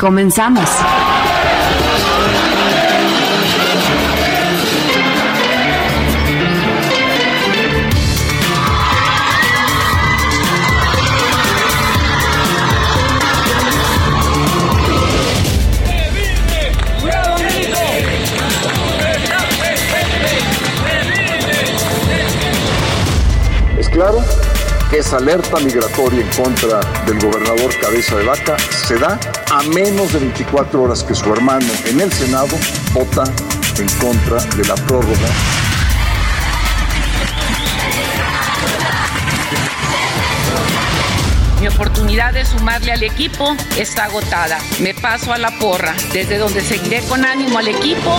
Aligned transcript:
Comenzamos. 0.00 0.68
Es 23.78 23.88
claro 23.88 24.22
que 24.90 24.98
esa 24.98 25.16
alerta 25.16 25.58
migratoria 25.60 26.20
en 26.20 26.28
contra 26.28 26.80
del 27.06 27.18
gobernador 27.18 27.74
Cabeza 27.80 28.16
de 28.16 28.24
Vaca 28.24 28.56
se 28.58 28.98
da 28.98 29.18
a 29.56 29.62
menos 29.62 30.12
de 30.12 30.18
24 30.18 30.82
horas 30.82 31.02
que 31.02 31.14
su 31.14 31.32
hermano 31.32 31.66
en 31.86 31.98
el 31.98 32.12
Senado 32.12 32.54
vota 32.92 33.24
en 33.78 33.88
contra 33.98 34.44
de 34.54 34.64
la 34.66 34.74
prórroga 34.74 35.28
Mi 41.58 41.68
oportunidad 41.68 42.34
de 42.34 42.44
sumarle 42.44 42.92
al 42.92 43.02
equipo 43.02 43.56
está 43.78 44.04
agotada. 44.04 44.58
Me 44.80 44.92
paso 44.92 45.32
a 45.32 45.38
la 45.38 45.50
porra, 45.58 45.94
desde 46.12 46.36
donde 46.36 46.60
seguiré 46.60 47.00
con 47.08 47.24
ánimo 47.24 47.58
al 47.58 47.68
equipo. 47.68 48.18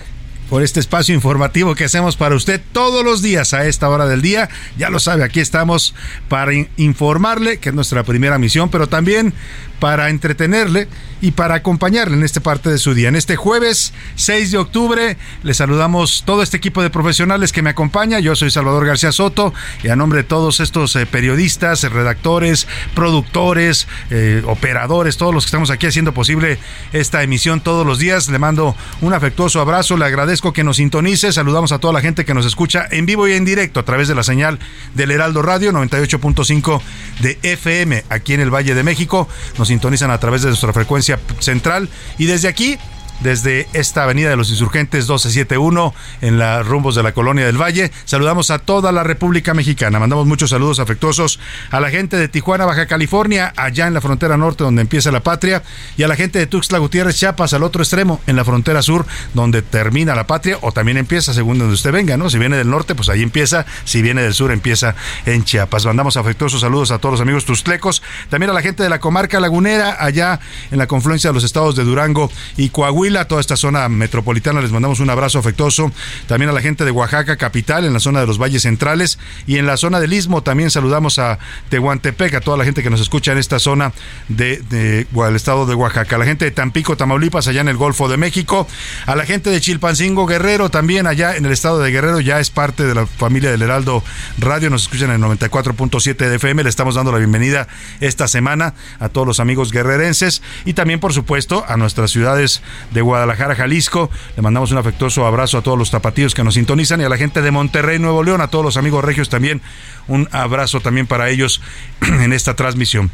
por 0.51 0.63
este 0.63 0.81
espacio 0.81 1.15
informativo 1.15 1.75
que 1.75 1.85
hacemos 1.85 2.17
para 2.17 2.35
usted 2.35 2.59
todos 2.73 3.05
los 3.05 3.21
días 3.21 3.53
a 3.53 3.67
esta 3.67 3.87
hora 3.87 4.05
del 4.05 4.21
día. 4.21 4.49
Ya 4.77 4.89
lo 4.89 4.99
sabe, 4.99 5.23
aquí 5.23 5.39
estamos 5.39 5.95
para 6.27 6.51
informarle, 6.75 7.59
que 7.59 7.69
es 7.69 7.75
nuestra 7.75 8.03
primera 8.03 8.37
misión, 8.37 8.67
pero 8.67 8.89
también 8.89 9.33
para 9.79 10.09
entretenerle 10.09 10.89
y 11.21 11.31
para 11.31 11.55
acompañarle 11.55 12.17
en 12.17 12.23
esta 12.23 12.39
parte 12.41 12.69
de 12.69 12.77
su 12.77 12.93
día. 12.93 13.07
En 13.07 13.15
este 13.15 13.35
jueves 13.35 13.93
6 14.15 14.51
de 14.51 14.57
octubre 14.57 15.17
le 15.41 15.53
saludamos 15.53 16.23
todo 16.25 16.43
este 16.43 16.57
equipo 16.57 16.83
de 16.83 16.89
profesionales 16.89 17.51
que 17.51 17.61
me 17.61 17.69
acompaña. 17.69 18.19
Yo 18.19 18.35
soy 18.35 18.51
Salvador 18.51 18.85
García 18.85 19.11
Soto 19.11 19.53
y 19.83 19.87
a 19.87 19.95
nombre 19.95 20.17
de 20.17 20.23
todos 20.23 20.59
estos 20.59 20.95
eh, 20.97 21.05
periodistas, 21.05 21.83
redactores, 21.83 22.67
productores, 22.93 23.87
eh, 24.09 24.43
operadores, 24.45 25.17
todos 25.17 25.33
los 25.33 25.45
que 25.45 25.47
estamos 25.47 25.71
aquí 25.71 25.87
haciendo 25.87 26.13
posible 26.13 26.59
esta 26.91 27.23
emisión 27.23 27.61
todos 27.61 27.85
los 27.85 27.99
días, 27.99 28.29
le 28.29 28.37
mando 28.37 28.75
un 28.99 29.13
afectuoso 29.13 29.61
abrazo, 29.61 29.95
le 29.95 30.05
agradezco 30.05 30.40
que 30.41 30.63
nos 30.63 30.77
sintonice, 30.77 31.31
saludamos 31.31 31.71
a 31.71 31.77
toda 31.77 31.93
la 31.93 32.01
gente 32.01 32.25
que 32.25 32.33
nos 32.33 32.47
escucha 32.47 32.87
en 32.89 33.05
vivo 33.05 33.27
y 33.27 33.33
en 33.33 33.45
directo 33.45 33.79
a 33.79 33.85
través 33.85 34.07
de 34.07 34.15
la 34.15 34.23
señal 34.23 34.57
del 34.95 35.11
Heraldo 35.11 35.43
Radio 35.43 35.71
98.5 35.71 36.81
de 37.19 37.37
FM 37.43 38.03
aquí 38.09 38.33
en 38.33 38.41
el 38.41 38.49
Valle 38.49 38.73
de 38.73 38.83
México. 38.83 39.27
Nos 39.59 39.67
sintonizan 39.67 40.09
a 40.09 40.19
través 40.19 40.41
de 40.41 40.47
nuestra 40.47 40.73
frecuencia 40.73 41.19
central 41.39 41.89
y 42.17 42.25
desde 42.25 42.47
aquí 42.47 42.77
desde 43.21 43.67
esta 43.73 44.03
avenida 44.03 44.29
de 44.29 44.35
los 44.35 44.49
insurgentes 44.49 45.05
1271 45.05 45.93
en 46.21 46.39
las 46.39 46.65
rumbos 46.65 46.95
de 46.95 47.03
la 47.03 47.13
colonia 47.13 47.45
del 47.45 47.61
Valle. 47.61 47.91
Saludamos 48.05 48.51
a 48.51 48.59
toda 48.59 48.91
la 48.91 49.03
República 49.03 49.53
Mexicana. 49.53 49.99
Mandamos 49.99 50.25
muchos 50.25 50.49
saludos 50.49 50.79
afectuosos 50.79 51.39
a 51.69 51.79
la 51.79 51.89
gente 51.89 52.17
de 52.17 52.27
Tijuana, 52.27 52.65
Baja 52.65 52.87
California, 52.87 53.53
allá 53.55 53.87
en 53.87 53.93
la 53.93 54.01
frontera 54.01 54.37
norte 54.37 54.63
donde 54.63 54.81
empieza 54.81 55.11
la 55.11 55.21
patria, 55.21 55.63
y 55.97 56.03
a 56.03 56.07
la 56.07 56.15
gente 56.15 56.39
de 56.39 56.47
Tuxtla 56.47 56.79
Gutiérrez, 56.79 57.15
Chiapas, 57.15 57.53
al 57.53 57.63
otro 57.63 57.83
extremo, 57.83 58.21
en 58.27 58.35
la 58.35 58.45
frontera 58.45 58.81
sur 58.81 59.05
donde 59.33 59.61
termina 59.61 60.15
la 60.15 60.27
patria 60.27 60.57
o 60.61 60.71
también 60.71 60.97
empieza 60.97 61.33
según 61.33 61.59
donde 61.59 61.73
usted 61.73 61.91
venga, 61.91 62.17
¿no? 62.17 62.29
Si 62.29 62.37
viene 62.37 62.57
del 62.57 62.69
norte, 62.69 62.95
pues 62.95 63.09
ahí 63.09 63.21
empieza, 63.21 63.65
si 63.83 64.01
viene 64.01 64.21
del 64.21 64.33
sur, 64.33 64.51
empieza 64.51 64.95
en 65.25 65.43
Chiapas. 65.43 65.85
Mandamos 65.85 66.17
afectuosos 66.17 66.61
saludos 66.61 66.91
a 66.91 66.99
todos 66.99 67.13
los 67.13 67.21
amigos 67.21 67.45
tuxtlecos, 67.45 68.01
también 68.29 68.49
a 68.49 68.53
la 68.53 68.61
gente 68.61 68.83
de 68.83 68.89
la 68.89 68.99
comarca 68.99 69.39
lagunera, 69.39 69.97
allá 69.99 70.39
en 70.71 70.77
la 70.77 70.87
confluencia 70.87 71.29
de 71.29 71.33
los 71.35 71.43
estados 71.43 71.75
de 71.75 71.83
Durango 71.83 72.31
y 72.57 72.69
Coahuila 72.69 73.10
a 73.17 73.25
toda 73.25 73.41
esta 73.41 73.57
zona 73.57 73.89
metropolitana 73.89 74.61
les 74.61 74.71
mandamos 74.71 74.99
un 74.99 75.09
abrazo 75.09 75.39
afectuoso. 75.39 75.91
También 76.27 76.49
a 76.49 76.53
la 76.53 76.61
gente 76.61 76.85
de 76.85 76.91
Oaxaca, 76.91 77.35
capital, 77.35 77.85
en 77.85 77.93
la 77.93 77.99
zona 77.99 78.21
de 78.21 78.27
los 78.27 78.37
valles 78.37 78.61
centrales 78.61 79.19
y 79.47 79.57
en 79.57 79.65
la 79.65 79.77
zona 79.77 79.99
del 79.99 80.13
Istmo 80.13 80.43
también 80.43 80.71
saludamos 80.71 81.19
a 81.19 81.39
Tehuantepec, 81.69 82.33
a 82.35 82.41
toda 82.41 82.57
la 82.57 82.63
gente 82.63 82.83
que 82.83 82.89
nos 82.89 83.01
escucha 83.01 83.31
en 83.31 83.37
esta 83.37 83.59
zona 83.59 83.91
de, 84.27 84.57
de, 84.69 85.05
del 85.11 85.35
estado 85.35 85.65
de 85.65 85.75
Oaxaca. 85.75 86.15
A 86.15 86.19
la 86.19 86.25
gente 86.25 86.45
de 86.45 86.51
Tampico, 86.51 86.95
Tamaulipas, 86.95 87.47
allá 87.47 87.61
en 87.61 87.67
el 87.67 87.77
Golfo 87.77 88.07
de 88.07 88.17
México. 88.17 88.67
A 89.05 89.15
la 89.15 89.25
gente 89.25 89.49
de 89.49 89.59
Chilpancingo, 89.59 90.25
Guerrero, 90.25 90.69
también 90.69 91.07
allá 91.07 91.35
en 91.35 91.45
el 91.45 91.51
estado 91.51 91.79
de 91.79 91.91
Guerrero, 91.91 92.19
ya 92.19 92.39
es 92.39 92.49
parte 92.49 92.85
de 92.85 92.95
la 92.95 93.05
familia 93.05 93.51
del 93.51 93.61
Heraldo 93.61 94.03
Radio. 94.37 94.69
Nos 94.69 94.83
escuchan 94.83 95.09
en 95.11 95.23
el 95.23 95.29
94.7 95.29 96.15
de 96.15 96.35
FM. 96.35 96.63
Le 96.63 96.69
estamos 96.69 96.95
dando 96.95 97.11
la 97.11 97.17
bienvenida 97.17 97.67
esta 97.99 98.27
semana 98.27 98.73
a 98.99 99.09
todos 99.09 99.27
los 99.27 99.39
amigos 99.39 99.71
guerrerenses 99.71 100.41
y 100.65 100.73
también, 100.73 100.99
por 100.99 101.13
supuesto, 101.13 101.65
a 101.67 101.77
nuestras 101.77 102.11
ciudades 102.11 102.61
de 102.91 103.00
Guadalajara, 103.01 103.55
Jalisco. 103.55 104.09
Le 104.35 104.41
mandamos 104.41 104.71
un 104.71 104.77
afectuoso 104.77 105.25
abrazo 105.25 105.57
a 105.57 105.61
todos 105.61 105.77
los 105.77 105.91
tapatíos 105.91 106.33
que 106.33 106.43
nos 106.43 106.55
sintonizan 106.55 107.01
y 107.01 107.03
a 107.03 107.09
la 107.09 107.17
gente 107.17 107.41
de 107.41 107.51
Monterrey, 107.51 107.99
Nuevo 107.99 108.23
León, 108.23 108.41
a 108.41 108.47
todos 108.47 108.65
los 108.65 108.77
amigos 108.77 109.03
regios 109.03 109.29
también. 109.29 109.61
Un 110.07 110.27
abrazo 110.31 110.79
también 110.79 111.07
para 111.07 111.29
ellos 111.29 111.61
en 112.01 112.33
esta 112.33 112.55
transmisión. 112.55 113.11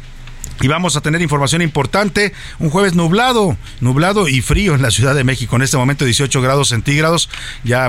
Y 0.60 0.66
vamos 0.66 0.96
a 0.96 1.00
tener 1.00 1.22
información 1.22 1.62
importante. 1.62 2.32
Un 2.58 2.70
jueves 2.70 2.94
nublado, 2.94 3.56
nublado 3.80 4.28
y 4.28 4.40
frío 4.40 4.74
en 4.74 4.82
la 4.82 4.90
Ciudad 4.90 5.14
de 5.14 5.22
México. 5.22 5.54
En 5.56 5.62
este 5.62 5.76
momento 5.76 6.04
18 6.04 6.40
grados 6.42 6.68
centígrados. 6.68 7.30
Ya 7.62 7.88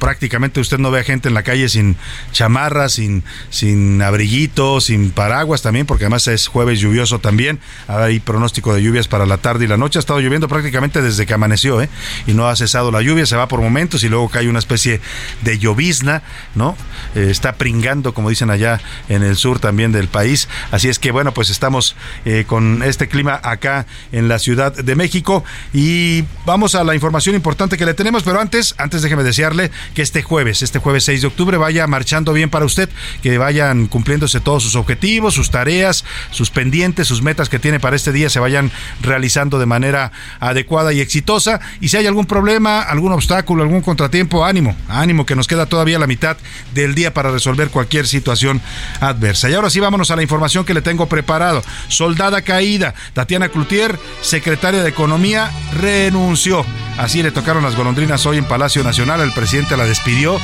prácticamente 0.00 0.58
usted 0.58 0.78
no 0.78 0.90
ve 0.90 1.00
a 1.00 1.04
gente 1.04 1.28
en 1.28 1.34
la 1.34 1.44
calle 1.44 1.68
sin 1.68 1.96
chamarra, 2.32 2.88
sin, 2.88 3.22
sin 3.50 4.02
abriguito, 4.02 4.80
sin 4.80 5.12
paraguas 5.12 5.62
también, 5.62 5.86
porque 5.86 6.04
además 6.04 6.26
es 6.26 6.48
jueves 6.48 6.80
lluvioso 6.80 7.20
también. 7.20 7.60
Hay 7.86 8.18
pronóstico 8.18 8.74
de 8.74 8.82
lluvias 8.82 9.06
para 9.06 9.26
la 9.26 9.38
tarde 9.38 9.66
y 9.66 9.68
la 9.68 9.76
noche. 9.76 9.98
Ha 9.98 10.00
estado 10.00 10.18
lloviendo 10.18 10.48
prácticamente 10.48 11.02
desde 11.02 11.26
que 11.26 11.34
amaneció, 11.34 11.80
¿eh? 11.80 11.88
Y 12.26 12.32
no 12.32 12.48
ha 12.48 12.56
cesado 12.56 12.90
la 12.90 13.02
lluvia, 13.02 13.26
se 13.26 13.36
va 13.36 13.46
por 13.46 13.60
momentos 13.60 14.02
y 14.02 14.08
luego 14.08 14.28
cae 14.28 14.48
una 14.48 14.58
especie 14.58 15.00
de 15.42 15.58
llovizna, 15.58 16.22
¿no? 16.54 16.76
Eh, 17.14 17.28
está 17.30 17.52
pringando, 17.52 18.14
como 18.14 18.30
dicen 18.30 18.50
allá 18.50 18.80
en 19.08 19.22
el 19.22 19.36
sur 19.36 19.60
también 19.60 19.92
del 19.92 20.08
país. 20.08 20.48
Así 20.70 20.88
es 20.88 20.98
que, 20.98 21.12
bueno, 21.12 21.32
pues 21.32 21.50
estamos 21.50 21.94
eh, 22.24 22.44
con 22.46 22.82
este 22.82 23.06
clima 23.06 23.38
acá 23.42 23.86
en 24.12 24.28
la 24.28 24.38
Ciudad 24.38 24.74
de 24.74 24.96
México 24.96 25.44
y 25.74 26.24
vamos 26.46 26.74
a 26.74 26.84
la 26.84 26.94
información 26.94 27.34
importante 27.34 27.76
que 27.76 27.84
le 27.84 27.94
tenemos, 27.94 28.22
pero 28.22 28.40
antes, 28.40 28.74
antes 28.78 29.02
déjeme 29.02 29.22
desearle 29.22 29.70
que 29.94 30.02
este 30.02 30.22
jueves, 30.22 30.62
este 30.62 30.78
jueves 30.78 31.04
6 31.04 31.22
de 31.22 31.26
octubre, 31.26 31.56
vaya 31.56 31.86
marchando 31.86 32.32
bien 32.32 32.50
para 32.50 32.64
usted, 32.64 32.88
que 33.22 33.38
vayan 33.38 33.86
cumpliéndose 33.86 34.40
todos 34.40 34.62
sus 34.62 34.76
objetivos, 34.76 35.34
sus 35.34 35.50
tareas, 35.50 36.04
sus 36.30 36.50
pendientes, 36.50 37.08
sus 37.08 37.22
metas 37.22 37.48
que 37.48 37.58
tiene 37.58 37.80
para 37.80 37.96
este 37.96 38.12
día 38.12 38.30
se 38.30 38.40
vayan 38.40 38.70
realizando 39.02 39.58
de 39.58 39.66
manera 39.66 40.12
adecuada 40.38 40.92
y 40.92 41.00
exitosa. 41.00 41.60
Y 41.80 41.88
si 41.88 41.96
hay 41.96 42.06
algún 42.06 42.26
problema, 42.26 42.82
algún 42.82 43.12
obstáculo, 43.12 43.62
algún 43.62 43.82
contratiempo, 43.82 44.44
ánimo, 44.44 44.76
ánimo, 44.88 45.26
que 45.26 45.36
nos 45.36 45.46
queda 45.46 45.66
todavía 45.66 45.98
la 45.98 46.06
mitad 46.06 46.36
del 46.74 46.94
día 46.94 47.12
para 47.12 47.30
resolver 47.30 47.68
cualquier 47.68 48.06
situación 48.06 48.60
adversa. 49.00 49.50
Y 49.50 49.54
ahora 49.54 49.70
sí, 49.70 49.80
vámonos 49.80 50.10
a 50.10 50.16
la 50.16 50.22
información 50.22 50.64
que 50.64 50.74
le 50.74 50.82
tengo 50.82 51.06
preparado. 51.06 51.62
Soldada 51.88 52.42
caída, 52.42 52.94
Tatiana 53.12 53.48
Cloutier, 53.48 53.98
secretaria 54.20 54.82
de 54.82 54.88
Economía, 54.88 55.50
renunció. 55.78 56.64
Así 56.98 57.22
le 57.22 57.30
tocaron 57.30 57.62
las 57.62 57.76
golondrinas 57.76 58.26
hoy 58.26 58.38
en 58.38 58.44
Palacio 58.44 58.84
Nacional. 58.84 59.20
El 59.20 59.32
presidente 59.32 59.76
la 59.80 59.86
despidió. 59.86 60.38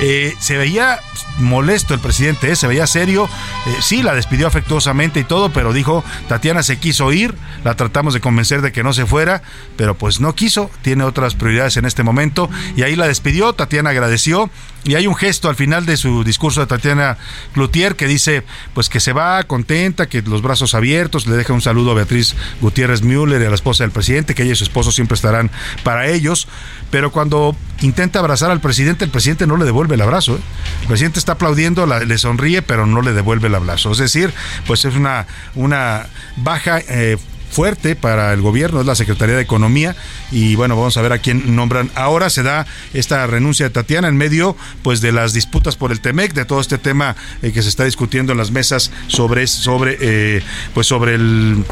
Eh, 0.00 0.34
se 0.38 0.56
veía 0.56 1.00
molesto 1.38 1.94
el 1.94 2.00
presidente, 2.00 2.52
eh, 2.52 2.56
se 2.56 2.66
veía 2.66 2.86
serio. 2.86 3.28
Eh, 3.66 3.76
sí, 3.80 4.02
la 4.02 4.14
despidió 4.14 4.46
afectuosamente 4.46 5.20
y 5.20 5.24
todo, 5.24 5.50
pero 5.50 5.72
dijo, 5.72 6.04
Tatiana 6.28 6.62
se 6.62 6.78
quiso 6.78 7.10
ir, 7.12 7.34
la 7.64 7.74
tratamos 7.74 8.12
de 8.14 8.20
convencer 8.20 8.60
de 8.60 8.70
que 8.70 8.82
no 8.82 8.92
se 8.92 9.06
fuera, 9.06 9.42
pero 9.76 9.96
pues 9.96 10.20
no 10.20 10.34
quiso, 10.34 10.70
tiene 10.82 11.04
otras 11.04 11.34
prioridades 11.34 11.76
en 11.78 11.86
este 11.86 12.02
momento 12.02 12.50
y 12.76 12.82
ahí 12.82 12.94
la 12.94 13.08
despidió. 13.08 13.54
Tatiana 13.54 13.90
agradeció 13.90 14.50
y 14.84 14.96
hay 14.96 15.06
un 15.06 15.14
gesto 15.14 15.48
al 15.48 15.56
final 15.56 15.86
de 15.86 15.96
su 15.96 16.24
discurso 16.24 16.60
de 16.60 16.66
Tatiana 16.66 17.16
Cloutier 17.52 17.94
que 17.94 18.06
dice 18.06 18.42
pues 18.74 18.88
que 18.88 19.00
se 19.00 19.12
va 19.12 19.42
contenta, 19.44 20.08
que 20.08 20.22
los 20.22 20.42
brazos 20.42 20.74
abiertos, 20.74 21.26
le 21.26 21.36
deja 21.36 21.52
un 21.52 21.60
saludo 21.60 21.92
a 21.92 21.94
Beatriz 21.94 22.34
Gutiérrez 22.60 23.02
Müller 23.02 23.40
y 23.40 23.44
a 23.44 23.48
la 23.48 23.54
esposa 23.54 23.84
del 23.84 23.92
presidente, 23.92 24.34
que 24.34 24.42
ella 24.42 24.52
y 24.52 24.56
su 24.56 24.64
esposo 24.64 24.90
siempre 24.90 25.14
estarán 25.14 25.50
para 25.84 26.08
ellos, 26.08 26.48
pero 26.90 27.12
cuando 27.12 27.56
intenta 27.80 28.18
abrazar 28.18 28.50
al 28.50 28.60
presidente, 28.60 29.04
el 29.04 29.10
presidente 29.10 29.46
no 29.46 29.56
le 29.56 29.64
devuelve 29.64 29.94
el 29.94 30.00
abrazo. 30.00 30.36
¿eh? 30.36 30.40
El 30.82 30.88
presidente 30.88 31.18
está 31.18 31.32
aplaudiendo, 31.32 31.86
le 31.86 32.18
sonríe, 32.18 32.62
pero 32.62 32.86
no 32.86 33.02
le 33.02 33.12
devuelve 33.12 33.48
el 33.48 33.54
abrazo. 33.54 33.92
Es 33.92 33.98
decir, 33.98 34.32
pues 34.66 34.84
es 34.84 34.94
una, 34.94 35.26
una 35.54 36.06
baja 36.36 36.80
eh, 36.80 37.18
fuerte 37.52 37.94
para 37.94 38.32
el 38.32 38.40
gobierno, 38.40 38.80
es 38.80 38.86
la 38.86 38.94
Secretaría 38.94 39.36
de 39.36 39.42
Economía 39.42 39.94
y 40.30 40.56
bueno, 40.56 40.74
vamos 40.74 40.96
a 40.96 41.02
ver 41.02 41.12
a 41.12 41.18
quién 41.18 41.54
nombran. 41.54 41.90
Ahora 41.94 42.30
se 42.30 42.42
da 42.42 42.66
esta 42.94 43.26
renuncia 43.26 43.66
de 43.66 43.70
Tatiana 43.70 44.08
en 44.08 44.16
medio 44.16 44.56
pues 44.82 45.00
de 45.00 45.12
las 45.12 45.34
disputas 45.34 45.76
por 45.76 45.92
el 45.92 46.00
TEMEC, 46.00 46.32
de 46.32 46.44
todo 46.44 46.60
este 46.60 46.78
tema 46.78 47.14
eh, 47.42 47.52
que 47.52 47.62
se 47.62 47.68
está 47.68 47.84
discutiendo 47.84 48.32
en 48.32 48.38
las 48.38 48.50
mesas 48.50 48.90
sobre 49.06 49.46
sobre 49.46 49.98
eh, 50.00 50.42
pues 50.72 50.86
sobre 50.86 51.14
el, 51.14 51.64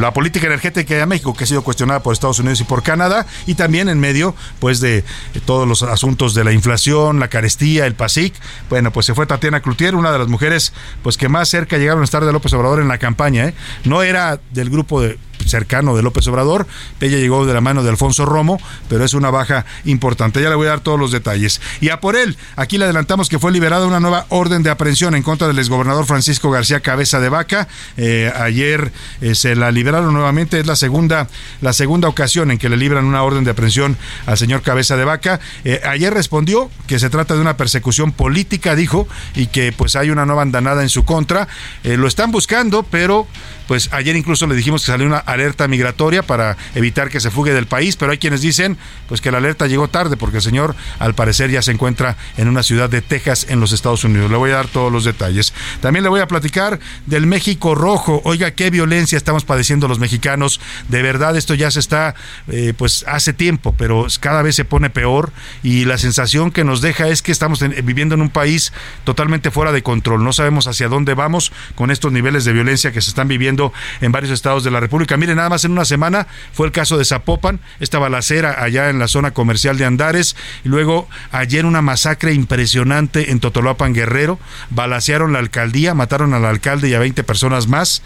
la 0.00 0.12
política 0.12 0.46
energética 0.46 0.94
de 0.94 1.04
México 1.04 1.34
que 1.34 1.44
ha 1.44 1.46
sido 1.46 1.62
cuestionada 1.62 2.02
por 2.02 2.12
Estados 2.12 2.38
Unidos 2.38 2.60
y 2.60 2.64
por 2.64 2.82
Canadá 2.82 3.26
y 3.46 3.54
también 3.54 3.88
en 3.88 4.00
medio 4.00 4.34
pues 4.58 4.80
de 4.80 5.04
todos 5.44 5.68
los 5.68 5.82
asuntos 5.82 6.34
de 6.34 6.44
la 6.44 6.52
inflación, 6.52 7.20
la 7.20 7.28
carestía, 7.28 7.86
el 7.86 7.94
PASIC. 7.94 8.34
Bueno, 8.70 8.92
pues 8.92 9.06
se 9.06 9.14
fue 9.14 9.26
Tatiana 9.26 9.60
Cloutier, 9.60 9.94
una 9.94 10.12
de 10.12 10.18
las 10.18 10.28
mujeres 10.28 10.72
pues 11.02 11.16
que 11.16 11.28
más 11.28 11.48
cerca 11.48 11.76
llegaron 11.76 12.02
a 12.02 12.04
estar 12.04 12.24
de 12.24 12.32
López 12.32 12.52
Obrador 12.54 12.80
en 12.80 12.88
la 12.88 12.98
campaña, 12.98 13.46
¿eh? 13.46 13.54
No 13.84 13.97
era 14.02 14.40
del 14.50 14.70
grupo 14.70 15.00
de 15.00 15.18
cercano 15.48 15.96
de 15.96 16.02
López 16.02 16.26
Obrador. 16.28 16.66
Ella 17.00 17.18
llegó 17.18 17.46
de 17.46 17.54
la 17.54 17.60
mano 17.60 17.82
de 17.82 17.90
Alfonso 17.90 18.24
Romo, 18.26 18.60
pero 18.88 19.04
es 19.04 19.14
una 19.14 19.30
baja 19.30 19.64
importante. 19.84 20.42
Ya 20.42 20.48
le 20.48 20.56
voy 20.56 20.66
a 20.66 20.70
dar 20.70 20.80
todos 20.80 20.98
los 20.98 21.12
detalles. 21.12 21.60
Y 21.80 21.90
a 21.90 22.00
por 22.00 22.16
él, 22.16 22.36
aquí 22.56 22.78
le 22.78 22.84
adelantamos 22.84 23.28
que 23.28 23.38
fue 23.38 23.52
liberada 23.52 23.86
una 23.86 24.00
nueva 24.00 24.26
orden 24.28 24.62
de 24.62 24.70
aprehensión 24.70 25.14
en 25.14 25.22
contra 25.22 25.48
del 25.48 25.58
exgobernador 25.58 26.06
Francisco 26.06 26.50
García 26.50 26.80
Cabeza 26.80 27.20
de 27.20 27.28
Vaca. 27.28 27.68
Eh, 27.96 28.32
ayer 28.36 28.92
eh, 29.20 29.34
se 29.34 29.54
la 29.56 29.70
liberaron 29.70 30.12
nuevamente. 30.12 30.60
Es 30.60 30.66
la 30.66 30.76
segunda, 30.76 31.28
la 31.60 31.72
segunda 31.72 32.08
ocasión 32.08 32.50
en 32.50 32.58
que 32.58 32.68
le 32.68 32.76
libran 32.76 33.04
una 33.04 33.22
orden 33.22 33.44
de 33.44 33.50
aprehensión 33.50 33.96
al 34.26 34.38
señor 34.38 34.62
Cabeza 34.62 34.96
de 34.96 35.04
Vaca. 35.04 35.40
Eh, 35.64 35.80
ayer 35.84 36.12
respondió 36.12 36.70
que 36.86 36.98
se 36.98 37.10
trata 37.10 37.34
de 37.34 37.40
una 37.40 37.56
persecución 37.56 38.12
política, 38.12 38.74
dijo, 38.74 39.08
y 39.34 39.46
que 39.46 39.72
pues 39.72 39.96
hay 39.96 40.10
una 40.10 40.26
nueva 40.26 40.42
andanada 40.42 40.82
en 40.82 40.88
su 40.88 41.04
contra. 41.04 41.48
lo 41.84 42.06
están 42.06 42.30
buscando, 42.30 42.82
pero 42.82 43.26
pues 43.68 43.90
ayer 43.92 44.16
incluso 44.16 44.46
le 44.46 44.54
dijimos 44.54 44.82
que 44.82 44.92
salió 44.92 45.06
una 45.06 45.18
alerta 45.38 45.68
migratoria 45.68 46.22
para 46.22 46.56
evitar 46.74 47.08
que 47.08 47.20
se 47.20 47.30
fugue 47.30 47.52
del 47.54 47.66
país, 47.66 47.96
pero 47.96 48.12
hay 48.12 48.18
quienes 48.18 48.40
dicen 48.40 48.76
pues 49.08 49.20
que 49.20 49.30
la 49.30 49.38
alerta 49.38 49.66
llegó 49.66 49.88
tarde 49.88 50.16
porque 50.16 50.38
el 50.38 50.42
señor 50.42 50.74
al 50.98 51.14
parecer 51.14 51.50
ya 51.50 51.62
se 51.62 51.72
encuentra 51.72 52.16
en 52.36 52.48
una 52.48 52.62
ciudad 52.62 52.90
de 52.90 53.02
Texas 53.02 53.46
en 53.48 53.60
los 53.60 53.72
Estados 53.72 54.04
Unidos. 54.04 54.30
Le 54.30 54.36
voy 54.36 54.50
a 54.50 54.56
dar 54.56 54.68
todos 54.68 54.92
los 54.92 55.04
detalles. 55.04 55.54
También 55.80 56.02
le 56.02 56.08
voy 56.08 56.20
a 56.20 56.26
platicar 56.26 56.80
del 57.06 57.26
México 57.26 57.74
rojo. 57.74 58.20
Oiga, 58.24 58.50
qué 58.52 58.70
violencia 58.70 59.16
estamos 59.16 59.44
padeciendo 59.44 59.88
los 59.88 59.98
mexicanos. 59.98 60.60
De 60.88 61.02
verdad 61.02 61.36
esto 61.36 61.54
ya 61.54 61.70
se 61.70 61.80
está 61.80 62.14
eh, 62.48 62.74
pues 62.76 63.04
hace 63.06 63.32
tiempo, 63.32 63.74
pero 63.78 64.06
cada 64.20 64.42
vez 64.42 64.56
se 64.56 64.64
pone 64.64 64.90
peor 64.90 65.32
y 65.62 65.84
la 65.84 65.98
sensación 65.98 66.50
que 66.50 66.64
nos 66.64 66.80
deja 66.80 67.08
es 67.08 67.22
que 67.22 67.32
estamos 67.32 67.60
viviendo 67.84 68.14
en 68.14 68.22
un 68.22 68.30
país 68.30 68.72
totalmente 69.04 69.50
fuera 69.50 69.72
de 69.72 69.82
control. 69.82 70.24
No 70.24 70.32
sabemos 70.32 70.66
hacia 70.66 70.88
dónde 70.88 71.14
vamos 71.14 71.52
con 71.74 71.90
estos 71.90 72.12
niveles 72.12 72.44
de 72.44 72.52
violencia 72.52 72.92
que 72.92 73.00
se 73.00 73.10
están 73.10 73.28
viviendo 73.28 73.72
en 74.00 74.12
varios 74.12 74.32
estados 74.32 74.64
de 74.64 74.70
la 74.70 74.80
República. 74.80 75.16
Nada 75.34 75.48
más 75.48 75.64
en 75.64 75.72
una 75.72 75.84
semana 75.84 76.26
fue 76.52 76.66
el 76.66 76.72
caso 76.72 76.98
de 76.98 77.04
Zapopan, 77.04 77.60
esta 77.80 77.98
balacera 77.98 78.62
allá 78.62 78.90
en 78.90 78.98
la 78.98 79.08
zona 79.08 79.32
comercial 79.32 79.78
de 79.78 79.84
Andares, 79.84 80.36
y 80.64 80.68
luego 80.68 81.08
ayer 81.32 81.66
una 81.66 81.82
masacre 81.82 82.32
impresionante 82.32 83.30
en 83.30 83.40
Totolapan 83.40 83.94
Guerrero, 83.94 84.38
balacearon 84.70 85.32
la 85.32 85.38
alcaldía, 85.38 85.94
mataron 85.94 86.34
al 86.34 86.44
alcalde 86.44 86.88
y 86.88 86.94
a 86.94 86.98
20 86.98 87.24
personas 87.24 87.68
más. 87.68 88.02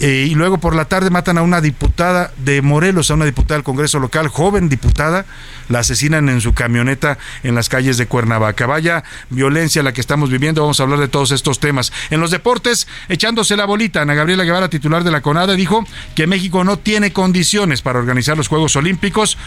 Eh, 0.00 0.26
y 0.28 0.34
luego 0.34 0.58
por 0.58 0.74
la 0.74 0.86
tarde 0.86 1.10
matan 1.10 1.38
a 1.38 1.42
una 1.42 1.60
diputada 1.60 2.32
de 2.38 2.62
Morelos, 2.62 3.10
a 3.10 3.14
una 3.14 3.24
diputada 3.24 3.58
del 3.58 3.64
Congreso 3.64 4.00
local, 4.00 4.28
joven 4.28 4.68
diputada, 4.68 5.24
la 5.68 5.80
asesinan 5.80 6.28
en 6.28 6.40
su 6.40 6.52
camioneta 6.52 7.16
en 7.42 7.54
las 7.54 7.68
calles 7.68 7.96
de 7.96 8.06
Cuernavaca. 8.06 8.66
Vaya 8.66 9.04
violencia 9.30 9.82
la 9.82 9.92
que 9.92 10.00
estamos 10.00 10.30
viviendo, 10.30 10.62
vamos 10.62 10.80
a 10.80 10.82
hablar 10.82 10.98
de 10.98 11.08
todos 11.08 11.30
estos 11.30 11.60
temas. 11.60 11.92
En 12.10 12.20
los 12.20 12.30
deportes, 12.30 12.88
echándose 13.08 13.56
la 13.56 13.66
bolita, 13.66 14.02
Ana 14.02 14.14
Gabriela 14.14 14.44
Guevara, 14.44 14.68
titular 14.68 15.04
de 15.04 15.12
la 15.12 15.20
CONADA, 15.20 15.54
dijo 15.54 15.86
que 16.14 16.26
México 16.26 16.64
no 16.64 16.76
tiene 16.76 17.12
condiciones 17.12 17.80
para 17.80 17.98
organizar 17.98 18.36
los 18.36 18.48
Juegos 18.48 18.76
Olímpicos 18.76 19.38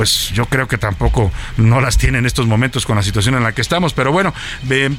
pues 0.00 0.30
yo 0.30 0.46
creo 0.46 0.66
que 0.66 0.78
tampoco 0.78 1.30
no 1.58 1.78
las 1.82 1.98
tiene 1.98 2.16
en 2.16 2.24
estos 2.24 2.46
momentos 2.46 2.86
con 2.86 2.96
la 2.96 3.02
situación 3.02 3.34
en 3.34 3.42
la 3.42 3.52
que 3.52 3.60
estamos. 3.60 3.92
Pero 3.92 4.12
bueno, 4.12 4.32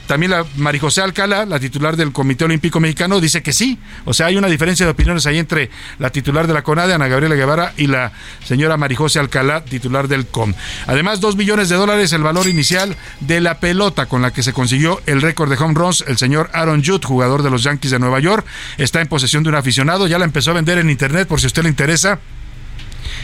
también 0.05 0.29
la 0.29 0.45
Marijosé 0.57 1.01
Alcalá, 1.01 1.47
la 1.47 1.59
titular 1.59 1.95
del 1.97 2.11
Comité 2.11 2.45
Olímpico 2.45 2.79
Mexicano, 2.79 3.19
dice 3.19 3.41
que 3.41 3.51
sí. 3.51 3.79
O 4.05 4.13
sea, 4.13 4.27
hay 4.27 4.37
una 4.37 4.47
diferencia 4.47 4.80
de 4.85 4.91
opiniones 4.91 5.25
ahí 5.25 5.37
entre 5.37 5.69
la 5.99 6.09
titular 6.09 6.47
de 6.47 6.53
la 6.53 6.63
CONADE, 6.63 6.93
Ana 6.93 7.07
Gabriela 7.07 7.35
Guevara, 7.35 7.73
y 7.77 7.87
la 7.87 8.11
señora 8.45 8.77
Marijosé 8.77 9.19
Alcalá, 9.19 9.63
titular 9.63 10.07
del 10.07 10.27
COM. 10.27 10.53
Además, 10.87 11.19
dos 11.19 11.35
millones 11.35 11.69
de 11.69 11.75
dólares 11.75 12.13
el 12.13 12.23
valor 12.23 12.47
inicial 12.47 12.95
de 13.19 13.41
la 13.41 13.59
pelota 13.59 14.07
con 14.07 14.21
la 14.21 14.31
que 14.31 14.43
se 14.43 14.53
consiguió 14.53 15.01
el 15.05 15.21
récord 15.21 15.49
de 15.49 15.57
home 15.57 15.73
runs. 15.73 16.03
El 16.07 16.17
señor 16.17 16.49
Aaron 16.53 16.83
Judd, 16.83 17.03
jugador 17.03 17.43
de 17.43 17.49
los 17.49 17.63
Yankees 17.63 17.91
de 17.91 17.99
Nueva 17.99 18.19
York, 18.19 18.45
está 18.77 19.01
en 19.01 19.07
posesión 19.07 19.43
de 19.43 19.49
un 19.49 19.55
aficionado. 19.55 20.07
Ya 20.07 20.19
la 20.19 20.25
empezó 20.25 20.51
a 20.51 20.55
vender 20.55 20.77
en 20.77 20.89
internet 20.89 21.27
por 21.27 21.39
si 21.39 21.45
a 21.45 21.47
usted 21.47 21.63
le 21.63 21.69
interesa. 21.69 22.19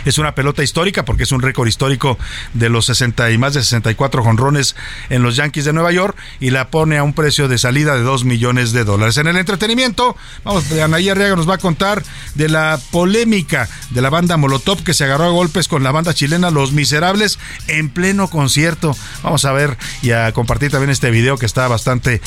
Es 0.05 0.17
una 0.17 0.35
pelota 0.35 0.63
histórica 0.63 1.05
porque 1.05 1.23
es 1.23 1.31
un 1.31 1.41
récord 1.41 1.67
histórico 1.67 2.17
de 2.53 2.69
los 2.69 2.85
60 2.85 3.31
y 3.31 3.37
más 3.37 3.53
de 3.53 3.63
64 3.63 4.23
jonrones 4.23 4.75
en 5.09 5.23
los 5.23 5.35
Yankees 5.35 5.65
de 5.65 5.73
Nueva 5.73 5.91
York 5.91 6.17
y 6.39 6.49
la 6.51 6.69
pone 6.69 6.97
a 6.97 7.03
un 7.03 7.13
precio 7.13 7.47
de 7.47 7.57
salida 7.57 7.95
de 7.95 8.01
2 8.01 8.23
millones 8.25 8.71
de 8.71 8.83
dólares. 8.83 9.17
En 9.17 9.27
el 9.27 9.37
entretenimiento, 9.37 10.15
vamos, 10.43 10.71
Anaí 10.71 11.09
Arriaga 11.09 11.35
nos 11.35 11.49
va 11.49 11.55
a 11.55 11.59
contar 11.59 12.03
de 12.35 12.49
la 12.49 12.79
polémica 12.91 13.67
de 13.91 14.01
la 14.01 14.09
banda 14.09 14.37
Molotov 14.37 14.83
que 14.83 14.93
se 14.93 15.03
agarró 15.03 15.25
a 15.25 15.29
golpes 15.29 15.67
con 15.67 15.83
la 15.83 15.91
banda 15.91 16.13
chilena 16.13 16.51
Los 16.51 16.71
Miserables 16.71 17.39
en 17.67 17.89
pleno 17.89 18.29
concierto. 18.29 18.95
Vamos 19.23 19.45
a 19.45 19.51
ver 19.51 19.77
y 20.01 20.11
a 20.11 20.31
compartir 20.31 20.71
también 20.71 20.89
este 20.89 21.11
video 21.11 21.37
que 21.37 21.45
está 21.45 21.67
bastante 21.67 22.21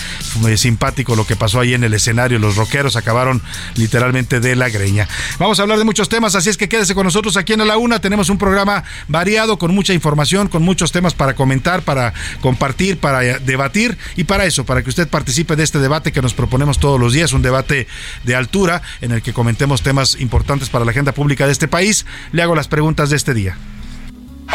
eh, 0.46 0.56
simpático 0.56 1.16
lo 1.16 1.26
que 1.26 1.36
pasó 1.36 1.60
ahí 1.60 1.74
en 1.74 1.84
el 1.84 1.94
escenario. 1.94 2.38
Los 2.38 2.56
rockeros 2.56 2.96
acabaron 2.96 3.42
literalmente 3.76 4.40
de 4.40 4.56
la 4.56 4.68
greña. 4.68 5.08
Vamos 5.38 5.58
a 5.58 5.62
hablar 5.62 5.78
de 5.78 5.84
muchos 5.84 6.08
temas, 6.08 6.34
así 6.34 6.50
es 6.50 6.56
que 6.56 6.68
quédese 6.68 6.94
con 6.94 7.04
nosotros 7.04 7.36
aquí 7.40 7.52
en 7.52 7.66
la 7.66 7.76
una. 7.76 8.00
Tenemos 8.00 8.30
un 8.30 8.38
programa 8.38 8.84
variado 9.08 9.58
con 9.58 9.74
mucha 9.74 9.92
información, 9.92 10.48
con 10.48 10.62
muchos 10.62 10.92
temas 10.92 11.14
para 11.14 11.34
comentar, 11.34 11.82
para 11.82 12.12
compartir, 12.40 12.98
para 12.98 13.20
debatir 13.20 13.98
y 14.16 14.24
para 14.24 14.44
eso, 14.44 14.64
para 14.64 14.82
que 14.82 14.90
usted 14.90 15.08
participe 15.08 15.56
de 15.56 15.64
este 15.64 15.78
debate 15.78 16.12
que 16.12 16.22
nos 16.22 16.34
proponemos 16.34 16.78
todos 16.78 17.00
los 17.00 17.12
días, 17.12 17.32
un 17.32 17.42
debate 17.42 17.86
de 18.24 18.34
altura 18.34 18.82
en 19.00 19.12
el 19.12 19.22
que 19.22 19.32
comentemos 19.32 19.82
temas 19.82 20.16
importantes 20.20 20.68
para 20.68 20.84
la 20.84 20.92
agenda 20.92 21.12
pública 21.12 21.46
de 21.46 21.52
este 21.52 21.68
país. 21.68 22.06
Le 22.32 22.42
hago 22.42 22.54
las 22.54 22.68
preguntas 22.68 23.10
de 23.10 23.16
este 23.16 23.34
día. 23.34 23.56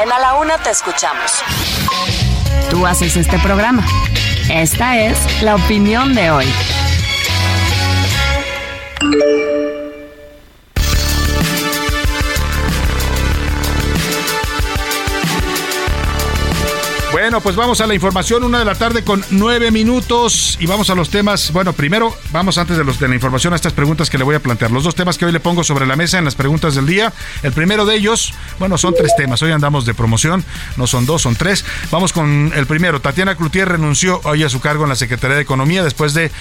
En 0.02 0.12
A 0.12 0.20
la 0.20 0.36
Una 0.36 0.58
te 0.58 0.72
escuchamos. 0.72 1.32
Tú 2.70 2.86
haces 2.86 3.16
este 3.16 3.40
programa. 3.40 3.86
Esta 4.50 5.00
es 5.00 5.18
la 5.42 5.56
opinión 5.56 6.14
de 6.14 6.32
hoy. 6.32 6.46
Bueno, 17.16 17.40
pues 17.40 17.56
vamos 17.56 17.80
a 17.80 17.88
la 17.88 17.94
información, 17.94 18.44
una 18.44 18.60
de 18.60 18.66
la 18.66 18.76
tarde 18.76 19.06
con 19.06 19.24
nueve 19.30 19.72
minutos 19.72 20.58
y 20.60 20.66
vamos 20.66 20.90
a 20.90 20.96
los 20.96 21.10
temas. 21.10 21.54
Bueno, 21.54 21.72
primero 21.72 22.14
vamos 22.34 22.58
antes 22.58 22.76
de, 22.76 22.84
los, 22.84 23.00
de 23.00 23.08
la 23.08 23.16
información 23.16 23.54
a 23.54 23.56
estas 23.56 23.72
preguntas 23.72 24.10
que 24.10 24.18
le 24.18 24.26
voy 24.26 24.36
a 24.36 24.42
plantear. 24.42 24.70
Los 24.70 24.84
dos 24.84 24.96
temas 24.96 25.18
que 25.18 25.24
hoy 25.24 25.32
le 25.32 25.40
pongo 25.40 25.64
sobre 25.64 25.86
la 25.86 25.96
mesa 25.96 26.18
en 26.18 26.26
las 26.26 26.36
preguntas 26.36 26.76
del 26.76 26.86
día. 26.86 27.14
El 27.42 27.54
primero 27.54 27.86
de 27.86 27.96
ellos, 27.96 28.34
bueno, 28.60 28.78
son 28.78 28.96
tres 28.96 29.16
temas. 29.16 29.42
Hoy 29.42 29.54
andamos 29.54 29.86
de 29.86 29.94
promoción, 29.94 30.44
no 30.76 30.88
son 30.88 31.06
dos, 31.06 31.22
son 31.22 31.38
tres. 31.38 31.64
Vamos 31.90 32.12
con 32.12 32.52
el 32.54 32.66
primero. 32.66 33.00
Tatiana 33.00 33.36
Cloutier 33.38 33.70
renunció 33.70 34.20
hoy 34.26 34.44
a 34.44 34.50
su 34.50 34.60
cargo 34.60 34.84
en 34.84 34.90
la 34.90 34.98
Secretaría 34.98 35.38
de 35.38 35.44
Economía 35.44 35.86
después 35.86 36.14
de 36.14 36.34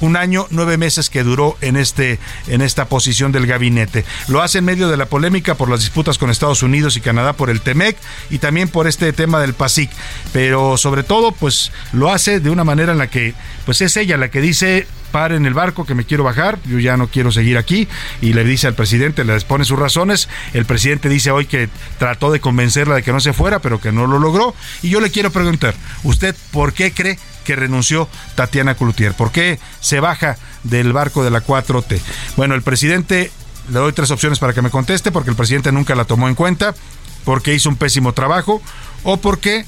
un 0.00 0.16
año, 0.16 0.46
nueve 0.50 0.76
meses 0.76 1.10
que 1.10 1.22
duró 1.22 1.56
en, 1.60 1.76
este, 1.76 2.18
en 2.48 2.62
esta 2.62 2.86
posición 2.86 3.32
del 3.32 3.46
gabinete. 3.46 4.04
Lo 4.28 4.42
hace 4.42 4.58
en 4.58 4.64
medio 4.64 4.88
de 4.88 4.96
la 4.96 5.06
polémica 5.06 5.54
por 5.54 5.70
las 5.70 5.80
disputas 5.80 6.18
con 6.18 6.30
Estados 6.30 6.62
Unidos 6.62 6.96
y 6.96 7.00
Canadá 7.00 7.32
por 7.34 7.50
el 7.50 7.60
TEMEC 7.60 7.96
y 8.30 8.38
también 8.38 8.68
por 8.68 8.86
este 8.86 9.12
tema 9.12 9.40
del 9.40 9.54
PASIC. 9.54 9.90
Pero 10.32 10.76
sobre 10.76 11.02
todo, 11.02 11.32
pues 11.32 11.72
lo 11.92 12.10
hace 12.10 12.40
de 12.40 12.50
una 12.50 12.64
manera 12.64 12.92
en 12.92 12.98
la 12.98 13.08
que, 13.08 13.34
pues 13.64 13.80
es 13.80 13.96
ella 13.96 14.16
la 14.16 14.30
que 14.30 14.40
dice 14.40 14.86
pare 15.12 15.36
en 15.36 15.46
el 15.46 15.54
barco 15.54 15.84
que 15.84 15.94
me 15.94 16.04
quiero 16.04 16.24
bajar, 16.24 16.58
yo 16.64 16.78
ya 16.78 16.96
no 16.96 17.08
quiero 17.08 17.32
seguir 17.32 17.58
aquí 17.58 17.88
y 18.20 18.32
le 18.32 18.44
dice 18.44 18.66
al 18.66 18.74
presidente, 18.74 19.24
le 19.24 19.34
expone 19.34 19.64
sus 19.64 19.78
razones, 19.78 20.28
el 20.52 20.64
presidente 20.64 21.08
dice 21.08 21.30
hoy 21.30 21.46
que 21.46 21.68
trató 21.98 22.30
de 22.30 22.40
convencerla 22.40 22.94
de 22.94 23.02
que 23.02 23.12
no 23.12 23.20
se 23.20 23.32
fuera, 23.32 23.60
pero 23.60 23.80
que 23.80 23.92
no 23.92 24.06
lo 24.06 24.18
logró 24.18 24.54
y 24.82 24.90
yo 24.90 25.00
le 25.00 25.10
quiero 25.10 25.30
preguntar, 25.30 25.74
¿usted 26.04 26.34
por 26.52 26.72
qué 26.72 26.92
cree 26.92 27.18
que 27.46 27.56
renunció 27.56 28.08
Tatiana 28.34 28.74
Cloutier. 28.74 29.14
¿Por 29.14 29.30
qué 29.30 29.58
se 29.80 30.00
baja 30.00 30.36
del 30.64 30.92
barco 30.92 31.24
de 31.24 31.30
la 31.30 31.42
4T? 31.42 32.00
Bueno, 32.36 32.54
el 32.56 32.62
presidente, 32.62 33.30
le 33.68 33.78
doy 33.78 33.92
tres 33.92 34.10
opciones 34.10 34.40
para 34.40 34.52
que 34.52 34.62
me 34.62 34.70
conteste, 34.70 35.12
porque 35.12 35.30
el 35.30 35.36
presidente 35.36 35.70
nunca 35.70 35.94
la 35.94 36.04
tomó 36.04 36.28
en 36.28 36.34
cuenta, 36.34 36.74
porque 37.24 37.54
hizo 37.54 37.68
un 37.68 37.76
pésimo 37.76 38.12
trabajo 38.12 38.60
o 39.04 39.18
porque 39.18 39.64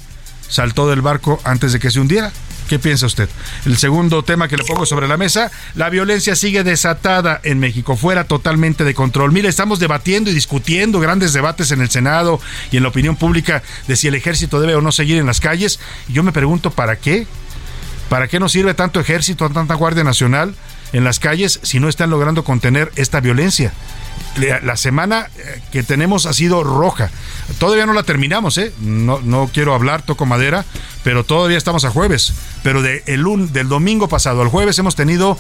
saltó 0.49 0.89
del 0.89 1.03
barco 1.03 1.41
antes 1.45 1.73
de 1.73 1.79
que 1.79 1.91
se 1.91 2.01
hundiera. 2.01 2.33
¿Qué 2.69 2.79
piensa 2.79 3.07
usted? 3.07 3.31
El 3.65 3.79
segundo 3.79 4.23
tema 4.23 4.47
que 4.47 4.59
le 4.59 4.65
pongo 4.65 4.85
sobre 4.85 5.09
la 5.09 5.17
mesa, 5.17 5.51
la 5.75 5.89
violencia 5.89 6.37
sigue 6.37 6.65
desatada 6.65 7.41
en 7.43 7.59
México, 7.59 7.97
fuera 7.97 8.25
totalmente 8.25 8.85
de 8.85 8.93
control. 8.93 9.33
Mire, 9.33 9.49
estamos 9.49 9.79
debatiendo 9.79 10.31
y 10.31 10.35
discutiendo 10.35 11.01
grandes 11.01 11.33
debates 11.33 11.71
en 11.71 11.81
el 11.81 11.89
Senado 11.89 12.41
y 12.71 12.77
en 12.77 12.83
la 12.83 12.91
opinión 12.91 13.17
pública 13.17 13.63
de 13.87 13.97
si 13.97 14.09
el 14.09 14.15
ejército 14.15 14.61
debe 14.61 14.75
o 14.75 14.83
no 14.83 14.93
seguir 14.93 15.17
en 15.17 15.25
las 15.25 15.41
calles. 15.41 15.81
Y 16.09 16.13
yo 16.13 16.23
me 16.23 16.31
pregunto, 16.31 16.71
¿para 16.71 16.97
qué? 16.97 17.27
¿Para 18.11 18.29
qué 18.29 18.39
nos 18.39 18.53
sirve 18.53 18.75
tanto 18.75 19.01
ejército, 19.01 19.49
tanta 19.49 19.75
Guardia 19.75 20.05
Nacional 20.05 20.55
en 20.93 21.05
las 21.05 21.19
calles 21.19 21.61
si 21.63 21.81
no 21.81 21.89
están 21.89 22.11
logrando 22.11 22.45
contener 22.45 22.91
esta 22.97 23.21
violencia? 23.21 23.73
La 24.63 24.77
semana 24.77 25.29
eh, 25.37 25.61
que 25.73 25.83
tenemos 25.83 26.25
ha 26.27 26.33
sido 26.33 26.63
roja. 26.63 27.11
Todavía 27.59 27.87
no 27.87 27.93
la 27.93 28.05
terminamos, 28.05 28.57
¿eh? 28.59 28.73
No, 28.81 29.51
quiero 29.53 29.75
hablar, 29.75 30.03
toco 30.03 30.27
madera, 30.27 30.65
pero 31.03 31.25
todavía 31.25 31.59
estamos 31.59 31.85
a 31.85 31.91
jueves. 31.91 32.35
Pero 32.63 32.81
de 32.81 33.03
el, 33.07 33.25
del 33.53 33.69
domingo 33.69 34.09
pasado 34.09 34.43
al 34.43 34.49
jueves 34.49 34.79
hemos 34.79 34.95
tenido 34.95 35.37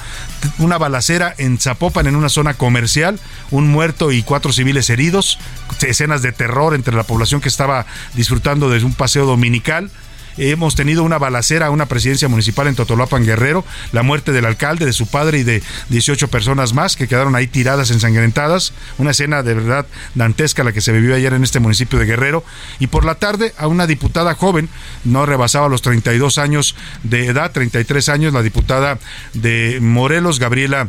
una 0.58 0.78
balacera 0.78 1.32
en 1.38 1.58
Zapopan, 1.58 2.08
en 2.08 2.16
una 2.16 2.28
zona 2.28 2.54
comercial, 2.54 3.20
un 3.52 3.68
muerto 3.68 4.10
y 4.10 4.24
cuatro 4.24 4.52
civiles 4.52 4.90
heridos, 4.90 5.38
escenas 5.80 6.22
de 6.22 6.32
terror 6.32 6.74
entre 6.74 6.96
la 6.96 7.04
población 7.04 7.40
que 7.40 7.48
estaba 7.48 7.86
disfrutando 8.14 8.68
de 8.68 8.84
un 8.84 8.94
paseo 8.94 9.26
dominical 9.26 9.92
Hemos 10.38 10.74
tenido 10.74 11.02
una 11.02 11.18
balacera, 11.18 11.70
una 11.70 11.86
presidencia 11.86 12.28
municipal 12.28 12.68
en 12.68 12.76
Totolapan 12.76 13.24
Guerrero, 13.24 13.64
la 13.92 14.02
muerte 14.02 14.32
del 14.32 14.44
alcalde, 14.44 14.86
de 14.86 14.92
su 14.92 15.08
padre 15.08 15.38
y 15.38 15.42
de 15.42 15.62
18 15.88 16.28
personas 16.28 16.72
más 16.72 16.96
que 16.96 17.08
quedaron 17.08 17.34
ahí 17.34 17.46
tiradas, 17.46 17.90
ensangrentadas. 17.90 18.72
Una 18.98 19.10
escena 19.10 19.42
de 19.42 19.54
verdad 19.54 19.86
dantesca 20.14 20.64
la 20.64 20.72
que 20.72 20.80
se 20.80 20.92
vivió 20.92 21.14
ayer 21.14 21.32
en 21.32 21.44
este 21.44 21.60
municipio 21.60 21.98
de 21.98 22.06
Guerrero. 22.06 22.44
Y 22.78 22.86
por 22.86 23.04
la 23.04 23.16
tarde 23.16 23.52
a 23.58 23.66
una 23.66 23.86
diputada 23.86 24.34
joven, 24.34 24.68
no 25.04 25.26
rebasaba 25.26 25.68
los 25.68 25.82
32 25.82 26.38
años 26.38 26.74
de 27.02 27.26
edad, 27.26 27.52
33 27.52 28.08
años, 28.08 28.32
la 28.32 28.42
diputada 28.42 28.98
de 29.34 29.78
Morelos, 29.80 30.38
Gabriela 30.38 30.88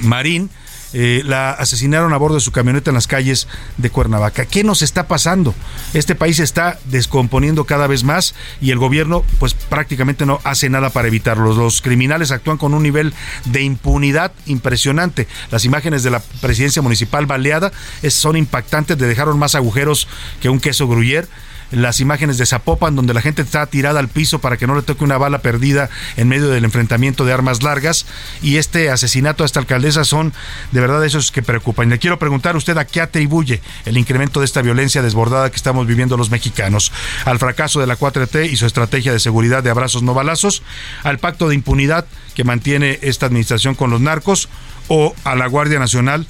Marín, 0.00 0.50
eh, 0.92 1.22
la 1.24 1.50
asesinaron 1.50 2.12
a 2.12 2.16
bordo 2.16 2.36
de 2.36 2.40
su 2.40 2.52
camioneta 2.52 2.90
en 2.90 2.94
las 2.94 3.06
calles 3.06 3.48
de 3.76 3.90
Cuernavaca. 3.90 4.44
¿Qué 4.44 4.64
nos 4.64 4.82
está 4.82 5.06
pasando? 5.06 5.54
Este 5.94 6.14
país 6.14 6.38
está 6.38 6.78
descomponiendo 6.86 7.64
cada 7.64 7.86
vez 7.86 8.04
más 8.04 8.34
y 8.60 8.70
el 8.70 8.78
gobierno 8.78 9.24
pues 9.38 9.54
prácticamente 9.54 10.26
no 10.26 10.40
hace 10.44 10.68
nada 10.68 10.90
para 10.90 11.08
evitarlo. 11.08 11.54
Los 11.54 11.82
criminales 11.82 12.30
actúan 12.30 12.58
con 12.58 12.74
un 12.74 12.82
nivel 12.82 13.14
de 13.46 13.62
impunidad 13.62 14.32
impresionante. 14.46 15.28
Las 15.50 15.64
imágenes 15.64 16.02
de 16.02 16.10
la 16.10 16.20
presidencia 16.40 16.82
municipal 16.82 17.26
baleada 17.26 17.72
son 18.08 18.36
impactantes, 18.36 18.98
de 18.98 19.06
dejaron 19.06 19.38
más 19.38 19.54
agujeros 19.54 20.08
que 20.40 20.48
un 20.48 20.60
queso 20.60 20.88
gruyer 20.88 21.28
las 21.72 22.00
imágenes 22.00 22.38
de 22.38 22.46
Zapopan, 22.46 22.94
donde 22.94 23.14
la 23.14 23.22
gente 23.22 23.42
está 23.42 23.66
tirada 23.66 23.98
al 23.98 24.08
piso 24.08 24.38
para 24.38 24.56
que 24.56 24.66
no 24.66 24.74
le 24.74 24.82
toque 24.82 25.04
una 25.04 25.18
bala 25.18 25.38
perdida 25.38 25.90
en 26.16 26.28
medio 26.28 26.48
del 26.48 26.64
enfrentamiento 26.64 27.24
de 27.24 27.32
armas 27.32 27.62
largas. 27.62 28.06
Y 28.42 28.56
este 28.56 28.90
asesinato 28.90 29.42
a 29.42 29.46
esta 29.46 29.60
alcaldesa 29.60 30.04
son 30.04 30.32
de 30.70 30.80
verdad 30.80 31.04
esos 31.04 31.32
que 31.32 31.42
preocupan. 31.42 31.88
Le 31.88 31.98
quiero 31.98 32.18
preguntar 32.18 32.54
a 32.54 32.58
usted 32.58 32.76
a 32.78 32.84
qué 32.84 33.00
atribuye 33.00 33.60
el 33.84 33.96
incremento 33.96 34.40
de 34.40 34.46
esta 34.46 34.62
violencia 34.62 35.02
desbordada 35.02 35.50
que 35.50 35.56
estamos 35.56 35.86
viviendo 35.86 36.16
los 36.16 36.30
mexicanos. 36.30 36.92
Al 37.24 37.38
fracaso 37.38 37.80
de 37.80 37.86
la 37.86 37.98
4T 37.98 38.50
y 38.50 38.56
su 38.56 38.66
estrategia 38.66 39.12
de 39.12 39.20
seguridad 39.20 39.62
de 39.62 39.70
abrazos 39.70 40.02
no 40.02 40.14
balazos, 40.14 40.62
al 41.02 41.18
pacto 41.18 41.48
de 41.48 41.54
impunidad 41.54 42.06
que 42.34 42.44
mantiene 42.44 42.98
esta 43.02 43.26
administración 43.26 43.74
con 43.74 43.90
los 43.90 44.00
narcos 44.00 44.48
o 44.88 45.14
a 45.24 45.34
la 45.34 45.46
Guardia 45.46 45.78
Nacional 45.78 46.26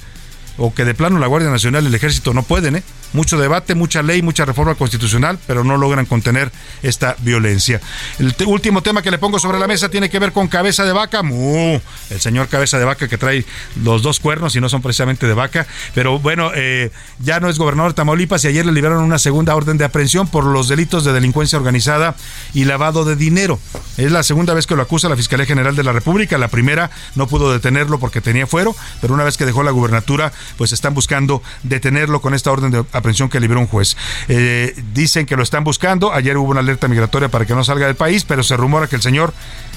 o 0.57 0.73
que 0.73 0.85
de 0.85 0.93
plano 0.93 1.19
la 1.19 1.27
Guardia 1.27 1.49
Nacional 1.49 1.83
y 1.83 1.87
el 1.87 1.95
Ejército 1.95 2.33
no 2.33 2.43
pueden, 2.43 2.77
¿eh? 2.77 2.83
Mucho 3.13 3.37
debate, 3.37 3.75
mucha 3.75 4.01
ley, 4.01 4.21
mucha 4.21 4.43
reforma 4.43 4.75
constitucional, 4.75 5.37
pero 5.45 5.63
no 5.63 5.77
logran 5.77 6.05
contener 6.05 6.51
esta 6.81 7.15
violencia. 7.19 7.79
El 8.19 8.35
último 8.47 8.81
tema 8.81 9.01
que 9.01 9.11
le 9.11 9.19
pongo 9.19 9.39
sobre 9.39 9.59
la 9.59 9.67
mesa 9.67 9.89
tiene 9.89 10.09
que 10.09 10.19
ver 10.19 10.31
con 10.31 10.47
cabeza 10.47 10.83
de 10.83 10.93
vaca. 10.93 11.21
el 11.21 12.19
señor 12.19 12.47
cabeza 12.47 12.79
de 12.79 12.85
vaca 12.85 13.07
que 13.07 13.17
trae 13.17 13.45
los 13.83 14.01
dos 14.01 14.19
cuernos 14.19 14.55
y 14.55 14.61
no 14.61 14.67
son 14.67 14.81
precisamente 14.81 15.27
de 15.27 15.33
vaca. 15.33 15.67
Pero 15.93 16.17
bueno, 16.19 16.51
eh, 16.55 16.91
ya 17.19 17.39
no 17.39 17.49
es 17.49 17.59
gobernador 17.59 17.91
de 17.91 17.95
Tamaulipas 17.95 18.43
y 18.45 18.47
ayer 18.47 18.65
le 18.65 18.71
liberaron 18.71 19.03
una 19.03 19.19
segunda 19.19 19.55
orden 19.55 19.77
de 19.77 19.85
aprehensión 19.85 20.27
por 20.27 20.45
los 20.45 20.67
delitos 20.67 21.05
de 21.05 21.13
delincuencia 21.13 21.59
organizada 21.59 22.15
y 22.53 22.65
lavado 22.65 23.05
de 23.05 23.15
dinero. 23.15 23.59
Es 23.97 24.11
la 24.11 24.23
segunda 24.23 24.53
vez 24.53 24.65
que 24.65 24.75
lo 24.75 24.81
acusa 24.81 25.07
la 25.07 25.15
Fiscalía 25.15 25.45
General 25.45 25.75
de 25.75 25.83
la 25.83 25.93
República. 25.93 26.37
La 26.39 26.47
primera 26.47 26.89
no 27.13 27.27
pudo 27.27 27.53
detenerlo 27.53 27.99
porque 27.99 28.21
tenía 28.21 28.47
fuero, 28.47 28.75
pero 29.01 29.13
una 29.13 29.23
vez 29.23 29.37
que 29.37 29.45
dejó 29.45 29.61
la 29.61 29.71
gubernatura, 29.71 30.33
pues 30.57 30.71
están 30.71 30.95
buscando 30.95 31.43
detenerlo 31.61 32.19
con 32.19 32.33
esta 32.33 32.51
orden 32.51 32.71
de 32.71 32.79
aprehensión 32.79 33.02
que 33.03 33.39
liberó 33.39 33.59
un 33.59 33.67
juez. 33.67 33.95
Eh, 34.27 34.75
dicen 34.93 35.25
que 35.25 35.35
lo 35.35 35.43
están 35.43 35.63
buscando. 35.63 36.13
Ayer 36.13 36.37
hubo 36.37 36.49
una 36.49 36.61
alerta 36.61 36.87
migratoria 36.87 37.29
para 37.29 37.45
que 37.45 37.53
no 37.53 37.63
salga 37.63 37.85
del 37.85 37.95
país, 37.95 38.23
pero 38.23 38.43
se 38.43 38.57
rumora 38.57 38.87
que 38.87 38.95
el 38.95 39.01
señor 39.01 39.33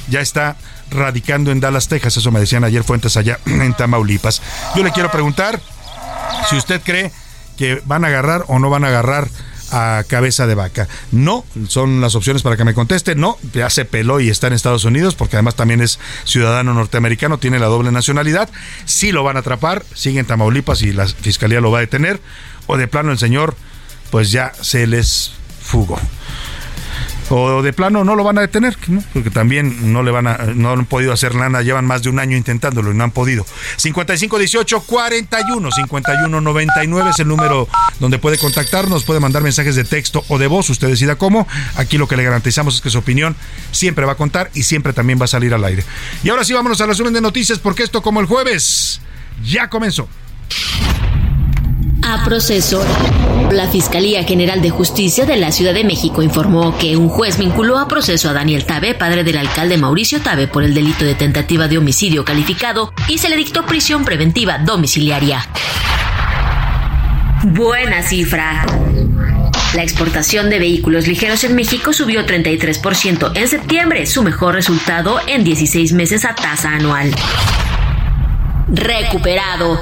ya 0.09 0.21
está 0.21 0.57
radicando 0.91 1.51
en 1.51 1.61
Dallas, 1.61 1.89
Texas. 1.89 2.17
Eso 2.17 2.31
me 2.31 2.41
decían 2.41 2.65
ayer 2.65 2.85
fuentes 2.85 3.17
allá 3.17 3.39
en 3.47 3.75
Tamaulipas. 3.75 4.41
Yo 4.75 4.83
le 4.83 4.93
quiero 4.93 5.11
preguntar 5.11 5.61
si 6.49 6.57
usted 6.57 6.81
cree 6.83 7.13
que 7.57 7.83
van 7.85 8.05
a 8.05 8.09
agarrar 8.09 8.45
o 8.49 8.59
no 8.59 8.71
van 8.71 8.85
a 8.85 8.89
agarrar 8.89 9.29
a 9.71 10.05
cabeza 10.07 10.47
de 10.47 10.55
vaca. 10.55 10.89
No, 11.13 11.45
son 11.69 12.01
las 12.01 12.15
opciones 12.15 12.43
para 12.43 12.57
que 12.57 12.65
me 12.65 12.75
conteste. 12.75 13.15
No, 13.15 13.39
ya 13.53 13.71
se 13.71 13.85
peló 13.85 14.21
y 14.21 14.31
está 14.31 14.47
en 14.47 14.53
Estados 14.53 14.85
Unidos, 14.85 15.15
porque 15.15 15.37
además 15.37 15.57
también 15.57 15.81
es 15.81 15.99
ciudadano 16.25 16.75
norteamericano, 16.75 17.39
tiene 17.39 17.59
la 17.59 17.67
doble 17.67 17.91
nacionalidad. 17.93 18.49
Sí 18.85 19.13
lo 19.13 19.25
van 19.25 19.37
a 19.37 19.41
atrapar, 19.41 19.85
sigue 19.95 20.21
en 20.21 20.27
Tamaulipas 20.27 20.83
y 20.83 20.93
la 20.93 21.07
fiscalía 21.07 21.61
lo 21.61 21.71
va 21.71 21.79
a 21.79 21.83
detener. 21.83 22.21
O 22.67 22.77
de 22.77 22.89
plano 22.89 23.13
el 23.13 23.19
señor, 23.19 23.57
pues 24.11 24.31
ya 24.31 24.53
se 24.61 24.87
les 24.87 25.33
fugó 25.61 25.99
o 27.31 27.63
de 27.63 27.73
plano 27.73 28.05
no 28.05 28.15
lo 28.15 28.25
van 28.25 28.39
a 28.39 28.41
detener, 28.41 28.77
porque 29.13 29.31
también 29.31 29.93
no 29.93 30.03
le 30.03 30.11
van 30.11 30.27
a, 30.27 30.37
no 30.55 30.71
han 30.71 30.87
podido 30.87 31.13
hacer 31.13 31.35
nada, 31.35 31.63
llevan 31.63 31.85
más 31.85 32.03
de 32.03 32.11
un 32.11 32.19
año 32.19 32.37
intentándolo 32.37 32.93
y 32.93 32.95
no 32.95 33.05
han 33.05 33.11
podido. 33.11 33.45
55 33.77 34.39
18 34.39 34.81
41 34.81 35.71
51 35.73 36.41
99 36.41 37.11
es 37.11 37.19
el 37.19 37.29
número 37.29 37.69
donde 38.01 38.19
puede 38.19 38.39
contactarnos, 38.39 39.05
puede 39.05 39.21
mandar 39.21 39.43
mensajes 39.43 39.77
de 39.77 39.85
texto 39.85 40.25
o 40.29 40.39
de 40.39 40.47
voz, 40.47 40.71
usted 40.71 40.89
decida 40.89 41.17
cómo. 41.17 41.47
Aquí 41.77 41.99
lo 41.99 42.09
que 42.09 42.17
le 42.17 42.25
garantizamos 42.25 42.77
es 42.77 42.81
que 42.81 42.91
su 42.91 42.99
opinión 42.99 43.37
siempre 43.73 44.07
va 44.07 44.13
a 44.13 44.17
contar 44.17 44.51
y 44.55 44.63
siempre 44.63 44.93
también 44.93 45.21
va 45.21 45.25
a 45.25 45.29
salir 45.29 45.55
al 45.55 45.65
aire. 45.65 45.85
Y 46.23 46.31
ahora 46.31 46.45
sí 46.45 46.53
vámonos 46.53 46.81
al 46.81 46.89
resumen 46.89 47.13
de 47.13 47.21
noticias 47.21 47.59
porque 47.59 47.83
esto 47.83 48.03
como 48.03 48.21
el 48.21 48.27
jueves 48.27 49.01
ya 49.43 49.69
comenzó 49.69 50.09
a 52.07 52.25
proceso. 52.25 52.85
La 53.51 53.67
Fiscalía 53.67 54.23
General 54.23 54.63
de 54.63 54.71
Justicia 54.71 55.27
de 55.27 55.37
la 55.37 55.51
Ciudad 55.51 55.75
de 55.75 55.83
México 55.83 56.23
informó 56.23 56.79
que 56.79 56.97
un 56.97 57.09
juez 57.09 57.37
vinculó 57.37 57.79
a 57.79 57.89
proceso 57.89 58.29
a 58.29 58.33
Daniel 58.33 58.65
Tabe, 58.65 58.95
padre 58.95 59.25
del 59.25 59.39
alcalde 59.39 59.77
Mauricio 59.77 60.21
Tabe, 60.21 60.47
por 60.47 60.63
el 60.63 60.73
delito 60.73 61.05
de 61.05 61.17
tentativa 61.17 61.67
de 61.67 61.79
homicidio 61.79 62.25
calificado 62.25 62.93
y 63.09 63.19
se 63.19 63.29
le 63.29 63.37
dictó 63.37 63.67
prisión 63.67 64.05
preventiva 64.05 64.59
domiciliaria. 64.59 65.49
Buena 67.43 68.03
cifra. 68.03 68.65
La 69.75 69.83
exportación 69.83 70.49
de 70.49 70.61
vehículos 70.61 71.09
ligeros 71.09 71.43
en 71.43 71.57
México 71.57 71.93
subió 71.93 72.25
33% 72.25 73.33
en 73.35 73.49
septiembre, 73.49 74.07
su 74.07 74.23
mejor 74.23 74.55
resultado 74.55 75.19
en 75.27 75.43
16 75.43 75.93
meses 75.93 76.25
a 76.25 76.35
tasa 76.37 76.71
anual. 76.71 77.13
Recuperado. 78.69 79.81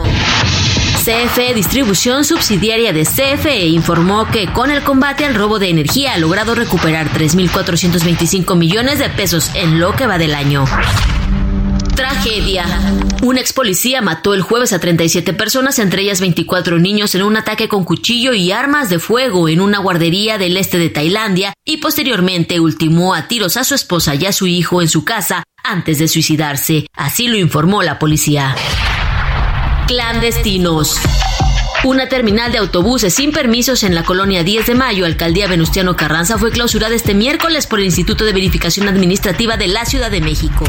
CFE 1.05 1.53
Distribución, 1.53 2.25
subsidiaria 2.25 2.95
de 2.95 3.03
CFE, 3.03 3.67
informó 3.67 4.27
que 4.31 4.51
con 4.51 4.71
el 4.71 4.83
combate 4.83 5.27
al 5.27 5.35
robo 5.35 5.59
de 5.59 5.69
energía 5.69 6.15
ha 6.15 6.19
logrado 6.19 6.55
recuperar 6.55 7.11
3.425 7.11 8.57
millones 8.57 9.01
de 9.01 9.11
pesos 9.11 9.51
en 9.55 9.81
lo 9.81 9.93
que 9.93 10.07
va 10.07 10.17
del 10.17 10.35
año. 10.35 10.65
Tragedia. 11.95 12.65
Un 13.21 13.37
ex 13.37 13.53
policía 13.53 14.01
mató 14.01 14.33
el 14.33 14.41
jueves 14.41 14.73
a 14.73 14.79
37 14.79 15.35
personas, 15.35 15.79
entre 15.79 16.01
ellas 16.01 16.23
24 16.23 16.79
niños, 16.79 17.15
en 17.15 17.23
un 17.23 17.37
ataque 17.37 17.69
con 17.69 17.85
cuchillo 17.85 18.33
y 18.33 18.51
armas 18.51 18.89
de 18.89 18.99
fuego 18.99 19.51
en 19.51 19.61
una 19.61 19.81
guardería 19.81 20.39
del 20.39 20.57
este 20.57 20.79
de 20.79 20.89
Tailandia 20.89 21.53
y 21.67 21.77
posteriormente 21.77 22.61
ultimó 22.61 23.15
a 23.15 23.29
tiros 23.29 23.59
a 23.59 23.65
su 23.65 23.75
esposa 23.75 24.15
y 24.15 24.25
a 24.25 24.33
su 24.33 24.47
hijo 24.47 24.81
en 24.81 24.89
su 24.89 25.05
casa 25.05 25.45
antes 25.63 25.99
de 25.99 26.09
suicidarse. 26.09 26.87
Así 26.95 27.29
lo 27.29 27.37
informó 27.37 27.83
la 27.83 27.99
policía. 27.99 28.57
Clandestinos. 29.87 30.97
Una 31.85 32.09
terminal 32.09 32.51
de 32.51 32.59
autobuses 32.59 33.15
sin 33.15 33.33
permisos 33.33 33.83
en 33.83 33.95
la 33.95 34.05
colonia 34.05 34.43
10 34.43 34.67
de 34.67 34.75
Mayo, 34.75 35.05
alcaldía 35.05 35.47
Venustiano 35.47 35.97
Carranza, 35.97 36.39
fue 36.39 36.51
clausurada 36.51 36.95
este 36.95 37.15
miércoles 37.15 37.67
por 37.67 37.79
el 37.81 37.87
Instituto 37.87 38.25
de 38.25 38.33
Verificación 38.33 38.89
Administrativa 38.89 39.57
de 39.57 39.69
la 39.69 39.85
Ciudad 39.85 40.11
de 40.11 40.21
México. 40.23 40.65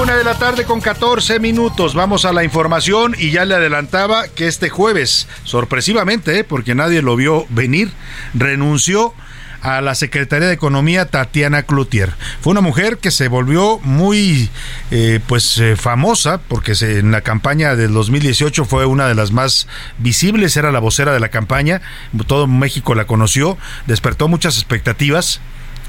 Una 0.00 0.16
de 0.16 0.24
la 0.24 0.34
tarde 0.34 0.64
con 0.64 0.80
14 0.80 1.38
minutos. 1.38 1.94
Vamos 1.94 2.24
a 2.24 2.32
la 2.32 2.42
información 2.42 3.14
y 3.16 3.30
ya 3.30 3.44
le 3.44 3.54
adelantaba 3.54 4.26
que 4.26 4.48
este 4.48 4.68
jueves, 4.68 5.28
sorpresivamente, 5.44 6.40
¿eh? 6.40 6.44
porque 6.44 6.74
nadie 6.74 7.02
lo 7.02 7.14
vio 7.14 7.46
venir, 7.50 7.92
renunció 8.34 9.14
a 9.62 9.80
la 9.80 9.94
Secretaría 9.94 10.48
de 10.48 10.54
Economía 10.54 11.06
Tatiana 11.06 11.62
Cloutier. 11.62 12.12
Fue 12.40 12.50
una 12.50 12.60
mujer 12.60 12.98
que 12.98 13.10
se 13.10 13.28
volvió 13.28 13.78
muy 13.78 14.50
eh, 14.90 15.20
pues 15.26 15.58
eh, 15.58 15.76
famosa 15.76 16.40
porque 16.48 16.72
en 16.80 17.12
la 17.12 17.20
campaña 17.20 17.76
del 17.76 17.92
2018 17.92 18.64
fue 18.64 18.86
una 18.86 19.06
de 19.06 19.14
las 19.14 19.30
más 19.32 19.68
visibles, 19.98 20.56
era 20.56 20.72
la 20.72 20.80
vocera 20.80 21.12
de 21.12 21.20
la 21.20 21.28
campaña, 21.28 21.80
todo 22.26 22.46
México 22.46 22.94
la 22.94 23.06
conoció, 23.06 23.56
despertó 23.86 24.28
muchas 24.28 24.56
expectativas 24.56 25.40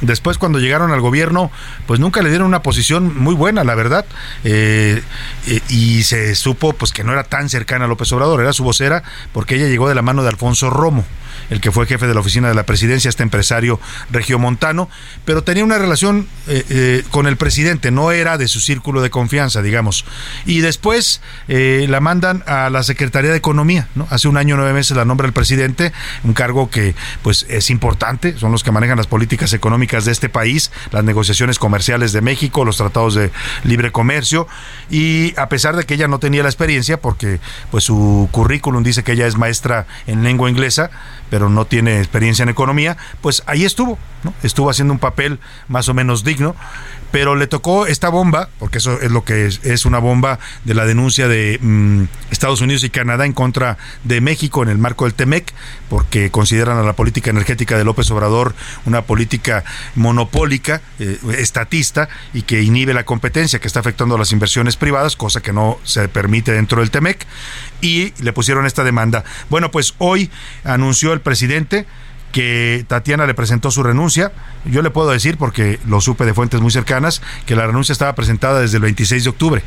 Después, 0.02 0.38
cuando 0.38 0.60
llegaron 0.60 0.92
al 0.92 1.00
gobierno, 1.00 1.50
pues 1.88 2.00
nunca 2.02 2.22
le 2.22 2.30
dieron 2.30 2.48
una 2.48 2.62
posición 2.62 3.18
muy 3.18 3.36
buena, 3.36 3.64
la 3.64 3.74
verdad. 3.74 4.06
Eh, 4.44 5.02
y 5.70 6.04
se 6.04 6.36
supo 6.36 6.74
pues 6.74 6.92
que 6.92 7.06
no 7.06 7.14
era 7.14 7.24
tan 7.24 7.48
cercana 7.48 7.86
a 7.86 7.88
López 7.88 8.12
Obrador, 8.12 8.42
era 8.42 8.52
su 8.52 8.66
vocera, 8.66 9.04
porque 9.32 9.56
ella 9.56 9.68
llegó 9.68 9.88
de 9.88 9.96
la 9.96 10.02
mano 10.02 10.24
de 10.24 10.30
Alfonso 10.30 10.70
Romo 10.70 11.06
el 11.50 11.62
que 11.62 11.72
fue 11.72 11.86
jefe 11.86 12.08
de 12.08 12.14
la 12.14 12.20
oficina 12.20 12.48
de 12.48 12.56
la 12.56 12.66
presidencia, 12.66 13.10
este 13.10 13.24
empresario 13.24 13.80
regiomontano, 14.12 14.90
pero 15.26 15.44
tenía 15.44 15.64
una 15.64 15.78
relación 15.78 16.28
eh, 16.48 16.64
eh, 16.70 17.04
con 17.12 17.28
el 17.28 17.38
presidente, 17.38 17.92
no 17.92 18.12
era 18.12 18.38
de 18.38 18.48
su 18.48 18.60
círculo 18.60 19.02
de 19.02 19.10
confianza, 19.10 19.62
digamos. 19.62 20.06
Y 20.46 20.62
después 20.62 21.22
eh, 21.48 21.86
la 21.90 22.00
mandan 22.00 22.44
a 22.48 22.70
la 22.70 22.84
Secretaría 22.84 23.32
de 23.32 23.38
Economía, 23.38 23.88
¿no? 23.96 24.08
Hace 24.10 24.28
un 24.28 24.38
año, 24.38 24.56
nueve 24.56 24.74
meses 24.74 24.96
la 24.96 25.06
nombra 25.06 25.28
el 25.28 25.34
presidente, 25.34 25.92
un 26.24 26.34
cargo 26.34 26.70
que 26.70 26.96
pues 27.22 27.46
es 27.50 27.70
importante, 27.70 28.38
son 28.38 28.52
los 28.52 28.64
que 28.64 28.72
manejan 28.72 28.98
las 28.98 29.08
políticas 29.08 29.54
económicas 29.54 30.06
de 30.06 30.12
este 30.12 30.30
país, 30.30 30.72
las 30.92 31.04
negociaciones 31.04 31.60
comerciales 31.60 32.12
de 32.14 32.22
México, 32.22 32.66
los 32.66 32.78
tratados 32.78 33.16
de 33.16 33.32
libre 33.64 33.92
comercio, 33.92 34.48
y 34.90 35.34
a 35.38 35.50
pesar 35.50 35.76
de 35.76 35.86
que 35.86 35.96
ella 35.96 36.08
no 36.08 36.20
tenía 36.20 36.44
la 36.44 36.50
experiencia, 36.50 37.00
porque 37.00 37.40
pues 37.72 37.84
su 37.84 38.30
currículum 38.32 38.84
dice 38.84 39.04
que 39.04 39.14
ella 39.14 39.28
es 39.28 39.38
maestra 39.38 39.88
en 40.08 40.24
lengua 40.24 40.50
inglesa, 40.50 40.92
pero 41.34 41.50
no 41.50 41.66
tiene 41.66 41.98
experiencia 41.98 42.44
en 42.44 42.50
economía, 42.50 42.96
pues 43.22 43.42
ahí 43.48 43.66
estuvo, 43.66 43.98
¿no? 44.22 44.36
Estuvo 44.44 44.70
haciendo 44.70 44.94
un 44.94 45.00
papel 45.00 45.40
más 45.68 45.90
o 45.90 45.96
menos 45.96 46.24
digno, 46.24 46.56
pero 47.14 47.36
le 47.36 47.46
tocó 47.46 47.86
esta 47.86 48.10
bomba, 48.10 48.50
porque 48.58 48.80
eso 48.80 49.00
es 49.00 49.12
lo 49.12 49.24
que 49.24 49.46
es, 49.46 49.86
una 49.86 50.00
bomba 50.00 50.40
de 50.64 50.74
la 50.74 50.88
denuncia 50.88 51.28
de 51.28 51.60
mm, 51.62 52.06
Estados 52.32 52.60
Unidos 52.62 52.84
y 52.84 52.90
Canadá 52.90 53.28
en 53.28 53.34
contra 53.34 53.78
de 54.04 54.20
México 54.20 54.64
en 54.64 54.70
el 54.70 54.80
marco 54.80 55.06
del 55.06 55.14
TEMEC, 55.14 55.54
porque 55.90 56.32
consideran 56.32 56.80
a 56.80 56.82
la 56.82 56.94
política 56.94 57.30
energética 57.30 57.78
de 57.78 57.84
López 57.84 58.10
Obrador 58.10 58.56
una 58.88 59.04
política 59.04 59.64
monopólica, 59.94 60.82
eh, 60.98 61.20
estatista, 61.38 62.10
y 62.34 62.42
que 62.42 62.64
inhibe 62.64 62.96
la 62.96 63.06
competencia, 63.06 63.60
que 63.60 63.68
está 63.68 63.82
afectando 63.82 64.16
a 64.16 64.18
las 64.18 64.32
inversiones 64.32 64.76
privadas, 64.76 65.16
cosa 65.16 65.40
que 65.40 65.54
no 65.54 65.78
se 65.84 66.08
permite 66.08 66.52
dentro 66.52 66.80
del 66.80 66.90
TEMEC 66.90 67.28
y 67.80 68.12
le 68.24 68.34
pusieron 68.34 68.66
esta 68.66 68.84
demanda. 68.84 69.24
Bueno, 69.52 69.70
pues 69.70 69.94
hoy 70.00 70.32
anunció 70.64 71.14
el 71.14 71.22
presidente 71.22 71.86
que 72.34 72.84
Tatiana 72.90 73.26
le 73.26 73.34
presentó 73.34 73.72
su 73.72 73.84
renuncia. 73.84 74.34
Yo 74.66 74.82
le 74.82 74.90
puedo 74.90 75.10
decir, 75.10 75.38
porque 75.38 75.80
lo 75.88 76.02
supe 76.02 76.26
de 76.26 76.34
fuentes 76.34 76.60
muy 76.60 76.72
cercanas, 76.72 77.22
que 77.46 77.56
la 77.56 77.66
renuncia 77.66 77.94
estaba 77.94 78.16
presentada 78.16 78.60
desde 78.60 78.78
el 78.78 78.84
26 78.84 79.24
de 79.24 79.30
octubre 79.30 79.64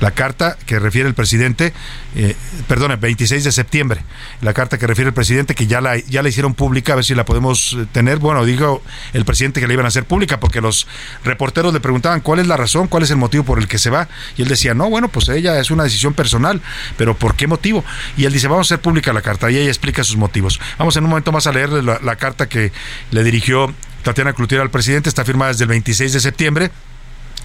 la 0.00 0.10
carta 0.10 0.56
que 0.66 0.78
refiere 0.78 1.08
el 1.08 1.14
presidente, 1.14 1.72
eh, 2.14 2.36
perdón, 2.68 2.90
el 2.90 2.98
26 2.98 3.44
de 3.44 3.52
septiembre, 3.52 4.02
la 4.42 4.52
carta 4.52 4.78
que 4.78 4.86
refiere 4.86 5.08
el 5.08 5.14
presidente 5.14 5.54
que 5.54 5.66
ya 5.66 5.80
la, 5.80 5.96
ya 5.96 6.22
la 6.22 6.28
hicieron 6.28 6.54
pública, 6.54 6.92
a 6.92 6.96
ver 6.96 7.04
si 7.04 7.14
la 7.14 7.24
podemos 7.24 7.74
eh, 7.74 7.86
tener. 7.92 8.18
Bueno, 8.18 8.44
dijo 8.44 8.82
el 9.12 9.24
presidente 9.24 9.60
que 9.60 9.66
la 9.66 9.72
iban 9.72 9.86
a 9.86 9.88
hacer 9.88 10.04
pública 10.04 10.38
porque 10.38 10.60
los 10.60 10.86
reporteros 11.24 11.72
le 11.72 11.80
preguntaban 11.80 12.20
cuál 12.20 12.40
es 12.40 12.46
la 12.46 12.56
razón, 12.56 12.88
cuál 12.88 13.02
es 13.02 13.10
el 13.10 13.16
motivo 13.16 13.44
por 13.44 13.58
el 13.58 13.68
que 13.68 13.78
se 13.78 13.90
va. 13.90 14.08
Y 14.36 14.42
él 14.42 14.48
decía, 14.48 14.74
no, 14.74 14.90
bueno, 14.90 15.08
pues 15.08 15.28
ella 15.28 15.58
es 15.60 15.70
una 15.70 15.84
decisión 15.84 16.14
personal, 16.14 16.60
pero 16.96 17.16
¿por 17.16 17.34
qué 17.34 17.46
motivo? 17.46 17.84
Y 18.16 18.24
él 18.24 18.32
dice, 18.32 18.48
vamos 18.48 18.70
a 18.70 18.74
hacer 18.74 18.82
pública 18.82 19.12
la 19.12 19.22
carta 19.22 19.50
y 19.50 19.56
ella 19.56 19.68
explica 19.68 20.04
sus 20.04 20.16
motivos. 20.16 20.60
Vamos 20.78 20.96
en 20.96 21.04
un 21.04 21.10
momento 21.10 21.32
más 21.32 21.46
a 21.46 21.52
leer 21.52 21.70
la, 21.70 21.98
la 22.02 22.16
carta 22.16 22.48
que 22.48 22.72
le 23.10 23.24
dirigió 23.24 23.74
Tatiana 24.02 24.34
Cloutier 24.34 24.60
al 24.60 24.70
presidente, 24.70 25.08
está 25.08 25.24
firmada 25.24 25.52
desde 25.52 25.64
el 25.64 25.68
26 25.70 26.12
de 26.12 26.20
septiembre. 26.20 26.70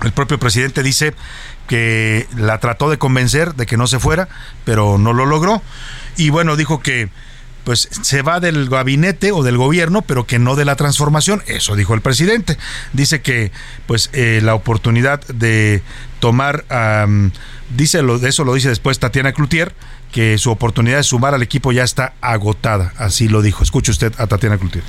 El 0.04 0.12
propio 0.12 0.40
presidente 0.40 0.82
dice 0.84 1.14
que 1.72 2.28
la 2.36 2.60
trató 2.60 2.90
de 2.90 2.98
convencer 2.98 3.56
de 3.56 3.66
que 3.66 3.78
no 3.78 3.88
se 3.88 3.98
fuera, 3.98 4.28
pero 4.66 4.98
no 4.98 5.14
lo 5.14 5.26
logró. 5.26 5.62
Y 6.18 6.30
bueno, 6.30 6.58
dijo 6.58 6.82
que 6.82 7.08
pues 7.64 7.88
se 8.02 8.24
va 8.24 8.42
del 8.42 8.68
gabinete 8.68 9.32
o 9.32 9.42
del 9.42 9.56
gobierno, 9.56 10.02
pero 10.02 10.28
que 10.28 10.38
no 10.38 10.58
de 10.58 10.66
la 10.66 10.76
transformación. 10.76 11.42
Eso 11.48 11.78
dijo 11.78 11.94
el 11.94 12.02
presidente. 12.02 12.58
Dice 12.92 13.22
que 13.22 13.54
pues 13.88 14.10
eh, 14.12 14.42
la 14.44 14.54
oportunidad 14.54 15.26
de 15.28 15.82
tomar, 16.20 16.66
dice 17.70 18.02
lo, 18.02 18.18
eso 18.18 18.44
lo 18.44 18.54
dice 18.54 18.68
después 18.68 19.00
Tatiana 19.00 19.32
Cloutier, 19.32 19.74
que 20.12 20.38
su 20.40 20.52
oportunidad 20.52 20.98
de 20.98 21.04
sumar 21.04 21.34
al 21.34 21.42
equipo 21.42 21.72
ya 21.72 21.86
está 21.86 22.16
agotada. 22.20 22.92
Así 22.98 23.30
lo 23.30 23.42
dijo. 23.42 23.64
Escuche 23.64 23.92
usted 23.92 24.12
a 24.18 24.28
Tatiana 24.28 24.58
Cloutier. 24.58 24.84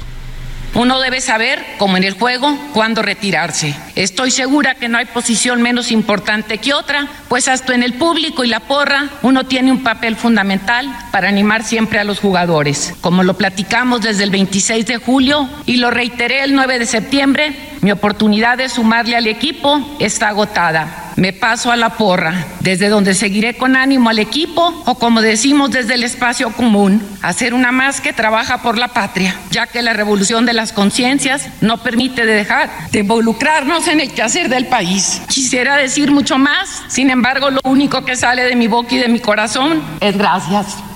Uno 0.74 1.00
debe 1.00 1.20
saber, 1.20 1.62
como 1.76 1.98
en 1.98 2.04
el 2.04 2.14
juego, 2.14 2.56
cuándo 2.72 3.02
retirarse. 3.02 3.74
Estoy 3.94 4.30
segura 4.30 4.74
que 4.74 4.88
no 4.88 4.96
hay 4.96 5.04
posición 5.04 5.60
menos 5.60 5.92
importante 5.92 6.58
que 6.58 6.72
otra, 6.72 7.08
pues 7.28 7.46
hasta 7.46 7.74
en 7.74 7.82
el 7.82 7.94
público 7.94 8.42
y 8.42 8.48
la 8.48 8.60
porra 8.60 9.10
uno 9.20 9.44
tiene 9.44 9.70
un 9.70 9.82
papel 9.82 10.16
fundamental 10.16 10.88
para 11.10 11.28
animar 11.28 11.62
siempre 11.62 11.98
a 11.98 12.04
los 12.04 12.20
jugadores. 12.20 12.94
Como 13.02 13.22
lo 13.22 13.36
platicamos 13.36 14.00
desde 14.00 14.24
el 14.24 14.30
26 14.30 14.86
de 14.86 14.96
julio 14.96 15.46
y 15.66 15.76
lo 15.76 15.90
reiteré 15.90 16.42
el 16.42 16.54
9 16.54 16.78
de 16.78 16.86
septiembre, 16.86 17.54
mi 17.82 17.90
oportunidad 17.90 18.56
de 18.56 18.70
sumarle 18.70 19.16
al 19.16 19.26
equipo 19.26 19.96
está 19.98 20.28
agotada 20.28 21.11
me 21.16 21.32
paso 21.32 21.70
a 21.70 21.76
la 21.76 21.90
porra, 21.96 22.46
desde 22.60 22.88
donde 22.88 23.14
seguiré 23.14 23.56
con 23.56 23.76
ánimo 23.76 24.10
al 24.10 24.18
equipo 24.18 24.82
o 24.86 24.94
como 24.96 25.20
decimos 25.20 25.70
desde 25.70 25.94
el 25.94 26.04
espacio 26.04 26.50
común, 26.52 27.02
hacer 27.22 27.54
una 27.54 27.72
más 27.72 28.00
que 28.00 28.12
trabaja 28.12 28.62
por 28.62 28.78
la 28.78 28.88
patria, 28.88 29.36
ya 29.50 29.66
que 29.66 29.82
la 29.82 29.92
revolución 29.92 30.46
de 30.46 30.52
las 30.52 30.72
conciencias 30.72 31.48
no 31.60 31.82
permite 31.82 32.26
dejar 32.26 32.70
de 32.90 33.00
involucrarnos 33.00 33.88
en 33.88 34.00
el 34.00 34.12
quehacer 34.12 34.48
del 34.48 34.66
país. 34.66 35.22
Quisiera 35.28 35.76
decir 35.76 36.10
mucho 36.10 36.38
más, 36.38 36.82
sin 36.88 37.10
embargo 37.10 37.50
lo 37.50 37.60
único 37.64 38.04
que 38.04 38.16
sale 38.16 38.42
de 38.44 38.56
mi 38.56 38.68
boca 38.68 38.94
y 38.94 38.98
de 38.98 39.08
mi 39.08 39.20
corazón 39.20 39.82
es 40.00 40.16
gracias. 40.16 40.91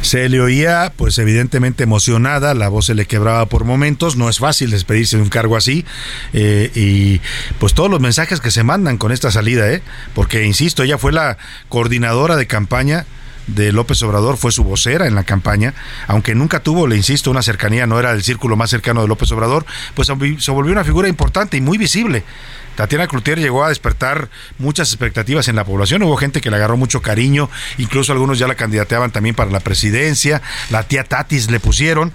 Se 0.00 0.28
le 0.28 0.40
oía, 0.40 0.92
pues 0.96 1.18
evidentemente 1.18 1.84
emocionada, 1.84 2.54
la 2.54 2.68
voz 2.68 2.86
se 2.86 2.94
le 2.94 3.06
quebraba 3.06 3.46
por 3.46 3.64
momentos, 3.64 4.16
no 4.16 4.28
es 4.28 4.38
fácil 4.38 4.70
despedirse 4.70 5.16
de 5.16 5.22
un 5.22 5.28
cargo 5.28 5.56
así, 5.56 5.84
eh, 6.32 6.70
y 6.74 7.20
pues 7.58 7.74
todos 7.74 7.90
los 7.90 8.00
mensajes 8.00 8.40
que 8.40 8.50
se 8.50 8.62
mandan 8.64 8.98
con 8.98 9.12
esta 9.12 9.30
salida, 9.30 9.70
¿eh? 9.70 9.82
porque 10.14 10.44
insisto, 10.44 10.82
ella 10.82 10.98
fue 10.98 11.12
la 11.12 11.38
coordinadora 11.68 12.36
de 12.36 12.46
campaña 12.46 13.06
de 13.46 13.72
López 13.72 14.02
Obrador, 14.02 14.36
fue 14.36 14.52
su 14.52 14.64
vocera 14.64 15.06
en 15.06 15.14
la 15.14 15.24
campaña, 15.24 15.74
aunque 16.06 16.34
nunca 16.34 16.60
tuvo, 16.60 16.86
le 16.86 16.96
insisto, 16.96 17.30
una 17.30 17.42
cercanía, 17.42 17.86
no 17.86 17.98
era 17.98 18.12
el 18.12 18.22
círculo 18.22 18.56
más 18.56 18.70
cercano 18.70 19.02
de 19.02 19.08
López 19.08 19.30
Obrador, 19.32 19.66
pues 19.94 20.08
se 20.38 20.50
volvió 20.50 20.72
una 20.72 20.84
figura 20.84 21.08
importante 21.08 21.56
y 21.56 21.60
muy 21.60 21.78
visible. 21.78 22.24
Tatiana 22.74 23.06
Cloutier 23.06 23.38
llegó 23.38 23.64
a 23.64 23.68
despertar 23.68 24.28
muchas 24.58 24.88
expectativas 24.88 25.48
en 25.48 25.56
la 25.56 25.64
población. 25.64 26.02
Hubo 26.02 26.16
gente 26.16 26.40
que 26.40 26.50
le 26.50 26.56
agarró 26.56 26.76
mucho 26.76 27.02
cariño, 27.02 27.50
incluso 27.78 28.12
algunos 28.12 28.38
ya 28.38 28.48
la 28.48 28.54
candidateaban 28.54 29.10
también 29.10 29.34
para 29.34 29.50
la 29.50 29.60
presidencia. 29.60 30.42
La 30.70 30.84
tía 30.84 31.04
Tatis 31.04 31.50
le 31.50 31.60
pusieron. 31.60 32.12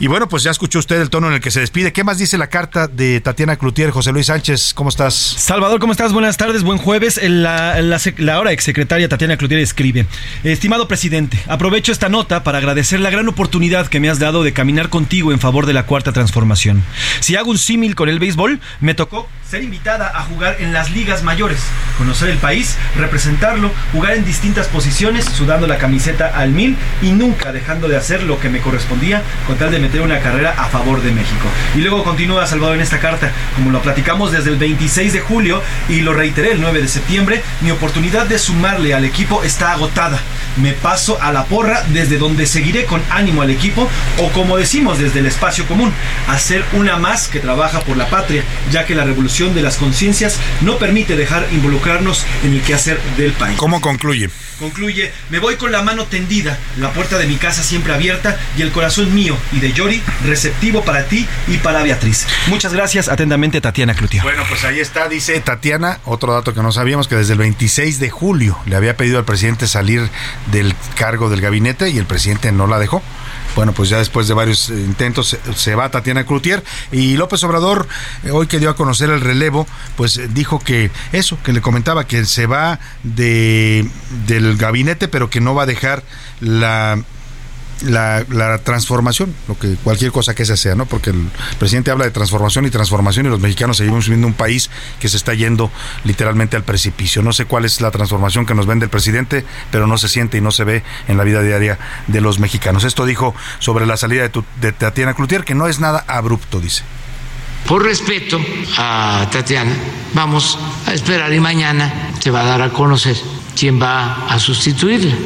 Y 0.00 0.08
bueno, 0.08 0.28
pues 0.28 0.42
ya 0.42 0.50
escuchó 0.50 0.80
usted 0.80 1.00
el 1.00 1.08
tono 1.08 1.28
en 1.28 1.34
el 1.34 1.40
que 1.40 1.52
se 1.52 1.60
despide. 1.60 1.92
¿Qué 1.92 2.02
más 2.02 2.18
dice 2.18 2.36
la 2.36 2.48
carta 2.48 2.88
de 2.88 3.20
Tatiana 3.20 3.56
Cloutier? 3.56 3.90
José 3.90 4.10
Luis 4.10 4.26
Sánchez, 4.26 4.74
¿cómo 4.74 4.88
estás? 4.88 5.14
Salvador, 5.14 5.78
¿cómo 5.78 5.92
estás? 5.92 6.12
Buenas 6.12 6.36
tardes, 6.36 6.64
buen 6.64 6.78
jueves. 6.78 7.20
La, 7.22 7.80
la, 7.80 8.00
la 8.18 8.52
exsecretaria 8.52 9.08
Tatiana 9.08 9.36
Cloutier 9.36 9.60
escribe, 9.60 10.06
estimado 10.42 10.88
presidente, 10.88 11.38
aprovecho 11.46 11.92
esta 11.92 12.08
nota 12.08 12.42
para 12.42 12.58
agradecer 12.58 12.98
la 12.98 13.10
gran 13.10 13.28
oportunidad 13.28 13.86
que 13.86 14.00
me 14.00 14.10
has 14.10 14.18
dado 14.18 14.42
de 14.42 14.52
caminar 14.52 14.88
contigo 14.88 15.30
en 15.30 15.38
favor 15.38 15.64
de 15.64 15.72
la 15.74 15.86
cuarta 15.86 16.12
transformación. 16.12 16.82
Si 17.20 17.36
hago 17.36 17.52
un 17.52 17.58
símil 17.58 17.94
con 17.94 18.08
el 18.08 18.18
béisbol, 18.18 18.60
me 18.80 18.94
tocó 18.94 19.28
ser 19.48 19.62
invitada 19.62 20.10
a 20.18 20.22
jugar 20.22 20.56
en 20.58 20.72
las 20.72 20.90
ligas 20.90 21.22
mayores, 21.22 21.60
conocer 21.98 22.30
el 22.30 22.38
país, 22.38 22.76
representarlo, 22.96 23.70
jugar 23.92 24.14
en 24.14 24.24
distintas 24.24 24.66
posiciones, 24.66 25.24
sudando 25.26 25.68
la 25.68 25.78
camiseta 25.78 26.26
al 26.34 26.50
mil 26.50 26.76
y 27.00 27.12
nunca 27.12 27.52
dejando 27.52 27.86
de 27.86 27.96
hacer 27.96 28.24
lo 28.24 28.40
que 28.40 28.48
me 28.48 28.60
correspondía 28.60 29.22
con 29.46 29.56
tal 29.56 29.70
de 29.70 29.83
meter 29.84 30.00
una 30.00 30.20
carrera 30.20 30.54
a 30.56 30.68
favor 30.68 31.02
de 31.02 31.12
México. 31.12 31.46
Y 31.74 31.80
luego 31.80 32.04
continúa 32.04 32.46
Salvador 32.46 32.76
en 32.76 32.80
esta 32.80 33.00
carta, 33.00 33.30
como 33.54 33.70
lo 33.70 33.82
platicamos 33.82 34.32
desde 34.32 34.48
el 34.48 34.56
26 34.56 35.12
de 35.12 35.20
julio 35.20 35.62
y 35.90 36.00
lo 36.00 36.14
reiteré 36.14 36.52
el 36.52 36.60
9 36.62 36.80
de 36.80 36.88
septiembre, 36.88 37.42
mi 37.60 37.70
oportunidad 37.70 38.26
de 38.26 38.38
sumarle 38.38 38.94
al 38.94 39.04
equipo 39.04 39.42
está 39.42 39.72
agotada. 39.72 40.18
Me 40.56 40.72
paso 40.72 41.20
a 41.20 41.32
la 41.32 41.44
porra 41.44 41.84
desde 41.88 42.16
donde 42.16 42.46
seguiré 42.46 42.86
con 42.86 43.02
ánimo 43.10 43.42
al 43.42 43.50
equipo 43.50 43.86
o 44.18 44.30
como 44.30 44.56
decimos 44.56 44.98
desde 44.98 45.18
el 45.18 45.26
espacio 45.26 45.66
común, 45.66 45.92
hacer 46.28 46.64
una 46.72 46.96
más 46.96 47.28
que 47.28 47.40
trabaja 47.40 47.80
por 47.80 47.98
la 47.98 48.08
patria, 48.08 48.42
ya 48.72 48.86
que 48.86 48.94
la 48.94 49.04
revolución 49.04 49.54
de 49.54 49.60
las 49.60 49.76
conciencias 49.76 50.38
no 50.62 50.78
permite 50.78 51.14
dejar 51.14 51.46
involucrarnos 51.52 52.24
en 52.42 52.54
el 52.54 52.62
quehacer 52.62 52.98
del 53.18 53.32
país. 53.32 53.58
¿Cómo 53.58 53.82
concluye? 53.82 54.30
Concluye, 54.58 55.12
me 55.30 55.40
voy 55.40 55.56
con 55.56 55.72
la 55.72 55.82
mano 55.82 56.04
tendida, 56.04 56.58
la 56.78 56.92
puerta 56.92 57.18
de 57.18 57.26
mi 57.26 57.36
casa 57.36 57.64
siempre 57.64 57.92
abierta 57.92 58.38
y 58.56 58.62
el 58.62 58.70
corazón 58.70 59.12
mío 59.12 59.36
y 59.52 59.58
de 59.58 59.72
Yori 59.74 60.02
receptivo 60.24 60.82
para 60.84 61.04
ti 61.04 61.26
y 61.48 61.58
para 61.58 61.82
Beatriz. 61.82 62.26
Muchas 62.46 62.72
gracias, 62.72 63.08
atentamente 63.08 63.60
Tatiana 63.60 63.94
Cloutier. 63.94 64.22
Bueno, 64.22 64.44
pues 64.48 64.64
ahí 64.64 64.80
está, 64.80 65.08
dice 65.08 65.40
Tatiana, 65.40 65.98
otro 66.04 66.32
dato 66.32 66.54
que 66.54 66.62
no 66.62 66.72
sabíamos, 66.72 67.08
que 67.08 67.16
desde 67.16 67.32
el 67.32 67.38
26 67.40 67.98
de 68.00 68.10
julio 68.10 68.58
le 68.66 68.76
había 68.76 68.96
pedido 68.96 69.18
al 69.18 69.24
presidente 69.24 69.66
salir 69.66 70.08
del 70.50 70.74
cargo 70.96 71.28
del 71.28 71.40
gabinete 71.40 71.90
y 71.90 71.98
el 71.98 72.06
presidente 72.06 72.52
no 72.52 72.66
la 72.66 72.78
dejó. 72.78 73.02
Bueno, 73.54 73.72
pues 73.72 73.88
ya 73.88 73.98
después 73.98 74.26
de 74.26 74.34
varios 74.34 74.68
intentos 74.68 75.36
se 75.54 75.74
va 75.74 75.88
Tatiana 75.88 76.26
Cloutier 76.26 76.64
y 76.90 77.16
López 77.16 77.42
Obrador, 77.44 77.86
eh, 78.24 78.30
hoy 78.32 78.48
que 78.48 78.58
dio 78.58 78.68
a 78.68 78.76
conocer 78.76 79.10
el 79.10 79.20
relevo, 79.20 79.66
pues 79.96 80.16
eh, 80.16 80.28
dijo 80.28 80.58
que 80.58 80.90
eso, 81.12 81.38
que 81.44 81.52
le 81.52 81.60
comentaba 81.60 82.06
que 82.06 82.24
se 82.24 82.46
va 82.46 82.80
de, 83.04 83.88
del 84.26 84.56
gabinete, 84.56 85.06
pero 85.06 85.30
que 85.30 85.40
no 85.40 85.54
va 85.54 85.64
a 85.64 85.66
dejar 85.66 86.02
la 86.40 86.98
la, 87.82 88.24
la, 88.28 88.58
transformación, 88.58 89.34
lo 89.48 89.58
que 89.58 89.74
cualquier 89.76 90.12
cosa 90.12 90.34
que 90.34 90.42
esa 90.42 90.56
sea, 90.56 90.74
¿no? 90.74 90.86
Porque 90.86 91.10
el 91.10 91.28
presidente 91.58 91.90
habla 91.90 92.04
de 92.04 92.10
transformación 92.10 92.66
y 92.66 92.70
transformación 92.70 93.26
y 93.26 93.28
los 93.28 93.40
mexicanos 93.40 93.76
seguimos 93.76 94.06
viviendo 94.06 94.26
un 94.26 94.34
país 94.34 94.70
que 95.00 95.08
se 95.08 95.16
está 95.16 95.34
yendo 95.34 95.70
literalmente 96.04 96.56
al 96.56 96.64
precipicio. 96.64 97.22
No 97.22 97.32
sé 97.32 97.44
cuál 97.44 97.64
es 97.64 97.80
la 97.80 97.90
transformación 97.90 98.46
que 98.46 98.54
nos 98.54 98.66
vende 98.66 98.84
el 98.84 98.90
presidente, 98.90 99.44
pero 99.70 99.86
no 99.86 99.98
se 99.98 100.08
siente 100.08 100.38
y 100.38 100.40
no 100.40 100.50
se 100.50 100.64
ve 100.64 100.82
en 101.08 101.16
la 101.16 101.24
vida 101.24 101.42
diaria 101.42 101.78
de 102.06 102.20
los 102.20 102.38
mexicanos. 102.38 102.84
Esto 102.84 103.06
dijo 103.06 103.34
sobre 103.58 103.86
la 103.86 103.96
salida 103.96 104.22
de, 104.22 104.28
tu, 104.28 104.44
de 104.60 104.72
Tatiana 104.72 105.14
Cloutier, 105.14 105.44
que 105.44 105.54
no 105.54 105.66
es 105.66 105.80
nada 105.80 106.04
abrupto, 106.08 106.60
dice. 106.60 106.82
Por 107.66 107.82
respeto 107.82 108.38
a 108.76 109.26
Tatiana, 109.32 109.72
vamos 110.12 110.58
a 110.86 110.92
esperar 110.92 111.32
y 111.32 111.40
mañana 111.40 112.10
se 112.18 112.30
va 112.30 112.42
a 112.42 112.44
dar 112.44 112.62
a 112.62 112.70
conocer 112.70 113.16
quién 113.58 113.80
va 113.80 114.26
a 114.28 114.38
sustituirle. 114.38 115.16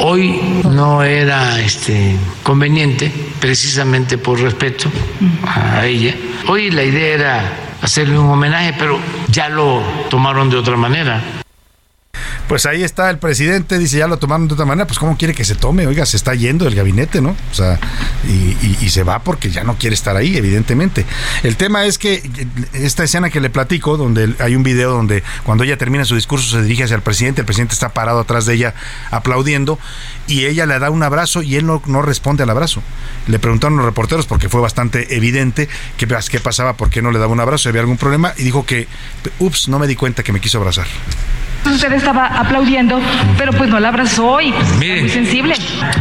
Hoy 0.00 0.55
no 0.76 1.02
era 1.02 1.58
este 1.58 2.16
conveniente, 2.42 3.10
precisamente 3.40 4.18
por 4.18 4.38
respeto 4.38 4.90
a 5.46 5.86
ella. 5.86 6.14
Hoy 6.48 6.70
la 6.70 6.82
idea 6.82 7.14
era 7.14 7.52
hacerle 7.80 8.18
un 8.18 8.28
homenaje, 8.28 8.74
pero 8.78 8.98
ya 9.28 9.48
lo 9.48 9.82
tomaron 10.10 10.50
de 10.50 10.56
otra 10.56 10.76
manera. 10.76 11.22
Pues 12.48 12.64
ahí 12.64 12.84
está 12.84 13.10
el 13.10 13.18
presidente, 13.18 13.76
dice, 13.76 13.98
ya 13.98 14.06
lo 14.06 14.18
tomaron 14.18 14.46
de 14.46 14.54
otra 14.54 14.66
manera, 14.66 14.86
pues 14.86 15.00
¿cómo 15.00 15.16
quiere 15.16 15.34
que 15.34 15.44
se 15.44 15.56
tome? 15.56 15.84
Oiga, 15.86 16.06
se 16.06 16.16
está 16.16 16.32
yendo 16.34 16.64
del 16.64 16.76
gabinete, 16.76 17.20
¿no? 17.20 17.30
O 17.50 17.54
sea, 17.54 17.80
y, 18.24 18.76
y, 18.80 18.88
se 18.90 19.02
va 19.02 19.18
porque 19.18 19.50
ya 19.50 19.64
no 19.64 19.76
quiere 19.76 19.94
estar 19.94 20.14
ahí, 20.14 20.36
evidentemente. 20.36 21.04
El 21.42 21.56
tema 21.56 21.86
es 21.86 21.98
que 21.98 22.22
esta 22.72 23.02
escena 23.02 23.30
que 23.30 23.40
le 23.40 23.50
platico, 23.50 23.96
donde 23.96 24.34
hay 24.38 24.54
un 24.54 24.62
video 24.62 24.92
donde 24.92 25.24
cuando 25.42 25.64
ella 25.64 25.76
termina 25.76 26.04
su 26.04 26.14
discurso 26.14 26.48
se 26.56 26.62
dirige 26.62 26.84
hacia 26.84 26.94
el 26.94 27.02
presidente, 27.02 27.40
el 27.40 27.46
presidente 27.46 27.74
está 27.74 27.88
parado 27.88 28.20
atrás 28.20 28.46
de 28.46 28.54
ella 28.54 28.74
aplaudiendo 29.10 29.80
y 30.26 30.46
ella 30.46 30.66
le 30.66 30.78
da 30.78 30.90
un 30.90 31.02
abrazo 31.02 31.42
y 31.42 31.56
él 31.56 31.66
no, 31.66 31.82
no 31.86 32.02
responde 32.02 32.42
al 32.42 32.50
abrazo. 32.50 32.82
Le 33.26 33.38
preguntaron 33.38 33.76
los 33.76 33.86
reporteros 33.86 34.26
porque 34.26 34.48
fue 34.48 34.60
bastante 34.60 35.16
evidente 35.16 35.68
qué, 35.96 36.06
qué 36.30 36.40
pasaba, 36.40 36.74
por 36.74 36.90
qué 36.90 37.02
no 37.02 37.10
le 37.10 37.18
daba 37.18 37.32
un 37.32 37.40
abrazo, 37.40 37.68
había 37.68 37.80
algún 37.80 37.96
problema 37.96 38.32
y 38.36 38.42
dijo 38.42 38.64
que, 38.64 38.88
ups, 39.38 39.68
no 39.68 39.78
me 39.78 39.86
di 39.86 39.96
cuenta 39.96 40.22
que 40.22 40.32
me 40.32 40.40
quiso 40.40 40.58
abrazar. 40.58 40.86
Usted 41.64 41.92
estaba 41.92 42.26
aplaudiendo, 42.26 43.00
pero 43.36 43.52
pues 43.52 43.68
no 43.68 43.80
la 43.80 43.88
abrazó 43.88 44.26
hoy. 44.26 44.54
Mire, 44.78 45.00
muy 45.00 45.10
sensible. 45.10 45.56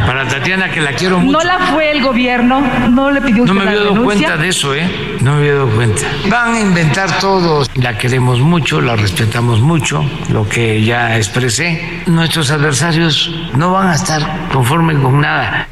Para 0.05 0.27
Tatiana, 0.27 0.69
que 0.69 0.79
la 0.79 0.91
quiero 0.91 1.19
mucho. 1.19 1.39
No 1.39 1.43
la 1.43 1.57
fue 1.73 1.91
el 1.91 2.03
gobierno, 2.03 2.61
no 2.91 3.09
le 3.09 3.21
pidió 3.21 3.43
usted 3.43 3.55
No 3.55 3.61
me 3.61 3.69
había 3.69 3.83
dado 3.83 4.03
cuenta 4.03 4.37
de 4.37 4.47
eso, 4.47 4.75
¿eh? 4.75 4.87
No 5.21 5.31
me 5.31 5.37
había 5.39 5.53
dado 5.53 5.69
cuenta. 5.71 6.01
Van 6.29 6.53
a 6.53 6.59
inventar 6.59 7.19
todo. 7.19 7.65
La 7.75 7.97
queremos 7.97 8.39
mucho, 8.41 8.79
la 8.79 8.95
respetamos 8.95 9.59
mucho, 9.59 10.07
lo 10.29 10.47
que 10.47 10.83
ya 10.83 11.17
expresé. 11.17 12.03
Nuestros 12.05 12.51
adversarios 12.51 13.33
no 13.55 13.71
van 13.71 13.87
a 13.87 13.95
estar 13.95 14.14
conformes 14.51 14.99
con 14.99 15.21
nada. 15.21 15.67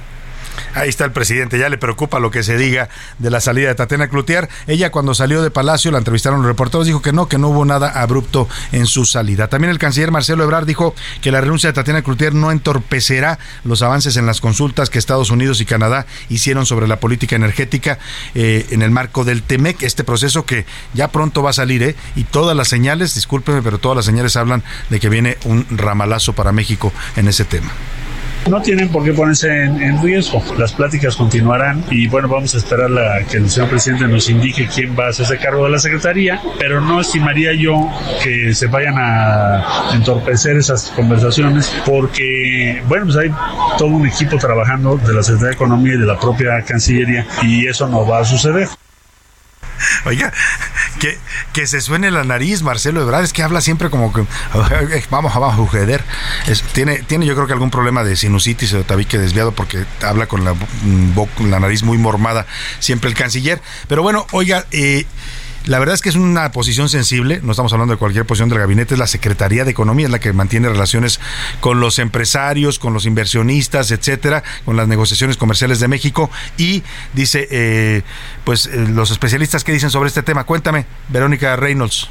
Ahí 0.75 0.89
está 0.89 1.05
el 1.05 1.11
presidente, 1.11 1.59
ya 1.59 1.69
le 1.69 1.77
preocupa 1.77 2.19
lo 2.19 2.31
que 2.31 2.41
se 2.41 2.57
diga 2.57 2.89
de 3.19 3.29
la 3.29 3.39
salida 3.41 3.67
de 3.67 3.75
Tatiana 3.75 4.07
Cloutier. 4.07 4.49
Ella 4.65 4.91
cuando 4.91 5.13
salió 5.13 5.43
de 5.43 5.51
Palacio, 5.51 5.91
la 5.91 5.99
entrevistaron 5.99 6.39
los 6.39 6.47
reporteros, 6.47 6.87
dijo 6.87 7.01
que 7.01 7.13
no, 7.13 7.27
que 7.27 7.37
no 7.37 7.49
hubo 7.49 7.63
nada 7.63 7.89
abrupto 8.01 8.47
en 8.71 8.87
su 8.87 9.05
salida. 9.05 9.47
También 9.47 9.69
el 9.69 9.77
canciller 9.77 10.11
Marcelo 10.11 10.43
Ebrard 10.43 10.65
dijo 10.65 10.95
que 11.21 11.31
la 11.31 11.41
renuncia 11.41 11.69
de 11.69 11.73
Tatiana 11.73 12.01
Cloutier 12.01 12.33
no 12.33 12.51
entorpecerá 12.51 13.37
los 13.63 13.83
avances 13.83 14.17
en 14.17 14.25
las 14.25 14.41
consultas 14.41 14.89
que 14.89 14.97
Estados 14.97 15.29
Unidos 15.29 15.61
y 15.61 15.65
Canadá 15.65 16.07
hicieron 16.29 16.65
sobre 16.65 16.87
la 16.87 16.99
política 16.99 17.35
energética 17.35 17.99
eh, 18.33 18.65
en 18.71 18.81
el 18.81 18.89
marco 18.89 19.25
del 19.25 19.43
TEMEC, 19.43 19.83
este 19.83 20.03
proceso 20.03 20.45
que 20.45 20.65
ya 20.93 21.09
pronto 21.09 21.43
va 21.43 21.51
a 21.51 21.53
salir, 21.53 21.83
¿eh? 21.83 21.95
Y 22.15 22.23
todas 22.23 22.57
las 22.57 22.67
señales, 22.67 23.13
discúlpeme, 23.13 23.61
pero 23.61 23.77
todas 23.77 23.95
las 23.95 24.05
señales 24.05 24.35
hablan 24.35 24.63
de 24.89 24.99
que 24.99 25.09
viene 25.09 25.37
un 25.45 25.67
ramalazo 25.69 26.33
para 26.33 26.51
México 26.51 26.91
en 27.15 27.27
ese 27.27 27.45
tema. 27.45 27.71
No 28.49 28.61
tienen 28.61 28.89
por 28.89 29.03
qué 29.03 29.13
ponerse 29.13 29.47
en, 29.47 29.81
en, 29.81 30.01
riesgo. 30.01 30.43
Las 30.57 30.73
pláticas 30.73 31.15
continuarán 31.15 31.83
y 31.89 32.07
bueno, 32.07 32.27
vamos 32.27 32.53
a 32.55 32.57
esperar 32.57 32.89
la, 32.89 33.23
que 33.23 33.37
el 33.37 33.49
señor 33.49 33.69
presidente 33.69 34.07
nos 34.07 34.29
indique 34.29 34.67
quién 34.67 34.97
va 34.99 35.05
a 35.05 35.09
hacerse 35.09 35.37
cargo 35.37 35.63
de 35.65 35.71
la 35.71 35.79
Secretaría, 35.79 36.41
pero 36.59 36.81
no 36.81 36.99
estimaría 36.99 37.53
yo 37.53 37.89
que 38.21 38.53
se 38.53 38.67
vayan 38.67 38.95
a 38.97 39.93
entorpecer 39.93 40.57
esas 40.57 40.91
conversaciones 40.95 41.73
porque, 41.85 42.83
bueno, 42.87 43.05
pues 43.05 43.17
hay 43.17 43.31
todo 43.77 43.89
un 43.89 44.07
equipo 44.07 44.37
trabajando 44.37 44.97
de 44.97 45.13
la 45.13 45.23
Secretaría 45.23 45.49
de 45.49 45.55
Economía 45.55 45.93
y 45.93 45.99
de 45.99 46.05
la 46.05 46.19
propia 46.19 46.61
Cancillería 46.63 47.25
y 47.41 47.67
eso 47.67 47.87
no 47.87 48.05
va 48.05 48.19
a 48.19 48.25
suceder. 48.25 48.67
Oiga, 50.05 50.31
que, 50.99 51.17
que 51.53 51.67
se 51.67 51.81
suene 51.81 52.11
la 52.11 52.23
nariz, 52.23 52.61
Marcelo 52.61 53.01
Ebrard, 53.01 53.23
es 53.23 53.33
que 53.33 53.43
habla 53.43 53.61
siempre 53.61 53.89
como 53.89 54.13
que 54.13 54.25
vamos 55.09 55.35
a 55.35 55.55
suceder. 55.55 56.03
Es, 56.47 56.61
tiene, 56.61 57.03
tiene 57.03 57.25
yo 57.25 57.35
creo 57.35 57.47
que 57.47 57.53
algún 57.53 57.71
problema 57.71 58.03
de 58.03 58.15
sinusitis 58.15 58.73
o 58.73 58.83
tabique 58.83 59.17
desviado 59.17 59.51
porque 59.51 59.85
habla 60.01 60.27
con 60.27 60.43
la, 60.43 60.55
la 61.39 61.59
nariz 61.59 61.83
muy 61.83 61.97
mormada 61.97 62.45
siempre 62.79 63.09
el 63.09 63.15
canciller. 63.15 63.61
Pero 63.87 64.03
bueno, 64.03 64.25
oiga, 64.31 64.65
eh, 64.71 65.05
la 65.65 65.79
verdad 65.79 65.95
es 65.95 66.01
que 66.01 66.09
es 66.09 66.15
una 66.15 66.51
posición 66.51 66.89
sensible, 66.89 67.39
no 67.43 67.51
estamos 67.51 67.71
hablando 67.73 67.93
de 67.93 67.97
cualquier 67.97 68.25
posición 68.25 68.49
del 68.49 68.59
gabinete, 68.59 68.95
es 68.95 68.99
la 68.99 69.07
Secretaría 69.07 69.63
de 69.65 69.71
Economía, 69.71 70.07
es 70.07 70.11
la 70.11 70.19
que 70.19 70.33
mantiene 70.33 70.69
relaciones 70.69 71.19
con 71.59 71.79
los 71.79 71.99
empresarios, 71.99 72.79
con 72.79 72.93
los 72.93 73.05
inversionistas, 73.05 73.91
etcétera, 73.91 74.43
con 74.65 74.75
las 74.75 74.87
negociaciones 74.87 75.37
comerciales 75.37 75.79
de 75.79 75.87
México 75.87 76.29
y 76.57 76.83
dice, 77.13 77.47
eh, 77.51 78.01
pues 78.43 78.65
eh, 78.65 78.87
los 78.89 79.11
especialistas 79.11 79.63
que 79.63 79.71
dicen 79.71 79.89
sobre 79.89 80.07
este 80.07 80.23
tema. 80.23 80.43
Cuéntame, 80.43 80.85
Verónica 81.09 81.55
Reynolds. 81.55 82.09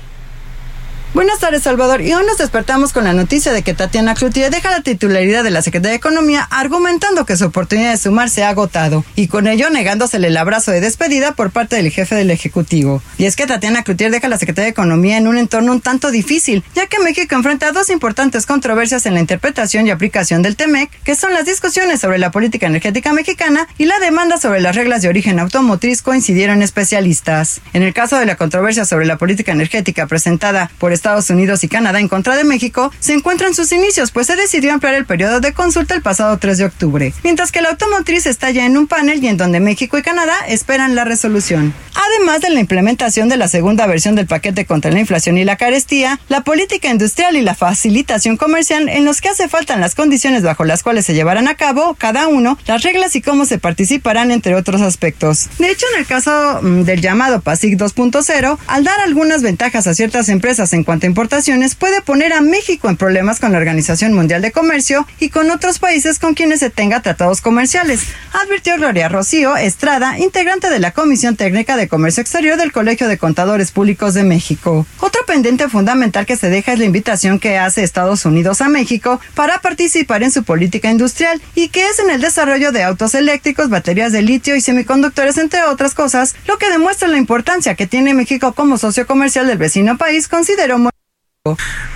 Buenas 1.14 1.40
tardes, 1.40 1.64
Salvador. 1.64 2.00
Y 2.00 2.14
hoy 2.14 2.24
nos 2.24 2.38
despertamos 2.38 2.94
con 2.94 3.04
la 3.04 3.12
noticia 3.12 3.52
de 3.52 3.60
que 3.60 3.74
Tatiana 3.74 4.14
Cloutier 4.14 4.50
deja 4.50 4.70
la 4.70 4.80
titularidad 4.80 5.44
de 5.44 5.50
la 5.50 5.60
Secretaría 5.60 5.90
de 5.90 5.98
Economía 5.98 6.48
argumentando 6.50 7.26
que 7.26 7.36
su 7.36 7.44
oportunidad 7.44 7.90
de 7.90 7.98
sumar 7.98 8.30
se 8.30 8.44
ha 8.44 8.48
agotado 8.48 9.04
y 9.14 9.26
con 9.26 9.46
ello 9.46 9.68
negándosele 9.68 10.28
el 10.28 10.36
abrazo 10.38 10.70
de 10.70 10.80
despedida 10.80 11.32
por 11.32 11.50
parte 11.50 11.76
del 11.76 11.90
jefe 11.90 12.14
del 12.14 12.30
Ejecutivo. 12.30 13.02
Y 13.18 13.26
es 13.26 13.36
que 13.36 13.46
Tatiana 13.46 13.82
Cloutier 13.82 14.10
deja 14.10 14.26
la 14.26 14.38
Secretaría 14.38 14.64
de 14.64 14.70
Economía 14.70 15.18
en 15.18 15.28
un 15.28 15.36
entorno 15.36 15.72
un 15.72 15.82
tanto 15.82 16.10
difícil, 16.10 16.64
ya 16.74 16.86
que 16.86 16.98
México 16.98 17.34
enfrenta 17.34 17.72
dos 17.72 17.90
importantes 17.90 18.46
controversias 18.46 19.04
en 19.04 19.12
la 19.12 19.20
interpretación 19.20 19.86
y 19.86 19.90
aplicación 19.90 20.40
del 20.40 20.56
TEMEC, 20.56 20.88
que 21.04 21.14
son 21.14 21.34
las 21.34 21.44
discusiones 21.44 22.00
sobre 22.00 22.18
la 22.18 22.30
política 22.30 22.68
energética 22.68 23.12
mexicana 23.12 23.68
y 23.76 23.84
la 23.84 23.98
demanda 23.98 24.38
sobre 24.38 24.62
las 24.62 24.76
reglas 24.76 25.02
de 25.02 25.10
origen 25.10 25.40
automotriz 25.40 26.00
coincidieron 26.00 26.62
especialistas. 26.62 27.60
En 27.74 27.82
el 27.82 27.92
caso 27.92 28.18
de 28.18 28.24
la 28.24 28.36
controversia 28.36 28.86
sobre 28.86 29.04
la 29.04 29.18
política 29.18 29.52
energética 29.52 30.06
presentada 30.06 30.70
por 30.78 30.94
Estados 31.02 31.30
Unidos 31.30 31.64
y 31.64 31.68
Canadá 31.68 31.98
en 31.98 32.06
contra 32.06 32.36
de 32.36 32.44
México 32.44 32.92
se 33.00 33.12
encuentra 33.12 33.48
en 33.48 33.54
sus 33.54 33.72
inicios, 33.72 34.12
pues 34.12 34.28
se 34.28 34.36
decidió 34.36 34.72
ampliar 34.72 34.94
el 34.94 35.04
periodo 35.04 35.40
de 35.40 35.52
consulta 35.52 35.96
el 35.96 36.00
pasado 36.00 36.38
3 36.38 36.58
de 36.58 36.64
octubre, 36.64 37.12
mientras 37.24 37.50
que 37.50 37.60
la 37.60 37.70
automotriz 37.70 38.26
está 38.26 38.52
ya 38.52 38.66
en 38.66 38.76
un 38.76 38.86
panel 38.86 39.22
y 39.22 39.26
en 39.26 39.36
donde 39.36 39.58
México 39.58 39.98
y 39.98 40.02
Canadá 40.02 40.32
esperan 40.46 40.94
la 40.94 41.02
resolución. 41.02 41.74
Además 41.94 42.40
de 42.40 42.50
la 42.50 42.60
implementación 42.60 43.28
de 43.28 43.36
la 43.36 43.48
segunda 43.48 43.88
versión 43.88 44.14
del 44.14 44.28
paquete 44.28 44.64
contra 44.64 44.92
la 44.92 45.00
inflación 45.00 45.38
y 45.38 45.44
la 45.44 45.56
carestía, 45.56 46.20
la 46.28 46.44
política 46.44 46.88
industrial 46.88 47.36
y 47.36 47.42
la 47.42 47.56
facilitación 47.56 48.36
comercial 48.36 48.88
en 48.88 49.04
los 49.04 49.20
que 49.20 49.28
hace 49.28 49.48
falta 49.48 49.76
las 49.76 49.96
condiciones 49.96 50.44
bajo 50.44 50.64
las 50.64 50.84
cuales 50.84 51.04
se 51.04 51.14
llevarán 51.14 51.48
a 51.48 51.56
cabo 51.56 51.96
cada 51.98 52.28
uno, 52.28 52.56
las 52.66 52.84
reglas 52.84 53.16
y 53.16 53.22
cómo 53.22 53.44
se 53.44 53.58
participarán, 53.58 54.30
entre 54.30 54.54
otros 54.54 54.80
aspectos. 54.80 55.48
De 55.58 55.68
hecho, 55.68 55.84
en 55.94 56.00
el 56.00 56.06
caso 56.06 56.60
mm, 56.62 56.82
del 56.82 57.00
llamado 57.00 57.40
PASIC 57.40 57.76
2.0, 57.76 58.58
al 58.68 58.84
dar 58.84 59.00
algunas 59.00 59.42
ventajas 59.42 59.88
a 59.88 59.94
ciertas 59.94 60.28
empresas 60.28 60.72
en 60.72 60.84
cuanto 60.84 60.91
a 61.00 61.06
importaciones, 61.06 61.74
puede 61.74 62.02
poner 62.02 62.32
a 62.32 62.40
México 62.42 62.88
en 62.88 62.96
problemas 62.96 63.40
con 63.40 63.52
la 63.52 63.58
Organización 63.58 64.12
Mundial 64.12 64.42
de 64.42 64.52
Comercio 64.52 65.06
y 65.18 65.30
con 65.30 65.50
otros 65.50 65.78
países 65.78 66.18
con 66.18 66.34
quienes 66.34 66.60
se 66.60 66.70
tenga 66.70 67.00
tratados 67.00 67.40
comerciales, 67.40 68.02
advirtió 68.32 68.76
Gloria 68.76 69.08
Rocío 69.08 69.56
Estrada, 69.56 70.18
integrante 70.18 70.68
de 70.68 70.78
la 70.78 70.90
Comisión 70.90 71.36
Técnica 71.36 71.76
de 71.76 71.88
Comercio 71.88 72.20
Exterior 72.20 72.58
del 72.58 72.72
Colegio 72.72 73.08
de 73.08 73.18
Contadores 73.18 73.70
Públicos 73.70 74.14
de 74.14 74.24
México. 74.24 74.86
Otro 75.00 75.24
pendiente 75.26 75.68
fundamental 75.68 76.26
que 76.26 76.36
se 76.36 76.50
deja 76.50 76.72
es 76.72 76.78
la 76.78 76.84
invitación 76.84 77.38
que 77.38 77.58
hace 77.58 77.82
Estados 77.82 78.26
Unidos 78.26 78.60
a 78.60 78.68
México 78.68 79.20
para 79.34 79.60
participar 79.60 80.22
en 80.22 80.30
su 80.30 80.44
política 80.44 80.90
industrial 80.90 81.40
y 81.54 81.68
que 81.68 81.88
es 81.88 81.98
en 81.98 82.10
el 82.10 82.20
desarrollo 82.20 82.72
de 82.72 82.82
autos 82.82 83.14
eléctricos, 83.14 83.70
baterías 83.70 84.12
de 84.12 84.22
litio 84.22 84.56
y 84.56 84.60
semiconductores, 84.60 85.38
entre 85.38 85.62
otras 85.62 85.94
cosas, 85.94 86.34
lo 86.46 86.58
que 86.58 86.70
demuestra 86.70 87.08
la 87.08 87.18
importancia 87.18 87.74
que 87.74 87.86
tiene 87.86 88.14
México 88.14 88.52
como 88.52 88.78
socio 88.78 89.06
comercial 89.06 89.46
del 89.46 89.58
vecino 89.58 89.96
país, 89.96 90.28
consideró 90.28 90.78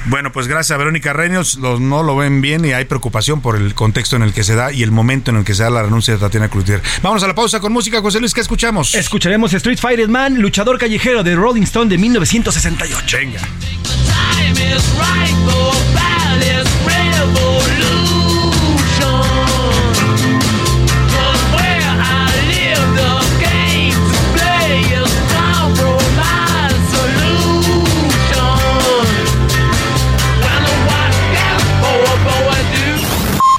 bueno, 0.06 0.32
pues 0.32 0.48
gracias 0.48 0.74
a 0.74 0.76
Verónica 0.76 1.12
Reynolds, 1.12 1.54
los 1.54 1.80
no 1.80 2.02
lo 2.02 2.16
ven 2.16 2.40
bien 2.40 2.64
y 2.64 2.72
hay 2.72 2.84
preocupación 2.84 3.40
por 3.40 3.54
el 3.54 3.76
contexto 3.76 4.16
en 4.16 4.22
el 4.22 4.32
que 4.32 4.42
se 4.42 4.56
da 4.56 4.72
y 4.72 4.82
el 4.82 4.90
momento 4.90 5.30
en 5.30 5.36
el 5.36 5.44
que 5.44 5.54
se 5.54 5.62
da 5.62 5.70
la 5.70 5.84
renuncia 5.84 6.14
de 6.14 6.18
Tatiana 6.18 6.48
Cloutier. 6.48 6.82
Vamos 7.00 7.22
a 7.22 7.28
la 7.28 7.34
pausa 7.36 7.60
con 7.60 7.72
música, 7.72 8.00
José 8.00 8.18
Luis, 8.18 8.34
¿qué 8.34 8.40
escuchamos? 8.40 8.96
Escucharemos 8.96 9.52
Street 9.52 9.78
Fighter 9.78 10.08
Man, 10.08 10.40
luchador 10.40 10.80
callejero 10.80 11.22
de 11.22 11.36
Rolling 11.36 11.62
Stone 11.62 11.88
de 11.88 11.96
1968. 11.96 13.16
Venga. 13.16 13.40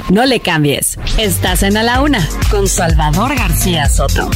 No 0.09 0.25
le 0.25 0.39
cambies. 0.39 0.97
Estás 1.17 1.63
en 1.63 1.75
A 1.75 1.83
la 1.83 2.01
Una 2.01 2.25
con 2.49 2.67
Salvador 2.67 3.35
García 3.35 3.89
Soto. 3.89 4.29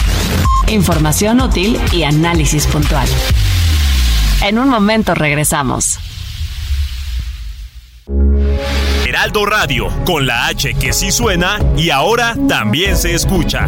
Información 0.67 1.39
útil 1.39 1.79
y 1.93 2.03
análisis 2.03 2.67
puntual. 2.67 3.07
En 4.43 4.59
un 4.59 4.67
momento 4.67 5.15
regresamos. 5.15 5.97
Heraldo 9.05 9.45
Radio, 9.45 9.87
con 10.05 10.27
la 10.27 10.47
H 10.47 10.73
que 10.73 10.91
sí 10.91 11.11
suena 11.11 11.59
y 11.77 11.89
ahora 11.89 12.35
también 12.49 12.97
se 12.97 13.13
escucha. 13.13 13.67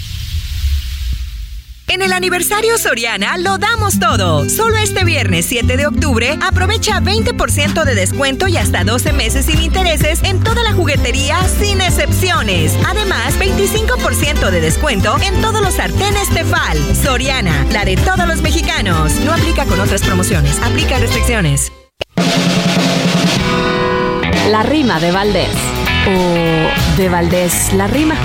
En 1.91 2.01
el 2.01 2.13
aniversario 2.13 2.77
Soriana 2.77 3.37
lo 3.37 3.57
damos 3.57 3.99
todo. 3.99 4.47
Solo 4.47 4.77
este 4.77 5.03
viernes 5.03 5.45
7 5.47 5.75
de 5.75 5.87
octubre 5.87 6.39
aprovecha 6.41 7.01
20% 7.01 7.83
de 7.83 7.95
descuento 7.95 8.47
y 8.47 8.55
hasta 8.55 8.85
12 8.85 9.11
meses 9.11 9.47
sin 9.47 9.61
intereses 9.61 10.23
en 10.23 10.41
toda 10.41 10.63
la 10.63 10.71
juguetería 10.71 11.35
sin 11.59 11.81
excepciones. 11.81 12.77
Además, 12.87 13.37
25% 13.37 14.51
de 14.51 14.61
descuento 14.61 15.17
en 15.21 15.41
todos 15.41 15.61
los 15.61 15.73
sartenes 15.73 16.29
Tefal. 16.29 16.77
Soriana, 16.95 17.65
la 17.73 17.83
de 17.83 17.97
todos 17.97 18.25
los 18.25 18.41
mexicanos. 18.41 19.11
No 19.25 19.33
aplica 19.33 19.65
con 19.65 19.81
otras 19.81 20.01
promociones. 20.01 20.61
Aplica 20.63 20.97
restricciones. 20.97 21.73
La 24.49 24.63
rima 24.63 24.97
de 25.01 25.11
Valdés. 25.11 25.49
O 26.07 26.97
de 26.97 27.09
Valdés 27.09 27.73
la 27.73 27.87
rima. 27.87 28.15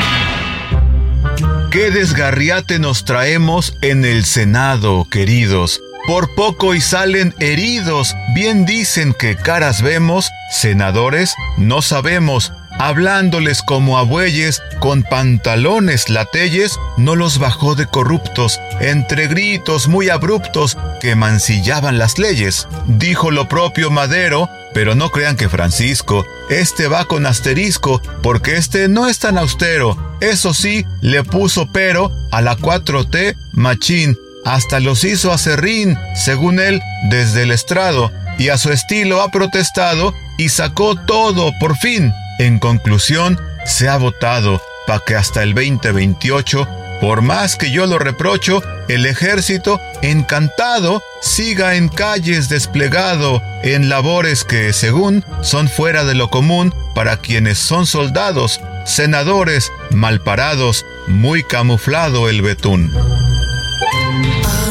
¿Qué 1.76 1.90
desgarriate 1.90 2.78
nos 2.78 3.04
traemos 3.04 3.76
en 3.82 4.06
el 4.06 4.24
Senado, 4.24 5.06
queridos? 5.10 5.82
Por 6.06 6.34
poco 6.34 6.74
y 6.74 6.80
salen 6.80 7.34
heridos. 7.38 8.16
Bien 8.34 8.64
dicen 8.64 9.12
que 9.12 9.36
caras 9.36 9.82
vemos, 9.82 10.30
senadores 10.50 11.34
no 11.58 11.82
sabemos. 11.82 12.54
Hablándoles 12.78 13.60
como 13.60 13.98
a 13.98 14.04
bueyes, 14.04 14.62
con 14.80 15.02
pantalones 15.02 16.08
latelles, 16.08 16.78
no 16.96 17.14
los 17.14 17.38
bajó 17.38 17.74
de 17.74 17.86
corruptos, 17.86 18.58
entre 18.80 19.26
gritos 19.28 19.86
muy 19.86 20.08
abruptos 20.08 20.78
que 20.98 21.14
mancillaban 21.14 21.98
las 21.98 22.18
leyes. 22.18 22.68
Dijo 22.86 23.30
lo 23.30 23.48
propio 23.48 23.90
Madero, 23.90 24.48
pero 24.74 24.94
no 24.94 25.10
crean 25.10 25.36
que 25.36 25.48
Francisco, 25.48 26.26
este 26.50 26.88
va 26.88 27.06
con 27.06 27.26
asterisco, 27.26 28.00
porque 28.22 28.56
este 28.56 28.88
no 28.88 29.08
es 29.08 29.18
tan 29.18 29.38
austero. 29.38 29.96
Eso 30.20 30.54
sí, 30.54 30.84
le 31.00 31.24
puso 31.24 31.70
pero 31.72 32.12
a 32.30 32.42
la 32.42 32.56
4T 32.56 33.36
machín, 33.52 34.18
hasta 34.44 34.80
los 34.80 35.04
hizo 35.04 35.32
a 35.32 35.38
serrín, 35.38 35.98
según 36.14 36.60
él, 36.60 36.80
desde 37.10 37.42
el 37.42 37.50
estrado, 37.50 38.12
y 38.38 38.50
a 38.50 38.58
su 38.58 38.70
estilo 38.70 39.22
ha 39.22 39.30
protestado 39.30 40.14
y 40.38 40.50
sacó 40.50 40.94
todo 40.94 41.52
por 41.58 41.76
fin. 41.76 42.12
En 42.38 42.58
conclusión, 42.58 43.40
se 43.64 43.88
ha 43.88 43.96
votado 43.96 44.62
para 44.86 45.00
que 45.00 45.16
hasta 45.16 45.42
el 45.42 45.54
2028 45.54 46.68
por 47.00 47.22
más 47.22 47.56
que 47.56 47.70
yo 47.70 47.86
lo 47.86 47.98
reprocho, 47.98 48.62
el 48.88 49.06
ejército, 49.06 49.80
encantado, 50.02 51.02
siga 51.20 51.74
en 51.74 51.88
calles 51.88 52.48
desplegado, 52.48 53.42
en 53.62 53.88
labores 53.88 54.44
que, 54.44 54.72
según, 54.72 55.24
son 55.42 55.68
fuera 55.68 56.04
de 56.04 56.14
lo 56.14 56.30
común 56.30 56.74
para 56.94 57.18
quienes 57.18 57.58
son 57.58 57.86
soldados, 57.86 58.60
senadores, 58.84 59.72
malparados, 59.90 60.84
muy 61.06 61.42
camuflado 61.42 62.28
el 62.28 62.42
betún. 62.42 62.92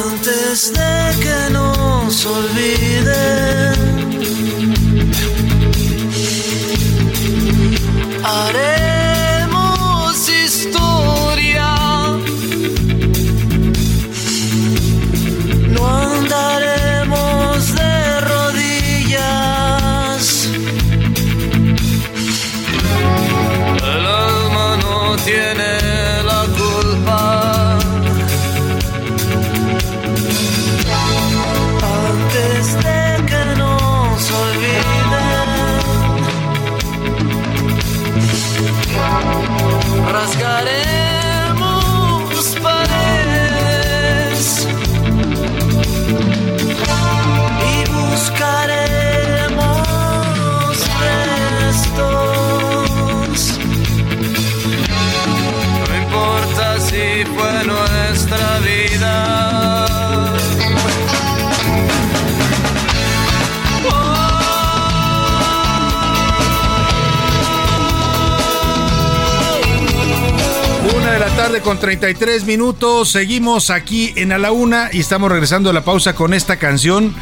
Antes 0.03 0.73
de 0.73 1.19
que 1.19 1.53
nos 1.53 2.25
olviden, 2.25 3.74
tarde 71.55 71.61
con 71.61 71.79
33 71.79 72.45
minutos. 72.45 73.11
Seguimos 73.11 73.69
aquí 73.69 74.13
en 74.15 74.31
A 74.31 74.37
la 74.37 74.51
Una 74.51 74.89
y 74.91 74.99
estamos 74.99 75.29
regresando 75.31 75.69
a 75.69 75.73
la 75.73 75.83
pausa 75.83 76.15
con 76.15 76.33
esta 76.33 76.57
canción 76.57 77.15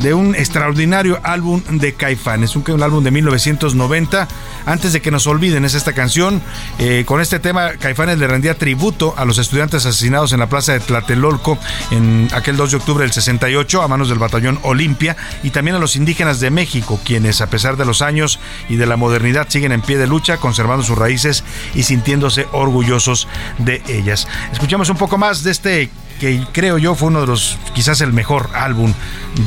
de 0.00 0.14
un 0.14 0.34
extraordinario 0.34 1.20
álbum 1.22 1.62
de 1.70 1.94
Caifán. 1.94 2.42
Es 2.42 2.56
un, 2.56 2.64
un 2.68 2.82
álbum 2.82 3.04
de 3.04 3.10
1990. 3.10 4.28
Antes 4.66 4.92
de 4.92 5.02
que 5.02 5.10
nos 5.10 5.26
olviden, 5.26 5.64
es 5.64 5.74
esta 5.74 5.92
canción. 5.92 6.40
Eh, 6.78 7.04
con 7.06 7.20
este 7.20 7.38
tema, 7.38 7.72
Caifanes 7.78 8.18
le 8.18 8.26
rendía 8.26 8.56
tributo 8.56 9.14
a 9.16 9.24
los 9.24 9.38
estudiantes 9.38 9.86
asesinados 9.86 10.32
en 10.32 10.40
la 10.40 10.48
plaza 10.48 10.72
de 10.72 10.80
Tlatelolco 10.80 11.58
en 11.90 12.28
aquel 12.34 12.56
2 12.56 12.70
de 12.70 12.76
octubre 12.78 13.04
del 13.04 13.12
68 13.12 13.82
a 13.82 13.88
manos 13.88 14.08
del 14.08 14.18
batallón 14.18 14.58
Olimpia 14.62 15.16
y 15.42 15.50
también 15.50 15.76
a 15.76 15.80
los 15.80 15.96
indígenas 15.96 16.40
de 16.40 16.50
México, 16.50 17.00
quienes 17.04 17.40
a 17.40 17.48
pesar 17.48 17.76
de 17.76 17.84
los 17.84 18.02
años 18.02 18.38
y 18.68 18.76
de 18.76 18.86
la 18.86 18.96
modernidad 18.96 19.48
siguen 19.48 19.72
en 19.72 19.82
pie 19.82 19.98
de 19.98 20.06
lucha, 20.06 20.38
conservando 20.38 20.84
sus 20.84 20.98
raíces 20.98 21.44
y 21.74 21.82
sintiéndose 21.82 22.46
orgullosos 22.52 23.28
de 23.58 23.82
ellas. 23.88 24.28
Escuchamos 24.52 24.88
un 24.88 24.96
poco 24.96 25.18
más 25.18 25.42
de 25.42 25.50
este 25.50 25.90
que 26.20 26.46
creo 26.52 26.76
yo 26.76 26.94
fue 26.94 27.08
uno 27.08 27.22
de 27.22 27.26
los, 27.26 27.58
quizás 27.74 28.02
el 28.02 28.12
mejor 28.12 28.50
álbum 28.54 28.92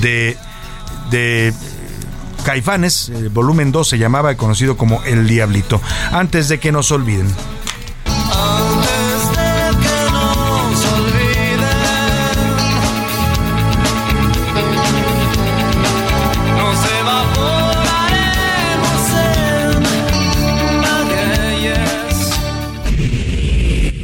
de, 0.02 0.36
de 1.12 1.54
Caifanes, 2.44 3.10
el 3.10 3.30
volumen 3.30 3.72
2 3.72 3.88
se 3.88 3.98
llamaba, 4.00 4.36
conocido 4.36 4.76
como 4.76 5.02
El 5.04 5.28
Diablito. 5.28 5.80
Antes 6.12 6.50
de 6.50 6.60
que 6.60 6.72
nos 6.72 6.92
olviden. 6.92 7.28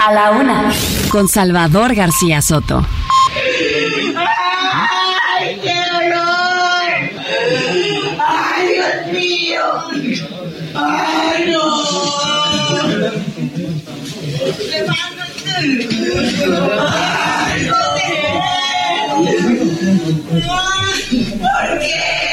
A 0.01 0.13
la 0.13 0.31
una, 0.31 0.71
con 1.09 1.27
Salvador 1.27 1.95
García 1.95 2.41
Soto. 2.41 2.85
¡Ay, 5.35 5.59
Dios 8.67 9.11
mío! 9.11 9.61
¡Ay, 10.75 11.51
no! 11.51 11.61
¡Ay, 16.47 17.69
¿Por 21.39 21.79
qué? 21.79 22.28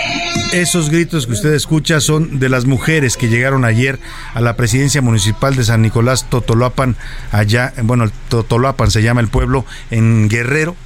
Esos 0.53 0.91
gritos 0.91 1.27
que 1.27 1.33
usted 1.33 1.53
escucha 1.55 2.01
son 2.01 2.39
de 2.39 2.49
las 2.49 2.67
mujeres 2.67 3.17
que 3.17 3.29
llegaron 3.29 3.65
ayer 3.65 3.99
a 4.33 4.41
la 4.41 4.57
presidencia 4.57 5.03
municipal 5.03 5.57
de 5.57 5.65
San 5.65 5.83
Nicolás 5.83 6.31
Totolapan, 6.31 6.97
allá, 7.33 7.75
bueno, 7.83 8.11
Totolapan 8.29 8.91
se 8.91 9.03
llama 9.03 9.21
el 9.21 9.29
pueblo, 9.29 9.67
en 9.91 10.29
Guerrero. 10.29 10.77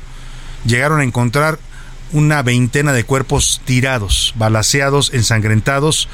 Llegaron 0.65 1.01
a 1.01 1.05
encontrar 1.05 1.59
una 2.13 2.43
veintena 2.43 2.93
de 2.93 3.05
cuerpos 3.05 3.61
tirados, 3.65 4.35
balaseados, 4.37 5.13
ensangrentados. 5.13 6.09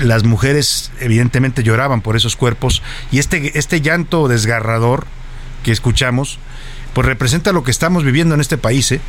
Las 0.00 0.24
mujeres 0.24 0.90
evidentemente 1.00 1.62
lloraban 1.62 2.02
por 2.02 2.16
esos 2.16 2.36
cuerpos 2.36 2.82
y 3.10 3.20
este, 3.20 3.58
este 3.58 3.80
llanto 3.80 4.28
desgarrador 4.28 5.06
que 5.62 5.72
escuchamos, 5.72 6.38
pues 6.92 7.06
representa 7.06 7.52
lo 7.52 7.64
que 7.64 7.70
estamos 7.70 8.04
viviendo 8.04 8.34
en 8.34 8.40
este 8.40 8.58
país. 8.58 8.92
¿eh? 8.92 9.00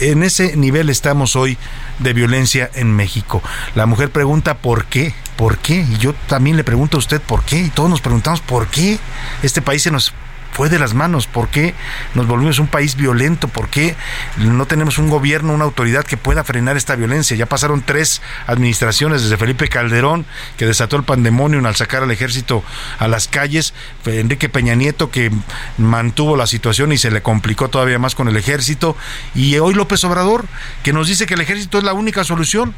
En 0.00 0.22
ese 0.22 0.56
nivel 0.56 0.90
estamos 0.90 1.36
hoy 1.36 1.56
de 1.98 2.12
violencia 2.12 2.70
en 2.74 2.94
México. 2.94 3.42
La 3.74 3.86
mujer 3.86 4.10
pregunta 4.10 4.58
por 4.58 4.86
qué, 4.86 5.14
por 5.36 5.58
qué, 5.58 5.86
y 5.88 5.98
yo 5.98 6.14
también 6.26 6.56
le 6.56 6.64
pregunto 6.64 6.96
a 6.96 6.98
usted 6.98 7.20
por 7.20 7.44
qué, 7.44 7.60
y 7.60 7.70
todos 7.70 7.90
nos 7.90 8.00
preguntamos 8.00 8.40
por 8.40 8.68
qué 8.68 8.98
este 9.42 9.62
país 9.62 9.82
se 9.82 9.90
nos 9.90 10.12
fue 10.54 10.68
de 10.68 10.78
las 10.78 10.94
manos, 10.94 11.26
por 11.26 11.48
qué 11.48 11.74
nos 12.14 12.28
volvimos 12.28 12.60
un 12.60 12.68
país 12.68 12.94
violento, 12.94 13.48
por 13.48 13.68
qué 13.68 13.96
no 14.38 14.66
tenemos 14.66 14.98
un 14.98 15.10
gobierno, 15.10 15.52
una 15.52 15.64
autoridad 15.64 16.04
que 16.04 16.16
pueda 16.16 16.44
frenar 16.44 16.76
esta 16.76 16.94
violencia. 16.94 17.36
Ya 17.36 17.46
pasaron 17.46 17.82
tres 17.82 18.22
administraciones 18.46 19.22
desde 19.22 19.36
Felipe 19.36 19.68
Calderón, 19.68 20.24
que 20.56 20.64
desató 20.64 20.96
el 20.96 21.02
pandemonio 21.02 21.64
al 21.66 21.74
sacar 21.74 22.04
al 22.04 22.10
ejército 22.12 22.62
a 23.00 23.08
las 23.08 23.26
calles, 23.26 23.74
Enrique 24.06 24.48
Peña 24.48 24.76
Nieto, 24.76 25.10
que 25.10 25.32
mantuvo 25.76 26.36
la 26.36 26.46
situación 26.46 26.92
y 26.92 26.98
se 26.98 27.10
le 27.10 27.20
complicó 27.20 27.68
todavía 27.68 27.98
más 27.98 28.14
con 28.14 28.28
el 28.28 28.36
ejército, 28.36 28.96
y 29.34 29.58
hoy 29.58 29.74
López 29.74 30.04
Obrador, 30.04 30.46
que 30.84 30.92
nos 30.92 31.08
dice 31.08 31.26
que 31.26 31.34
el 31.34 31.40
ejército 31.40 31.78
es 31.78 31.84
la 31.84 31.94
única 31.94 32.22
solución. 32.22 32.74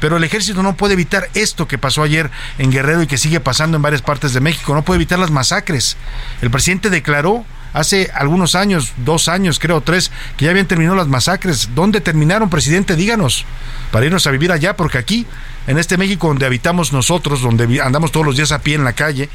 Pero 0.00 0.16
el 0.16 0.24
ejército 0.24 0.62
no 0.62 0.76
puede 0.76 0.94
evitar 0.94 1.28
esto 1.34 1.66
que 1.66 1.78
pasó 1.78 2.02
ayer 2.02 2.30
en 2.58 2.70
Guerrero 2.70 3.02
y 3.02 3.06
que 3.06 3.18
sigue 3.18 3.40
pasando 3.40 3.76
en 3.76 3.82
varias 3.82 4.02
partes 4.02 4.32
de 4.32 4.40
México. 4.40 4.74
No 4.74 4.82
puede 4.82 4.96
evitar 4.96 5.18
las 5.18 5.30
masacres. 5.30 5.96
El 6.42 6.50
presidente 6.50 6.90
declaró 6.90 7.44
hace 7.72 8.10
algunos 8.14 8.54
años, 8.54 8.92
dos 8.98 9.28
años, 9.28 9.58
creo, 9.58 9.80
tres, 9.80 10.10
que 10.36 10.46
ya 10.46 10.50
habían 10.50 10.66
terminado 10.66 10.96
las 10.96 11.08
masacres. 11.08 11.70
¿Dónde 11.74 12.00
terminaron, 12.00 12.50
presidente? 12.50 12.96
Díganos, 12.96 13.44
para 13.90 14.06
irnos 14.06 14.26
a 14.26 14.30
vivir 14.30 14.52
allá, 14.52 14.76
porque 14.76 14.98
aquí, 14.98 15.26
en 15.66 15.78
este 15.78 15.96
México 15.96 16.28
donde 16.28 16.46
habitamos 16.46 16.92
nosotros, 16.92 17.42
donde 17.42 17.80
andamos 17.82 18.12
todos 18.12 18.24
los 18.24 18.36
días 18.36 18.52
a 18.52 18.60
pie 18.60 18.74
en 18.74 18.84
la 18.84 18.94
calle, 18.94 19.28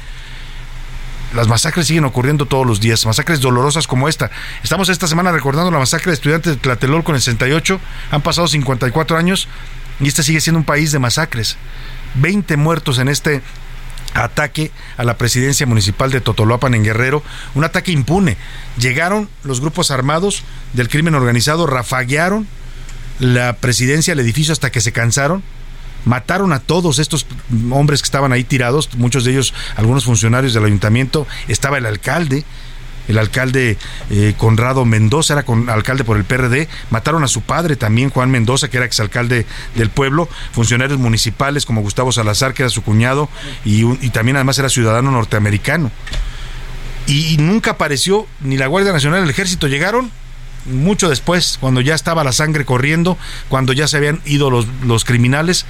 las 1.34 1.48
masacres 1.48 1.86
siguen 1.86 2.04
ocurriendo 2.04 2.46
todos 2.46 2.66
los 2.66 2.80
días, 2.80 3.06
masacres 3.06 3.40
dolorosas 3.40 3.86
como 3.86 4.08
esta. 4.08 4.30
Estamos 4.62 4.88
esta 4.88 5.06
semana 5.06 5.32
recordando 5.32 5.70
la 5.70 5.78
masacre 5.78 6.10
de 6.10 6.14
estudiantes 6.14 6.54
de 6.54 6.60
Tlatelolco 6.60 7.12
en 7.12 7.16
el 7.16 7.22
68, 7.22 7.80
han 8.10 8.22
pasado 8.22 8.48
54 8.48 9.16
años 9.16 9.48
y 10.02 10.08
este 10.08 10.22
sigue 10.22 10.40
siendo 10.40 10.58
un 10.58 10.66
país 10.66 10.92
de 10.92 10.98
masacres. 10.98 11.56
20 12.16 12.56
muertos 12.58 12.98
en 12.98 13.08
este 13.08 13.40
ataque 14.14 14.70
a 14.98 15.04
la 15.04 15.16
presidencia 15.16 15.66
municipal 15.66 16.10
de 16.10 16.20
Totolapan 16.20 16.74
en 16.74 16.84
Guerrero, 16.84 17.22
un 17.54 17.64
ataque 17.64 17.92
impune. 17.92 18.36
Llegaron 18.78 19.30
los 19.44 19.60
grupos 19.60 19.90
armados 19.90 20.42
del 20.74 20.88
crimen 20.88 21.14
organizado, 21.14 21.66
rafaguearon 21.66 22.46
la 23.20 23.54
presidencia, 23.54 24.12
el 24.12 24.20
edificio 24.20 24.52
hasta 24.52 24.72
que 24.72 24.80
se 24.80 24.92
cansaron, 24.92 25.42
mataron 26.04 26.52
a 26.52 26.58
todos 26.58 26.98
estos 26.98 27.26
hombres 27.70 28.02
que 28.02 28.06
estaban 28.06 28.32
ahí 28.32 28.44
tirados, 28.44 28.90
muchos 28.96 29.24
de 29.24 29.30
ellos 29.30 29.54
algunos 29.76 30.04
funcionarios 30.04 30.52
del 30.52 30.64
ayuntamiento, 30.64 31.26
estaba 31.48 31.78
el 31.78 31.86
alcalde, 31.86 32.44
el 33.08 33.18
alcalde 33.18 33.76
eh, 34.10 34.34
Conrado 34.36 34.84
Mendoza, 34.84 35.34
era 35.34 35.44
alcalde 35.72 36.04
por 36.04 36.16
el 36.16 36.24
PRD, 36.24 36.68
mataron 36.90 37.24
a 37.24 37.28
su 37.28 37.42
padre 37.42 37.76
también, 37.76 38.10
Juan 38.10 38.30
Mendoza, 38.30 38.68
que 38.68 38.76
era 38.76 38.86
exalcalde 38.86 39.46
del 39.74 39.90
pueblo, 39.90 40.28
funcionarios 40.52 40.98
municipales 40.98 41.66
como 41.66 41.82
Gustavo 41.82 42.12
Salazar, 42.12 42.54
que 42.54 42.62
era 42.62 42.70
su 42.70 42.82
cuñado, 42.82 43.28
y, 43.64 43.82
también 44.10 44.36
además 44.36 44.58
era 44.58 44.68
ciudadano 44.68 45.10
norteamericano. 45.10 45.90
Y, 47.06 47.36
nunca 47.38 47.72
apareció 47.72 48.26
ni 48.40 48.56
la 48.56 48.66
Guardia 48.66 48.92
Nacional 48.92 49.20
ni 49.20 49.24
el 49.24 49.30
Ejército, 49.30 49.66
llegaron 49.66 50.10
mucho 50.64 51.08
después, 51.08 51.58
cuando 51.60 51.80
ya 51.80 51.94
estaba 51.94 52.22
la 52.22 52.30
sangre 52.30 52.64
corriendo, 52.64 53.18
cuando 53.48 53.72
ya 53.72 53.88
se 53.88 53.96
habían 53.96 54.20
ido 54.24 54.48
los 54.50 55.04
criminales, 55.04 55.66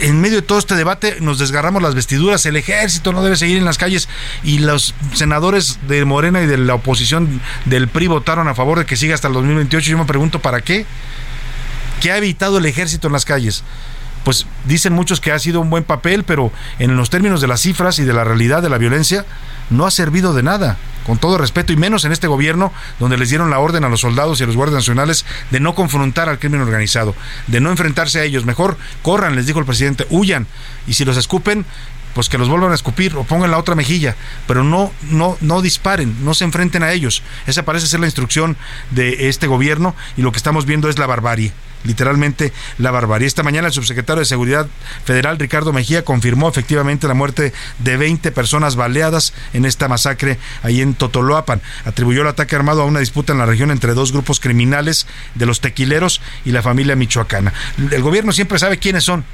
en 0.00 0.20
medio 0.20 0.36
de 0.36 0.42
todo 0.42 0.58
este 0.58 0.74
debate 0.74 1.18
nos 1.20 1.38
desgarramos 1.38 1.82
las 1.82 1.94
vestiduras, 1.94 2.44
el 2.46 2.56
ejército 2.56 3.12
no 3.12 3.22
debe 3.22 3.36
seguir 3.36 3.56
en 3.56 3.64
las 3.64 3.78
calles 3.78 4.08
y 4.42 4.58
los 4.58 4.94
senadores 5.14 5.78
de 5.88 6.04
Morena 6.04 6.42
y 6.42 6.46
de 6.46 6.58
la 6.58 6.74
oposición 6.74 7.40
del 7.64 7.88
PRI 7.88 8.06
votaron 8.08 8.48
a 8.48 8.54
favor 8.54 8.78
de 8.78 8.86
que 8.86 8.96
siga 8.96 9.14
hasta 9.14 9.28
el 9.28 9.34
2028. 9.34 9.90
Yo 9.90 9.98
me 9.98 10.04
pregunto, 10.04 10.40
¿para 10.40 10.60
qué? 10.60 10.86
¿Qué 12.00 12.12
ha 12.12 12.18
evitado 12.18 12.58
el 12.58 12.66
ejército 12.66 13.06
en 13.06 13.12
las 13.12 13.24
calles? 13.24 13.64
Pues 14.26 14.44
dicen 14.64 14.92
muchos 14.92 15.20
que 15.20 15.30
ha 15.30 15.38
sido 15.38 15.60
un 15.60 15.70
buen 15.70 15.84
papel, 15.84 16.24
pero 16.24 16.50
en 16.80 16.96
los 16.96 17.10
términos 17.10 17.40
de 17.40 17.46
las 17.46 17.60
cifras 17.60 18.00
y 18.00 18.04
de 18.04 18.12
la 18.12 18.24
realidad 18.24 18.60
de 18.60 18.68
la 18.68 18.76
violencia, 18.76 19.24
no 19.70 19.86
ha 19.86 19.92
servido 19.92 20.34
de 20.34 20.42
nada, 20.42 20.78
con 21.06 21.18
todo 21.18 21.38
respeto, 21.38 21.72
y 21.72 21.76
menos 21.76 22.04
en 22.04 22.10
este 22.10 22.26
gobierno 22.26 22.72
donde 22.98 23.18
les 23.18 23.28
dieron 23.28 23.50
la 23.50 23.60
orden 23.60 23.84
a 23.84 23.88
los 23.88 24.00
soldados 24.00 24.40
y 24.40 24.42
a 24.42 24.48
los 24.48 24.56
guardias 24.56 24.78
nacionales 24.78 25.24
de 25.52 25.60
no 25.60 25.76
confrontar 25.76 26.28
al 26.28 26.40
crimen 26.40 26.60
organizado, 26.60 27.14
de 27.46 27.60
no 27.60 27.70
enfrentarse 27.70 28.18
a 28.18 28.24
ellos. 28.24 28.44
Mejor 28.44 28.76
corran, 29.02 29.36
les 29.36 29.46
dijo 29.46 29.60
el 29.60 29.64
presidente, 29.64 30.08
huyan, 30.10 30.48
y 30.88 30.94
si 30.94 31.04
los 31.04 31.16
escupen, 31.16 31.64
pues 32.16 32.30
que 32.30 32.38
los 32.38 32.48
vuelvan 32.48 32.72
a 32.72 32.74
escupir 32.74 33.14
o 33.14 33.24
pongan 33.24 33.50
la 33.50 33.58
otra 33.58 33.74
mejilla, 33.74 34.16
pero 34.46 34.64
no, 34.64 34.90
no, 35.10 35.36
no 35.42 35.60
disparen, 35.60 36.24
no 36.24 36.32
se 36.32 36.44
enfrenten 36.44 36.82
a 36.82 36.92
ellos. 36.92 37.22
Esa 37.46 37.66
parece 37.66 37.88
ser 37.88 38.00
la 38.00 38.06
instrucción 38.06 38.56
de 38.90 39.28
este 39.28 39.46
gobierno 39.46 39.94
y 40.16 40.22
lo 40.22 40.32
que 40.32 40.38
estamos 40.38 40.64
viendo 40.64 40.88
es 40.88 40.98
la 40.98 41.06
barbarie 41.06 41.52
literalmente 41.84 42.54
la 42.78 42.90
barbarie. 42.90 43.28
Esta 43.28 43.42
mañana 43.44 43.68
el 43.68 43.72
subsecretario 43.72 44.20
de 44.20 44.24
Seguridad 44.24 44.66
Federal, 45.04 45.38
Ricardo 45.38 45.74
Mejía, 45.74 46.04
confirmó 46.04 46.48
efectivamente 46.48 47.06
la 47.06 47.14
muerte 47.14 47.52
de 47.78 47.96
20 47.96 48.32
personas 48.32 48.74
baleadas 48.74 49.34
en 49.52 49.66
esta 49.66 49.86
masacre 49.86 50.38
ahí 50.64 50.80
en 50.80 50.94
Totoloapan. 50.94 51.60
Atribuyó 51.84 52.22
el 52.22 52.28
ataque 52.28 52.56
armado 52.56 52.82
a 52.82 52.86
una 52.86 53.00
disputa 53.00 53.34
en 53.34 53.38
la 53.38 53.46
región 53.46 53.70
entre 53.70 53.94
dos 53.94 54.10
grupos 54.10 54.40
criminales 54.40 55.06
de 55.36 55.46
los 55.46 55.60
tequileros 55.60 56.22
y 56.44 56.50
la 56.50 56.62
familia 56.62 56.96
michoacana. 56.96 57.52
El 57.90 58.02
gobierno 58.02 58.32
siempre 58.32 58.58
sabe 58.58 58.78
quiénes 58.78 59.04
son, 59.04 59.24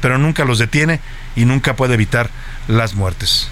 pero 0.00 0.18
nunca 0.18 0.44
los 0.44 0.58
detiene 0.58 1.00
y 1.36 1.44
nunca 1.44 1.76
puede 1.76 1.94
evitar 1.94 2.30
las 2.68 2.94
muertes. 2.94 3.48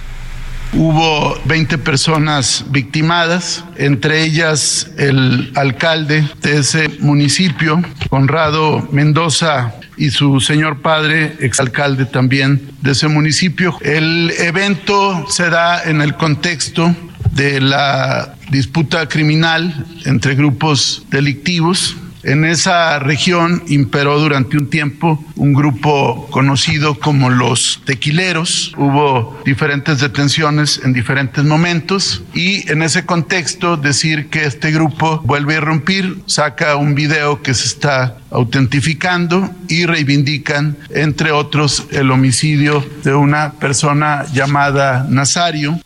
Hubo 0.74 1.40
20 1.46 1.78
personas 1.78 2.66
victimadas, 2.68 3.64
entre 3.76 4.22
ellas 4.22 4.90
el 4.98 5.50
alcalde 5.54 6.28
de 6.42 6.58
ese 6.58 6.90
municipio, 7.00 7.82
Conrado 8.10 8.86
Mendoza, 8.92 9.72
y 9.96 10.10
su 10.10 10.40
señor 10.40 10.80
padre, 10.80 11.36
exalcalde 11.40 12.04
también 12.04 12.70
de 12.82 12.92
ese 12.92 13.08
municipio. 13.08 13.76
El 13.80 14.30
evento 14.38 15.26
se 15.28 15.50
da 15.50 15.82
en 15.82 16.00
el 16.00 16.14
contexto 16.14 16.94
de 17.32 17.60
la 17.60 18.34
disputa 18.50 19.08
criminal 19.08 19.86
entre 20.04 20.34
grupos 20.34 21.04
delictivos 21.10 21.96
en 22.22 22.44
esa 22.44 22.98
región 22.98 23.62
imperó 23.68 24.18
durante 24.18 24.56
un 24.56 24.70
tiempo 24.70 25.22
un 25.36 25.54
grupo 25.54 26.26
conocido 26.30 26.98
como 26.98 27.30
los 27.30 27.80
tequileros. 27.84 28.72
Hubo 28.76 29.38
diferentes 29.44 30.00
detenciones 30.00 30.80
en 30.84 30.92
diferentes 30.92 31.44
momentos 31.44 32.22
y 32.34 32.70
en 32.70 32.82
ese 32.82 33.06
contexto 33.06 33.76
decir 33.76 34.28
que 34.28 34.44
este 34.44 34.70
grupo 34.70 35.20
vuelve 35.24 35.54
a 35.54 35.58
irrumpir, 35.58 36.18
saca 36.26 36.76
un 36.76 36.94
video 36.94 37.42
que 37.42 37.54
se 37.54 37.66
está 37.66 38.18
autentificando 38.30 39.50
y 39.68 39.86
reivindican, 39.86 40.76
entre 40.90 41.32
otros, 41.32 41.86
el 41.90 42.10
homicidio 42.10 42.84
de 43.04 43.14
una 43.14 43.52
persona 43.52 44.26
llamada 44.32 45.06
Nazario. 45.08 45.80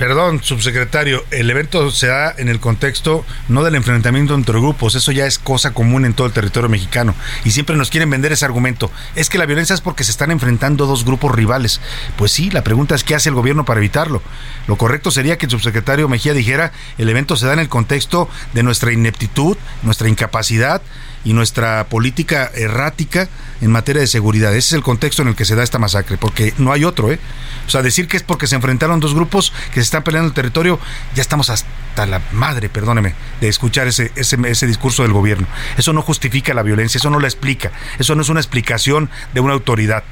Perdón, 0.00 0.42
subsecretario, 0.42 1.26
el 1.30 1.50
evento 1.50 1.90
se 1.90 2.06
da 2.06 2.34
en 2.38 2.48
el 2.48 2.58
contexto 2.58 3.22
no 3.48 3.62
del 3.62 3.74
enfrentamiento 3.74 4.34
entre 4.34 4.58
grupos, 4.58 4.94
eso 4.94 5.12
ya 5.12 5.26
es 5.26 5.38
cosa 5.38 5.74
común 5.74 6.06
en 6.06 6.14
todo 6.14 6.26
el 6.26 6.32
territorio 6.32 6.70
mexicano 6.70 7.14
y 7.44 7.50
siempre 7.50 7.76
nos 7.76 7.90
quieren 7.90 8.08
vender 8.08 8.32
ese 8.32 8.46
argumento. 8.46 8.90
Es 9.14 9.28
que 9.28 9.36
la 9.36 9.44
violencia 9.44 9.74
es 9.74 9.82
porque 9.82 10.04
se 10.04 10.10
están 10.10 10.30
enfrentando 10.30 10.86
dos 10.86 11.04
grupos 11.04 11.34
rivales. 11.34 11.82
Pues 12.16 12.32
sí, 12.32 12.50
la 12.50 12.64
pregunta 12.64 12.94
es 12.94 13.04
qué 13.04 13.14
hace 13.14 13.28
el 13.28 13.34
gobierno 13.34 13.66
para 13.66 13.80
evitarlo. 13.80 14.22
Lo 14.66 14.76
correcto 14.76 15.10
sería 15.10 15.36
que 15.36 15.44
el 15.44 15.50
subsecretario 15.50 16.08
Mejía 16.08 16.32
dijera, 16.32 16.72
el 16.96 17.10
evento 17.10 17.36
se 17.36 17.44
da 17.44 17.52
en 17.52 17.58
el 17.58 17.68
contexto 17.68 18.26
de 18.54 18.62
nuestra 18.62 18.94
ineptitud, 18.94 19.58
nuestra 19.82 20.08
incapacidad, 20.08 20.80
y 21.24 21.32
nuestra 21.32 21.84
política 21.84 22.50
errática 22.54 23.28
en 23.60 23.70
materia 23.70 24.00
de 24.00 24.06
seguridad. 24.06 24.50
Ese 24.54 24.68
es 24.68 24.72
el 24.72 24.82
contexto 24.82 25.22
en 25.22 25.28
el 25.28 25.36
que 25.36 25.44
se 25.44 25.54
da 25.54 25.62
esta 25.62 25.78
masacre, 25.78 26.16
porque 26.16 26.54
no 26.58 26.72
hay 26.72 26.84
otro, 26.84 27.12
¿eh? 27.12 27.18
O 27.66 27.70
sea, 27.70 27.82
decir 27.82 28.08
que 28.08 28.16
es 28.16 28.22
porque 28.22 28.46
se 28.46 28.56
enfrentaron 28.56 29.00
dos 29.00 29.14
grupos 29.14 29.52
que 29.68 29.80
se 29.80 29.84
están 29.84 30.02
peleando 30.02 30.28
el 30.28 30.34
territorio, 30.34 30.78
ya 31.14 31.22
estamos 31.22 31.50
hasta 31.50 32.06
la 32.06 32.22
madre, 32.32 32.68
perdóneme, 32.68 33.14
de 33.40 33.48
escuchar 33.48 33.86
ese, 33.86 34.12
ese, 34.16 34.38
ese 34.46 34.66
discurso 34.66 35.02
del 35.02 35.12
gobierno. 35.12 35.46
Eso 35.76 35.92
no 35.92 36.02
justifica 36.02 36.54
la 36.54 36.62
violencia, 36.62 36.98
eso 36.98 37.10
no 37.10 37.20
la 37.20 37.28
explica, 37.28 37.70
eso 37.98 38.14
no 38.14 38.22
es 38.22 38.28
una 38.28 38.40
explicación 38.40 39.10
de 39.34 39.40
una 39.40 39.52
autoridad. 39.52 40.04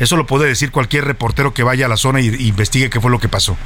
Eso 0.00 0.16
lo 0.16 0.26
puede 0.26 0.46
decir 0.46 0.70
cualquier 0.70 1.04
reportero 1.04 1.54
que 1.54 1.62
vaya 1.62 1.86
a 1.86 1.88
la 1.88 1.96
zona 1.96 2.20
y, 2.20 2.28
investigue 2.28 2.90
qué 2.90 3.00
fue 3.00 3.10
lo 3.10 3.18
que 3.18 3.28
pasó. 3.28 3.56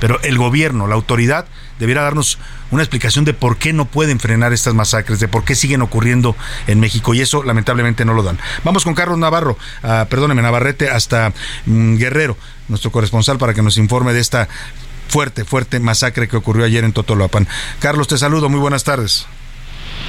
Pero 0.00 0.20
el 0.22 0.38
gobierno, 0.38 0.86
la 0.86 0.94
autoridad, 0.94 1.46
debiera 1.78 2.02
darnos 2.02 2.38
una 2.70 2.82
explicación 2.82 3.24
de 3.24 3.34
por 3.34 3.56
qué 3.56 3.72
no 3.72 3.84
pueden 3.84 4.18
frenar 4.18 4.52
estas 4.52 4.74
masacres, 4.74 5.20
de 5.20 5.28
por 5.28 5.44
qué 5.44 5.54
siguen 5.54 5.82
ocurriendo 5.82 6.36
en 6.66 6.80
México. 6.80 7.14
Y 7.14 7.20
eso 7.20 7.42
lamentablemente 7.42 8.04
no 8.04 8.14
lo 8.14 8.22
dan. 8.22 8.38
Vamos 8.64 8.84
con 8.84 8.94
Carlos 8.94 9.18
Navarro, 9.18 9.58
uh, 9.82 10.06
perdóneme, 10.08 10.42
Navarrete, 10.42 10.90
hasta 10.90 11.32
mm, 11.66 11.96
Guerrero, 11.96 12.36
nuestro 12.68 12.90
corresponsal, 12.90 13.38
para 13.38 13.54
que 13.54 13.62
nos 13.62 13.78
informe 13.78 14.12
de 14.12 14.20
esta 14.20 14.48
fuerte, 15.08 15.44
fuerte 15.44 15.80
masacre 15.80 16.28
que 16.28 16.36
ocurrió 16.36 16.64
ayer 16.64 16.84
en 16.84 16.92
Totolapan. 16.92 17.46
Carlos, 17.78 18.08
te 18.08 18.18
saludo, 18.18 18.48
muy 18.48 18.60
buenas 18.60 18.84
tardes. 18.84 19.26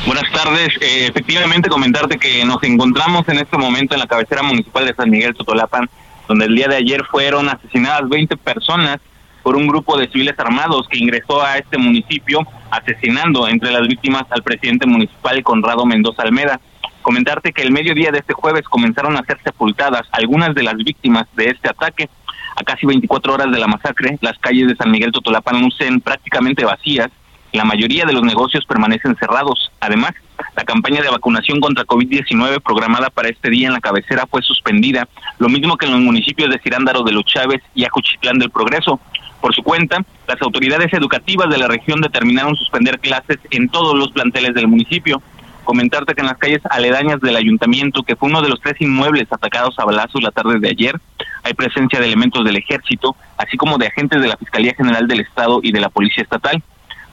Buenas 0.06 0.32
tardes. 0.32 0.70
Eh, 0.82 1.08
efectivamente, 1.08 1.70
comentarte 1.70 2.18
que 2.18 2.46
nos 2.46 2.62
encontramos 2.64 3.28
en 3.28 3.40
este 3.40 3.58
momento 3.58 3.94
en 3.94 4.00
la 4.00 4.08
cabecera 4.08 4.44
municipal 4.44 4.86
de 4.86 4.94
San 4.94 5.10
Miguel 5.10 5.34
Totolapan, 5.34 5.90
donde 6.28 6.46
el 6.46 6.56
día 6.56 6.68
de 6.68 6.78
ayer 6.78 7.04
fueron 7.06 7.50
asesinadas 7.50 8.08
20 8.08 8.38
personas 8.38 9.00
por 9.44 9.56
un 9.56 9.68
grupo 9.68 9.98
de 9.98 10.08
civiles 10.10 10.36
armados 10.38 10.88
que 10.88 10.98
ingresó 10.98 11.42
a 11.42 11.58
este 11.58 11.78
municipio 11.78 12.42
asesinando 12.70 13.48
entre 13.48 13.72
las 13.72 13.88
víctimas 13.88 14.24
al 14.30 14.44
presidente 14.44 14.86
municipal 14.86 15.42
Conrado 15.44 15.86
Mendoza 15.86 16.24
Almeda. 16.24 16.60
Comentarte 17.02 17.54
que 17.54 17.62
el 17.62 17.72
mediodía 17.72 18.12
de 18.12 18.20
este 18.20 18.34
jueves 18.34 18.64
comenzaron 18.64 19.16
a 19.16 19.24
ser 19.24 19.40
sepultadas 19.44 20.04
algunas 20.12 20.54
de 20.54 20.64
las 20.64 20.76
víctimas 20.76 21.28
de 21.36 21.46
este 21.46 21.70
ataque. 21.70 22.10
A 22.56 22.64
casi 22.64 22.86
24 22.86 23.34
horas 23.34 23.52
de 23.52 23.60
la 23.60 23.68
masacre, 23.68 24.18
las 24.22 24.38
calles 24.40 24.68
de 24.68 24.76
San 24.76 24.92
Miguel 24.92 25.12
Totolapan 25.12 25.62
lucen 25.62 26.02
prácticamente 26.02 26.66
vacías 26.66 27.10
la 27.54 27.64
mayoría 27.64 28.06
de 28.06 28.14
los 28.14 28.24
negocios 28.24 28.66
permanecen 28.66 29.16
cerrados. 29.16 29.72
Además, 29.80 30.12
la 30.56 30.64
campaña 30.64 31.02
de 31.02 31.10
vacunación 31.10 31.60
contra 31.60 31.86
COVID-19 31.86 32.62
programada 32.62 33.10
para 33.10 33.30
este 33.30 33.50
día 33.50 33.68
en 33.68 33.74
la 33.74 33.80
cabecera 33.80 34.26
fue 34.30 34.42
suspendida, 34.42 35.08
lo 35.40 35.50
mismo 35.50 35.78
que 35.78 35.86
en 35.86 35.94
los 35.94 36.02
municipios 36.02 36.50
de 36.50 36.60
Cirándaro 36.60 37.04
de 37.04 37.14
los 37.14 37.26
Chávez 37.26 37.62
y 37.74 37.86
Acuchitlán 37.86 38.40
del 38.40 38.52
Progreso. 38.52 39.00
Por 39.42 39.54
su 39.54 39.64
cuenta, 39.64 40.04
las 40.28 40.42
autoridades 40.42 40.92
educativas 40.94 41.50
de 41.50 41.58
la 41.58 41.68
región 41.68 42.02
determinaron 42.02 42.56
suspender 42.56 43.00
clases 43.00 43.38
en 43.52 43.70
todos 43.70 43.96
los 43.96 44.12
planteles 44.12 44.54
del 44.54 44.68
municipio. 44.68 45.22
Comentarte 45.64 46.16
que 46.16 46.22
en 46.22 46.28
las 46.28 46.38
calles 46.38 46.62
aledañas 46.70 47.20
del 47.22 47.36
ayuntamiento, 47.36 48.04
que 48.04 48.16
fue 48.16 48.30
uno 48.30 48.42
de 48.42 48.50
los 48.50 48.60
tres 48.62 48.80
inmuebles 48.80 49.28
atacados 49.32 49.78
a 49.80 49.86
balazos 49.86 50.24
la 50.24 50.32
tarde 50.32 50.60
de 50.60 50.70
ayer, 50.70 51.00
hay 51.44 51.54
presencia 51.54 52.00
de 52.00 52.08
elementos 52.08 52.44
del 52.44 52.56
ejército, 52.56 53.16
así 53.38 53.58
como 53.58 53.78
de 53.78 53.88
agentes 53.88 54.22
de 54.22 54.28
la 54.28 54.38
Fiscalía 54.38 54.74
General 54.74 55.08
del 55.08 55.20
Estado 55.20 55.60
y 55.62 55.72
de 55.72 55.82
la 55.82 55.90
Policía 55.90 56.24
Estatal 56.24 56.64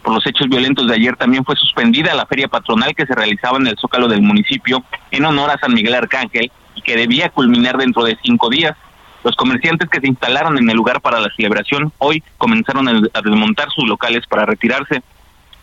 por 0.04 0.14
los 0.14 0.26
hechos 0.26 0.48
violentos 0.48 0.86
de 0.86 0.94
ayer 0.94 1.16
también 1.16 1.44
fue 1.44 1.56
suspendida 1.56 2.14
la 2.14 2.26
feria 2.26 2.46
patronal 2.46 2.94
que 2.94 3.06
se 3.06 3.14
realizaba 3.14 3.56
en 3.56 3.66
el 3.66 3.78
Zócalo 3.78 4.06
del 4.06 4.20
municipio 4.20 4.84
en 5.10 5.24
honor 5.24 5.50
a 5.50 5.58
San 5.58 5.72
Miguel 5.72 5.94
Arcángel 5.94 6.52
y 6.74 6.82
que 6.82 6.94
debía 6.94 7.30
culminar 7.30 7.78
dentro 7.78 8.04
de 8.04 8.16
cinco 8.22 8.50
días. 8.50 8.76
Los 9.24 9.34
comerciantes 9.34 9.88
que 9.88 10.00
se 10.00 10.06
instalaron 10.06 10.58
en 10.58 10.68
el 10.68 10.76
lugar 10.76 11.00
para 11.00 11.20
la 11.20 11.30
celebración 11.34 11.90
hoy 11.96 12.22
comenzaron 12.36 12.86
a 12.86 13.20
desmontar 13.22 13.70
sus 13.70 13.88
locales 13.88 14.26
para 14.28 14.44
retirarse. 14.44 15.02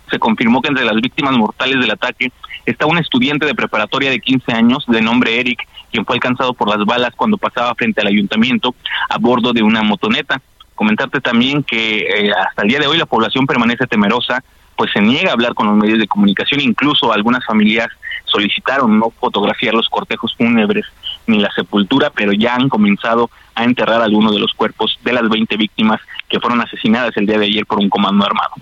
Se 0.10 0.18
confirmó 0.18 0.62
que 0.62 0.70
entre 0.70 0.86
las 0.86 0.96
víctimas 0.96 1.34
mortales 1.34 1.80
del 1.80 1.92
ataque 1.92 2.32
está 2.66 2.88
un 2.88 2.98
estudiante 2.98 3.46
de 3.46 3.54
preparatoria 3.54 4.10
de 4.10 4.20
15 4.20 4.52
años 4.54 4.84
de 4.88 5.02
nombre 5.02 5.40
Eric, 5.40 5.68
quien 5.92 6.04
fue 6.04 6.16
alcanzado 6.16 6.56
por 6.56 6.68
las 6.68 6.84
balas 6.84 7.12
cuando 7.16 7.38
pasaba 7.38 7.76
frente 7.76 8.02
al 8.02 8.08
ayuntamiento 8.08 8.74
a 9.08 9.20
bordo 9.20 9.54
de 9.54 9.62
una 9.62 9.84
motoneta. 9.84 10.42
Comentarte 10.76 11.22
también 11.22 11.64
que 11.64 12.00
eh, 12.00 12.32
hasta 12.32 12.64
el 12.64 12.70
día 12.70 12.80
de 12.80 12.88
hoy 12.88 12.98
la 12.98 13.06
población 13.06 13.46
permanece 13.46 13.88
temerosa, 13.88 14.44
pues 14.76 14.92
se 14.92 15.02
niega 15.02 15.30
a 15.30 15.34
hablar 15.34 15.54
con 15.54 15.68
los 15.68 15.76
medios 15.76 16.00
de 16.00 16.08
comunicación, 16.08 16.60
incluso 16.60 17.14
algunas 17.14 17.46
familias 17.46 17.88
solicitaron 18.26 18.98
no 18.98 19.12
fotografiar 19.20 19.74
los 19.74 19.90
cortejos 19.90 20.34
fúnebres 20.38 20.86
ni 21.28 21.40
la 21.40 21.52
sepultura, 21.52 22.10
pero 22.10 22.32
ya 22.34 22.56
han 22.56 22.70
comenzado 22.70 23.30
a 23.56 23.64
enterrar 23.64 24.02
algunos 24.02 24.34
de 24.34 24.40
los 24.40 24.54
cuerpos 24.54 24.98
de 25.04 25.14
las 25.14 25.28
20 25.30 25.56
víctimas 25.58 26.00
que 26.30 26.40
fueron 26.40 26.62
asesinadas 26.62 27.16
el 27.18 27.28
día 27.28 27.38
de 27.38 27.46
ayer 27.46 27.66
por 27.66 27.80
un 27.80 27.90
comando 27.90 28.26
armado. 28.26 28.54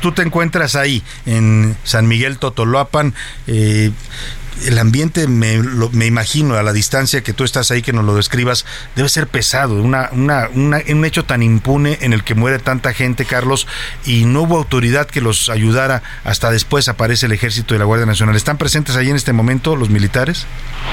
Tú 0.00 0.12
te 0.12 0.22
encuentras 0.22 0.74
ahí 0.74 1.02
en 1.26 1.76
San 1.84 2.08
Miguel 2.08 2.38
Totoloapan, 2.38 3.14
eh, 3.46 3.90
el 4.66 4.78
ambiente, 4.78 5.26
me, 5.26 5.58
me, 5.92 6.06
imagino, 6.06 6.54
a 6.54 6.62
la 6.62 6.72
distancia 6.72 7.22
que 7.22 7.32
tú 7.32 7.44
estás 7.44 7.70
ahí, 7.70 7.82
que 7.82 7.92
nos 7.92 8.04
lo 8.04 8.14
describas, 8.14 8.66
debe 8.94 9.08
ser 9.08 9.26
pesado. 9.26 9.74
Una, 9.74 10.10
una, 10.12 10.48
un 10.54 11.04
hecho 11.04 11.24
tan 11.24 11.42
impune 11.42 11.98
en 12.02 12.12
el 12.12 12.24
que 12.24 12.34
muere 12.34 12.58
tanta 12.58 12.92
gente, 12.92 13.24
Carlos, 13.24 13.66
y 14.04 14.24
no 14.24 14.42
hubo 14.42 14.56
autoridad 14.56 15.06
que 15.06 15.20
los 15.20 15.48
ayudara. 15.48 16.02
Hasta 16.24 16.50
después 16.50 16.88
aparece 16.88 17.26
el 17.26 17.32
ejército 17.32 17.74
y 17.74 17.78
la 17.78 17.84
Guardia 17.84 18.06
Nacional. 18.06 18.36
¿Están 18.36 18.58
presentes 18.58 18.96
ahí 18.96 19.10
en 19.10 19.16
este 19.16 19.32
momento 19.32 19.76
los 19.76 19.90
militares? 19.90 20.46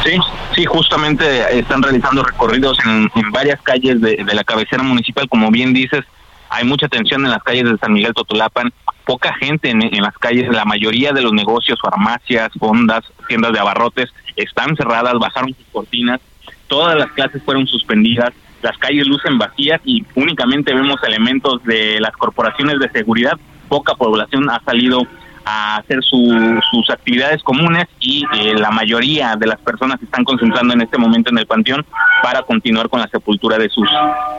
Sí, 0.03 0.18
sí, 0.55 0.66
justamente 0.66 1.60
están 1.60 1.84
realizando 1.84 2.24
recorridos 2.24 2.78
en, 2.86 3.10
varias 3.32 3.62
calles 3.62 4.01
de, 4.01 4.24
de 4.24 4.34
la 4.34 4.43
cabecera 4.43 4.82
municipal, 4.84 5.28
como 5.30 5.51
bien 5.51 5.74
dices 5.74 6.03
hay 6.49 6.64
mucha 6.66 6.88
tensión 6.88 7.24
en 7.26 7.32
las 7.32 7.43
calles 7.43 7.66
de 7.66 7.78
San 7.78 7.93
Miguel 7.93 8.14
Totolapan, 8.14 8.74
poca 9.10 9.34
gente 9.34 9.72
en, 9.72 9.80
las 10.03 10.16
calles, 10.20 10.47
la 10.49 10.66
mayoría 10.66 11.12
de 11.14 11.24
los 11.24 11.34
negocios, 11.34 11.80
farmacias, 11.82 12.51
fondas, 12.60 13.03
tiendas 13.28 13.51
de 13.51 13.60
abarrotes 13.60 14.14
están 14.36 14.76
cerradas, 14.76 15.16
bajaron 15.16 15.55
sus 15.55 15.66
cortinas, 15.72 16.22
todas 16.68 16.95
las 16.95 17.12
clases 17.14 17.41
fueron 17.41 17.66
suspendidas, 17.66 18.30
las 18.62 18.78
calles 18.78 19.07
lucen 19.07 19.39
vacías 19.39 19.82
y 19.84 20.05
únicamente 20.14 20.76
vemos 20.76 21.01
elementos 21.01 21.64
de 21.64 21.99
las 21.99 22.12
corporaciones 22.12 22.78
de 22.78 22.88
seguridad, 22.91 23.34
poca 23.68 23.95
población 23.95 24.47
ha 24.47 24.62
salido 24.64 25.01
a 25.43 25.78
hacer 25.78 26.03
sus 26.03 26.88
actividades 26.91 27.41
comunes 27.41 27.88
y 27.99 28.26
eh, 28.36 28.53
la 28.53 28.70
mayoría 28.70 29.36
de 29.36 29.47
las 29.47 29.60
personas 29.60 29.99
están 30.03 30.24
concentrando 30.24 30.76
en 30.76 30.82
este 30.82 30.99
momento 30.99 31.32
en 31.32 31.39
el 31.39 31.47
panteón 31.47 31.84
para 32.22 32.43
continuar 32.43 32.89
con 32.89 32.99
la 32.99 33.07
sepultura 33.07 33.57
de 33.57 33.70
sus 33.70 33.89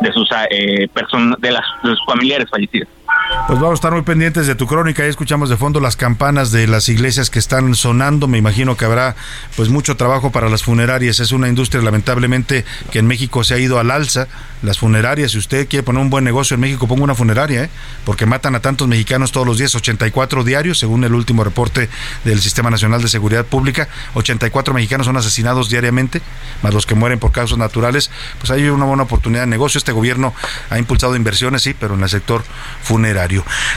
de 0.00 0.12
sus 0.12 0.30
eh, 0.48 0.86
personas 0.94 1.40
de, 1.40 1.48
de 1.48 1.96
sus 1.96 2.06
familiares 2.06 2.48
fallecidos. 2.48 2.99
Pues 3.46 3.58
vamos 3.58 3.72
a 3.72 3.74
estar 3.74 3.92
muy 3.92 4.02
pendientes 4.02 4.46
de 4.46 4.54
tu 4.54 4.66
crónica. 4.66 5.02
Ahí 5.02 5.08
escuchamos 5.08 5.48
de 5.48 5.56
fondo 5.56 5.80
las 5.80 5.96
campanas 5.96 6.50
de 6.50 6.66
las 6.66 6.88
iglesias 6.88 7.30
que 7.30 7.38
están 7.38 7.74
sonando. 7.74 8.28
Me 8.28 8.38
imagino 8.38 8.76
que 8.76 8.84
habrá 8.84 9.14
pues 9.56 9.68
mucho 9.68 9.96
trabajo 9.96 10.30
para 10.30 10.48
las 10.48 10.62
funerarias. 10.62 11.20
Es 11.20 11.32
una 11.32 11.48
industria 11.48 11.82
lamentablemente 11.82 12.64
que 12.90 12.98
en 12.98 13.06
México 13.06 13.44
se 13.44 13.54
ha 13.54 13.58
ido 13.58 13.78
al 13.78 13.90
alza. 13.90 14.26
Las 14.62 14.78
funerarias, 14.78 15.32
si 15.32 15.38
usted 15.38 15.68
quiere 15.68 15.82
poner 15.82 16.02
un 16.02 16.10
buen 16.10 16.24
negocio 16.24 16.54
en 16.54 16.60
México, 16.60 16.86
ponga 16.86 17.04
una 17.04 17.14
funeraria, 17.14 17.64
¿eh? 17.64 17.70
porque 18.04 18.26
matan 18.26 18.54
a 18.56 18.60
tantos 18.60 18.86
mexicanos 18.88 19.32
todos 19.32 19.46
los 19.46 19.58
días, 19.58 19.74
84 19.74 20.44
diarios, 20.44 20.78
según 20.78 21.02
el 21.04 21.14
último 21.14 21.44
reporte 21.44 21.88
del 22.24 22.40
Sistema 22.40 22.68
Nacional 22.68 23.00
de 23.00 23.08
Seguridad 23.08 23.46
Pública. 23.46 23.88
84 24.14 24.74
mexicanos 24.74 25.06
son 25.06 25.16
asesinados 25.16 25.70
diariamente, 25.70 26.20
más 26.62 26.74
los 26.74 26.84
que 26.84 26.94
mueren 26.94 27.18
por 27.18 27.32
causas 27.32 27.58
naturales. 27.58 28.10
Pues 28.38 28.50
hay 28.50 28.68
una 28.68 28.84
buena 28.84 29.04
oportunidad 29.04 29.42
de 29.42 29.46
negocio. 29.46 29.78
Este 29.78 29.92
gobierno 29.92 30.34
ha 30.68 30.78
impulsado 30.78 31.16
inversiones, 31.16 31.62
sí, 31.62 31.74
pero 31.78 31.94
en 31.94 32.02
el 32.02 32.08
sector 32.08 32.42
funerario. 32.82 33.19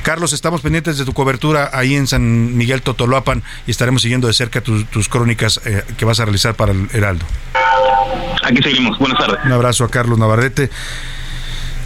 Carlos, 0.04 0.34
estamos 0.34 0.62
pendientes 0.62 0.98
de 0.98 1.06
tu 1.06 1.14
cobertura 1.14 1.70
ahí 1.74 1.96
en 1.96 2.08
San 2.08 2.56
Miguel 2.58 2.82
Totoloapan 2.82 3.44
y 3.68 3.72
estaremos 3.72 4.02
siguiendo 4.02 4.28
de 4.28 4.34
cerca 4.34 4.62
tus, 4.62 5.10
crónicas 5.10 5.60
eh, 5.66 5.84
que 5.98 6.06
vas 6.06 6.20
a 6.20 6.26
realizar 6.26 6.56
para 6.56 6.72
el 6.72 6.88
Heraldo. 6.94 7.26
Aquí 8.44 8.62
seguimos. 8.62 8.98
Buenas 9.00 9.20
tardes. 9.20 9.40
Un 9.46 9.52
abrazo 9.52 9.84
a 9.86 9.90
Carlos 9.90 10.18
Navarrete 10.20 10.70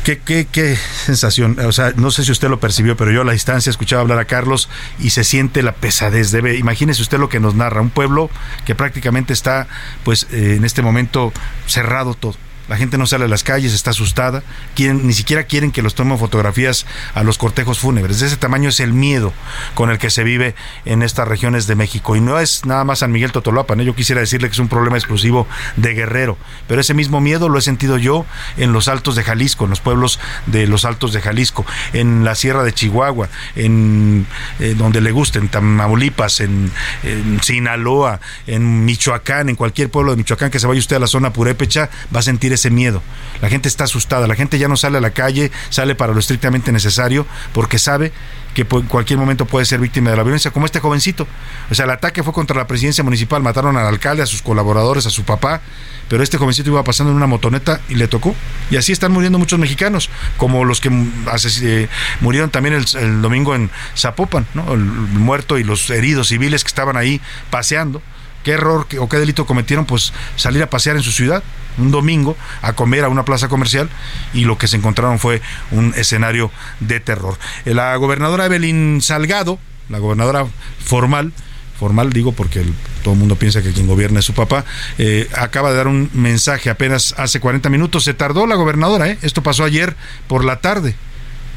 Qué, 0.07 0.19
qué, 0.19 0.47
qué 0.49 0.77
sensación. 0.77 1.59
O 1.59 1.73
sea, 1.73 1.91
no 1.97 2.11
sé 2.11 2.23
si 2.23 2.31
usted 2.31 2.47
lo 2.47 2.61
percibió, 2.61 2.95
pero 2.95 3.11
yo 3.11 3.23
a 3.23 3.25
la 3.25 3.33
distancia 3.33 3.69
escuchaba 3.69 4.01
hablar 4.01 4.19
a 4.19 4.23
Carlos 4.23 4.69
y 4.99 5.09
se 5.09 5.25
siente 5.25 5.61
la 5.63 5.73
pesadez. 5.73 6.31
Debe, 6.31 6.55
imagínese 6.55 7.01
usted 7.01 7.19
lo 7.19 7.27
que 7.27 7.41
nos 7.41 7.55
narra. 7.55 7.81
Un 7.81 7.89
pueblo 7.89 8.29
que 8.65 8.73
prácticamente 8.73 9.33
está, 9.33 9.67
pues, 10.05 10.25
eh, 10.31 10.53
en 10.55 10.63
este 10.63 10.81
momento 10.81 11.33
cerrado 11.65 12.13
todo 12.13 12.35
la 12.67 12.77
gente 12.77 12.97
no 12.97 13.05
sale 13.05 13.25
a 13.25 13.27
las 13.27 13.43
calles, 13.43 13.73
está 13.73 13.91
asustada, 13.91 14.43
quieren, 14.75 15.07
ni 15.07 15.13
siquiera 15.13 15.43
quieren 15.43 15.71
que 15.71 15.81
los 15.81 15.95
tomen 15.95 16.17
fotografías 16.17 16.85
a 17.13 17.23
los 17.23 17.37
cortejos 17.37 17.79
fúnebres. 17.79 18.19
De 18.19 18.27
ese 18.27 18.37
tamaño 18.37 18.69
es 18.69 18.79
el 18.79 18.93
miedo 18.93 19.33
con 19.73 19.89
el 19.89 19.97
que 19.97 20.09
se 20.09 20.23
vive 20.23 20.55
en 20.85 21.03
estas 21.03 21.27
regiones 21.27 21.67
de 21.67 21.75
México. 21.75 22.15
Y 22.15 22.21
no 22.21 22.39
es 22.39 22.65
nada 22.65 22.83
más 22.83 22.99
San 22.99 23.11
Miguel 23.11 23.31
Totolapan, 23.31 23.79
¿eh? 23.79 23.85
yo 23.85 23.95
quisiera 23.95 24.21
decirle 24.21 24.47
que 24.47 24.53
es 24.53 24.59
un 24.59 24.67
problema 24.67 24.97
exclusivo 24.97 25.47
de 25.75 25.93
Guerrero, 25.93 26.37
pero 26.67 26.81
ese 26.81 26.93
mismo 26.93 27.21
miedo 27.21 27.49
lo 27.49 27.57
he 27.57 27.61
sentido 27.61 27.97
yo 27.97 28.25
en 28.57 28.73
los 28.73 28.87
altos 28.87 29.15
de 29.15 29.23
Jalisco, 29.23 29.63
en 29.65 29.69
los 29.69 29.81
pueblos 29.81 30.19
de 30.45 30.67
los 30.67 30.85
altos 30.85 31.13
de 31.13 31.21
Jalisco, 31.21 31.65
en 31.93 32.23
la 32.23 32.35
sierra 32.35 32.63
de 32.63 32.73
Chihuahua, 32.73 33.29
en, 33.55 34.27
eh, 34.59 34.75
donde 34.77 35.01
le 35.01 35.11
guste, 35.11 35.39
en 35.39 35.47
Tamaulipas, 35.47 36.39
en, 36.39 36.71
en 37.03 37.41
Sinaloa, 37.41 38.19
en 38.45 38.85
Michoacán, 38.85 39.49
en 39.49 39.55
cualquier 39.55 39.89
pueblo 39.89 40.11
de 40.11 40.17
Michoacán 40.17 40.51
que 40.51 40.59
se 40.59 40.67
vaya 40.67 40.79
usted 40.79 40.97
a 40.97 40.99
la 40.99 41.07
zona 41.07 41.31
purépecha, 41.31 41.89
va 42.13 42.19
a 42.19 42.23
sentir 42.23 42.53
ese 42.57 42.69
miedo. 42.69 43.01
La 43.41 43.49
gente 43.49 43.67
está 43.67 43.85
asustada, 43.85 44.27
la 44.27 44.35
gente 44.35 44.59
ya 44.59 44.67
no 44.67 44.77
sale 44.77 44.97
a 44.97 45.01
la 45.01 45.11
calle, 45.11 45.51
sale 45.69 45.95
para 45.95 46.13
lo 46.13 46.19
estrictamente 46.19 46.71
necesario 46.71 47.25
porque 47.53 47.79
sabe 47.79 48.11
que 48.53 48.65
en 48.69 48.87
cualquier 48.87 49.19
momento 49.19 49.45
puede 49.45 49.65
ser 49.65 49.79
víctima 49.79 50.09
de 50.09 50.17
la 50.17 50.23
violencia, 50.23 50.49
como 50.49 50.65
este 50.65 50.79
jovencito. 50.79 51.27
O 51.69 51.75
sea, 51.75 51.85
el 51.85 51.91
ataque 51.91 52.23
fue 52.23 52.33
contra 52.33 52.57
la 52.57 52.65
presidencia 52.65 53.03
municipal, 53.03 53.43
mataron 53.43 53.77
al 53.77 53.85
alcalde, 53.85 54.23
a 54.23 54.25
sus 54.25 54.41
colaboradores, 54.41 55.05
a 55.05 55.11
su 55.11 55.23
papá, 55.25 55.61
pero 56.09 56.23
este 56.23 56.37
jovencito 56.37 56.71
iba 56.71 56.83
pasando 56.83 57.11
en 57.11 57.17
una 57.17 57.27
motoneta 57.27 57.81
y 57.87 57.95
le 57.95 58.07
tocó. 58.07 58.35
Y 58.71 58.77
así 58.77 58.91
están 58.91 59.11
muriendo 59.11 59.37
muchos 59.37 59.59
mexicanos, 59.59 60.09
como 60.37 60.65
los 60.65 60.81
que 60.81 60.89
eh, 60.89 61.87
murieron 62.21 62.49
también 62.49 62.73
el, 62.73 63.21
domingo 63.21 63.53
en 63.53 63.69
Zapopan, 63.95 64.47
¿no? 64.55 64.73
el 64.73 64.79
muerto 64.79 65.59
y 65.59 65.63
los 65.63 65.87
heridos 65.91 66.29
civiles 66.29 66.63
que 66.63 66.69
estaban 66.69 66.97
ahí 66.97 67.21
paseando 67.51 68.01
qué 68.43 68.53
error 68.53 68.87
o 68.99 69.09
qué 69.09 69.17
delito 69.17 69.45
cometieron, 69.45 69.85
pues 69.85 70.13
salir 70.35 70.63
a 70.63 70.69
pasear 70.69 70.95
en 70.95 71.03
su 71.03 71.11
ciudad 71.11 71.43
un 71.77 71.91
domingo 71.91 72.35
a 72.61 72.73
comer 72.73 73.03
a 73.03 73.09
una 73.09 73.25
plaza 73.25 73.47
comercial 73.47 73.89
y 74.33 74.45
lo 74.45 74.57
que 74.57 74.67
se 74.67 74.77
encontraron 74.77 75.19
fue 75.19 75.41
un 75.71 75.93
escenario 75.95 76.51
de 76.79 76.99
terror. 76.99 77.37
La 77.65 77.95
gobernadora 77.95 78.45
Evelyn 78.45 79.01
Salgado, 79.01 79.59
la 79.89 79.99
gobernadora 79.99 80.47
formal, 80.83 81.33
formal 81.79 82.11
digo 82.11 82.31
porque 82.31 82.65
todo 83.03 83.13
el 83.13 83.19
mundo 83.19 83.35
piensa 83.35 83.61
que 83.61 83.71
quien 83.71 83.87
gobierna 83.87 84.19
es 84.19 84.25
su 84.25 84.33
papá, 84.33 84.65
eh, 84.97 85.29
acaba 85.35 85.69
de 85.71 85.77
dar 85.77 85.87
un 85.87 86.09
mensaje 86.13 86.69
apenas 86.69 87.13
hace 87.17 87.39
40 87.39 87.69
minutos. 87.69 88.03
Se 88.03 88.13
tardó 88.13 88.47
la 88.47 88.55
gobernadora, 88.55 89.09
¿eh? 89.09 89.17
esto 89.21 89.43
pasó 89.43 89.63
ayer 89.63 89.95
por 90.27 90.43
la 90.43 90.59
tarde, 90.59 90.95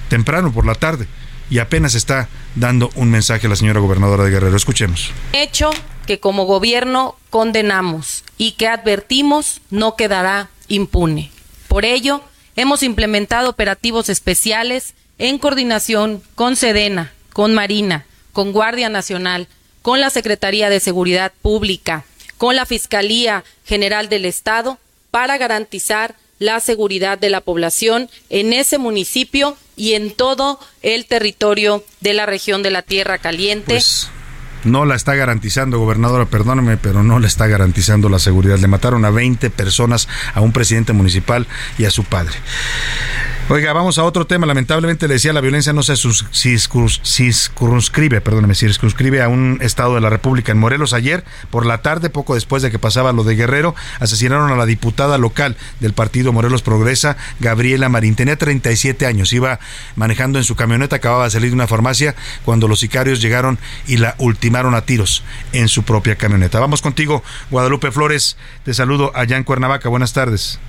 temprano 0.08 0.52
por 0.52 0.66
la 0.66 0.74
tarde, 0.74 1.06
y 1.48 1.58
apenas 1.58 1.94
está 1.94 2.28
dando 2.54 2.90
un 2.94 3.10
mensaje 3.10 3.46
a 3.46 3.50
la 3.50 3.56
señora 3.56 3.80
gobernadora 3.80 4.24
de 4.24 4.30
Guerrero. 4.30 4.56
Escuchemos. 4.56 5.10
Hecho 5.32 5.70
que 6.06 6.20
como 6.20 6.44
gobierno 6.44 7.16
condenamos 7.30 8.24
y 8.40 8.52
que 8.52 8.68
advertimos 8.68 9.60
no 9.68 9.96
quedará 9.96 10.48
impune. 10.66 11.30
Por 11.68 11.84
ello, 11.84 12.22
hemos 12.56 12.82
implementado 12.82 13.50
operativos 13.50 14.08
especiales 14.08 14.94
en 15.18 15.36
coordinación 15.38 16.22
con 16.36 16.56
Sedena, 16.56 17.12
con 17.34 17.52
Marina, 17.52 18.06
con 18.32 18.52
Guardia 18.52 18.88
Nacional, 18.88 19.46
con 19.82 20.00
la 20.00 20.08
Secretaría 20.08 20.70
de 20.70 20.80
Seguridad 20.80 21.34
Pública, 21.42 22.06
con 22.38 22.56
la 22.56 22.64
Fiscalía 22.64 23.44
General 23.66 24.08
del 24.08 24.24
Estado, 24.24 24.78
para 25.10 25.36
garantizar 25.36 26.14
la 26.38 26.60
seguridad 26.60 27.18
de 27.18 27.28
la 27.28 27.42
población 27.42 28.08
en 28.30 28.54
ese 28.54 28.78
municipio 28.78 29.58
y 29.76 29.92
en 29.92 30.12
todo 30.12 30.58
el 30.80 31.04
territorio 31.04 31.84
de 32.00 32.14
la 32.14 32.24
región 32.24 32.62
de 32.62 32.70
la 32.70 32.80
Tierra 32.80 33.18
Caliente. 33.18 33.74
Pues, 33.74 34.08
no 34.64 34.84
la 34.84 34.94
está 34.94 35.14
garantizando, 35.14 35.78
gobernadora, 35.78 36.26
perdóneme, 36.26 36.76
pero 36.76 37.02
no 37.02 37.18
le 37.18 37.26
está 37.26 37.46
garantizando 37.46 38.08
la 38.08 38.18
seguridad. 38.18 38.58
Le 38.58 38.68
mataron 38.68 39.04
a 39.04 39.10
20 39.10 39.50
personas, 39.50 40.08
a 40.34 40.40
un 40.40 40.52
presidente 40.52 40.92
municipal 40.92 41.46
y 41.78 41.84
a 41.84 41.90
su 41.90 42.04
padre. 42.04 42.34
Oiga, 43.52 43.72
vamos 43.72 43.98
a 43.98 44.04
otro 44.04 44.28
tema. 44.28 44.46
Lamentablemente 44.46 45.08
le 45.08 45.14
decía, 45.14 45.32
la 45.32 45.40
violencia 45.40 45.72
no 45.72 45.82
se 45.82 45.96
circunscribe, 45.96 48.20
perdóneme, 48.20 48.54
circunscribe 48.54 49.22
a 49.22 49.28
un 49.28 49.58
estado 49.60 49.96
de 49.96 50.00
la 50.00 50.08
República. 50.08 50.52
En 50.52 50.58
Morelos 50.58 50.92
ayer, 50.92 51.24
por 51.50 51.66
la 51.66 51.82
tarde, 51.82 52.10
poco 52.10 52.36
después 52.36 52.62
de 52.62 52.70
que 52.70 52.78
pasaba 52.78 53.12
lo 53.12 53.24
de 53.24 53.34
Guerrero, 53.34 53.74
asesinaron 53.98 54.52
a 54.52 54.56
la 54.56 54.66
diputada 54.66 55.18
local 55.18 55.56
del 55.80 55.94
partido 55.94 56.32
Morelos 56.32 56.62
Progresa, 56.62 57.16
Gabriela 57.40 57.88
Marín. 57.88 58.14
Tenía 58.14 58.36
37 58.36 59.04
años, 59.04 59.32
iba 59.32 59.58
manejando 59.96 60.38
en 60.38 60.44
su 60.44 60.54
camioneta, 60.54 60.94
acababa 60.94 61.24
de 61.24 61.30
salir 61.30 61.50
de 61.50 61.56
una 61.56 61.66
farmacia 61.66 62.14
cuando 62.44 62.68
los 62.68 62.78
sicarios 62.78 63.20
llegaron 63.20 63.58
y 63.88 63.96
la 63.96 64.14
ultimaron 64.18 64.76
a 64.76 64.82
tiros 64.82 65.24
en 65.52 65.66
su 65.66 65.82
propia 65.82 66.14
camioneta. 66.14 66.60
Vamos 66.60 66.82
contigo, 66.82 67.24
Guadalupe 67.50 67.90
Flores. 67.90 68.36
Te 68.64 68.74
saludo 68.74 69.10
allá 69.16 69.36
en 69.36 69.42
Cuernavaca. 69.42 69.88
Buenas 69.88 70.12
tardes. 70.12 70.60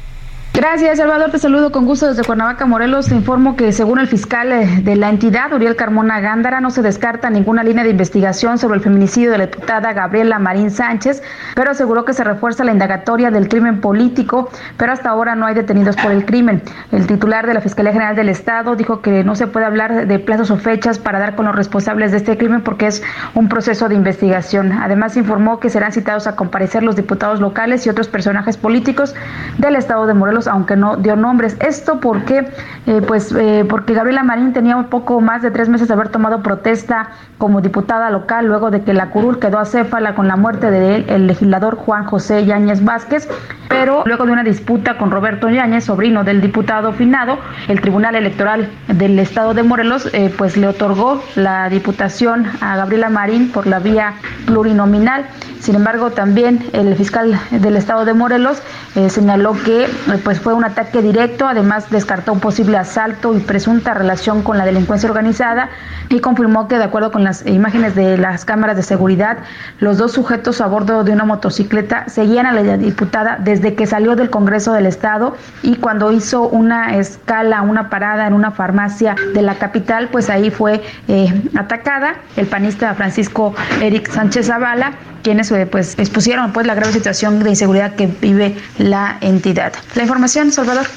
Gracias, 0.53 0.97
Salvador. 0.97 1.31
Te 1.31 1.39
saludo 1.39 1.71
con 1.71 1.85
gusto 1.85 2.07
desde 2.07 2.25
Cuernavaca, 2.25 2.65
Morelos. 2.65 3.07
Te 3.07 3.15
informo 3.15 3.55
que, 3.55 3.71
según 3.71 3.99
el 3.99 4.07
fiscal 4.07 4.51
eh, 4.51 4.81
de 4.83 4.97
la 4.97 5.07
entidad, 5.07 5.53
Uriel 5.53 5.77
Carmona 5.77 6.19
Gándara, 6.19 6.59
no 6.59 6.71
se 6.71 6.81
descarta 6.81 7.29
ninguna 7.29 7.63
línea 7.63 7.85
de 7.85 7.91
investigación 7.91 8.57
sobre 8.57 8.75
el 8.75 8.83
feminicidio 8.83 9.31
de 9.31 9.37
la 9.37 9.45
diputada 9.45 9.93
Gabriela 9.93 10.39
Marín 10.39 10.69
Sánchez, 10.69 11.23
pero 11.55 11.71
aseguró 11.71 12.03
que 12.03 12.11
se 12.11 12.25
refuerza 12.25 12.65
la 12.65 12.73
indagatoria 12.73 13.31
del 13.31 13.47
crimen 13.47 13.79
político, 13.79 14.49
pero 14.75 14.91
hasta 14.91 15.09
ahora 15.09 15.35
no 15.35 15.45
hay 15.45 15.55
detenidos 15.55 15.95
por 15.95 16.11
el 16.11 16.25
crimen. 16.25 16.61
El 16.91 17.07
titular 17.07 17.47
de 17.47 17.53
la 17.53 17.61
Fiscalía 17.61 17.93
General 17.93 18.17
del 18.17 18.27
Estado 18.27 18.75
dijo 18.75 19.01
que 19.01 19.23
no 19.23 19.37
se 19.37 19.47
puede 19.47 19.65
hablar 19.65 20.05
de 20.05 20.19
plazos 20.19 20.51
o 20.51 20.57
fechas 20.57 20.99
para 20.99 21.19
dar 21.19 21.37
con 21.37 21.45
los 21.45 21.55
responsables 21.55 22.11
de 22.11 22.17
este 22.17 22.37
crimen 22.37 22.61
porque 22.61 22.87
es 22.87 23.01
un 23.35 23.47
proceso 23.47 23.87
de 23.87 23.95
investigación. 23.95 24.73
Además, 24.73 25.15
informó 25.15 25.61
que 25.61 25.69
serán 25.69 25.93
citados 25.93 26.27
a 26.27 26.35
comparecer 26.35 26.83
los 26.83 26.97
diputados 26.97 27.39
locales 27.39 27.87
y 27.87 27.89
otros 27.89 28.09
personajes 28.09 28.57
políticos 28.57 29.15
del 29.57 29.77
Estado 29.77 30.05
de 30.07 30.13
Morelos 30.13 30.40
aunque 30.47 30.75
no 30.75 30.97
dio 30.97 31.15
nombres. 31.15 31.57
Esto 31.59 31.99
porque, 31.99 32.47
eh, 32.87 33.01
pues, 33.07 33.31
eh, 33.31 33.65
porque 33.69 33.93
Gabriela 33.93 34.23
Marín 34.23 34.53
tenía 34.53 34.75
un 34.75 34.85
poco 34.85 35.21
más 35.21 35.41
de 35.41 35.51
tres 35.51 35.69
meses 35.69 35.87
de 35.87 35.93
haber 35.93 36.09
tomado 36.09 36.41
protesta 36.41 37.09
como 37.37 37.61
diputada 37.61 38.09
local 38.09 38.45
luego 38.45 38.69
de 38.69 38.83
que 38.83 38.93
la 38.93 39.09
curul 39.09 39.39
quedó 39.39 39.59
acéfala 39.59 40.13
con 40.13 40.27
la 40.27 40.35
muerte 40.35 40.69
del 40.69 41.09
el 41.09 41.27
legislador 41.27 41.75
Juan 41.75 42.05
José 42.05 42.45
Yáñez 42.45 42.83
Vázquez, 42.83 43.27
pero 43.67 44.03
luego 44.05 44.25
de 44.25 44.31
una 44.31 44.43
disputa 44.43 44.97
con 44.97 45.11
Roberto 45.11 45.49
Yáñez, 45.49 45.85
sobrino 45.85 46.23
del 46.23 46.41
diputado 46.41 46.93
finado, 46.93 47.39
el 47.67 47.81
Tribunal 47.81 48.15
Electoral 48.15 48.69
del 48.87 49.17
Estado 49.17 49.53
de 49.53 49.63
Morelos, 49.63 50.09
eh, 50.13 50.33
pues 50.37 50.57
le 50.57 50.67
otorgó 50.67 51.23
la 51.35 51.69
diputación 51.69 52.45
a 52.61 52.75
Gabriela 52.75 53.09
Marín 53.09 53.51
por 53.51 53.65
la 53.65 53.79
vía 53.79 54.13
plurinominal. 54.45 55.25
Sin 55.59 55.75
embargo, 55.75 56.11
también 56.11 56.63
el 56.73 56.95
fiscal 56.95 57.39
del 57.51 57.75
Estado 57.75 58.03
de 58.03 58.13
Morelos 58.13 58.61
señaló 59.09 59.53
que 59.63 59.87
pues, 60.23 60.30
pues 60.31 60.39
fue 60.39 60.53
un 60.53 60.63
ataque 60.63 61.01
directo, 61.01 61.45
además 61.45 61.89
descartó 61.89 62.31
un 62.31 62.39
posible 62.39 62.77
asalto 62.77 63.35
y 63.35 63.41
presunta 63.41 63.93
relación 63.93 64.43
con 64.43 64.57
la 64.57 64.63
delincuencia 64.63 65.09
organizada 65.09 65.67
y 66.07 66.21
confirmó 66.21 66.69
que 66.69 66.77
de 66.77 66.85
acuerdo 66.85 67.11
con 67.11 67.25
las 67.25 67.45
imágenes 67.45 67.95
de 67.95 68.17
las 68.17 68.45
cámaras 68.45 68.77
de 68.77 68.83
seguridad, 68.83 69.39
los 69.81 69.97
dos 69.97 70.13
sujetos 70.13 70.61
a 70.61 70.67
bordo 70.67 71.03
de 71.03 71.11
una 71.11 71.25
motocicleta 71.25 72.05
seguían 72.07 72.45
a 72.45 72.53
la 72.53 72.77
diputada 72.77 73.39
desde 73.41 73.75
que 73.75 73.85
salió 73.85 74.15
del 74.15 74.29
Congreso 74.29 74.71
del 74.71 74.85
Estado 74.85 75.35
y 75.63 75.75
cuando 75.75 76.13
hizo 76.13 76.47
una 76.47 76.95
escala, 76.95 77.61
una 77.61 77.89
parada 77.89 78.25
en 78.25 78.31
una 78.31 78.51
farmacia 78.51 79.17
de 79.33 79.41
la 79.41 79.55
capital, 79.55 80.07
pues 80.13 80.29
ahí 80.29 80.49
fue 80.49 80.81
eh, 81.09 81.49
atacada 81.57 82.13
el 82.37 82.47
panista 82.47 82.93
Francisco 82.93 83.53
Eric 83.81 84.09
Sánchez 84.09 84.47
Zavala 84.47 84.93
quienes 85.21 85.51
eh, 85.51 85.65
pues 85.65 85.97
expusieron 85.97 86.51
pues 86.51 86.67
la 86.67 86.75
grave 86.75 86.93
situación 86.93 87.43
de 87.43 87.49
inseguridad 87.49 87.95
que 87.95 88.07
vive 88.07 88.55
la 88.77 89.17
entidad. 89.21 89.73
La 89.95 90.03
información, 90.03 90.20
Salvador 90.27 90.87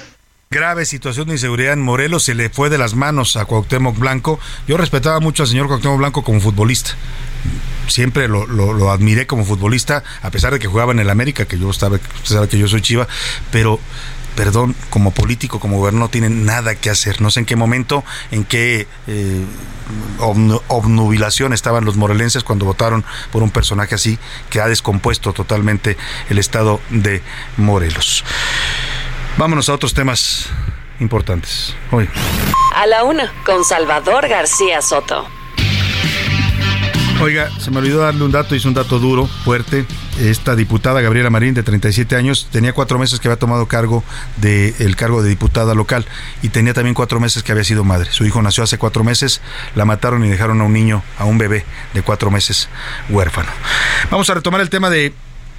grave 0.54 0.84
situación 0.84 1.26
de 1.26 1.34
inseguridad 1.34 1.72
en 1.72 1.82
Morelos 1.82 2.22
se 2.22 2.34
le 2.34 2.48
fue 2.48 2.70
de 2.70 2.78
las 2.78 2.94
manos 2.94 3.36
a 3.36 3.44
Cuauhtémoc 3.44 3.98
Blanco. 3.98 4.38
Yo 4.68 4.76
respetaba 4.76 5.18
mucho 5.18 5.42
al 5.42 5.48
señor 5.48 5.66
Cuauhtémoc 5.66 5.98
Blanco 5.98 6.22
como 6.22 6.40
futbolista. 6.40 6.92
Siempre 7.88 8.28
lo, 8.28 8.90
admiré 8.92 9.26
como 9.26 9.44
futbolista, 9.44 10.04
a 10.22 10.30
pesar 10.30 10.52
de 10.52 10.60
que 10.60 10.68
jugaba 10.68 10.92
en 10.92 11.00
el 11.00 11.10
América, 11.10 11.44
que 11.46 11.58
yo 11.58 11.70
estaba, 11.70 11.98
que 11.98 12.58
yo 12.58 12.68
soy 12.68 12.82
chiva, 12.82 13.08
pero 13.50 13.80
perdón, 14.36 14.76
como 14.90 15.10
político, 15.10 15.58
como 15.58 15.78
gobierno, 15.78 15.98
no 16.00 16.08
tienen 16.08 16.44
nada 16.44 16.76
que 16.76 16.88
hacer. 16.88 17.20
No 17.20 17.32
sé 17.32 17.40
en 17.40 17.46
qué 17.46 17.56
momento, 17.56 18.04
en 18.30 18.44
qué 18.44 18.86
eh, 19.08 19.44
obnubilación 20.68 21.52
estaban 21.52 21.84
los 21.84 21.96
morelenses 21.96 22.44
cuando 22.44 22.64
votaron 22.64 23.04
por 23.32 23.42
un 23.42 23.50
personaje 23.50 23.96
así 23.96 24.18
que 24.50 24.60
ha 24.60 24.68
descompuesto 24.68 25.32
totalmente 25.32 25.96
el 26.30 26.38
estado 26.38 26.80
de 26.90 27.22
Morelos. 27.56 28.24
Vámonos 29.36 29.68
a 29.68 29.74
otros 29.74 29.94
temas 29.94 30.48
importantes. 31.00 31.74
Hoy. 31.90 32.08
A 32.76 32.86
la 32.86 33.02
una, 33.02 33.32
con 33.44 33.64
Salvador 33.64 34.28
García 34.28 34.80
Soto. 34.80 35.26
Oiga, 37.20 37.48
se 37.58 37.70
me 37.70 37.78
olvidó 37.78 38.00
darle 38.00 38.22
un 38.24 38.30
dato, 38.30 38.54
hice 38.54 38.68
un 38.68 38.74
dato 38.74 38.98
duro, 38.98 39.26
fuerte. 39.26 39.86
esta 40.20 40.54
diputada 40.54 41.00
Gabriela 41.00 41.30
Marín, 41.30 41.54
de 41.54 41.62
37 41.62 42.14
años, 42.16 42.48
tenía 42.50 42.72
cuatro 42.72 42.98
meses 42.98 43.18
que 43.18 43.28
había 43.28 43.38
tomado 43.38 43.66
cargo 43.66 44.04
del 44.36 44.94
cargo 44.94 45.22
de 45.22 45.30
diputada 45.30 45.74
local 45.74 46.06
y 46.42 46.50
tenía 46.50 46.74
también 46.74 46.94
cuatro 46.94 47.18
meses 47.18 47.42
que 47.42 47.52
había 47.52 47.64
sido 47.64 47.82
madre. 47.82 48.12
Su 48.12 48.24
hijo 48.26 48.42
nació 48.42 48.62
hace 48.62 48.78
cuatro 48.78 49.04
meses, 49.04 49.40
la 49.74 49.84
mataron 49.84 50.24
y 50.24 50.28
dejaron 50.28 50.60
a 50.60 50.64
un 50.64 50.72
niño, 50.72 51.02
a 51.18 51.24
un 51.24 51.38
bebé 51.38 51.64
de 51.92 52.02
cuatro 52.02 52.30
meses 52.30 52.68
huérfano. 53.08 53.50
Vamos 54.10 54.28
a 54.30 54.34
retomar 54.34 54.60
el 54.60 54.70
tema 54.70 54.90
de 54.90 55.12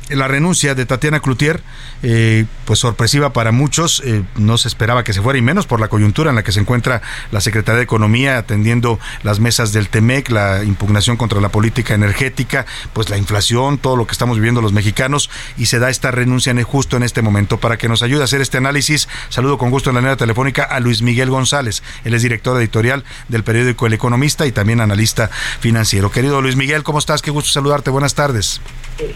la 0.10 0.28
renuncia 0.28 0.76
de 0.76 0.86
Tatiana 0.86 1.20
Cloutier, 1.20 1.62
eh, 2.04 2.46
pues 2.66 2.80
sorpresiva 2.80 3.34
para 3.34 3.52
muchos, 3.52 4.02
eh, 4.06 4.24
no 4.36 4.58
se 4.58 4.68
esperaba 4.68 5.04
que 5.04 5.14
se 5.14 5.22
fuera 5.22 5.40
y 5.40 5.42
menos 5.42 5.66
por 5.66 5.80
la 5.80 5.88
coyuntura 5.88 6.30
en 6.30 6.36
la 6.36 6.44
que 6.44 6.52
se 6.52 6.60
encuentra 6.60 7.02
la 7.32 7.42
Secretaría 7.42 7.78
de 7.78 7.84
Economía 7.84 8.38
atendiendo 8.38 9.00
las 9.24 9.40
mesas 9.40 9.74
del 9.74 9.90
TEMEC, 9.90 10.30
la 10.30 10.64
impugnación 10.64 11.18
contra 11.18 11.42
la 11.42 11.50
política 11.50 11.94
energética, 11.94 12.66
pues 12.94 13.10
la 13.10 13.18
inflación, 13.18 13.78
todo 13.78 13.96
lo 13.96 14.06
que 14.06 14.12
estamos 14.12 14.38
viviendo 14.38 14.62
los 14.62 14.74
mexicanos 14.74 15.30
y 15.58 15.66
se 15.68 15.80
da 15.80 15.90
esta 15.90 16.12
renuncia 16.12 16.52
en, 16.52 16.62
justo 16.64 16.98
en 16.98 17.04
este 17.04 17.22
momento. 17.22 17.60
Para 17.60 17.78
que 17.78 17.88
nos 17.88 18.04
ayude 18.04 18.22
a 18.22 18.26
hacer 18.26 18.42
este 18.42 18.58
análisis, 18.58 19.08
saludo 19.30 19.58
con 19.58 19.72
gusto 19.72 19.90
en 19.90 19.96
la 19.96 20.02
línea 20.02 20.18
telefónica 20.18 20.64
a 20.64 20.80
Luis 20.80 21.02
Miguel 21.02 21.30
González, 21.30 21.82
él 22.04 22.14
es 22.14 22.22
director 22.22 22.60
editorial 22.60 23.04
del 23.28 23.44
periódico 23.44 23.88
El 23.88 23.94
Economista 23.94 24.46
y 24.46 24.52
también 24.52 24.82
analista 24.82 25.30
financiero. 25.60 26.12
Querido 26.12 26.42
Luis 26.42 26.56
Miguel, 26.56 26.84
¿cómo 26.84 27.00
estás? 27.00 27.22
Qué 27.22 27.32
gusto 27.32 27.52
saludarte, 27.52 27.90
buenas 27.90 28.16
tardes. 28.16 28.62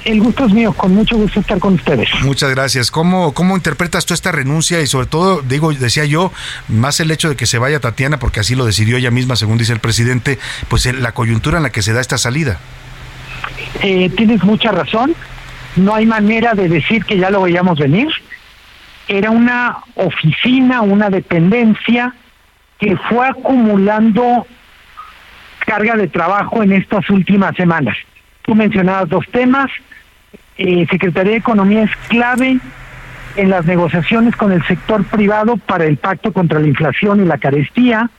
El 0.04 0.22
gusto 0.22 0.46
es 0.46 0.54
mío, 0.54 0.74
con 0.80 0.96
mucho 0.96 1.18
gusto 1.18 1.42
estar 1.42 1.60
con 1.60 1.74
ustedes. 1.74 2.10
Muchas 2.24 2.50
gracias. 2.52 2.90
¿Cómo, 2.90 3.34
cómo 3.34 3.56
interpretas 3.56 4.06
tú 4.06 4.14
esta 4.14 4.32
renuncia 4.32 4.82
y 4.82 4.88
sobre 4.88 5.08
todo, 5.08 5.42
digo, 5.42 5.74
decía 5.74 6.06
yo, 6.06 6.32
más 6.70 7.02
el 7.02 7.12
hecho 7.12 7.28
de 7.28 7.36
que 7.36 7.46
se 7.46 7.60
vaya 7.60 7.82
Tatiana, 7.82 8.18
porque 8.18 8.40
así 8.40 8.56
lo 8.56 8.66
decidió 8.66 8.96
ella 8.96 9.12
misma, 9.12 9.36
según 9.36 9.58
dice 9.58 9.74
el 9.74 9.80
presidente, 9.80 10.40
pues 10.70 10.86
la 10.86 11.12
coyuntura 11.12 11.58
en 11.58 11.64
la 11.64 11.70
que 11.70 11.82
se 11.82 11.92
da 11.92 12.00
esta 12.00 12.18
salida? 12.18 12.60
Eh, 13.82 14.10
tienes 14.16 14.42
mucha 14.44 14.72
razón. 14.72 15.14
No 15.76 15.96
hay 15.96 16.06
manera 16.06 16.54
de 16.54 16.70
decir 16.70 17.04
que 17.04 17.18
ya 17.18 17.30
lo 17.30 17.42
veíamos 17.42 17.78
venir. 17.78 18.08
Era 19.10 19.32
una 19.32 19.80
oficina, 19.96 20.82
una 20.82 21.10
dependencia 21.10 22.16
que 22.80 22.96
fue 23.10 23.28
acumulando 23.28 24.48
carga 25.66 25.96
de 25.96 26.08
trabajo 26.08 26.64
en 26.64 26.72
estas 26.72 27.10
últimas 27.10 27.54
semanas. 27.58 27.98
Tú 28.44 28.56
mencionabas 28.56 29.10
dos 29.10 29.26
temas. 29.32 29.70
Eh, 30.62 30.86
Secretaría 30.92 31.32
de 31.32 31.38
Economía 31.38 31.84
es 31.84 31.96
clave 32.10 32.60
en 33.38 33.50
las 33.50 33.66
negociaciones 33.66 34.36
con 34.36 34.52
el 34.52 34.62
sector 34.68 35.06
privado 35.06 35.56
para 35.56 35.86
el 35.86 35.96
pacto 35.96 36.34
contra 36.34 36.60
la 36.60 36.68
inflación 36.68 37.24
y 37.24 37.26
la 37.26 37.38
carestía. 37.38 38.10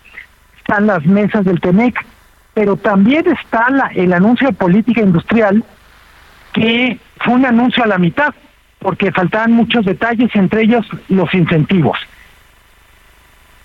Están 0.56 0.86
las 0.86 1.04
mesas 1.04 1.44
del 1.44 1.60
TEMEC, 1.60 2.02
pero 2.54 2.78
también 2.78 3.26
está 3.28 3.66
el 3.94 4.14
anuncio 4.14 4.46
de 4.46 4.54
política 4.54 5.02
industrial, 5.02 5.62
que 6.54 6.98
fue 7.18 7.34
un 7.34 7.44
anuncio 7.44 7.84
a 7.84 7.88
la 7.88 7.98
mitad, 7.98 8.34
porque 8.78 9.12
faltaban 9.12 9.52
muchos 9.52 9.84
detalles, 9.84 10.34
entre 10.34 10.62
ellos 10.62 10.86
los 11.10 11.34
incentivos. 11.34 11.98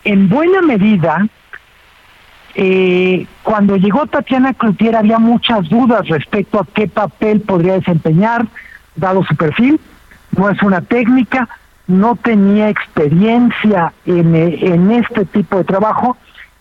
En 0.03 0.27
buena 0.27 0.61
medida, 0.61 1.25
eh, 2.55 3.25
cuando 3.41 3.77
llegó 3.77 4.05
Tatiana 4.05 4.53
Cloutier 4.53 4.97
había 4.97 5.17
muchas 5.17 5.69
dudas 5.69 6.05
respecto 6.09 6.59
a 6.59 6.67
qué 6.73 6.89
papel 6.89 7.39
podría 7.39 7.75
desempeñar, 7.75 8.45
dado 8.95 9.23
su 9.23 9.35
perfil. 9.35 9.79
No 10.35 10.49
es 10.49 10.61
una 10.61 10.81
técnica, 10.81 11.47
no 11.87 12.15
tenía 12.15 12.69
experiencia 12.69 13.93
en, 14.05 14.35
en 14.35 14.91
este 14.91 15.25
tipo 15.25 15.57
de 15.57 15.63
trabajo, 15.63 16.17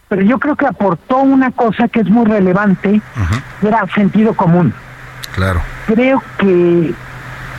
pero 0.08 0.22
yo 0.22 0.38
creo 0.38 0.54
que 0.54 0.66
aportó 0.66 1.18
una 1.18 1.50
cosa 1.50 1.88
que 1.88 2.00
es 2.00 2.08
muy 2.08 2.26
relevante, 2.26 3.00
era 3.62 3.86
sentido 3.94 4.34
común. 4.34 4.72
Claro. 5.34 5.60
Creo 5.86 6.22
que 6.38 6.94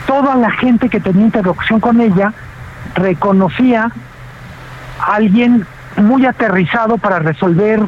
toda 0.07 0.35
la 0.35 0.51
gente 0.51 0.89
que 0.89 0.99
tenía 0.99 1.25
interlocución 1.25 1.79
con 1.79 1.99
ella 1.99 2.33
reconocía 2.95 3.91
a 4.99 5.15
alguien 5.15 5.65
muy 5.97 6.25
aterrizado 6.25 6.97
para 6.97 7.19
resolver 7.19 7.81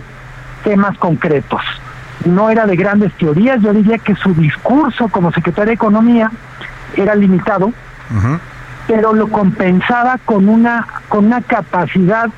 temas 0.63 0.97
concretos. 0.97 1.61
No 2.25 2.49
era 2.49 2.65
de 2.65 2.75
grandes 2.75 3.13
teorías, 3.13 3.61
yo 3.61 3.73
diría 3.73 3.99
que 3.99 4.15
su 4.15 4.33
discurso 4.33 5.07
como 5.07 5.31
secretaria 5.31 5.67
de 5.67 5.75
Economía 5.75 6.31
era 6.97 7.15
limitado, 7.15 7.71
pero 8.87 9.13
lo 9.13 9.27
compensaba 9.27 10.17
con 10.25 10.49
una, 10.49 10.87
con 11.09 11.25
una 11.25 11.41
capacidad 11.41 12.29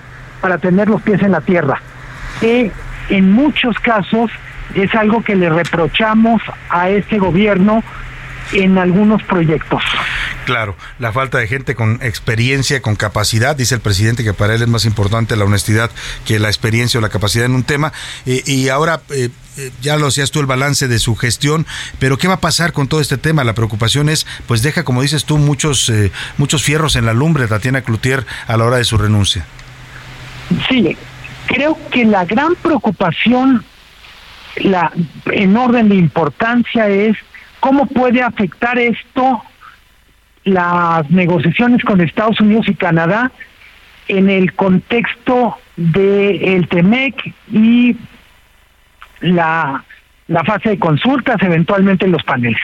para 0.42 0.58
tener 0.58 0.90
los 0.90 1.02
pies 1.02 1.22
en 1.22 1.32
la 1.32 1.42
tierra, 1.42 1.82
que 2.40 2.72
en 3.10 3.32
muchos 3.32 3.78
casos 3.80 4.32
es 4.76 4.94
algo 4.96 5.24
que 5.24 5.36
le 5.36 5.50
reprochamos 5.50 6.42
a 6.70 6.90
este 6.90 7.18
gobierno 7.18 7.84
en 8.54 8.78
algunos 8.78 9.22
proyectos. 9.24 9.82
Claro, 10.46 10.76
la 10.98 11.12
falta 11.12 11.38
de 11.38 11.48
gente 11.48 11.76
con 11.76 12.00
experiencia, 12.02 12.82
con 12.82 12.96
capacidad, 12.96 13.56
dice 13.56 13.76
el 13.76 13.82
presidente 13.82 14.24
que 14.24 14.34
para 14.34 14.56
él 14.56 14.62
es 14.62 14.68
más 14.68 14.86
importante 14.86 15.36
la 15.36 15.46
honestidad 15.46 15.92
que 16.26 16.40
la 16.40 16.48
experiencia 16.48 17.00
o 17.00 17.02
la 17.02 17.10
capacidad 17.10 17.46
en 17.46 17.54
un 17.54 17.64
tema. 17.64 17.94
Eh, 18.26 18.42
y 18.46 18.70
ahora, 18.70 19.02
eh, 19.12 19.30
eh, 19.58 19.72
ya 19.82 19.98
lo 19.98 20.08
hacías 20.08 20.32
tú 20.32 20.40
el 20.40 20.48
balance 20.48 20.88
de 20.88 21.00
su 21.00 21.16
gestión, 21.16 21.68
pero 22.00 22.18
¿qué 22.18 22.28
va 22.28 22.36
a 22.36 22.40
pasar 22.40 22.74
con 22.74 22.88
todo 22.88 23.02
este 23.02 23.18
tema? 23.18 23.44
La 23.44 23.54
preocupación 23.54 24.10
es, 24.10 24.26
pues 24.48 24.64
deja, 24.64 24.84
como 24.84 25.02
dices 25.02 25.26
tú, 25.26 25.38
muchos, 25.38 25.92
muchos 26.38 26.64
fierros 26.64 26.96
en 26.96 27.06
la 27.06 27.14
lumbre, 27.14 27.48
Tatiana 27.48 27.82
Cloutier, 27.82 28.26
a 28.48 28.58
la 28.58 28.66
hora 28.66 28.78
de 28.78 28.86
su 28.86 28.98
renuncia. 28.98 29.46
Sí, 30.68 30.98
creo 31.48 31.78
que 31.92 32.06
la 32.06 32.26
gran 32.26 32.56
preocupación, 32.56 33.64
la, 34.56 34.92
en 35.28 35.56
orden 35.56 35.90
de 35.90 35.96
importancia, 35.96 36.88
es 36.90 37.16
cómo 37.60 37.86
puede 37.86 38.22
afectar 38.22 38.78
esto 38.78 39.42
las 40.44 41.10
negociaciones 41.12 41.84
con 41.84 42.02
Estados 42.02 42.40
Unidos 42.40 42.68
y 42.68 42.76
Canadá 42.76 43.32
en 44.08 44.30
el 44.30 44.54
contexto 44.54 45.58
del 45.76 46.44
el 46.44 46.68
TEMEC 46.68 47.34
y 47.52 47.96
la, 49.22 49.84
la 50.28 50.44
fase 50.44 50.70
de 50.70 50.80
consultas, 50.80 51.42
eventualmente 51.42 52.08
los 52.08 52.24
paneles. 52.24 52.60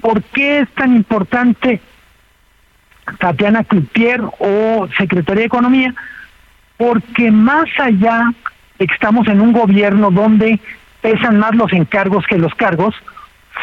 ¿Por 0.00 0.22
qué 0.22 0.60
es 0.60 0.68
tan 0.70 0.94
importante 0.94 1.80
Tatiana 3.18 3.64
Cloutier 3.64 4.20
o 4.38 4.88
Secretaría 4.96 5.40
de 5.40 5.46
Economía? 5.46 5.94
Porque 6.76 7.30
más 7.30 7.68
allá 7.78 8.32
de 8.78 8.86
que 8.86 8.94
estamos 8.94 9.26
en 9.28 9.40
un 9.40 9.52
gobierno 9.52 10.10
donde 10.10 10.60
pesan 11.02 11.38
más 11.38 11.54
los 11.54 11.72
encargos 11.72 12.26
que 12.26 12.38
los 12.38 12.54
cargos, 12.54 12.94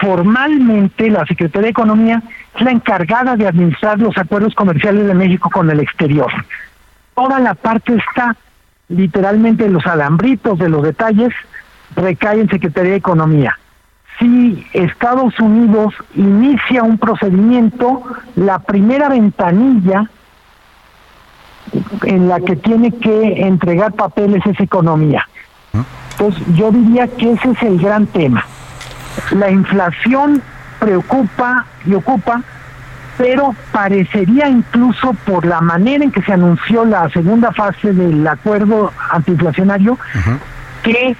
formalmente 0.02 1.10
la 1.10 1.26
Secretaría 1.26 1.68
de 1.68 1.72
Economía 1.72 2.24
es 2.56 2.62
la 2.62 2.72
encargada 2.72 3.36
de 3.36 3.48
administrar 3.48 4.00
los 4.00 4.18
acuerdos 4.18 4.54
comerciales 4.56 5.08
de 5.08 5.14
México 5.14 5.50
con 5.50 5.70
el 5.70 5.80
exterior. 5.80 6.32
Toda 7.16 7.39
la 7.39 7.56
parte 7.56 7.95
está 7.95 8.36
literalmente 8.89 9.68
los 9.70 9.86
alambritos 9.86 10.58
de 10.60 10.70
los 10.70 10.84
detalles 10.84 11.34
recae 11.95 12.41
en 12.41 12.50
Secretaría 12.50 12.91
de 12.91 12.98
Economía. 12.98 13.58
Si 14.20 14.66
Estados 14.74 15.39
Unidos 15.39 15.93
inicia 16.16 16.84
un 16.84 16.98
procedimiento, 16.98 18.04
la 18.36 18.60
primera 18.60 19.10
ventanilla 19.10 20.10
en 22.04 22.28
la 22.28 22.39
que 22.39 22.56
tiene 22.56 22.91
que 22.91 23.41
entregar 23.45 23.93
papeles 23.93 24.43
es 24.45 24.60
economía. 24.60 25.28
Entonces 26.12 26.41
yo 26.56 26.72
diría 26.72 27.08
que 27.08 27.34
ese 27.34 27.52
es 27.52 27.62
el 27.62 27.78
gran 27.80 28.08
tema. 28.08 28.43
La 29.32 29.49
inflación 29.49 30.41
preocupa 30.80 31.65
y 31.86 31.93
ocupa, 31.93 32.41
pero 33.18 33.55
parecería 33.72 34.47
incluso 34.47 35.13
por 35.26 35.45
la 35.45 35.61
manera 35.61 36.03
en 36.03 36.11
que 36.11 36.22
se 36.22 36.34
anunció 36.34 36.86
la 36.86 37.09
segunda 37.09 37.51
fase 37.51 37.93
del 37.93 38.26
acuerdo 38.28 38.93
antiinflacionario, 39.11 39.97
que 40.84 41.15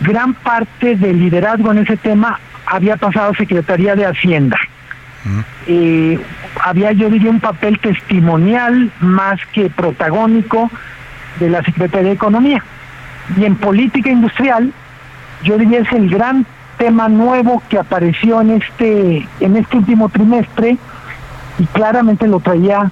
gran 0.00 0.34
parte 0.34 0.96
del 0.96 1.18
liderazgo 1.18 1.72
en 1.72 1.78
ese 1.78 1.96
tema 1.96 2.38
había 2.66 2.96
pasado 2.96 3.32
a 3.32 3.36
Secretaría 3.36 3.94
de 3.94 4.06
Hacienda. 4.06 4.56
Eh, 5.66 6.18
había 6.62 6.92
yo 6.92 7.08
diría 7.08 7.30
un 7.30 7.40
papel 7.40 7.78
testimonial 7.78 8.90
más 9.00 9.40
que 9.52 9.70
protagónico 9.70 10.70
de 11.40 11.50
la 11.50 11.62
Secretaría 11.62 12.08
de 12.08 12.14
Economía. 12.14 12.62
Y 13.36 13.44
en 13.44 13.56
política 13.56 14.10
industrial, 14.10 14.72
yo 15.42 15.56
diría 15.56 15.80
es 15.80 15.92
el 15.92 16.10
gran 16.10 16.46
tema 16.84 17.08
nuevo 17.08 17.62
que 17.70 17.78
apareció 17.78 18.42
en 18.42 18.50
este 18.50 19.26
en 19.40 19.56
este 19.56 19.78
último 19.78 20.10
trimestre 20.10 20.76
y 21.58 21.64
claramente 21.68 22.28
lo 22.28 22.40
traía 22.40 22.90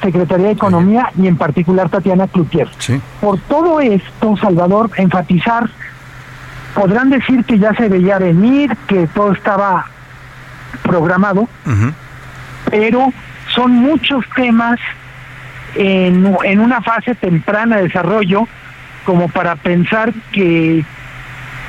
Secretaría 0.00 0.46
de 0.46 0.52
Economía 0.52 1.10
y 1.20 1.26
en 1.26 1.36
particular 1.36 1.88
Tatiana 1.88 2.28
Cloutier. 2.28 2.68
Por 3.20 3.40
todo 3.40 3.80
esto, 3.80 4.36
Salvador, 4.36 4.90
enfatizar, 4.96 5.68
podrán 6.74 7.10
decir 7.10 7.44
que 7.44 7.58
ya 7.58 7.74
se 7.74 7.88
veía 7.88 8.18
venir, 8.20 8.76
que 8.86 9.08
todo 9.08 9.32
estaba 9.32 9.86
programado, 10.82 11.48
pero 12.70 13.12
son 13.56 13.72
muchos 13.72 14.24
temas 14.36 14.78
en, 15.74 16.36
en 16.44 16.60
una 16.60 16.80
fase 16.80 17.16
temprana 17.16 17.78
de 17.78 17.84
desarrollo 17.84 18.46
como 19.04 19.28
para 19.28 19.56
pensar 19.56 20.12
que 20.30 20.84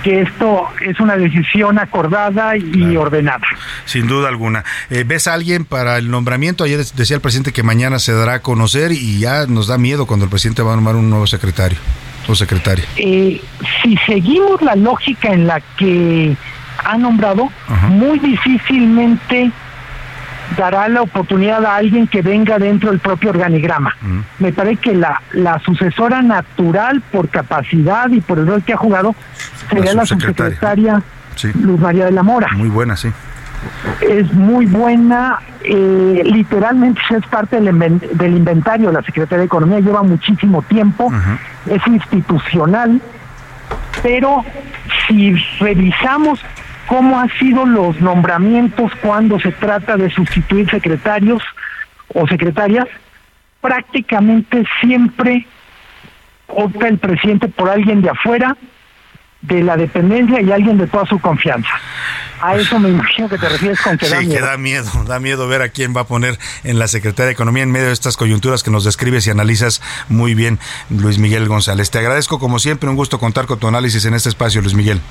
que 0.04 0.22
esto 0.22 0.68
es 0.86 0.99
una 0.99 1.16
decisión 1.16 1.80
acordada 1.80 2.56
y 2.58 2.95
ordenada. 2.95 3.47
Sin 3.86 4.08
duda 4.08 4.28
alguna. 4.28 4.64
Eh, 4.89 5.04
¿Ves 5.08 5.28
a 5.28 5.34
alguien 5.34 5.66
para 5.66 5.97
el 5.97 6.12
nombramiento? 6.12 6.64
Ayer 6.66 6.84
decía 6.95 7.16
el 7.16 7.22
presidente 7.22 7.54
que 7.54 7.64
mañana 7.64 7.99
se 7.99 8.14
dará 8.14 8.36
a 8.36 8.39
conocer 8.41 8.91
y 8.91 9.20
ya 9.20 9.47
nos 9.47 9.68
da 9.68 9.78
miedo 9.78 10.06
cuando 10.06 10.26
el 10.26 10.30
presidente 10.30 10.62
va 10.62 10.74
a 10.74 10.76
nombrar 10.76 10.97
un 10.97 11.10
nuevo 11.10 11.26
secretario 11.26 11.80
o 12.28 12.36
secretaria. 12.36 12.86
Eh, 12.97 13.41
si 13.82 13.97
seguimos 14.06 14.62
la 14.62 14.76
lógica 14.76 15.30
en 15.30 15.47
la 15.47 15.62
que 15.78 16.36
ha 16.84 16.97
nombrado, 16.97 17.49
muy 17.89 18.20
difícilmente 18.20 19.51
dará 20.58 20.88
la 20.88 21.01
oportunidad 21.01 21.66
a 21.66 21.76
alguien 21.76 22.08
que 22.08 22.22
venga 22.22 22.60
dentro 22.60 22.91
del 22.91 22.99
propio 22.99 23.32
organigrama. 23.32 23.95
Me 24.39 24.51
parece 24.51 24.78
que 24.78 24.95
la, 24.95 25.22
la 25.32 25.60
sucesora 25.60 26.22
natural 26.22 27.01
por 27.12 27.30
capacidad 27.30 28.10
y 28.10 28.22
por 28.22 28.39
el 28.39 28.47
rol 28.47 28.64
que 28.64 28.74
ha 28.74 28.78
jugado 28.78 29.16
sería 29.70 29.93
la, 29.93 30.06
subsecretaria 30.06 31.01
Luz 31.62 31.80
María 31.80 32.06
de 32.06 32.12
la 32.12 32.24
Mora. 32.24 32.49
Muy 32.54 32.70
buena, 32.70 32.95
sí. 32.95 33.10
Es 34.01 34.34
muy 34.34 34.66
buena, 34.66 35.39
eh, 35.64 36.22
literalmente 36.26 37.01
es 37.18 37.26
parte 37.28 37.62
del, 37.62 37.99
del, 38.12 38.36
inventario 38.36 38.91
la 38.91 39.01
Secretaría 39.01 39.39
de 39.39 39.45
Economía, 39.45 39.80
lleva 39.80 40.04
muchísimo 40.04 40.62
tiempo, 40.64 41.12
es 41.66 41.88
institucional, 41.88 43.01
pero 44.01 44.43
si 45.08 45.34
revisamos 45.60 46.41
cómo 46.94 47.20
han 47.20 47.30
sido 47.39 47.66
los 47.66 48.00
nombramientos 48.02 48.91
cuando 49.02 49.39
se 49.39 49.52
trata 49.52 49.98
de 49.98 50.12
sustituir 50.12 50.70
secretarios 50.70 51.41
o 52.14 52.28
secretarias, 52.28 52.88
prácticamente 53.62 54.64
siempre 54.80 55.48
opta 56.46 56.88
el 56.88 57.00
presidente 57.00 57.48
por 57.48 57.68
alguien 57.68 58.04
de 58.04 58.12
afuera, 58.12 58.56
de 59.41 59.64
la 59.64 59.76
dependencia 59.76 60.39
y 60.39 60.52
alguien 60.52 60.78
de 60.78 60.86
toda 60.86 61.08
su 61.08 61.18
confianza. 61.18 61.72
A 62.39 62.58
eso 62.58 62.78
me 62.80 62.89
imagino 62.89 63.28
que 63.28 63.39
te 63.39 63.50
refieres 63.50 63.82
con 63.82 63.98
que 63.98 64.08
da 64.08 64.20
miedo. 64.20 64.36
que 64.36 64.41
da 64.41 64.58
miedo, 64.58 65.04
da 65.06 65.20
miedo 65.20 65.48
ver 65.48 65.64
a 65.64 65.70
quién 65.70 65.96
va 65.98 66.02
a 66.02 66.08
poner 66.08 66.38
en 66.64 66.78
la 66.78 66.88
Secretaría 66.88 67.26
de 67.26 67.32
Economía 67.32 67.64
en 67.64 67.72
medio 67.72 67.88
de 67.88 67.94
estas 67.94 68.18
coyunturas 68.18 68.62
que 68.62 68.70
nos 68.70 68.84
describes 68.84 69.26
y 69.26 69.32
analizas 69.32 69.82
muy 70.10 70.36
bien, 70.36 70.60
Luis 70.91 71.18
Miguel 71.18 71.48
González. 71.48 71.89
Te 71.89 71.98
agradezco 71.98 72.38
como 72.38 72.60
siempre, 72.60 72.88
un 72.88 72.96
gusto 72.96 73.18
contar 73.18 73.48
con 73.48 73.58
tu 73.58 73.68
análisis 73.68 74.06
en 74.06 74.14
este 74.14 74.30
espacio, 74.30 74.62
Luis 74.62 74.76
Miguel. 74.76 75.02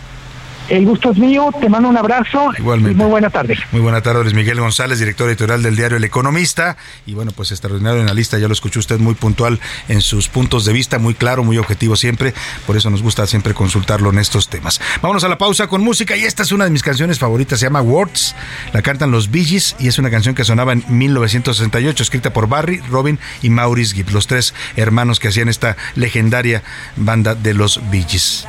El 0.72 0.86
gusto 0.86 1.10
es 1.10 1.18
mío, 1.18 1.50
te 1.60 1.68
mando 1.68 1.90
un 1.90 1.98
abrazo 1.98 2.50
Igualmente. 2.56 2.92
y 2.92 2.94
muy 2.94 3.10
buena 3.10 3.28
tarde. 3.28 3.58
Muy 3.72 3.82
buena 3.82 4.00
tarde, 4.00 4.22
Luis 4.22 4.32
Miguel 4.32 4.58
González, 4.58 4.98
director 4.98 5.28
editorial 5.28 5.62
del 5.62 5.76
diario 5.76 5.98
El 5.98 6.04
Economista. 6.04 6.78
Y 7.04 7.12
bueno, 7.12 7.30
pues 7.32 7.50
extraordinario 7.50 8.00
en 8.00 8.06
la 8.06 8.14
lista, 8.14 8.38
ya 8.38 8.46
lo 8.46 8.54
escuchó 8.54 8.80
usted 8.80 8.98
muy 8.98 9.12
puntual 9.12 9.60
en 9.88 10.00
sus 10.00 10.30
puntos 10.30 10.64
de 10.64 10.72
vista, 10.72 10.98
muy 10.98 11.12
claro, 11.12 11.44
muy 11.44 11.58
objetivo 11.58 11.94
siempre. 11.94 12.32
Por 12.66 12.78
eso 12.78 12.88
nos 12.88 13.02
gusta 13.02 13.26
siempre 13.26 13.52
consultarlo 13.52 14.08
en 14.08 14.18
estos 14.18 14.48
temas. 14.48 14.80
Vámonos 15.02 15.24
a 15.24 15.28
la 15.28 15.36
pausa 15.36 15.66
con 15.66 15.82
música 15.82 16.16
y 16.16 16.24
esta 16.24 16.42
es 16.42 16.52
una 16.52 16.64
de 16.64 16.70
mis 16.70 16.82
canciones 16.82 17.18
favoritas, 17.18 17.60
se 17.60 17.66
llama 17.66 17.82
Words. 17.82 18.34
La 18.72 18.80
cantan 18.80 19.10
los 19.10 19.30
Bee 19.30 19.44
Gees 19.44 19.76
y 19.78 19.88
es 19.88 19.98
una 19.98 20.08
canción 20.08 20.34
que 20.34 20.44
sonaba 20.44 20.72
en 20.72 20.84
1968, 20.88 22.02
escrita 22.02 22.32
por 22.32 22.48
Barry, 22.48 22.78
Robin 22.88 23.18
y 23.42 23.50
Maurice 23.50 23.94
Gibb, 23.94 24.10
los 24.12 24.26
tres 24.26 24.54
hermanos 24.76 25.20
que 25.20 25.28
hacían 25.28 25.50
esta 25.50 25.76
legendaria 25.96 26.62
banda 26.96 27.34
de 27.34 27.52
los 27.52 27.78
Bee 27.90 28.06
Gees. 28.08 28.46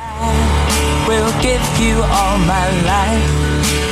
Will 1.06 1.32
give 1.42 1.64
you 1.78 1.96
all 2.02 2.38
my 2.38 2.68
life. 2.92 3.30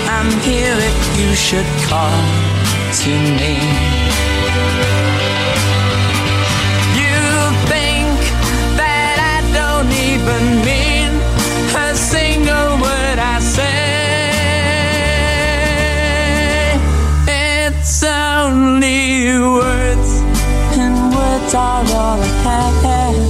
I'm 0.09 0.31
here 0.41 0.77
if 0.91 0.99
you 1.21 1.35
should 1.35 1.67
call 1.89 2.23
to 3.03 3.13
me. 3.39 3.55
You 7.01 7.21
think 7.73 8.17
that 8.81 9.17
I 9.35 9.39
don't 9.59 9.93
even 10.11 10.43
mean 10.65 11.13
a 11.77 11.95
single 11.95 12.81
word 12.81 13.19
I 13.19 13.39
say. 13.41 13.93
It's 17.29 18.03
only 18.05 19.39
words, 19.61 20.11
and 20.81 20.97
words 21.15 21.55
are 21.55 21.85
all 22.01 22.21
I 22.21 22.71
have 22.89 23.21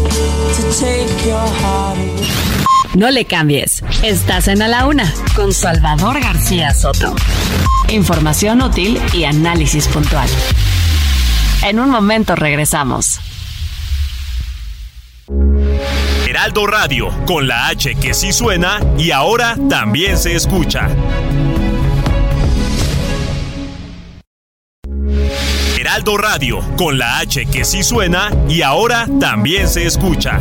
to 0.57 0.63
take 0.79 1.27
your 1.27 1.49
heart. 1.63 2.12
No 2.95 3.11
le 3.11 3.25
cambies. 3.25 3.83
Estás 4.03 4.49
en 4.49 4.61
A 4.61 4.69
la 4.69 4.87
Una 4.87 5.11
con 5.35 5.53
Salvador 5.55 6.21
García 6.21 6.75
Soto. 6.75 7.15
Información 7.89 8.61
útil 8.61 9.01
y 9.15 9.25
análisis 9.25 9.89
puntual. 9.89 10.29
En 11.63 11.79
un 11.79 11.89
momento 11.89 12.37
regresamos. 12.37 13.19
Heraldo 16.27 16.67
Radio, 16.67 17.09
con 17.27 17.49
la 17.49 17.69
H 17.69 17.95
que 17.95 18.13
sí 18.13 18.33
suena 18.33 18.81
y 18.99 19.11
ahora 19.11 19.57
también 19.71 20.19
se 20.19 20.35
escucha. 20.35 20.89
Heraldo 25.79 26.19
Radio, 26.19 26.61
con 26.77 26.99
la 26.99 27.19
H 27.19 27.47
que 27.47 27.65
sí 27.65 27.83
suena 27.83 28.31
y 28.49 28.63
ahora 28.63 29.07
también 29.19 29.69
se 29.69 29.87
escucha. 29.87 30.41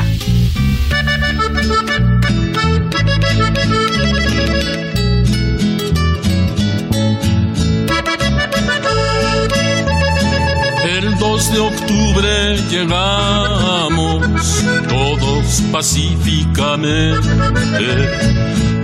2 11.41 11.53
de 11.53 11.59
octubre 11.59 12.55
llegamos 12.69 14.21
todos 14.87 15.61
pacíficamente 15.71 17.27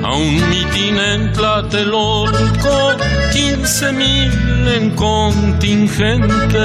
a 0.04 0.16
un 0.16 0.50
mitin 0.50 0.98
en 0.98 1.32
Tlatelolco, 1.34 2.96
15 3.32 3.92
mil 3.92 4.32
en 4.76 4.90
contingente, 4.96 6.58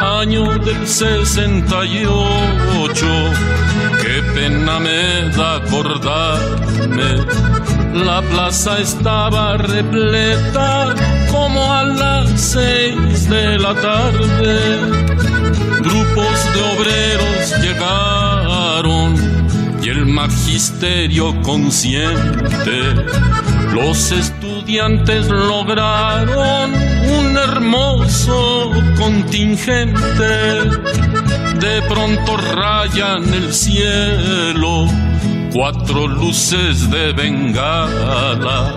año 0.00 0.58
del 0.58 0.88
68, 0.88 3.06
qué 4.02 4.22
pena 4.34 4.80
me 4.80 5.28
da 5.36 5.54
acordarme, 5.56 7.24
la 7.94 8.22
plaza 8.22 8.80
estaba 8.80 9.56
repleta 9.56 10.94
como 11.30 11.72
a 11.72 11.84
las 11.84 12.40
seis 12.40 13.28
de 13.28 13.58
la 13.58 13.74
tarde, 13.74 14.58
grupos 15.80 16.38
de 16.54 16.60
obreros 16.74 17.62
llegaron 17.62 19.16
y 19.82 19.88
el 19.88 20.06
magisterio 20.06 21.40
consciente. 21.42 22.94
Los 23.72 24.12
estudiantes 24.12 25.28
lograron 25.28 26.72
un 26.74 27.36
hermoso 27.36 28.70
contingente. 28.96 29.98
De 31.60 31.82
pronto 31.88 32.36
rayan 32.36 33.32
el 33.34 33.52
cielo 33.52 34.86
cuatro 35.52 36.06
luces 36.06 36.90
de 36.90 37.12
bengala. 37.12 38.76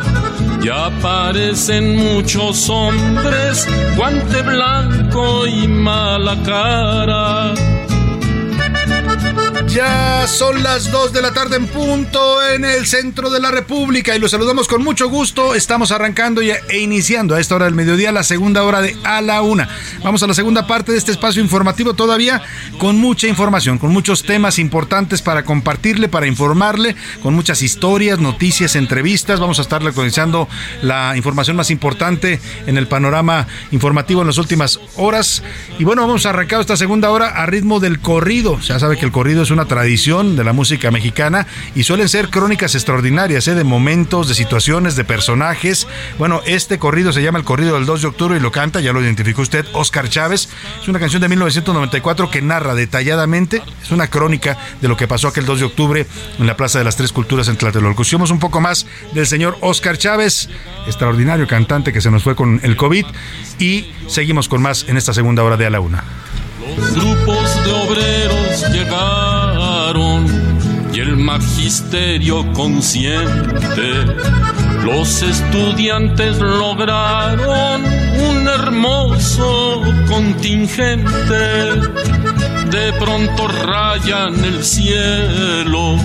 Y 0.63 0.69
aparecen 0.69 1.95
muchos 1.97 2.69
hombres, 2.69 3.67
guante 3.97 4.41
blanco 4.43 5.47
y 5.47 5.67
mala 5.67 6.37
cara 6.43 7.70
ya 9.73 10.27
son 10.27 10.63
las 10.63 10.91
2 10.91 11.13
de 11.13 11.21
la 11.21 11.31
tarde 11.33 11.55
en 11.55 11.67
punto 11.67 12.45
en 12.45 12.65
el 12.65 12.85
centro 12.85 13.29
de 13.29 13.39
la 13.39 13.51
República 13.51 14.15
y 14.15 14.19
los 14.19 14.31
saludamos 14.31 14.67
con 14.67 14.83
mucho 14.83 15.07
gusto. 15.07 15.55
Estamos 15.55 15.91
arrancando 15.91 16.41
e 16.41 16.79
iniciando 16.79 17.35
a 17.35 17.39
esta 17.39 17.55
hora 17.55 17.65
del 17.65 17.75
mediodía 17.75 18.11
la 18.11 18.23
segunda 18.23 18.63
hora 18.63 18.81
de 18.81 18.97
A 19.03 19.21
la 19.21 19.41
Una. 19.41 19.69
Vamos 20.03 20.23
a 20.23 20.27
la 20.27 20.33
segunda 20.33 20.67
parte 20.67 20.91
de 20.91 20.97
este 20.97 21.11
espacio 21.11 21.41
informativo 21.41 21.93
todavía 21.93 22.41
con 22.79 22.97
mucha 22.97 23.27
información, 23.27 23.77
con 23.77 23.93
muchos 23.93 24.23
temas 24.23 24.59
importantes 24.59 25.21
para 25.21 25.45
compartirle, 25.45 26.09
para 26.09 26.27
informarle, 26.27 26.95
con 27.23 27.33
muchas 27.33 27.61
historias, 27.61 28.19
noticias, 28.19 28.75
entrevistas. 28.75 29.39
Vamos 29.39 29.59
a 29.59 29.61
estarle 29.61 29.89
actualizando 29.89 30.49
la 30.81 31.15
información 31.15 31.55
más 31.55 31.71
importante 31.71 32.41
en 32.67 32.77
el 32.77 32.87
panorama 32.87 33.47
informativo 33.71 34.21
en 34.21 34.27
las 34.27 34.37
últimas 34.37 34.79
horas. 34.97 35.43
Y 35.79 35.85
bueno, 35.85 36.01
vamos 36.01 36.25
a 36.25 36.29
arrancar 36.29 36.59
esta 36.59 36.75
segunda 36.75 37.09
hora 37.09 37.29
a 37.29 37.45
ritmo 37.45 37.79
del 37.79 37.99
corrido. 37.99 38.59
Ya 38.59 38.77
sabe 38.77 38.97
que 38.97 39.05
el 39.05 39.11
corrido 39.11 39.43
es 39.43 39.51
una 39.51 39.60
tradición 39.65 40.35
de 40.35 40.43
la 40.43 40.53
música 40.53 40.91
mexicana 40.91 41.47
y 41.75 41.83
suelen 41.83 42.09
ser 42.09 42.29
crónicas 42.29 42.75
extraordinarias, 42.75 43.47
¿eh? 43.47 43.55
de 43.55 43.63
momentos, 43.63 44.27
de 44.27 44.35
situaciones, 44.35 44.95
de 44.95 45.03
personajes. 45.03 45.87
Bueno, 46.17 46.41
este 46.45 46.79
corrido 46.79 47.13
se 47.13 47.21
llama 47.21 47.39
el 47.39 47.45
corrido 47.45 47.75
del 47.75 47.85
2 47.85 48.01
de 48.01 48.07
octubre 48.07 48.37
y 48.37 48.39
lo 48.39 48.51
canta, 48.51 48.79
ya 48.79 48.93
lo 48.93 49.01
identificó 49.01 49.41
usted, 49.41 49.65
Oscar 49.73 50.09
Chávez. 50.09 50.49
Es 50.81 50.87
una 50.87 50.99
canción 50.99 51.21
de 51.21 51.29
1994 51.29 52.29
que 52.29 52.41
narra 52.41 52.75
detalladamente, 52.75 53.61
es 53.81 53.91
una 53.91 54.07
crónica 54.07 54.57
de 54.81 54.87
lo 54.87 54.97
que 54.97 55.07
pasó 55.07 55.27
aquel 55.27 55.45
2 55.45 55.59
de 55.59 55.65
octubre 55.65 56.07
en 56.39 56.47
la 56.47 56.57
Plaza 56.57 56.79
de 56.79 56.85
las 56.85 56.95
Tres 56.95 57.11
Culturas 57.11 57.47
en 57.47 57.57
Tlatelolco. 57.57 58.01
Escuchemos 58.01 58.31
un 58.31 58.39
poco 58.39 58.61
más 58.61 58.85
del 59.13 59.27
señor 59.27 59.57
Oscar 59.61 59.97
Chávez, 59.97 60.49
extraordinario 60.87 61.47
cantante 61.47 61.93
que 61.93 62.01
se 62.01 62.11
nos 62.11 62.23
fue 62.23 62.35
con 62.35 62.59
el 62.63 62.75
COVID 62.75 63.05
y 63.59 63.91
seguimos 64.07 64.49
con 64.49 64.61
más 64.61 64.85
en 64.87 64.97
esta 64.97 65.13
segunda 65.13 65.43
hora 65.43 65.57
de 65.57 65.65
A 65.65 65.69
la 65.69 65.79
Una. 65.79 66.03
Los 66.77 66.95
grupos 66.95 67.65
de 67.65 67.71
obreros 67.71 68.71
llegaron 68.71 69.20
magisterio 71.21 72.51
consciente. 72.53 74.05
Los 74.83 75.21
estudiantes 75.21 76.37
lograron 76.39 77.83
un 77.85 78.47
hermoso 78.47 79.81
contingente. 80.09 81.43
De 82.71 82.93
pronto 82.99 83.47
rayan 83.47 84.43
el 84.43 84.63
cielo 84.63 85.97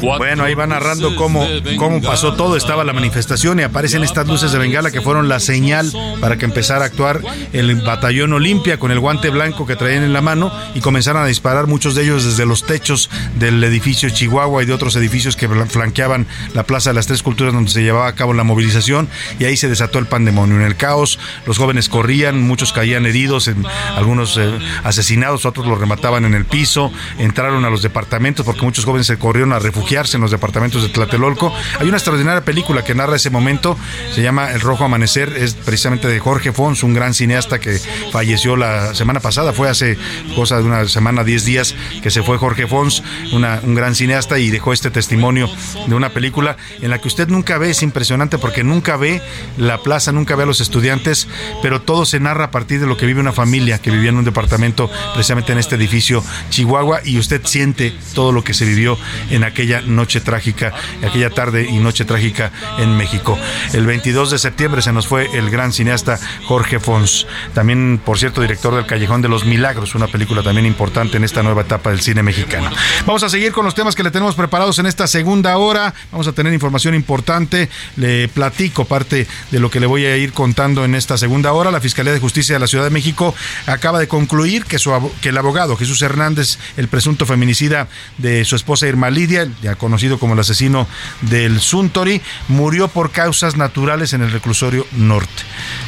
bueno, 0.00 0.44
ahí 0.44 0.54
va 0.54 0.66
narrando 0.66 1.16
cómo, 1.16 1.46
cómo 1.76 2.00
pasó 2.00 2.34
todo. 2.34 2.56
Estaba 2.56 2.84
la 2.84 2.92
manifestación 2.92 3.60
y 3.60 3.62
aparecen 3.62 4.04
estas 4.04 4.26
luces 4.26 4.52
de 4.52 4.58
bengala 4.58 4.90
que 4.90 5.00
fueron 5.00 5.28
la 5.28 5.40
señal 5.40 5.92
para 6.20 6.36
que 6.36 6.44
empezara 6.44 6.84
a 6.84 6.86
actuar 6.86 7.20
el 7.52 7.74
batallón 7.76 8.32
Olimpia 8.32 8.78
con 8.78 8.90
el 8.90 9.00
guante 9.00 9.30
blanco 9.30 9.66
que 9.66 9.76
traían 9.76 10.04
en 10.04 10.12
la 10.12 10.20
mano 10.20 10.52
y 10.74 10.80
comenzaron 10.80 11.22
a 11.22 11.26
disparar 11.26 11.66
muchos 11.66 11.94
de 11.94 12.04
ellos 12.04 12.24
desde 12.24 12.46
los 12.46 12.64
techos 12.64 13.10
del 13.36 13.62
edificio 13.64 14.10
Chihuahua 14.10 14.62
y 14.62 14.66
de 14.66 14.72
otros 14.72 14.94
edificios 14.96 15.36
que 15.36 15.48
flanqueaban 15.48 16.26
la 16.54 16.64
Plaza 16.64 16.90
de 16.90 16.94
las 16.94 17.06
Tres 17.06 17.22
Culturas 17.22 17.54
donde 17.54 17.70
se 17.70 17.82
llevaba 17.82 18.08
a 18.08 18.14
cabo 18.14 18.32
la 18.34 18.44
movilización 18.44 19.08
y 19.38 19.44
ahí 19.44 19.56
se 19.56 19.68
desató 19.68 19.98
el 19.98 20.06
pandemonio. 20.06 20.56
En 20.56 20.62
el 20.62 20.76
caos 20.76 21.18
los 21.46 21.58
jóvenes 21.58 21.88
corrían, 21.88 22.42
muchos 22.42 22.72
caían 22.72 23.06
heridos, 23.06 23.50
algunos 23.96 24.36
eh, 24.38 24.50
asesinados, 24.84 25.44
otros 25.46 25.66
los 25.66 25.78
remataban 25.78 26.24
en 26.24 26.34
el 26.34 26.44
piso, 26.44 26.92
entraron 27.18 27.64
a 27.64 27.70
los 27.70 27.82
departamentos 27.82 28.44
porque 28.44 28.62
muchos 28.62 28.84
jóvenes 28.84 29.06
se 29.06 29.18
corrieron 29.18 29.52
a 29.52 29.58
refugiar 29.58 29.87
en 29.88 30.20
los 30.20 30.30
departamentos 30.30 30.82
de 30.82 30.90
Tlatelolco. 30.90 31.50
Hay 31.80 31.88
una 31.88 31.96
extraordinaria 31.96 32.44
película 32.44 32.84
que 32.84 32.94
narra 32.94 33.16
ese 33.16 33.30
momento, 33.30 33.78
se 34.14 34.20
llama 34.20 34.52
El 34.52 34.60
Rojo 34.60 34.84
Amanecer, 34.84 35.34
es 35.34 35.54
precisamente 35.54 36.08
de 36.08 36.20
Jorge 36.20 36.52
Fons, 36.52 36.82
un 36.82 36.92
gran 36.92 37.14
cineasta 37.14 37.58
que 37.58 37.80
falleció 38.12 38.54
la 38.56 38.94
semana 38.94 39.20
pasada, 39.20 39.54
fue 39.54 39.70
hace 39.70 39.96
cosa 40.36 40.58
de 40.58 40.64
una 40.64 40.86
semana, 40.88 41.24
10 41.24 41.44
días 41.46 41.74
que 42.02 42.10
se 42.10 42.22
fue 42.22 42.36
Jorge 42.36 42.66
Fons, 42.66 43.02
un 43.32 43.74
gran 43.74 43.94
cineasta 43.94 44.38
y 44.38 44.50
dejó 44.50 44.74
este 44.74 44.90
testimonio 44.90 45.48
de 45.86 45.94
una 45.94 46.10
película 46.10 46.58
en 46.82 46.90
la 46.90 47.00
que 47.00 47.08
usted 47.08 47.28
nunca 47.28 47.56
ve, 47.56 47.70
es 47.70 47.82
impresionante 47.82 48.36
porque 48.36 48.64
nunca 48.64 48.98
ve 48.98 49.22
la 49.56 49.78
plaza, 49.78 50.12
nunca 50.12 50.36
ve 50.36 50.42
a 50.42 50.46
los 50.46 50.60
estudiantes, 50.60 51.28
pero 51.62 51.80
todo 51.80 52.04
se 52.04 52.20
narra 52.20 52.44
a 52.44 52.50
partir 52.50 52.78
de 52.78 52.86
lo 52.86 52.98
que 52.98 53.06
vive 53.06 53.20
una 53.20 53.32
familia 53.32 53.78
que 53.78 53.90
vivía 53.90 54.10
en 54.10 54.16
un 54.16 54.24
departamento 54.24 54.90
precisamente 55.14 55.52
en 55.52 55.58
este 55.58 55.76
edificio 55.76 56.22
Chihuahua 56.50 57.00
y 57.04 57.18
usted 57.18 57.40
siente 57.46 57.94
todo 58.14 58.32
lo 58.32 58.44
que 58.44 58.52
se 58.52 58.66
vivió 58.66 58.98
en 59.30 59.44
aquella 59.44 59.77
noche 59.82 60.20
trágica, 60.20 60.72
aquella 61.06 61.30
tarde 61.30 61.66
y 61.68 61.78
noche 61.78 62.04
trágica 62.04 62.50
en 62.78 62.96
México. 62.96 63.38
El 63.72 63.86
22 63.86 64.30
de 64.30 64.38
septiembre 64.38 64.82
se 64.82 64.92
nos 64.92 65.06
fue 65.06 65.28
el 65.36 65.50
gran 65.50 65.72
cineasta 65.72 66.18
Jorge 66.46 66.80
Fons, 66.80 67.26
también, 67.54 68.00
por 68.04 68.18
cierto, 68.18 68.40
director 68.40 68.74
del 68.74 68.86
Callejón 68.86 69.22
de 69.22 69.28
los 69.28 69.44
Milagros, 69.44 69.94
una 69.94 70.06
película 70.06 70.42
también 70.42 70.66
importante 70.66 71.16
en 71.16 71.24
esta 71.24 71.42
nueva 71.42 71.62
etapa 71.62 71.90
del 71.90 72.00
cine 72.00 72.22
mexicano. 72.22 72.70
Vamos 73.06 73.22
a 73.22 73.28
seguir 73.28 73.52
con 73.52 73.64
los 73.64 73.74
temas 73.74 73.94
que 73.94 74.02
le 74.02 74.10
tenemos 74.10 74.34
preparados 74.34 74.78
en 74.78 74.86
esta 74.86 75.06
segunda 75.06 75.56
hora. 75.56 75.94
Vamos 76.10 76.26
a 76.28 76.32
tener 76.32 76.52
información 76.52 76.94
importante. 76.94 77.68
Le 77.96 78.28
platico 78.28 78.84
parte 78.84 79.26
de 79.50 79.60
lo 79.60 79.70
que 79.70 79.80
le 79.80 79.86
voy 79.86 80.04
a 80.04 80.16
ir 80.16 80.32
contando 80.32 80.84
en 80.84 80.94
esta 80.94 81.18
segunda 81.18 81.52
hora. 81.52 81.70
La 81.70 81.80
Fiscalía 81.80 82.12
de 82.12 82.20
Justicia 82.20 82.54
de 82.54 82.58
la 82.58 82.66
Ciudad 82.66 82.84
de 82.84 82.90
México 82.90 83.34
acaba 83.66 83.98
de 83.98 84.08
concluir 84.08 84.64
que, 84.64 84.78
su, 84.78 84.92
que 85.20 85.30
el 85.30 85.38
abogado 85.38 85.76
Jesús 85.76 86.02
Hernández, 86.02 86.58
el 86.76 86.88
presunto 86.88 87.26
feminicida 87.26 87.88
de 88.18 88.44
su 88.44 88.56
esposa 88.56 88.86
Irma 88.86 89.10
Lidia, 89.10 89.48
conocido 89.76 90.18
como 90.18 90.34
el 90.34 90.40
asesino 90.40 90.86
del 91.22 91.60
Suntory, 91.60 92.20
murió 92.48 92.88
por 92.88 93.10
causas 93.10 93.56
naturales 93.56 94.12
en 94.12 94.22
el 94.22 94.30
reclusorio 94.30 94.86
norte. 94.92 95.42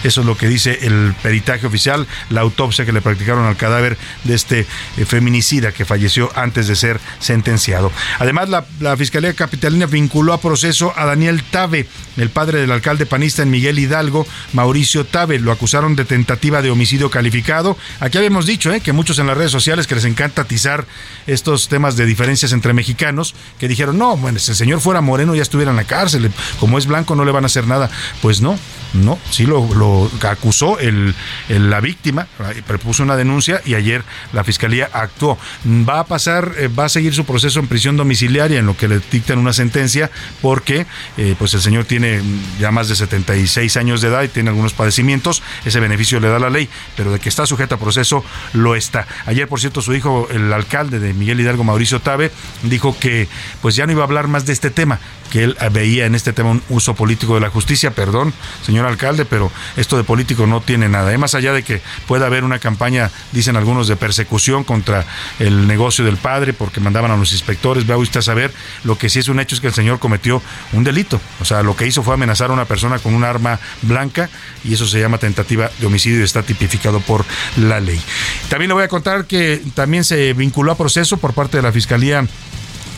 Eso 0.04 0.20
es 0.20 0.26
lo 0.26 0.36
que 0.36 0.48
dice 0.48 0.78
el 0.82 1.14
peritaje 1.22 1.66
oficial, 1.66 2.06
la 2.30 2.40
autopsia 2.40 2.84
que 2.84 2.92
le 2.92 3.00
practicaron 3.00 3.46
al 3.46 3.56
cadáver 3.56 3.98
de 4.24 4.34
este 4.34 4.66
eh, 4.96 5.04
feminicida 5.04 5.72
que 5.72 5.84
falleció 5.84 6.30
antes 6.34 6.66
de 6.66 6.76
ser 6.76 7.00
sentenciado. 7.18 7.92
Además, 8.18 8.48
la, 8.48 8.96
Fiscalía 8.96 9.32
Capitalina 9.34 9.86
vinculó 9.86 10.32
a 10.32 10.40
proceso 10.40 10.92
a 10.96 11.06
Daniel 11.06 11.42
Tabe, 11.42 11.86
el 12.16 12.30
padre 12.30 12.60
del 12.60 12.70
alcalde 12.70 13.06
panista 13.06 13.42
en 13.42 13.50
Miguel 13.50 13.78
Hidalgo, 13.78 14.26
Mauricio 14.52 15.06
Tabe. 15.06 15.38
Lo 15.38 15.52
acusaron 15.52 15.96
de 15.96 16.04
tentativa 16.04 16.60
de 16.60 16.70
homicidio 16.70 17.10
calificado. 17.10 17.78
Aquí 18.00 18.18
habíamos 18.18 18.46
dicho 18.46 18.72
eh, 18.72 18.80
que 18.80 18.92
muchos 18.92 19.18
en 19.18 19.26
las 19.26 19.36
redes 19.36 19.52
sociales 19.52 19.86
que 19.86 19.94
les 19.94 20.04
encanta 20.04 20.42
atizar 20.42 20.86
estos 21.26 21.68
temas 21.68 21.96
de 21.96 22.06
diferencias 22.06 22.52
entre 22.52 22.72
mexicanos, 22.72 23.34
que 23.58 23.68
dijeron, 23.70 23.96
no, 23.98 24.16
bueno, 24.16 24.38
si 24.38 24.50
el 24.50 24.56
señor 24.56 24.80
fuera 24.80 25.00
moreno 25.00 25.34
ya 25.34 25.42
estuviera 25.42 25.70
en 25.70 25.76
la 25.76 25.84
cárcel, 25.84 26.30
como 26.58 26.76
es 26.76 26.86
blanco 26.86 27.14
no 27.14 27.24
le 27.24 27.32
van 27.32 27.44
a 27.44 27.46
hacer 27.46 27.66
nada. 27.66 27.88
Pues 28.20 28.40
no, 28.40 28.58
no, 28.92 29.18
sí 29.30 29.46
lo, 29.46 30.10
acusó 30.22 30.78
el, 30.78 31.14
la 31.48 31.80
víctima, 31.80 32.26
prepuso 32.66 33.02
una 33.02 33.16
denuncia 33.16 33.62
y 33.64 33.74
ayer 33.74 34.02
la 34.32 34.42
fiscalía 34.42 34.90
actuó. 34.92 35.38
Va 35.66 36.00
a 36.00 36.04
pasar, 36.04 36.52
eh, 36.58 36.68
va 36.68 36.86
a 36.86 36.88
seguir 36.88 37.14
su 37.14 37.24
proceso 37.24 37.60
en 37.60 37.68
prisión 37.68 37.96
domiciliaria 37.96 38.58
en 38.58 38.66
lo 38.66 38.76
que 38.76 38.88
le 38.88 39.00
dictan 39.10 39.38
una 39.38 39.52
sentencia 39.52 40.10
porque 40.42 40.86
eh, 41.16 41.36
pues 41.38 41.54
el 41.54 41.60
señor 41.60 41.84
tiene 41.84 42.20
ya 42.58 42.72
más 42.72 42.88
de 42.88 42.96
76 42.96 43.76
años 43.76 44.00
de 44.00 44.08
edad 44.08 44.22
y 44.24 44.28
tiene 44.28 44.50
algunos 44.50 44.72
padecimientos, 44.72 45.42
ese 45.64 45.78
beneficio 45.78 46.18
le 46.18 46.28
da 46.28 46.38
la 46.38 46.50
ley, 46.50 46.68
pero 46.96 47.12
de 47.12 47.20
que 47.20 47.28
está 47.28 47.46
sujeta 47.46 47.76
a 47.76 47.78
proceso 47.78 48.24
lo 48.52 48.74
está. 48.74 49.06
Ayer, 49.26 49.46
por 49.46 49.60
cierto, 49.60 49.82
su 49.82 49.94
hijo, 49.94 50.28
el 50.30 50.52
alcalde 50.52 50.98
de 50.98 51.14
Miguel 51.14 51.40
Hidalgo, 51.40 51.62
Mauricio 51.62 52.00
Tabe, 52.00 52.32
dijo 52.62 52.96
que 52.98 53.28
pues 53.62 53.76
ya 53.76 53.86
no 53.86 53.92
iba 53.92 54.02
a 54.02 54.04
hablar 54.04 54.28
más 54.28 54.46
de 54.46 54.52
este 54.52 54.70
tema, 54.70 54.98
que 55.30 55.44
él 55.44 55.56
veía 55.72 56.06
en 56.06 56.14
este 56.14 56.32
tema 56.32 56.50
un 56.50 56.62
uso 56.68 56.94
político 56.94 57.34
de 57.34 57.40
la 57.40 57.50
justicia, 57.50 57.92
perdón, 57.92 58.32
señor 58.64 58.86
alcalde, 58.86 59.24
pero 59.24 59.50
esto 59.76 59.96
de 59.96 60.04
político 60.04 60.46
no 60.46 60.60
tiene 60.60 60.88
nada. 60.88 61.16
más 61.18 61.34
allá 61.34 61.52
de 61.52 61.62
que 61.62 61.80
pueda 62.06 62.26
haber 62.26 62.44
una 62.44 62.58
campaña, 62.58 63.10
dicen 63.32 63.56
algunos, 63.56 63.88
de 63.88 63.96
persecución 63.96 64.64
contra 64.64 65.04
el 65.38 65.66
negocio 65.66 66.04
del 66.04 66.16
padre 66.16 66.52
porque 66.52 66.80
mandaban 66.80 67.10
a 67.10 67.16
los 67.16 67.32
inspectores, 67.32 67.86
vea 67.86 67.96
usted 67.96 68.20
a 68.20 68.22
saber, 68.22 68.52
lo 68.84 68.98
que 68.98 69.08
sí 69.08 69.18
es 69.18 69.28
un 69.28 69.40
hecho 69.40 69.54
es 69.54 69.60
que 69.60 69.68
el 69.68 69.74
señor 69.74 69.98
cometió 69.98 70.42
un 70.72 70.84
delito. 70.84 71.20
O 71.40 71.44
sea, 71.44 71.62
lo 71.62 71.76
que 71.76 71.86
hizo 71.86 72.02
fue 72.02 72.14
amenazar 72.14 72.50
a 72.50 72.52
una 72.52 72.64
persona 72.64 72.98
con 72.98 73.14
un 73.14 73.24
arma 73.24 73.58
blanca 73.82 74.28
y 74.64 74.74
eso 74.74 74.86
se 74.86 75.00
llama 75.00 75.18
tentativa 75.18 75.70
de 75.78 75.86
homicidio 75.86 76.20
y 76.20 76.24
está 76.24 76.42
tipificado 76.42 77.00
por 77.00 77.24
la 77.56 77.80
ley. 77.80 78.00
También 78.48 78.68
le 78.68 78.74
voy 78.74 78.84
a 78.84 78.88
contar 78.88 79.26
que 79.26 79.62
también 79.74 80.04
se 80.04 80.32
vinculó 80.32 80.72
a 80.72 80.76
proceso 80.76 81.16
por 81.16 81.34
parte 81.34 81.56
de 81.56 81.62
la 81.62 81.72
Fiscalía 81.72 82.26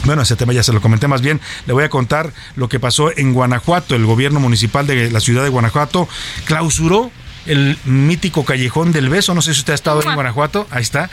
bueno, 0.04 0.22
ese 0.22 0.36
tema 0.36 0.52
ya 0.52 0.62
se 0.62 0.72
lo 0.72 0.80
comenté 0.80 1.08
más 1.08 1.22
bien. 1.22 1.40
Le 1.66 1.72
voy 1.72 1.84
a 1.84 1.88
contar 1.88 2.32
lo 2.56 2.68
que 2.68 2.80
pasó 2.80 3.16
en 3.16 3.32
Guanajuato. 3.32 3.94
El 3.94 4.06
gobierno 4.06 4.40
municipal 4.40 4.86
de 4.86 5.10
la 5.10 5.20
ciudad 5.20 5.42
de 5.42 5.48
Guanajuato 5.48 6.08
clausuró 6.44 7.10
el 7.46 7.76
mítico 7.84 8.44
callejón 8.44 8.92
del 8.92 9.08
beso. 9.08 9.34
No 9.34 9.42
sé 9.42 9.54
si 9.54 9.60
usted 9.60 9.72
ha 9.72 9.76
estado 9.76 10.02
en 10.02 10.14
Guanajuato. 10.14 10.66
Ahí 10.70 10.82
está. 10.82 11.10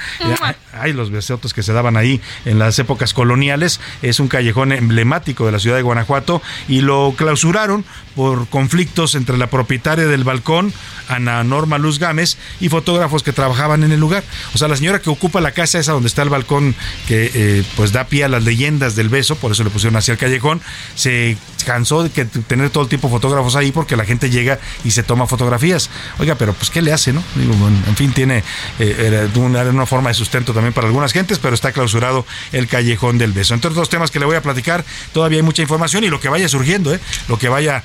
Hay 0.74 0.94
los 0.94 1.12
besotos 1.12 1.54
que 1.54 1.64
se 1.64 1.74
daban 1.74 1.98
ahí 1.98 2.22
en 2.46 2.60
las 2.60 2.78
épocas 2.80 3.14
coloniales. 3.14 3.80
Es 4.02 4.20
un 4.20 4.28
callejón 4.28 4.72
emblemático 4.72 5.46
de 5.46 5.52
la 5.52 5.60
ciudad 5.60 5.76
de 5.76 5.82
Guanajuato 5.82 6.42
y 6.68 6.82
lo 6.82 7.14
clausuraron 7.18 7.86
por 8.16 8.48
conflictos 8.48 9.16
entre 9.16 9.38
la 9.38 9.48
propietaria 9.48 10.06
del 10.06 10.24
balcón, 10.24 10.74
Ana 11.10 11.43
Norma 11.43 11.78
Luz 11.78 11.99
Gámez, 11.99 12.38
y 12.60 12.70
fotógrafos 12.70 13.24
que 13.24 13.34
trabajaban 13.34 13.84
en 13.84 13.91
el 13.91 13.99
lugar. 13.99 14.24
O 14.53 14.57
sea, 14.57 14.68
la 14.68 14.78
señora 14.78 14.99
que 14.99 15.10
ocupa 15.10 15.41
la 15.41 15.51
casa 15.51 15.80
esa 15.80 15.91
donde 15.91 16.07
está 16.07 16.22
el 16.22 16.30
balcón 16.30 16.76
que 17.07 17.32
eh, 17.34 17.64
pues 17.76 17.91
da 17.91 18.05
pie 18.05 18.24
a 18.24 18.28
las 18.30 18.43
leyendas 18.43 18.95
del 18.95 19.10
beso, 19.10 19.36
por 19.36 19.51
eso 19.51 19.64
le 19.64 19.70
pusieron 19.70 19.97
hacia 19.97 20.14
el 20.14 20.18
callejón, 20.18 20.62
se 20.95 21.38
cansó 21.66 22.03
de 22.03 22.10
que 22.10 22.26
tener 22.26 22.70
todo 22.70 22.84
el 22.84 22.89
tiempo 22.89 23.10
fotógrafos 23.10 23.55
ahí 23.55 23.72
porque 23.72 23.95
la 23.95 24.05
gente 24.05 24.30
llega 24.30 24.60
y 24.84 24.91
se 24.91 25.03
toma 25.03 25.28
fotografías. 25.28 25.89
Oiga, 26.20 26.36
pero 26.36 26.53
pues 26.53 26.70
¿qué 26.70 26.82
le 26.82 26.93
hace, 26.93 27.14
no? 27.14 27.24
En 27.36 27.95
fin, 27.95 28.14
tiene 28.14 28.43
eh, 28.80 29.30
una, 29.36 29.86
forma 29.86 30.10
de 30.10 30.14
sustento 30.14 30.53
también 30.53 30.74
para 30.74 30.88
algunas 30.88 31.12
gentes, 31.12 31.39
pero 31.39 31.55
está 31.55 31.72
clausurado 31.72 32.26
el 32.51 32.68
callejón 32.68 33.18
del 33.18 33.34
beso. 33.34 33.53
Entre 33.53 33.70
otros 33.70 33.89
temas 33.89 34.12
que 34.12 34.20
le 34.20 34.26
voy 34.26 34.36
a 34.36 34.41
platicar, 34.41 34.86
todavía 35.14 35.39
hay 35.39 35.43
mucha 35.43 35.62
información 35.62 36.03
y 36.03 36.07
lo 36.07 36.20
que 36.20 36.30
vaya 36.30 36.47
surgiendo, 36.47 36.93
¿eh? 36.93 36.99
lo 37.28 37.38
que 37.38 37.49
vaya 37.49 37.84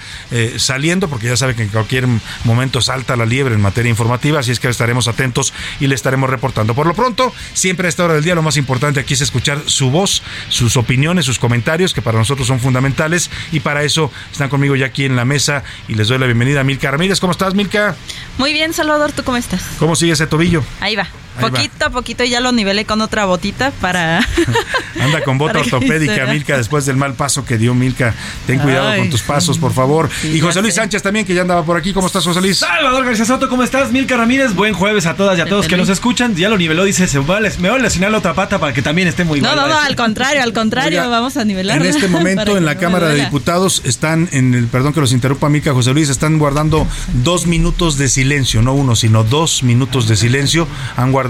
saliendo, 0.57 1.09
porque 1.09 1.27
ya 1.27 1.37
sabe 1.37 1.55
que 1.55 1.63
en 1.63 1.69
cualquier 1.69 2.07
momento 2.45 2.81
salta 2.81 3.14
la 3.17 3.27
liebre 3.27 3.55
en 3.55 3.61
materia 3.61 3.91
informativa, 3.91 4.41
así 4.41 4.51
es 4.51 4.61
que 4.61 4.69
estaremos 4.69 5.09
atentos 5.09 5.53
y 5.81 5.87
le 5.87 5.95
estaremos 5.95 6.31
reportando. 6.31 6.75
Por 6.75 6.87
lo 6.87 6.95
pronto, 6.95 7.33
siempre 7.53 7.87
a 7.87 7.89
esta 7.89 8.05
hora 8.05 8.15
del 8.15 8.25
día 8.25 8.35
lo 8.35 8.43
más 8.43 8.57
importante 8.57 9.01
aquí 9.01 9.15
es 9.15 9.21
escuchar 9.21 9.63
su 9.67 9.91
voz, 9.91 10.23
sus 10.49 10.77
opiniones, 10.77 11.25
sus 11.25 11.39
comentarios, 11.39 11.95
que 11.95 12.03
para 12.03 12.19
nosotros 12.19 12.47
son 12.47 12.61
fundamentales 12.61 13.31
y 13.53 13.61
para 13.61 13.83
eso 13.83 14.11
están 14.31 14.49
conmigo 14.49 14.77
ya 14.77 14.87
aquí 14.87 15.05
en 15.05 15.17
la 15.17 15.25
mesa 15.25 15.65
y 15.89 15.95
les 15.95 16.09
doy 16.09 16.19
la 16.19 16.27
bienvenida 16.27 16.61
a 16.61 16.65
Milka 16.65 16.91
Ramírez. 16.91 17.21
¿Cómo 17.21 17.33
estás, 17.33 17.55
Milka? 17.55 17.97
Muy 18.39 18.53
bien, 18.53 18.73
Salvador, 18.73 19.13
¿tú 19.13 19.25
cómo 19.25 19.37
estás? 19.37 19.63
¿Cómo 19.79 19.97
sigue 19.97 20.13
ese 20.13 20.27
tobillo? 20.27 20.65
Ahí 20.81 20.97
va. 20.97 21.09
Poquito 21.41 21.87
a 21.87 21.91
poquito 21.91 22.25
ya 22.25 22.41
lo 22.41 22.53
nivelé 22.53 22.85
con 22.85 23.01
otra 23.01 23.25
botita 23.27 23.71
para... 23.81 24.19
Anda 25.01 25.23
con 25.23 25.39
bota 25.39 25.59
ortopédica, 25.61 26.27
Milka, 26.27 26.57
después 26.57 26.87
del 26.87 26.97
mal 26.97 27.15
paso 27.15 27.45
que 27.45 27.59
dio 27.59 27.75
Milka. 27.75 28.15
Ten 28.47 28.59
cuidado 28.59 28.97
con 28.97 29.11
tus 29.11 29.23
pasos, 29.23 29.59
por 29.59 29.73
favor. 29.73 30.09
y 30.23 30.41
José 30.41 30.63
Luis 30.63 30.75
Sánchez 30.75 31.03
también, 31.03 31.27
que 31.27 31.35
ya 31.35 31.43
andaba 31.43 31.65
por 31.65 31.77
aquí. 31.77 31.93
¿Cómo 31.93 32.07
estás, 32.07 32.25
José 32.25 32.41
Luis? 32.41 32.59
Salvador 32.59 33.05
García 33.05 33.25
Soto, 33.25 33.49
¿cómo 33.49 33.63
estás? 33.63 33.93
Milka 33.93 34.17
Ramírez, 34.17 34.55
buen 34.55 34.73
jueves 34.75 35.07
a 35.07 35.15
todas 35.15 35.39
y 35.39 35.41
a 35.43 35.47
todos 35.47 35.69
que 35.69 35.77
nos 35.77 35.89
escuchan. 35.89 36.35
Ya 36.35 36.49
lo 36.49 36.57
niveló, 36.57 36.85
dice, 36.85 37.07
se 37.07 37.19
va 37.19 37.35
me 37.59 37.69
voy 37.69 37.79
a 37.79 37.83
lesionar 37.83 38.11
la 38.11 38.19
otra 38.19 38.35
pata 38.35 38.59
para 38.59 38.73
que 38.73 38.81
también 38.81 39.09
esté 39.09 39.25
muy 39.25 39.41
No, 39.41 39.57
no, 39.57 39.67
no, 39.67 39.79
al 39.79 39.97
contrario, 39.97 40.43
al 40.43 40.53
contrario, 40.53 41.09
vamos 41.11 41.37
a 41.37 41.45
nivelar. 41.45 41.81
En 41.81 41.87
este 41.95 42.09
momento, 42.09 42.57
en 42.57 42.65
la 42.65 42.77
Cámara 42.77 43.09
de 43.09 43.25
Diputados, 43.25 43.83
están 43.85 44.29
en 44.33 44.55
el, 44.55 44.67
perdón 44.69 44.93
que 44.93 45.01
los 45.01 45.13
interrumpa, 45.13 45.49
Milka, 45.49 45.73
José 45.73 45.93
Luis, 45.93 46.09
están 46.09 46.39
guardando 46.39 46.87
dos 47.25 47.47
minutos 47.47 47.99
de 47.99 48.09
silencio, 48.09 48.63
no 48.63 48.75
uno, 48.75 48.95
sino 48.97 49.25
dos 49.25 49.63
minutos 49.63 50.09
de 50.09 50.17
silencio. 50.17 50.69
Han 50.97 51.13
guardado 51.13 51.24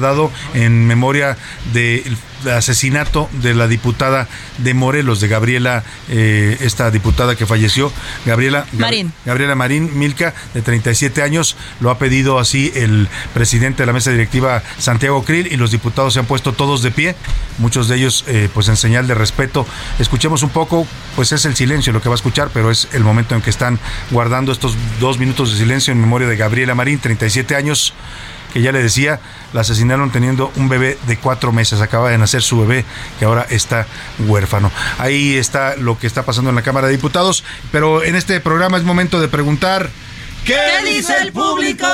en 0.55 0.87
memoria 0.87 1.37
del 1.73 2.17
asesinato 2.51 3.29
de 3.33 3.55
la 3.55 3.69
diputada 3.69 4.29
de 4.59 4.75
Morelos, 4.75 5.21
de 5.21 5.29
Gabriela, 5.29 5.85
eh, 6.09 6.59
esta 6.61 6.91
diputada 6.91 7.37
que 7.37 7.47
falleció, 7.47 7.93
Gabriela 8.27 8.67
Marín. 8.73 9.13
Gabriela 9.25 9.55
Marín 9.55 9.99
Milka, 9.99 10.35
de 10.53 10.63
37 10.63 11.23
años, 11.23 11.57
lo 11.81 11.91
ha 11.91 11.99
pedido 11.99 12.39
así 12.39 12.73
el 12.75 13.09
presidente 13.33 13.83
de 13.83 13.87
la 13.87 13.93
mesa 13.93 14.11
directiva 14.11 14.63
Santiago 14.79 15.25
Krill 15.25 15.49
y 15.51 15.57
los 15.57 15.71
diputados 15.71 16.15
se 16.15 16.21
han 16.21 16.27
puesto 16.27 16.53
todos 16.53 16.83
de 16.83 16.91
pie, 16.91 17.15
muchos 17.59 17.89
de 17.89 17.97
ellos 17.97 18.25
eh, 18.29 18.49
pues 18.53 18.69
en 18.69 18.77
señal 18.77 19.07
de 19.07 19.15
respeto. 19.15 19.67
Escuchemos 19.99 20.43
un 20.43 20.51
poco, 20.51 20.87
pues 21.17 21.33
es 21.33 21.45
el 21.45 21.57
silencio 21.57 21.93
lo 21.93 22.01
que 22.01 22.09
va 22.09 22.15
a 22.15 22.17
escuchar, 22.17 22.51
pero 22.53 22.71
es 22.71 22.89
el 22.93 23.05
momento 23.05 23.35
en 23.35 23.43
que 23.43 23.51
están 23.51 23.79
guardando 24.11 24.53
estos 24.53 24.77
dos 25.01 25.19
minutos 25.19 25.53
de 25.53 25.59
silencio 25.59 25.93
en 25.93 26.01
memoria 26.01 26.29
de 26.29 26.37
Gabriela 26.37 26.75
Marín, 26.75 26.99
37 26.99 27.57
años 27.57 27.95
que 28.55 28.63
ya 28.63 28.71
le 28.71 28.81
decía, 28.81 29.19
la 29.53 29.63
asesinaron 29.63 30.13
teniendo 30.13 30.53
un 30.55 30.69
bebé 30.69 30.97
de 31.09 31.19
cuatro 31.19 31.51
meses. 31.51 31.81
Acaba 31.81 32.11
de 32.11 32.19
nacer 32.19 32.41
su 32.41 32.61
bebé, 32.61 32.85
que 33.19 33.25
ahora 33.25 33.45
está 33.51 33.89
huérfano. 34.21 34.71
Ahí 34.99 35.35
está 35.35 35.75
lo 35.75 35.99
que 35.99 36.07
está 36.07 36.23
pasando 36.23 36.51
en 36.51 36.57
la 36.57 36.63
Cámara 36.63 36.87
de 36.87 36.93
Diputados. 36.93 37.43
Pero 37.73 38.05
en 38.05 38.15
este 38.15 38.39
programa 38.39 38.77
es 38.77 38.85
momento 38.85 39.21
de 39.21 39.27
preguntar. 39.27 39.91
¿Qué, 40.45 40.59
dice 40.85 41.15
el 41.23 41.33
público? 41.33 41.87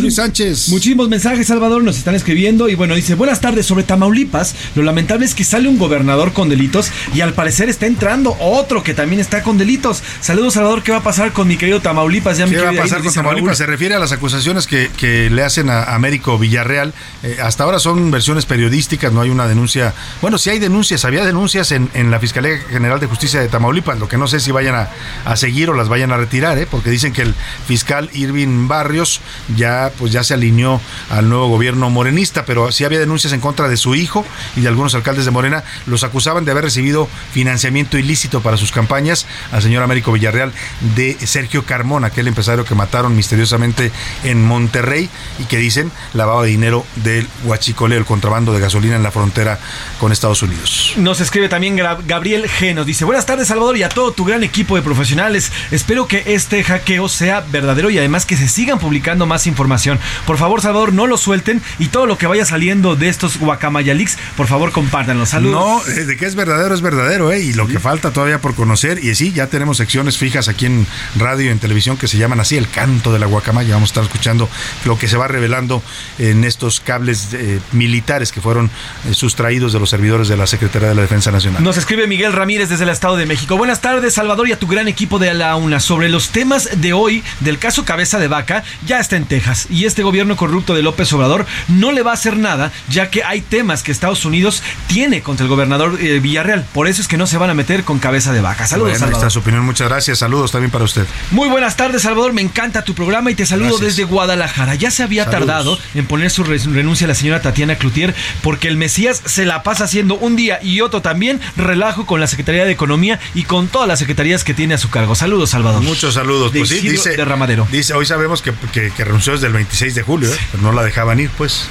Luis 0.00 0.16
Sánchez. 0.16 0.70
Muchísimos 0.70 1.08
mensajes, 1.08 1.46
Salvador, 1.46 1.84
nos 1.84 1.98
están 1.98 2.16
escribiendo. 2.16 2.68
Y 2.68 2.74
bueno, 2.74 2.96
dice: 2.96 3.14
Buenas 3.14 3.40
tardes 3.40 3.64
sobre 3.64 3.84
Tamaulipas. 3.84 4.56
Lo 4.74 4.82
lamentable 4.82 5.24
es 5.24 5.36
que 5.36 5.44
sale 5.44 5.68
un 5.68 5.78
gobernador 5.78 6.32
con 6.32 6.48
delitos 6.48 6.90
y 7.14 7.20
al 7.20 7.32
parecer 7.32 7.68
está 7.68 7.86
entrando 7.86 8.36
otro 8.40 8.82
que 8.82 8.92
también 8.92 9.20
está 9.20 9.44
con 9.44 9.56
delitos. 9.56 10.02
Saludos, 10.20 10.54
Salvador. 10.54 10.82
¿Qué 10.82 10.90
va 10.90 10.98
a 10.98 11.02
pasar 11.02 11.32
con 11.32 11.46
mi 11.46 11.56
querido 11.56 11.80
Tamaulipas? 11.80 12.38
Ya 12.38 12.46
¿Qué 12.46 12.60
va 12.60 12.70
a 12.70 12.74
pasar 12.74 13.02
con 13.02 13.14
Tamaulipas? 13.14 13.58
Se 13.58 13.66
refiere 13.66 13.94
a 13.94 14.00
las 14.00 14.10
acusaciones 14.10 14.66
que, 14.66 15.30
le 15.30 15.42
hacen 15.44 15.70
a 15.70 15.94
Américo 15.94 16.38
Villarreal. 16.38 16.92
Eh, 17.22 17.38
hasta 17.40 17.62
ahora 17.62 17.78
son 17.78 18.10
versiones 18.10 18.46
periodísticas, 18.46 19.12
no 19.12 19.20
hay 19.20 19.30
una 19.30 19.46
denuncia. 19.46 19.94
Bueno, 20.22 20.38
sí 20.38 20.50
hay 20.50 20.58
denuncias, 20.58 21.04
había 21.04 21.24
denuncias 21.24 21.70
en, 21.70 21.88
la 22.10 22.18
Fiscalía 22.18 22.58
General 22.68 22.98
de 22.98 23.06
Justicia 23.06 23.38
de 23.38 23.48
Tamaulipas. 23.48 23.98
Lo 24.00 24.08
que 24.08 24.16
no 24.16 24.26
sé 24.26 24.40
si 24.40 24.50
vayan 24.50 24.74
a, 24.74 24.88
a 25.24 25.36
seguir 25.36 25.70
o 25.70 25.74
las 25.74 25.88
vayan 25.88 26.10
a 26.10 26.16
retirar, 26.16 26.58
¿eh? 26.58 26.66
porque 26.68 26.90
dicen 26.90 27.12
que 27.12 27.22
el 27.22 27.34
fiscal 27.66 28.10
Irving 28.12 28.68
Barrios 28.68 29.20
ya 29.56 29.92
pues 29.98 30.12
ya 30.12 30.24
se 30.24 30.34
alineó 30.34 30.80
al 31.10 31.28
nuevo 31.28 31.48
gobierno 31.48 31.90
morenista, 31.90 32.44
pero 32.44 32.72
sí 32.72 32.84
había 32.84 32.98
denuncias 32.98 33.32
en 33.32 33.40
contra 33.40 33.68
de 33.68 33.76
su 33.76 33.94
hijo 33.94 34.24
y 34.56 34.60
de 34.60 34.68
algunos 34.68 34.94
alcaldes 34.94 35.24
de 35.24 35.30
Morena, 35.30 35.64
los 35.86 36.04
acusaban 36.04 36.44
de 36.44 36.52
haber 36.52 36.64
recibido 36.64 37.08
financiamiento 37.32 37.98
ilícito 37.98 38.40
para 38.40 38.56
sus 38.56 38.72
campañas 38.72 39.26
al 39.52 39.62
señor 39.62 39.82
Américo 39.82 40.12
Villarreal 40.12 40.52
de 40.94 41.16
Sergio 41.26 41.64
Carmona, 41.64 42.08
aquel 42.08 42.28
empresario 42.28 42.64
que 42.64 42.74
mataron 42.74 43.16
misteriosamente 43.16 43.92
en 44.24 44.44
Monterrey 44.44 45.08
y 45.38 45.44
que 45.44 45.58
dicen 45.58 45.90
lavaba 46.14 46.44
dinero 46.44 46.84
del 46.96 47.26
huachicole, 47.44 47.96
el 47.96 48.04
contrabando 48.04 48.52
de 48.52 48.60
gasolina 48.60 48.96
en 48.96 49.02
la 49.02 49.10
frontera 49.10 49.58
con 49.98 50.12
Estados 50.12 50.42
Unidos. 50.42 50.94
Nos 50.96 51.20
escribe 51.20 51.48
también 51.48 51.76
Gabriel 51.76 52.48
G. 52.48 52.74
Nos 52.74 52.86
dice, 52.86 53.04
buenas 53.04 53.26
tardes 53.26 53.48
Salvador 53.48 53.76
y 53.76 53.82
a 53.82 53.88
todo 53.88 54.12
tu 54.12 54.24
gran 54.24 54.42
equipo 54.44 54.76
de 54.76 54.82
profesionales. 54.82 55.52
Espero 55.70 56.06
que 56.06 56.22
este 56.26 56.62
hackeo 56.62 57.08
sea 57.08 57.40
verdadero 57.50 57.90
y 57.90 57.98
además 57.98 58.26
que 58.26 58.36
se 58.36 58.48
sigan 58.48 58.78
publicando 58.78 59.26
más 59.26 59.46
información. 59.46 59.98
Por 60.26 60.38
favor, 60.38 60.60
Salvador, 60.60 60.92
no 60.92 61.06
lo 61.06 61.16
suelten 61.16 61.62
y 61.78 61.88
todo 61.88 62.06
lo 62.06 62.18
que 62.18 62.26
vaya 62.26 62.44
saliendo 62.44 62.96
de 62.96 63.08
estos 63.08 63.38
Guacamaya 63.38 63.94
Leaks, 63.94 64.18
por 64.36 64.46
favor, 64.46 64.72
compártanlo. 64.72 65.26
Saludos. 65.26 65.86
No, 65.86 65.92
eh, 65.92 66.04
de 66.04 66.16
que 66.16 66.26
es 66.26 66.34
verdadero, 66.34 66.74
es 66.74 66.80
verdadero, 66.80 67.32
¿eh? 67.32 67.40
Y 67.40 67.52
lo 67.52 67.66
que 67.66 67.78
falta 67.78 68.12
todavía 68.12 68.40
por 68.40 68.54
conocer, 68.54 69.02
y 69.02 69.14
sí, 69.14 69.32
ya 69.32 69.46
tenemos 69.48 69.76
secciones 69.76 70.18
fijas 70.18 70.48
aquí 70.48 70.66
en 70.66 70.86
radio 71.16 71.46
y 71.46 71.48
en 71.48 71.58
televisión 71.58 71.96
que 71.96 72.08
se 72.08 72.18
llaman 72.18 72.40
así, 72.40 72.56
el 72.56 72.68
canto 72.68 73.12
de 73.12 73.18
la 73.18 73.26
Guacamaya. 73.26 73.74
Vamos 73.74 73.90
a 73.90 73.92
estar 73.92 74.04
escuchando 74.04 74.48
lo 74.84 74.98
que 74.98 75.08
se 75.08 75.16
va 75.16 75.28
revelando 75.28 75.82
en 76.18 76.44
estos 76.44 76.80
cables 76.80 77.28
eh, 77.32 77.60
militares 77.72 78.32
que 78.32 78.40
fueron 78.40 78.70
eh, 79.08 79.14
sustraídos 79.14 79.72
de 79.72 79.80
los 79.80 79.90
servidores 79.90 80.28
de 80.28 80.36
la 80.36 80.46
Secretaría 80.46 80.88
de 80.88 80.94
la 80.94 81.02
Defensa 81.02 81.30
Nacional. 81.30 81.62
Nos 81.62 81.76
escribe 81.76 82.06
Miguel 82.06 82.32
Ramírez 82.32 82.68
desde 82.68 82.84
el 82.84 82.90
Estado 82.90 83.16
de 83.16 83.26
México. 83.26 83.56
Buenas 83.56 83.80
tardes, 83.80 84.14
Salvador, 84.14 84.48
y 84.48 84.52
a 84.52 84.58
tu 84.58 84.66
gran 84.66 84.88
equipo 84.88 85.18
de 85.18 85.32
la 85.34 85.56
UNA. 85.56 85.80
Sobre 85.80 86.08
los 86.08 86.30
temas 86.30 86.68
de 86.76 86.92
hoy 86.92 87.22
del 87.40 87.58
caso 87.58 87.84
cabeza 87.84 88.18
de 88.18 88.28
vaca 88.28 88.64
ya 88.86 89.00
está 89.00 89.16
en 89.16 89.24
Texas 89.24 89.66
y 89.70 89.84
este 89.84 90.02
gobierno 90.02 90.36
corrupto 90.36 90.74
de 90.74 90.82
López 90.82 91.12
Obrador 91.12 91.46
no 91.68 91.92
le 91.92 92.02
va 92.02 92.12
a 92.12 92.14
hacer 92.14 92.36
nada 92.36 92.72
ya 92.88 93.10
que 93.10 93.24
hay 93.24 93.40
temas 93.40 93.82
que 93.82 93.92
Estados 93.92 94.24
Unidos 94.24 94.62
tiene 94.86 95.22
contra 95.22 95.44
el 95.44 95.50
gobernador 95.50 95.98
eh, 96.00 96.20
Villarreal. 96.20 96.64
Por 96.72 96.88
eso 96.88 97.00
es 97.00 97.08
que 97.08 97.16
no 97.16 97.26
se 97.26 97.38
van 97.38 97.50
a 97.50 97.54
meter 97.54 97.84
con 97.84 97.98
cabeza 97.98 98.32
de 98.32 98.40
vaca. 98.40 98.66
Saludos. 98.66 98.98
Bueno, 98.98 99.16
está 99.16 99.30
su 99.30 99.40
opinión. 99.40 99.64
Muchas 99.64 99.88
gracias. 99.88 100.18
Saludos 100.18 100.52
también 100.52 100.70
para 100.70 100.84
usted. 100.84 101.06
Muy 101.30 101.48
buenas 101.48 101.76
tardes, 101.76 102.02
Salvador. 102.02 102.32
Me 102.32 102.42
encanta 102.42 102.84
tu 102.84 102.94
programa 102.94 103.30
y 103.30 103.34
te 103.34 103.46
saludo 103.46 103.78
desde 103.78 104.04
Guadalajara. 104.04 104.74
Ya 104.74 104.90
se 104.90 105.02
había 105.02 105.28
tardado 105.28 105.78
en 105.94 106.06
poner 106.06 106.30
su 106.30 106.44
renuncia 106.44 107.06
a 107.06 107.08
la 107.08 107.14
señora 107.14 107.42
Tatiana 107.42 107.76
Cloutier 107.76 108.14
porque 108.42 108.68
el 108.68 108.76
Mesías 108.76 109.22
se 109.24 109.44
la 109.44 109.62
pasa 109.62 109.84
haciendo 109.84 110.16
un 110.16 110.36
día 110.36 110.60
y 110.62 110.80
otro 110.80 111.02
también 111.02 111.40
relajo 111.56 112.06
con 112.06 112.20
la 112.20 112.26
Secretaría 112.26 112.64
de 112.64 112.72
Economía 112.72 113.20
y 113.34 113.44
con 113.44 113.68
todas 113.68 113.88
las 113.88 113.98
secretarías 113.98 114.44
que 114.44 114.54
tiene 114.54 114.74
a 114.74 114.78
su 114.78 114.90
cargo. 114.90 115.14
Saludos, 115.14 115.50
Salvador. 115.50 115.82
Muchos 115.82 116.14
saludos. 116.14 116.52
pues 116.54 116.68
sí, 116.68 116.80
dice, 116.80 117.16
de 117.20 117.24
Ramadero. 117.26 117.66
Dice, 117.70 117.94
hoy 117.94 118.06
sabemos 118.06 118.42
que, 118.42 118.52
renunció 118.98 119.32
desde 119.32 119.46
el 119.46 119.52
26 119.52 119.94
de 119.94 120.02
julio, 120.02 120.32
¿eh? 120.32 120.36
pero 120.50 120.62
no 120.62 120.72
la 120.72 120.82
dejaban 120.82 121.20
ir, 121.20 121.30
pues. 121.36 121.66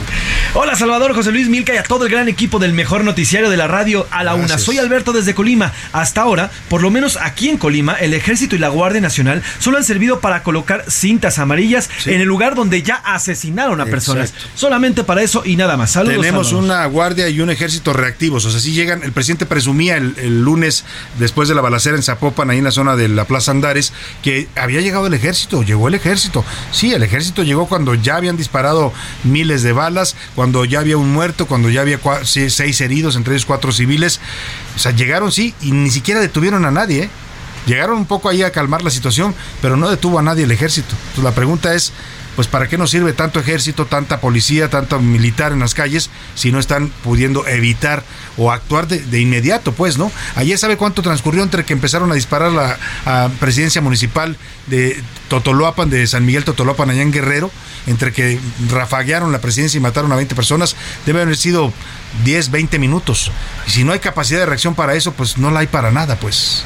Hola, 0.54 0.76
Salvador, 0.76 1.14
José 1.14 1.32
Luis 1.32 1.50
Milca 1.50 1.74
y 1.74 1.78
a 1.78 1.84
todo 1.84 2.06
el 2.06 2.12
gran 2.12 2.28
equipo 2.28 2.60
del 2.60 2.74
mejor 2.74 3.04
noticiario 3.04 3.50
de 3.50 3.58
la 3.58 3.68
radio 3.68 4.08
a 4.12 4.24
la 4.24 4.36
una. 4.36 4.58
Soy 4.58 4.78
Alberto 4.78 5.14
desde 5.14 5.36
Colima. 5.36 5.74
Hasta 5.92 6.22
ahora, 6.22 6.52
por 6.70 6.82
lo 6.82 6.92
menos 6.92 7.18
aquí 7.22 7.50
en 7.50 7.58
Colima, 7.58 7.94
el 7.94 8.14
Ejército 8.14 8.56
y 8.56 8.60
la 8.60 8.70
Guardia 8.70 9.02
Nacional 9.02 9.44
solo 9.60 9.78
han 9.78 9.84
servido 9.84 10.20
para 10.20 10.44
colocar 10.44 10.86
cintas 10.90 11.40
amarillas 11.40 11.90
en 12.06 12.22
el 12.22 12.28
lugar 12.28 12.56
donde 12.56 12.82
ya 12.82 12.96
asesinaron 12.96 13.82
a 13.82 13.86
personas. 13.86 14.34
Solamente 14.56 15.04
para 15.04 15.22
eso 15.22 15.44
y 15.46 15.56
nada 15.56 15.78
más. 15.78 15.92
Saludos. 15.92 16.18
Tenemos 16.18 16.54
una 16.54 16.86
guardia 16.86 17.30
y 17.30 17.42
un 17.42 17.50
ejército 17.50 17.94
reactivos. 17.94 18.46
O 18.46 18.52
sea, 18.52 18.60
si 18.60 18.74
llegan, 18.74 19.04
el 19.04 19.12
presidente 19.12 19.46
presumía 19.46 19.98
el, 19.98 20.16
el 20.18 20.42
lunes, 20.42 20.86
después 21.18 21.50
de 21.50 21.56
la 21.56 21.62
balacera 21.62 21.96
en 21.96 22.04
Zapopan, 22.04 22.50
ahí 22.50 22.60
en 22.60 22.64
la 22.64 22.72
zona 22.72 22.96
de 22.96 23.08
la 23.08 23.26
Plaza 23.26 23.52
Andares, 23.52 23.94
que 24.24 24.48
había 24.56 24.82
llegado 24.82 25.08
el 25.08 25.14
ejército, 25.14 25.39
llegó 25.64 25.88
el 25.88 25.96
ejército. 25.96 26.44
Sí, 26.72 26.94
el 26.94 27.04
ejército 27.04 27.44
llegó 27.44 27.68
cuando 27.68 27.94
ya 27.96 28.16
habían 28.16 28.38
disparado 28.38 28.94
miles 29.24 29.64
de 29.64 29.74
balas, 29.74 30.16
cuando 30.36 30.66
ya 30.66 30.80
había 30.80 30.98
un 30.98 31.12
muerto, 31.12 31.48
cuando 31.48 31.70
ya 31.70 31.82
había 31.82 32.00
seis 32.24 32.82
heridos, 32.82 33.16
entre 33.16 33.34
ellos 33.34 33.46
cuatro 33.46 33.72
civiles. 33.72 34.20
O 34.76 34.80
sea, 34.80 34.92
llegaron, 34.92 35.32
sí, 35.32 35.54
y 35.62 35.72
ni 35.72 35.90
siquiera 35.90 36.20
detuvieron 36.20 36.66
a 36.66 36.72
nadie. 36.72 37.04
¿eh? 37.04 37.10
Llegaron 37.66 37.98
un 37.98 38.06
poco 38.06 38.30
ahí 38.30 38.42
a 38.42 38.52
calmar 38.52 38.82
la 38.82 38.90
situación, 38.90 39.36
pero 39.62 39.78
no 39.78 39.90
detuvo 39.90 40.20
a 40.20 40.24
nadie 40.24 40.44
el 40.44 40.52
ejército. 40.52 40.96
Entonces 40.96 41.24
la 41.24 41.36
pregunta 41.36 41.74
es, 41.76 41.94
pues 42.40 42.48
¿para 42.48 42.70
qué 42.70 42.78
nos 42.78 42.92
sirve 42.92 43.12
tanto 43.12 43.42
ejército, 43.42 43.86
tanta 43.86 44.22
policía, 44.22 44.70
tanto 44.70 44.98
militar 45.02 45.52
en 45.52 45.60
las 45.60 45.74
calles 45.74 46.10
si 46.36 46.54
no 46.54 46.60
están 46.60 46.88
pudiendo 47.04 47.46
evitar 47.46 48.02
o 48.38 48.50
actuar 48.50 48.88
de, 48.88 49.20
inmediato, 49.20 49.74
pues, 49.74 49.98
¿no? 49.98 50.10
Ayer 50.36 50.58
sabe 50.58 50.78
cuánto 50.78 51.02
transcurrió 51.02 51.44
entre 51.44 51.66
que 51.66 51.74
empezaron 51.74 52.10
a 52.14 52.16
disparar 52.16 52.54
la 52.54 53.30
presidencia 53.42 53.82
municipal 53.82 54.38
de 54.68 55.04
Totoloapan, 55.28 55.90
de 55.90 56.08
San 56.08 56.26
Miguel 56.26 56.46
Totoloapan, 56.46 56.92
allá 56.92 57.02
en 57.02 57.12
Guerrero, 57.12 57.52
entre 57.88 58.14
que 58.14 58.40
rafaguearon 58.70 59.34
la 59.34 59.42
presidencia 59.42 59.78
y 59.78 59.82
mataron 59.82 60.10
a 60.14 60.16
20 60.16 60.34
personas, 60.34 60.78
debe 61.06 61.22
haber 61.22 61.36
sido 61.36 61.74
10, 62.24 62.52
20 62.52 62.80
minutos. 62.80 63.34
Y 63.68 63.72
si 63.72 63.84
no 63.84 63.92
hay 63.92 64.00
capacidad 64.00 64.40
de 64.40 64.46
reacción 64.46 64.76
para 64.76 64.94
eso, 64.94 65.12
pues 65.12 65.38
no 65.38 65.52
la 65.52 65.60
hay 65.60 65.68
para 65.68 65.92
nada, 65.92 66.16
pues. 66.16 66.64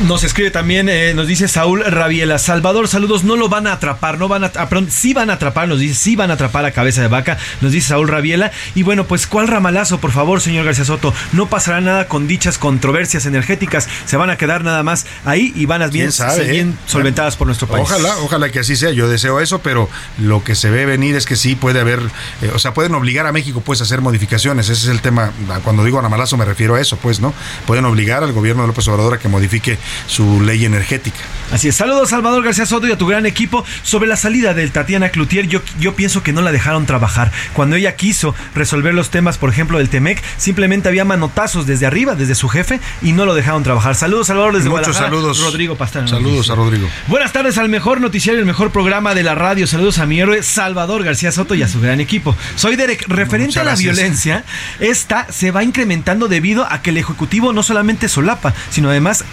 Nos 0.00 0.24
escribe 0.24 0.50
también, 0.50 0.88
eh, 0.88 1.14
nos 1.14 1.28
dice 1.28 1.46
Saúl 1.46 1.84
Rabiela, 1.84 2.40
Salvador, 2.40 2.88
saludos, 2.88 3.22
no 3.22 3.36
lo 3.36 3.48
van 3.48 3.68
a 3.68 3.74
atrapar, 3.74 4.18
no 4.18 4.26
van 4.26 4.42
a, 4.42 4.50
ah, 4.56 4.68
perdón, 4.68 4.90
sí 4.90 5.14
van 5.14 5.30
a 5.30 5.34
atrapar, 5.34 5.68
nos 5.68 5.78
dice, 5.78 5.94
sí 5.94 6.16
van 6.16 6.32
a 6.32 6.34
atrapar 6.34 6.64
a 6.64 6.72
cabeza 6.72 7.00
de 7.00 7.06
vaca, 7.06 7.38
nos 7.60 7.70
dice 7.70 7.88
Saúl 7.90 8.08
Rabiela. 8.08 8.50
Y 8.74 8.82
bueno, 8.82 9.06
pues, 9.06 9.28
¿cuál 9.28 9.46
ramalazo, 9.46 10.00
por 10.00 10.10
favor, 10.10 10.40
señor 10.40 10.64
García 10.64 10.84
Soto? 10.84 11.14
No 11.32 11.46
pasará 11.46 11.80
nada 11.80 12.08
con 12.08 12.26
dichas 12.26 12.58
controversias 12.58 13.24
energéticas, 13.24 13.88
se 14.04 14.16
van 14.16 14.30
a 14.30 14.36
quedar 14.36 14.64
nada 14.64 14.82
más 14.82 15.06
ahí 15.24 15.52
y 15.54 15.64
van 15.66 15.80
a 15.80 15.86
bien, 15.86 16.10
bien 16.44 16.70
eh? 16.70 16.74
solventadas 16.86 17.36
por 17.36 17.46
nuestro 17.46 17.68
país. 17.68 17.84
Ojalá, 17.88 18.16
ojalá 18.18 18.50
que 18.50 18.58
así 18.58 18.74
sea, 18.74 18.90
yo 18.90 19.08
deseo 19.08 19.40
eso, 19.40 19.60
pero 19.60 19.88
lo 20.18 20.42
que 20.42 20.56
se 20.56 20.70
ve 20.70 20.86
venir 20.86 21.14
es 21.14 21.24
que 21.24 21.36
sí 21.36 21.54
puede 21.54 21.78
haber, 21.78 22.00
eh, 22.42 22.50
o 22.52 22.58
sea, 22.58 22.74
pueden 22.74 22.96
obligar 22.96 23.28
a 23.28 23.32
México 23.32 23.62
pues 23.64 23.80
a 23.80 23.84
hacer 23.84 24.00
modificaciones, 24.00 24.68
ese 24.68 24.86
es 24.86 24.88
el 24.88 25.02
tema, 25.02 25.32
cuando 25.62 25.84
digo 25.84 26.00
ramalazo 26.00 26.36
me 26.36 26.44
refiero 26.44 26.74
a 26.74 26.80
eso, 26.80 26.96
pues, 26.96 27.20
¿no? 27.20 27.32
Pueden 27.64 27.84
obligar 27.84 28.24
al 28.24 28.32
gobierno 28.32 28.62
de 28.62 28.68
López 28.68 28.88
Obrador 28.88 29.14
a 29.14 29.18
que 29.18 29.28
modifique 29.28 29.78
su 30.06 30.40
ley 30.40 30.64
energética. 30.64 31.18
Así 31.52 31.68
es. 31.68 31.76
Saludos, 31.76 32.10
Salvador 32.10 32.42
García 32.42 32.66
Soto 32.66 32.86
y 32.86 32.92
a 32.92 32.98
tu 32.98 33.06
gran 33.06 33.26
equipo. 33.26 33.64
Sobre 33.82 34.08
la 34.08 34.16
salida 34.16 34.54
del 34.54 34.72
Tatiana 34.72 35.10
Cloutier, 35.10 35.46
yo, 35.46 35.60
yo 35.78 35.94
pienso 35.94 36.22
que 36.22 36.32
no 36.32 36.40
la 36.40 36.52
dejaron 36.52 36.86
trabajar. 36.86 37.30
Cuando 37.52 37.76
ella 37.76 37.94
quiso 37.96 38.34
resolver 38.54 38.94
los 38.94 39.10
temas, 39.10 39.38
por 39.38 39.50
ejemplo, 39.50 39.78
del 39.78 39.88
Temec, 39.88 40.22
simplemente 40.36 40.88
había 40.88 41.04
manotazos 41.04 41.66
desde 41.66 41.86
arriba, 41.86 42.14
desde 42.14 42.34
su 42.34 42.48
jefe, 42.48 42.80
y 43.02 43.12
no 43.12 43.26
lo 43.26 43.34
dejaron 43.34 43.62
trabajar. 43.62 43.94
Saludos, 43.94 44.28
Salvador, 44.28 44.54
desde 44.54 44.68
Muchos 44.68 44.96
saludos. 44.96 45.40
Rodrigo 45.40 45.76
Pastrana. 45.76 46.08
Saludos 46.08 46.50
a 46.50 46.54
Rodrigo. 46.54 46.88
Buenas 47.06 47.32
tardes 47.32 47.58
al 47.58 47.68
mejor 47.68 48.00
noticiario, 48.00 48.40
el 48.40 48.46
mejor 48.46 48.70
programa 48.70 49.14
de 49.14 49.22
la 49.22 49.34
radio. 49.34 49.66
Saludos 49.66 49.98
a 49.98 50.06
mi 50.06 50.20
héroe 50.20 50.42
Salvador 50.42 51.04
García 51.04 51.30
Soto 51.30 51.54
y 51.54 51.62
a 51.62 51.68
su 51.68 51.80
gran 51.80 52.00
equipo. 52.00 52.36
Soy 52.56 52.76
Derek. 52.76 53.04
Referente 53.08 53.60
a 53.60 53.64
la 53.64 53.76
violencia, 53.76 54.44
esta 54.80 55.30
se 55.30 55.50
va 55.50 55.62
incrementando 55.62 56.28
debido 56.28 56.66
a 56.70 56.82
que 56.82 56.90
el 56.90 56.96
Ejecutivo 56.96 57.52
no 57.52 57.62
solamente 57.62 58.08
solapa, 58.08 58.54
sino 58.70 58.90
además 58.90 59.24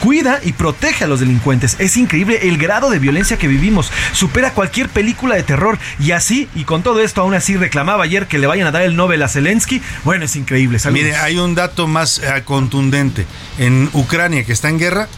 cuida 0.00 0.40
y 0.42 0.52
protege 0.52 1.04
a 1.04 1.06
los 1.06 1.20
delincuentes. 1.20 1.76
Es 1.78 1.96
increíble 1.96 2.48
el 2.48 2.58
grado 2.58 2.90
de 2.90 2.98
violencia 2.98 3.36
que 3.36 3.48
vivimos. 3.48 3.90
Supera 4.12 4.52
cualquier 4.52 4.88
película 4.88 5.34
de 5.34 5.42
terror. 5.42 5.78
Y 5.98 6.12
así, 6.12 6.48
y 6.54 6.64
con 6.64 6.82
todo 6.82 7.00
esto, 7.00 7.20
aún 7.20 7.34
así 7.34 7.56
reclamaba 7.56 8.04
ayer 8.04 8.26
que 8.26 8.38
le 8.38 8.46
vayan 8.46 8.66
a 8.66 8.72
dar 8.72 8.82
el 8.82 8.96
Nobel 8.96 9.22
a 9.22 9.28
Zelensky. 9.28 9.82
Bueno, 10.04 10.24
es 10.24 10.36
increíble. 10.36 10.78
Mire, 10.90 11.16
hay 11.16 11.38
un 11.38 11.54
dato 11.54 11.86
más 11.86 12.18
eh, 12.18 12.42
contundente. 12.44 13.26
En 13.58 13.88
Ucrania, 13.92 14.44
que 14.44 14.52
está 14.52 14.68
en 14.68 14.78
guerra, 14.78 15.08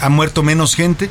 ha 0.00 0.08
muerto 0.08 0.42
menos 0.42 0.74
gente 0.74 1.08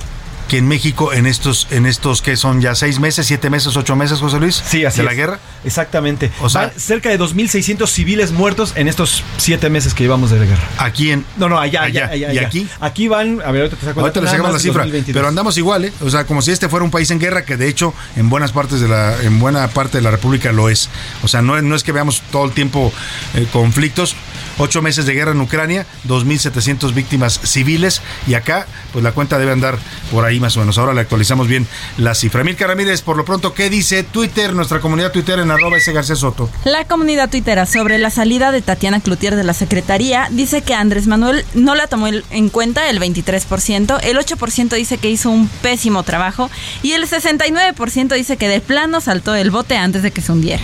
que 0.51 0.57
en 0.57 0.67
México 0.67 1.13
en 1.13 1.27
estos, 1.27 1.65
en 1.71 1.85
estos 1.85 2.21
que 2.21 2.35
son 2.35 2.59
ya 2.59 2.75
seis 2.75 2.99
meses, 2.99 3.25
siete 3.25 3.49
meses, 3.49 3.77
ocho 3.77 3.95
meses, 3.95 4.19
José 4.19 4.37
Luis, 4.37 4.61
sí, 4.67 4.83
así 4.83 4.97
de 4.97 5.05
la 5.05 5.13
guerra. 5.13 5.39
Exactamente. 5.63 6.29
O 6.41 6.49
sea, 6.49 6.73
cerca 6.75 7.07
de 7.07 7.17
2.600 7.17 7.87
civiles 7.87 8.33
muertos 8.33 8.73
en 8.75 8.89
estos 8.89 9.23
siete 9.37 9.69
meses 9.69 9.93
que 9.93 10.03
llevamos 10.03 10.29
de 10.29 10.39
la 10.39 10.45
guerra. 10.45 10.61
Aquí 10.77 11.11
en... 11.11 11.25
No, 11.37 11.47
no, 11.47 11.57
allá, 11.57 11.83
allá, 11.83 12.07
allá. 12.07 12.33
¿Y 12.33 12.37
aquí? 12.39 12.67
Aquí 12.81 13.07
van, 13.07 13.41
a 13.45 13.51
ver, 13.51 13.61
ahorita 13.61 13.77
te 13.77 13.85
saco 13.85 14.01
ahorita 14.01 14.27
sacamos 14.27 14.51
la 14.51 14.59
cifra, 14.59 14.85
pero 15.13 15.25
andamos 15.25 15.57
igual, 15.57 15.85
¿eh? 15.85 15.93
O 16.01 16.09
sea, 16.09 16.25
como 16.25 16.41
si 16.41 16.51
este 16.51 16.67
fuera 16.67 16.83
un 16.83 16.91
país 16.91 17.09
en 17.11 17.19
guerra, 17.19 17.45
que 17.45 17.55
de 17.55 17.69
hecho 17.69 17.93
en 18.17 18.29
buenas 18.29 18.51
partes 18.51 18.81
de 18.81 18.89
la, 18.89 19.23
en 19.23 19.39
buena 19.39 19.65
parte 19.69 19.99
de 19.99 20.01
la 20.03 20.11
República 20.11 20.51
lo 20.51 20.67
es. 20.67 20.89
O 21.23 21.29
sea, 21.29 21.41
no, 21.41 21.61
no 21.61 21.75
es 21.77 21.83
que 21.85 21.93
veamos 21.93 22.23
todo 22.29 22.43
el 22.43 22.51
tiempo 22.51 22.91
eh, 23.35 23.47
conflictos, 23.53 24.17
ocho 24.57 24.81
meses 24.81 25.05
de 25.05 25.13
guerra 25.13 25.31
en 25.31 25.41
Ucrania, 25.41 25.85
2.700 26.07 26.93
víctimas 26.93 27.39
civiles 27.43 28.01
y 28.27 28.33
acá, 28.33 28.67
pues 28.91 29.03
la 29.03 29.11
cuenta 29.11 29.37
debe 29.39 29.51
andar 29.51 29.77
por 30.11 30.25
ahí 30.25 30.39
más 30.39 30.55
o 30.57 30.59
menos. 30.59 30.77
Ahora 30.77 30.93
le 30.93 31.01
actualizamos 31.01 31.47
bien 31.47 31.67
la 31.97 32.15
cifra. 32.15 32.43
Milka 32.43 32.67
Ramírez, 32.67 33.01
por 33.01 33.17
lo 33.17 33.25
pronto, 33.25 33.53
¿qué 33.53 33.69
dice 33.69 34.03
Twitter, 34.03 34.53
nuestra 34.53 34.79
comunidad 34.79 35.11
Twitter 35.11 35.39
en 35.39 35.51
arroba 35.51 35.77
ese 35.77 35.93
García 35.93 36.15
Soto? 36.15 36.49
La 36.65 36.85
comunidad 36.85 37.29
tuitera 37.29 37.65
sobre 37.65 37.97
la 37.97 38.09
salida 38.09 38.51
de 38.51 38.61
Tatiana 38.61 38.99
Cloutier 38.99 39.35
de 39.35 39.43
la 39.43 39.53
Secretaría 39.53 40.27
dice 40.31 40.61
que 40.61 40.73
Andrés 40.73 41.07
Manuel 41.07 41.45
no 41.53 41.75
la 41.75 41.87
tomó 41.87 42.07
en 42.07 42.49
cuenta 42.49 42.89
el 42.89 42.99
23%, 42.99 43.99
el 44.03 44.17
8% 44.17 44.75
dice 44.75 44.97
que 44.97 45.09
hizo 45.09 45.29
un 45.29 45.47
pésimo 45.47 46.03
trabajo 46.03 46.49
y 46.81 46.93
el 46.93 47.07
69% 47.07 48.15
dice 48.15 48.37
que 48.37 48.47
de 48.47 48.61
plano 48.61 49.01
saltó 49.01 49.35
el 49.35 49.51
bote 49.51 49.77
antes 49.77 50.03
de 50.03 50.11
que 50.11 50.21
se 50.21 50.31
hundiera. 50.31 50.63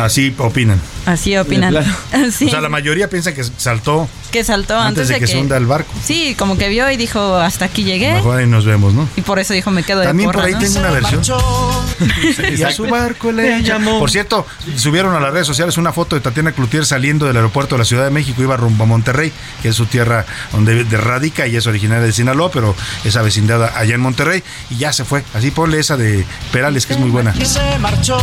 Así 0.00 0.34
opinan. 0.38 0.80
Así 1.06 1.36
opinan. 1.36 1.74
O 2.14 2.30
sea, 2.30 2.60
la 2.60 2.68
mayoría 2.68 3.08
piensa 3.08 3.34
que 3.34 3.44
saltó. 3.44 4.08
Que 4.30 4.44
saltó 4.44 4.78
antes, 4.78 5.08
de, 5.08 5.18
que, 5.18 5.26
se 5.26 5.38
hunda 5.38 5.56
el 5.56 5.66
barco. 5.66 5.92
Sí, 6.02 6.34
como 6.38 6.56
que 6.56 6.68
vio 6.68 6.90
y 6.90 6.96
dijo, 6.96 7.36
hasta 7.36 7.66
aquí 7.66 7.84
llegué. 7.84 8.14
Mejor 8.14 8.38
ahí 8.38 8.46
nos 8.46 8.64
vemos, 8.64 8.94
¿no? 8.94 9.08
Y 9.16 9.20
por 9.20 9.38
eso 9.38 9.52
dijo, 9.52 9.70
me 9.70 9.82
quedo 9.82 10.00
de 10.00 10.06
También 10.06 10.30
por 10.30 10.42
ahí 10.42 10.54
tengo 10.54 10.78
una 10.78 10.90
versión. 10.90 11.22
y 12.56 12.62
a 12.62 12.70
su 12.72 12.86
barco 12.86 13.32
le 13.32 13.62
llamó. 13.62 13.98
Por 13.98 14.10
cierto, 14.10 14.46
subieron 14.76 15.14
a 15.14 15.20
las 15.20 15.32
redes 15.32 15.46
sociales 15.46 15.76
una 15.76 15.92
foto 15.92 16.16
de 16.16 16.20
Tatiana 16.20 16.52
Cloutier 16.52 16.86
saliendo 16.86 17.26
del 17.26 17.36
aeropuerto 17.36 17.74
de 17.74 17.80
la 17.80 17.84
Ciudad 17.84 18.04
de 18.04 18.10
México, 18.10 18.42
iba 18.42 18.56
rumbo 18.56 18.84
a 18.84 18.86
Monterrey, 18.86 19.32
que 19.62 19.68
es 19.68 19.76
su 19.76 19.86
tierra 19.86 20.24
donde 20.52 20.84
radica 20.84 21.46
y 21.46 21.56
es 21.56 21.66
originaria 21.66 22.04
de 22.04 22.12
Sinaloa, 22.12 22.50
pero 22.50 22.74
esa 23.04 23.22
vecindad 23.22 23.62
allá 23.76 23.94
en 23.94 24.00
Monterrey, 24.00 24.42
y 24.70 24.76
ya 24.76 24.92
se 24.92 25.04
fue. 25.04 25.22
Así 25.34 25.50
ponle 25.50 25.78
esa 25.78 25.96
de 25.96 26.24
Perales, 26.52 26.86
que 26.86 26.94
es 26.94 26.98
muy 26.98 27.10
buena. 27.10 27.34
Y 27.38 27.44
se 27.44 27.78
marchó. 27.78 28.18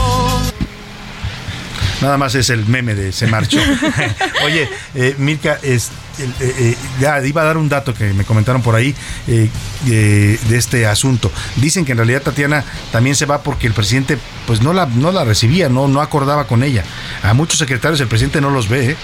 Nada 2.01 2.17
más 2.17 2.35
es 2.35 2.49
el 2.49 2.65
meme 2.65 2.95
de 2.95 3.11
se 3.11 3.27
marchó. 3.27 3.59
Oye, 4.45 4.67
eh, 4.95 5.15
Mirka, 5.17 5.59
es, 5.61 5.91
eh, 6.19 6.29
eh, 6.39 6.77
ya 6.99 7.25
iba 7.25 7.41
a 7.41 7.45
dar 7.45 7.57
un 7.57 7.69
dato 7.69 7.93
que 7.93 8.13
me 8.13 8.23
comentaron 8.23 8.61
por 8.61 8.75
ahí 8.75 8.95
de 9.27 10.57
este 10.57 10.85
asunto. 10.85 11.31
Dicen 11.57 11.85
que 11.85 11.91
en 11.93 11.99
realidad 11.99 12.21
Tatiana 12.21 12.63
también 12.91 13.15
se 13.15 13.25
va 13.25 13.43
porque 13.43 13.67
el 13.67 13.73
presidente 13.73 14.17
pues 14.47 14.61
no 14.61 14.73
la, 14.73 14.85
no 14.85 15.11
la 15.11 15.23
recibía, 15.23 15.69
no, 15.69 15.87
no 15.87 16.01
acordaba 16.01 16.47
con 16.47 16.63
ella. 16.63 16.83
A 17.23 17.33
muchos 17.33 17.59
secretarios 17.59 18.01
el 18.01 18.07
presidente 18.07 18.41
no 18.41 18.49
los 18.49 18.67
ve. 18.67 18.95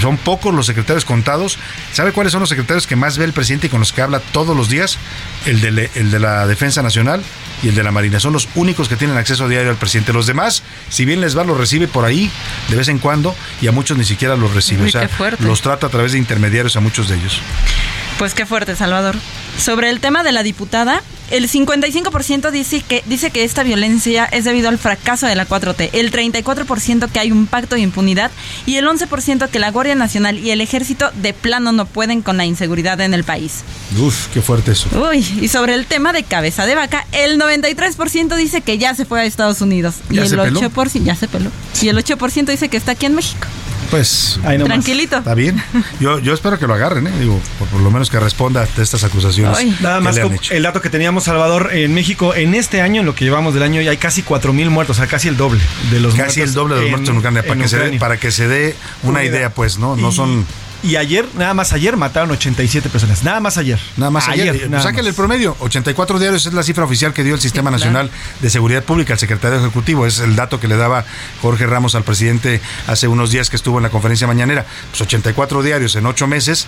Son 0.00 0.16
pocos 0.16 0.54
los 0.54 0.66
secretarios 0.66 1.04
contados. 1.04 1.58
¿Sabe 1.92 2.12
cuáles 2.12 2.32
son 2.32 2.40
los 2.40 2.48
secretarios 2.48 2.86
que 2.86 2.94
más 2.94 3.18
ve 3.18 3.24
el 3.24 3.32
presidente 3.32 3.66
y 3.66 3.70
con 3.70 3.80
los 3.80 3.92
que 3.92 4.02
habla 4.02 4.20
todos 4.20 4.56
los 4.56 4.68
días? 4.68 4.98
El 5.46 5.60
de, 5.60 5.90
el 5.94 6.10
de 6.12 6.20
la 6.20 6.46
Defensa 6.46 6.80
Nacional 6.82 7.22
y 7.62 7.68
el 7.68 7.74
de 7.74 7.82
la 7.82 7.90
Marina. 7.90 8.20
Son 8.20 8.32
los 8.32 8.48
únicos 8.54 8.88
que 8.88 8.96
tienen 8.96 9.16
acceso 9.16 9.48
diario 9.48 9.70
al 9.70 9.76
presidente. 9.76 10.12
Los 10.12 10.26
demás, 10.26 10.62
si 10.90 11.04
bien 11.06 11.20
les 11.20 11.36
va, 11.36 11.44
los 11.44 11.56
recibe 11.56 11.88
por 11.88 12.04
ahí 12.04 12.30
de 12.68 12.76
vez 12.76 12.88
en 12.88 12.98
cuando 12.98 13.34
y 13.62 13.68
a 13.68 13.72
muchos 13.72 13.96
ni 13.96 14.04
siquiera 14.04 14.36
los 14.36 14.52
recibe. 14.54 14.86
o 14.86 14.90
sea, 14.90 15.08
los 15.38 15.62
trata 15.62 15.86
a 15.86 15.90
través 15.90 16.12
de 16.12 16.18
intermediarios 16.18 16.76
a 16.76 16.80
muchos 16.80 17.08
de 17.08 17.16
ellos. 17.16 17.40
Pues 18.20 18.34
qué 18.34 18.44
fuerte, 18.44 18.76
Salvador. 18.76 19.16
Sobre 19.56 19.88
el 19.88 19.98
tema 19.98 20.22
de 20.22 20.30
la 20.30 20.42
diputada, 20.42 21.02
el 21.30 21.48
55% 21.48 22.50
dice 22.50 22.82
que, 22.82 23.02
dice 23.06 23.30
que 23.30 23.44
esta 23.44 23.62
violencia 23.62 24.26
es 24.26 24.44
debido 24.44 24.68
al 24.68 24.76
fracaso 24.76 25.24
de 25.26 25.34
la 25.34 25.48
4T, 25.48 25.88
el 25.94 26.12
34% 26.12 27.10
que 27.10 27.18
hay 27.18 27.32
un 27.32 27.46
pacto 27.46 27.76
de 27.76 27.80
impunidad 27.80 28.30
y 28.66 28.76
el 28.76 28.86
11% 28.86 29.48
que 29.48 29.58
la 29.58 29.70
Guardia 29.70 29.94
Nacional 29.94 30.38
y 30.38 30.50
el 30.50 30.60
Ejército 30.60 31.10
de 31.14 31.32
plano 31.32 31.72
no 31.72 31.86
pueden 31.86 32.20
con 32.20 32.36
la 32.36 32.44
inseguridad 32.44 33.00
en 33.00 33.14
el 33.14 33.24
país. 33.24 33.64
Uf, 33.98 34.26
qué 34.34 34.42
fuerte 34.42 34.72
eso. 34.72 34.90
Uy, 35.00 35.26
y 35.40 35.48
sobre 35.48 35.72
el 35.72 35.86
tema 35.86 36.12
de 36.12 36.22
cabeza 36.22 36.66
de 36.66 36.74
vaca, 36.74 37.06
el 37.12 37.40
93% 37.40 38.36
dice 38.36 38.60
que 38.60 38.76
ya 38.76 38.94
se 38.94 39.06
fue 39.06 39.22
a 39.22 39.24
Estados 39.24 39.62
Unidos 39.62 39.94
y 40.10 40.18
el 40.18 40.30
8% 40.30 41.04
ya 41.04 41.14
se 41.14 41.26
peló. 41.26 41.50
Y 41.80 41.88
el 41.88 41.96
8% 41.96 42.44
dice 42.44 42.68
que 42.68 42.76
está 42.76 42.92
aquí 42.92 43.06
en 43.06 43.14
México. 43.14 43.46
Pues 43.90 44.38
tranquilito. 44.42 45.18
Está 45.18 45.34
bien. 45.34 45.62
Yo, 45.98 46.18
yo 46.18 46.32
espero 46.32 46.58
que 46.58 46.66
lo 46.66 46.74
agarren, 46.74 47.06
¿eh? 47.06 47.12
digo, 47.18 47.40
por, 47.58 47.80
lo 47.80 47.90
menos 47.90 48.10
que 48.10 48.20
responda 48.20 48.62
a 48.62 48.82
estas 48.82 49.04
acusaciones. 49.04 49.80
Nada 49.80 50.00
más 50.00 50.16
el 50.50 50.62
dato 50.62 50.80
que 50.80 50.90
teníamos 50.90 51.24
Salvador 51.24 51.70
en 51.72 51.92
México 51.94 52.34
en 52.34 52.54
este 52.54 52.80
año, 52.80 53.00
en 53.00 53.06
lo 53.06 53.14
que 53.14 53.24
llevamos 53.24 53.54
del 53.54 53.62
año, 53.62 53.80
ya 53.80 53.90
hay 53.90 53.96
casi 53.96 54.22
4 54.22 54.52
mil 54.52 54.70
muertos, 54.70 54.96
o 54.96 55.00
sea, 55.00 55.08
casi 55.08 55.28
el 55.28 55.36
doble 55.36 55.60
de 55.90 56.00
los 56.00 56.14
casi 56.14 56.40
el 56.40 56.52
doble 56.52 56.76
de 56.76 56.82
los 56.82 56.90
muertos 56.90 57.10
en 57.10 57.18
Ucrania, 57.18 57.42
para, 57.42 57.60
que 57.60 57.68
se 57.68 57.78
dé, 57.78 57.98
para 57.98 58.16
que 58.18 58.30
se 58.30 58.48
dé 58.48 58.76
una 59.02 59.24
idea, 59.24 59.50
pues, 59.50 59.78
¿no? 59.78 59.96
No 59.96 60.12
son 60.12 60.46
y 60.82 60.96
ayer, 60.96 61.26
nada 61.34 61.54
más 61.54 61.72
ayer, 61.72 61.96
mataron 61.96 62.30
87 62.30 62.88
personas. 62.88 63.22
Nada 63.22 63.40
más 63.40 63.58
ayer. 63.58 63.78
Nada 63.96 64.10
más 64.10 64.28
ayer. 64.28 64.50
ayer 64.50 64.68
pues 64.70 64.82
sáquenle 64.82 65.10
el 65.10 65.16
promedio. 65.16 65.56
84 65.60 66.18
diarios 66.18 66.46
es 66.46 66.54
la 66.54 66.62
cifra 66.62 66.84
oficial 66.84 67.12
que 67.12 67.22
dio 67.22 67.34
el 67.34 67.40
Sistema 67.40 67.70
Nacional 67.70 68.10
de 68.40 68.50
Seguridad 68.50 68.82
Pública, 68.82 69.12
el 69.12 69.18
secretario 69.18 69.58
ejecutivo. 69.58 70.06
Es 70.06 70.20
el 70.20 70.36
dato 70.36 70.58
que 70.58 70.68
le 70.68 70.76
daba 70.76 71.04
Jorge 71.42 71.66
Ramos 71.66 71.94
al 71.94 72.04
presidente 72.04 72.60
hace 72.86 73.08
unos 73.08 73.30
días 73.30 73.50
que 73.50 73.56
estuvo 73.56 73.78
en 73.78 73.82
la 73.82 73.90
conferencia 73.90 74.26
mañanera. 74.26 74.64
Pues 74.90 75.02
84 75.02 75.62
diarios 75.62 75.96
en 75.96 76.06
8 76.06 76.26
meses 76.26 76.66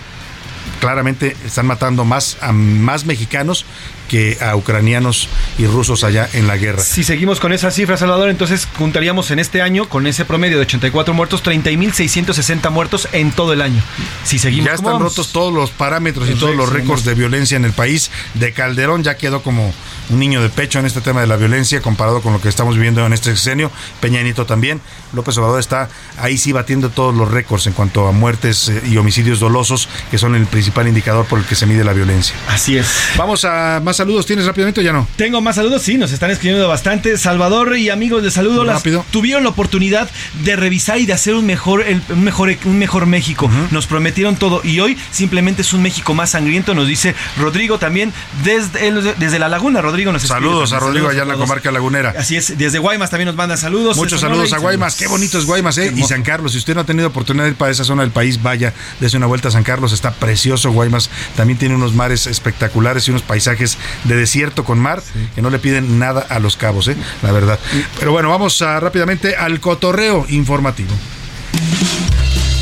claramente 0.79 1.35
están 1.45 1.65
matando 1.65 2.05
más 2.05 2.37
a 2.41 2.51
más 2.51 3.05
mexicanos 3.05 3.65
que 4.13 4.37
a 4.41 4.55
ucranianos 4.55 5.27
y 5.57 5.65
rusos 5.65 6.03
allá 6.03 6.29
en 6.33 6.45
la 6.45 6.55
guerra. 6.55 6.83
Si 6.83 7.03
seguimos 7.03 7.39
con 7.39 7.51
esa 7.51 7.71
cifra, 7.71 7.97
Salvador, 7.97 8.29
entonces 8.29 8.67
juntaríamos 8.77 9.31
en 9.31 9.39
este 9.39 9.63
año, 9.63 9.89
con 9.89 10.05
ese 10.05 10.23
promedio 10.23 10.57
de 10.57 10.65
84 10.65 11.15
muertos, 11.15 11.43
30.660 11.43 12.69
muertos 12.69 13.07
en 13.11 13.31
todo 13.31 13.53
el 13.53 13.61
año. 13.63 13.81
Si 14.23 14.37
seguimos 14.37 14.67
Ya 14.67 14.75
están 14.75 14.99
rotos 14.99 15.31
todos 15.31 15.51
los 15.51 15.71
parámetros 15.71 16.29
y 16.29 16.35
todos 16.35 16.55
los 16.55 16.69
récords 16.69 17.05
de 17.05 17.15
violencia 17.15 17.57
en 17.57 17.65
el 17.65 17.71
país. 17.71 18.11
De 18.35 18.53
Calderón 18.53 19.01
ya 19.01 19.17
quedó 19.17 19.41
como 19.41 19.73
un 20.11 20.19
niño 20.19 20.43
de 20.43 20.49
pecho 20.49 20.77
en 20.77 20.85
este 20.85 21.01
tema 21.01 21.21
de 21.21 21.27
la 21.27 21.35
violencia 21.35 21.81
comparado 21.81 22.21
con 22.21 22.33
lo 22.33 22.41
que 22.41 22.49
estamos 22.49 22.75
viviendo 22.75 23.03
en 23.03 23.13
este 23.13 23.31
sexenio. 23.31 23.71
Peña 23.99 24.21
Nieto 24.21 24.45
también. 24.45 24.79
López 25.13 25.35
Obrador 25.39 25.59
está 25.59 25.89
ahí 26.19 26.37
sí 26.37 26.51
batiendo 26.51 26.91
todos 26.91 27.15
los 27.15 27.31
récords 27.31 27.65
en 27.65 27.73
cuanto 27.73 28.07
a 28.07 28.11
muertes 28.11 28.69
eh, 28.69 28.83
y 28.85 28.97
homicidios 28.97 29.39
dolosos, 29.39 29.89
que 30.11 30.19
son 30.19 30.35
el 30.35 30.45
principal 30.45 30.87
indicador 30.87 31.25
por 31.25 31.39
el 31.39 31.45
que 31.45 31.55
se 31.55 31.65
mide 31.65 31.83
la 31.83 31.93
violencia. 31.93 32.35
Así 32.47 32.77
es. 32.77 32.87
Vamos 33.17 33.43
a 33.45 33.81
más 33.83 33.99
saludos. 34.03 34.25
¿Tienes 34.25 34.45
rápidamente 34.45 34.81
o 34.81 34.83
ya 34.83 34.91
no? 34.91 35.07
Tengo 35.15 35.39
más 35.41 35.55
saludos, 35.55 35.81
sí, 35.81 35.97
nos 35.97 36.11
están 36.11 36.29
escribiendo 36.29 36.67
bastante. 36.67 37.17
Salvador 37.17 37.77
y 37.77 37.89
amigos 37.89 38.21
de 38.21 38.31
saludo, 38.31 38.63
las, 38.63 38.83
tuvieron 39.11 39.43
la 39.43 39.49
oportunidad 39.49 40.09
de 40.43 40.55
revisar 40.55 40.97
y 40.97 41.05
de 41.05 41.13
hacer 41.13 41.35
un 41.35 41.45
mejor, 41.45 41.85
un 42.09 42.23
mejor, 42.23 42.55
un 42.65 42.77
mejor 42.77 43.05
México. 43.05 43.49
Nos 43.71 43.87
prometieron 43.87 44.35
todo 44.35 44.61
y 44.63 44.79
hoy 44.79 44.97
simplemente 45.11 45.61
es 45.61 45.73
un 45.73 45.81
México 45.81 46.13
más 46.13 46.31
sangriento, 46.31 46.73
nos 46.73 46.87
dice 46.87 47.15
Rodrigo 47.37 47.79
también 47.79 48.11
desde, 48.43 48.91
desde 49.17 49.39
la 49.39 49.47
laguna. 49.47 49.81
Rodrigo 49.81 50.11
nos 50.11 50.23
Saludos 50.23 50.73
a 50.73 50.79
Rodrigo 50.79 51.09
allá 51.09 51.23
en 51.23 51.27
la 51.29 51.35
comarca 51.35 51.71
lagunera. 51.71 52.13
Así 52.17 52.35
es, 52.35 52.57
desde 52.57 52.79
Guaymas 52.79 53.09
también 53.09 53.27
nos 53.27 53.35
manda 53.35 53.55
saludos. 53.55 53.95
Muchos 53.95 54.19
saludos 54.19 54.51
a 54.51 54.57
Guaymas, 54.57 54.95
qué 54.95 55.07
bonito 55.07 55.37
es 55.37 55.45
Guaymas, 55.45 55.77
¿eh? 55.77 55.93
Y 55.95 56.03
San 56.03 56.23
Carlos, 56.23 56.51
si 56.51 56.57
usted 56.57 56.75
no 56.75 56.81
ha 56.81 56.85
tenido 56.85 57.07
oportunidad 57.07 57.45
de 57.45 57.51
ir 57.51 57.55
para 57.55 57.71
esa 57.71 57.83
zona 57.83 58.01
del 58.01 58.11
país, 58.11 58.41
vaya, 58.41 58.73
dése 58.99 59.15
una 59.15 59.27
vuelta 59.27 59.47
a 59.47 59.51
San 59.51 59.63
Carlos, 59.63 59.93
está 59.93 60.11
precioso 60.11 60.71
Guaymas, 60.71 61.09
también 61.35 61.57
tiene 61.57 61.75
unos 61.75 61.93
mares 61.93 62.27
espectaculares 62.27 63.07
y 63.07 63.11
unos 63.11 63.21
paisajes 63.21 63.77
de 64.03 64.15
desierto 64.15 64.63
con 64.63 64.79
mar 64.79 65.01
que 65.35 65.41
no 65.41 65.49
le 65.49 65.59
piden 65.59 65.99
nada 65.99 66.25
a 66.29 66.39
los 66.39 66.57
cabos, 66.57 66.87
¿eh? 66.87 66.95
La 67.21 67.31
verdad. 67.31 67.59
Pero 67.99 68.11
bueno, 68.11 68.29
vamos 68.29 68.61
a, 68.61 68.79
rápidamente 68.79 69.35
al 69.35 69.59
cotorreo 69.59 70.25
informativo. 70.29 70.93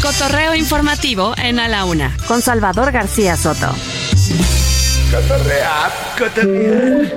cotorreo 0.01 0.55
informativo 0.55 1.33
en 1.37 1.59
A 1.59 1.67
la 1.67 1.85
Una 1.85 2.15
con 2.27 2.41
Salvador 2.41 2.91
García 2.91 3.37
Soto. 3.37 3.73
Cotorrear, 5.11 5.91
cotorrear. 6.17 7.11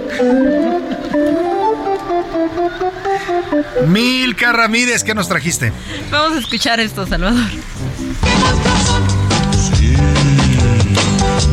Milka 3.87 4.53
Ramírez, 4.53 5.05
¿qué 5.05 5.15
nos 5.15 5.29
trajiste? 5.29 5.73
Vamos 6.11 6.37
a 6.37 6.41
escuchar 6.41 6.81
esto, 6.81 7.07
Salvador. 7.07 7.51
¿Qué 8.23 8.37
monstruos 8.39 8.83
son? 8.85 9.03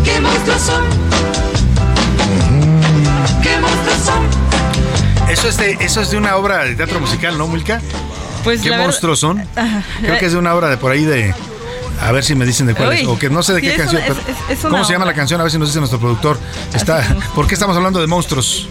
¿Qué 0.03 0.19
monstruos 0.21 0.61
son? 0.61 1.50
Eso 5.29 5.47
es, 5.47 5.57
de, 5.57 5.77
eso 5.79 6.01
es 6.01 6.09
de 6.11 6.17
una 6.17 6.35
obra 6.35 6.63
de 6.65 6.75
teatro 6.75 6.99
musical, 6.99 7.37
¿no, 7.37 7.47
Milka? 7.47 7.81
Pues 8.43 8.61
¿Qué 8.61 8.75
monstruos 8.75 9.19
son? 9.19 9.39
Ajá. 9.55 9.83
Creo 10.01 10.17
que 10.19 10.25
es 10.25 10.31
de 10.33 10.37
una 10.37 10.53
obra 10.55 10.69
de 10.69 10.77
por 10.77 10.91
ahí 10.91 11.03
de... 11.05 11.33
A 12.01 12.11
ver 12.11 12.23
si 12.23 12.33
me 12.33 12.45
dicen 12.45 12.65
de 12.65 12.73
cuál 12.73 12.93
es. 12.93 13.01
Uy, 13.01 13.05
O 13.07 13.19
que 13.19 13.29
no 13.29 13.43
sé 13.43 13.53
de 13.53 13.59
sí, 13.61 13.67
qué 13.67 13.73
es 13.73 13.77
canción. 13.77 14.01
una- 14.01 14.11
es- 14.11 14.17
pero- 14.25 14.37
es- 14.49 14.57
es 14.57 14.63
una 14.65 14.71
¿Cómo 14.71 14.85
se 14.85 14.93
llama 14.93 15.05
la 15.05 15.13
canción? 15.13 15.39
A 15.39 15.43
ver 15.43 15.51
si 15.51 15.59
nos 15.59 15.67
dice 15.69 15.77
nuestro 15.79 15.99
productor. 15.99 16.39
Está, 16.73 17.15
¿Por 17.35 17.45
qué 17.47 17.53
estamos 17.53 17.77
hablando 17.77 18.01
de 18.01 18.07
monstruos? 18.07 18.67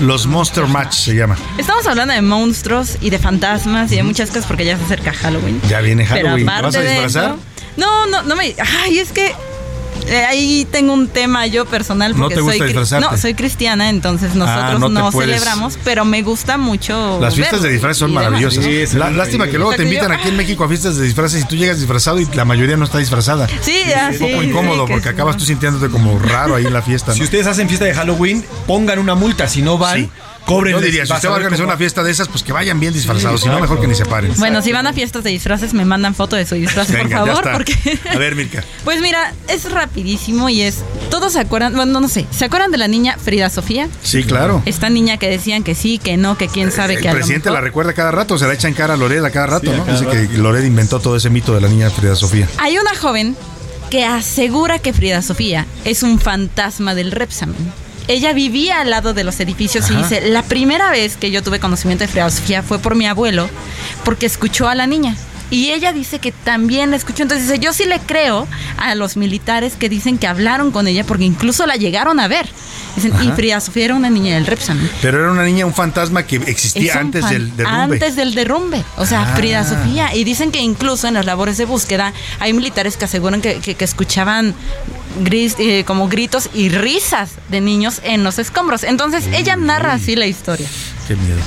Los 0.00 0.26
Monster 0.26 0.66
Match 0.66 0.94
se 0.94 1.14
llama. 1.14 1.36
Estamos 1.58 1.86
hablando 1.86 2.14
de 2.14 2.22
monstruos 2.22 2.96
y 3.02 3.10
de 3.10 3.18
fantasmas 3.18 3.92
y 3.92 3.96
de 3.96 4.02
muchas 4.02 4.30
cosas 4.30 4.46
porque 4.46 4.64
ya 4.64 4.78
se 4.78 4.84
acerca 4.84 5.12
Halloween. 5.12 5.60
Ya 5.68 5.80
viene 5.80 6.06
Pero 6.10 6.28
Halloween. 6.28 6.46
¿Te 6.46 6.52
aparte 6.52 6.66
vas 6.78 6.86
a 6.86 6.90
disfrazar? 6.90 7.24
eso- 7.24 7.38
no, 7.76 8.06
no, 8.06 8.22
no 8.22 8.34
me. 8.36 8.54
Ay, 8.82 8.98
es 8.98 9.12
que. 9.12 9.34
Eh, 10.08 10.24
ahí 10.24 10.66
tengo 10.70 10.92
un 10.92 11.08
tema 11.08 11.46
yo 11.46 11.64
personal 11.66 12.12
¿No 12.14 12.22
porque 12.22 12.34
te 12.36 12.40
gusta 12.40 12.58
soy 12.58 12.66
disfrazarte? 12.68 13.08
no 13.10 13.16
soy 13.16 13.34
cristiana 13.34 13.88
entonces 13.88 14.34
nosotros 14.34 14.80
no 14.80 14.88
no, 14.88 15.12
celebramos 15.12 15.78
pero 15.84 16.04
me 16.04 16.22
gusta 16.22 16.56
mucho 16.58 17.18
Las 17.20 17.34
fiestas 17.34 17.62
de 17.62 17.70
disfraces 17.70 17.98
son 17.98 18.12
maravillosas. 18.12 18.64
La- 18.94 19.10
lástima 19.10 19.46
que 19.46 19.58
luego 19.58 19.74
te 19.74 19.82
invitan 19.84 20.08
yo- 20.08 20.14
aquí 20.14 20.28
en 20.28 20.36
México 20.36 20.64
a 20.64 20.68
fiestas 20.68 20.96
de 20.96 21.04
disfraces 21.04 21.42
y 21.42 21.46
tú 21.46 21.56
llegas 21.56 21.78
disfrazado 21.78 22.20
y 22.20 22.26
la 22.34 22.44
mayoría 22.44 22.76
no 22.76 22.84
está 22.84 22.98
disfrazada. 22.98 23.46
Sí, 23.60 23.76
ah, 23.96 24.10
Es 24.12 24.20
un 24.20 24.30
poco 24.30 24.42
sí, 24.42 24.48
incómodo 24.48 24.82
sí, 24.82 24.86
que 24.86 24.92
porque 24.94 25.08
sí, 25.08 25.14
acabas 25.14 25.36
tú 25.36 25.44
sintiéndote 25.44 25.90
como 25.90 26.18
raro 26.18 26.54
ahí 26.56 26.66
en 26.66 26.72
la 26.72 26.82
fiesta. 26.82 27.12
Si 27.12 27.18
¿no? 27.20 27.24
ustedes 27.24 27.46
hacen 27.46 27.68
fiesta 27.68 27.84
de 27.84 27.94
Halloween, 27.94 28.44
pongan 28.66 28.98
una 28.98 29.14
multa. 29.14 29.48
Si 29.48 29.62
no 29.62 29.78
van, 29.78 29.98
Sí. 30.04 30.10
Cobren. 30.48 30.72
Yo 30.74 30.80
diría, 30.80 31.06
si 31.06 31.12
usted 31.12 31.28
va 31.28 31.34
a 31.34 31.36
organizar 31.36 31.64
una 31.66 31.76
fiesta 31.76 32.02
de 32.02 32.10
esas, 32.10 32.26
pues 32.28 32.42
que 32.42 32.52
vayan 32.52 32.80
bien 32.80 32.92
disfrazados, 32.92 33.40
si 33.42 33.48
no, 33.48 33.60
mejor 33.60 33.80
que 33.80 33.86
ni 33.86 33.94
se 33.94 34.04
paren. 34.06 34.32
bueno 34.38 34.62
si 34.62 34.72
van 34.72 34.86
a 34.86 34.92
fiestas 34.92 35.22
de 35.22 35.30
disfraces 35.30 35.74
me 35.74 35.84
mandan 35.84 36.14
foto 36.14 36.36
de 36.36 36.46
su 36.46 36.54
disfraz 36.54 36.90
Venga, 36.90 37.18
por 37.20 37.28
ya 37.28 37.34
favor 37.36 37.44
está. 37.44 37.52
porque 37.52 37.98
A 38.14 38.18
ver, 38.18 38.34
Mirka. 38.34 38.64
Pues 38.84 39.00
mira, 39.02 39.32
es 39.48 39.70
rapidísimo 39.70 40.48
y 40.48 40.62
es. 40.62 40.78
Todos 41.10 41.34
se 41.34 41.40
acuerdan, 41.40 41.74
bueno, 41.74 42.00
no 42.00 42.08
sé, 42.08 42.26
¿se 42.30 42.46
acuerdan 42.46 42.70
de 42.70 42.78
la 42.78 42.88
niña 42.88 43.16
Frida 43.22 43.50
Sofía? 43.50 43.88
Sí, 44.02 44.24
claro. 44.24 44.62
Esta 44.64 44.88
niña 44.90 45.18
que 45.18 45.28
decían 45.28 45.62
que 45.62 45.74
sí, 45.74 45.98
que 45.98 46.16
no, 46.16 46.38
que 46.38 46.48
quién 46.48 46.72
sabe 46.72 46.94
El 46.94 47.00
que 47.02 47.08
lo 47.08 47.14
presidente 47.14 47.50
la 47.50 47.60
recuerda 47.60 47.92
cada 47.92 48.10
rato, 48.10 48.38
se 48.38 48.46
la 48.46 48.54
echa 48.54 48.68
en 48.68 48.74
cara 48.74 48.94
a 48.94 48.96
Lored 48.96 49.22
a 49.24 49.30
cada 49.30 49.46
rato, 49.46 49.70
Sí, 49.70 49.76
¿no? 49.76 49.84
cada 49.84 49.98
Dice 50.00 50.10
rato. 50.10 50.30
que 50.32 50.38
Lored 50.38 50.64
inventó 50.64 51.00
todo 51.00 51.16
ese 51.16 51.28
mito 51.30 51.54
de 51.54 51.60
la 51.60 51.68
niña 51.68 51.90
Frida 51.90 52.16
Sofía. 52.16 52.48
Hay 52.58 52.78
una 52.78 52.94
joven 52.96 53.36
que 53.90 54.04
asegura 54.04 54.78
que 54.78 54.92
Frida 54.92 55.20
Sofía 55.22 55.66
es 55.84 56.02
un 56.02 56.18
fantasma 56.20 56.94
del 56.94 57.10
Repsamen. 57.12 57.56
Ella 58.08 58.32
vivía 58.32 58.80
al 58.80 58.88
lado 58.88 59.12
de 59.12 59.22
los 59.22 59.38
edificios 59.38 59.90
y 59.90 59.94
dice, 59.94 60.30
la 60.30 60.42
primera 60.42 60.90
vez 60.90 61.18
que 61.18 61.30
yo 61.30 61.42
tuve 61.42 61.60
conocimiento 61.60 62.04
de 62.04 62.08
Frida 62.08 62.30
Sofía 62.30 62.62
fue 62.62 62.78
por 62.78 62.94
mi 62.94 63.06
abuelo, 63.06 63.48
porque 64.02 64.24
escuchó 64.24 64.66
a 64.66 64.74
la 64.74 64.86
niña. 64.86 65.14
Y 65.50 65.70
ella 65.70 65.92
dice 65.92 66.18
que 66.18 66.30
también 66.32 66.90
la 66.90 66.96
escuchó. 66.96 67.22
Entonces 67.22 67.48
dice, 67.48 67.58
yo 67.58 67.72
sí 67.72 67.84
le 67.86 67.98
creo 68.00 68.46
a 68.76 68.94
los 68.94 69.16
militares 69.16 69.74
que 69.78 69.88
dicen 69.88 70.18
que 70.18 70.26
hablaron 70.26 70.70
con 70.70 70.86
ella 70.86 71.04
porque 71.04 71.24
incluso 71.24 71.66
la 71.66 71.76
llegaron 71.76 72.20
a 72.20 72.28
ver. 72.28 72.46
Dicen, 72.96 73.12
y. 73.22 73.30
Frida 73.32 73.60
Sofía 73.60 73.84
era 73.86 73.94
una 73.94 74.10
niña 74.10 74.34
del 74.34 74.44
Repsamen. 74.46 74.90
Pero 75.00 75.20
era 75.20 75.30
una 75.30 75.44
niña, 75.44 75.64
un 75.66 75.72
fantasma 75.74 76.24
que 76.24 76.36
existía 76.36 76.94
antes 76.98 77.28
del 77.30 77.56
derrumbe. 77.56 77.82
Antes 77.94 78.16
del 78.16 78.34
derrumbe. 78.34 78.84
O 78.96 79.06
sea, 79.06 79.22
Ah. 79.22 79.36
Frida 79.36 79.64
Sofía. 79.64 80.14
Y 80.14 80.24
dicen 80.24 80.50
que 80.50 80.60
incluso 80.60 81.06
en 81.06 81.14
las 81.14 81.24
labores 81.24 81.56
de 81.58 81.64
búsqueda 81.64 82.12
hay 82.40 82.52
militares 82.52 82.96
que 82.96 83.04
aseguran 83.04 83.40
que, 83.40 83.60
que- 83.60 83.74
que 83.76 83.84
escuchaban 83.84 84.54
gris- 85.22 85.56
eh, 85.58 85.84
como 85.86 86.08
gritos 86.08 86.50
y 86.54 86.68
risas 86.70 87.30
de 87.48 87.60
niños 87.60 88.00
en 88.04 88.24
los 88.24 88.38
escombros. 88.38 88.82
Entonces 88.84 89.26
ella 89.32 89.56
narra 89.56 89.92
así 89.94 90.16
la 90.16 90.26
historia. 90.26 90.68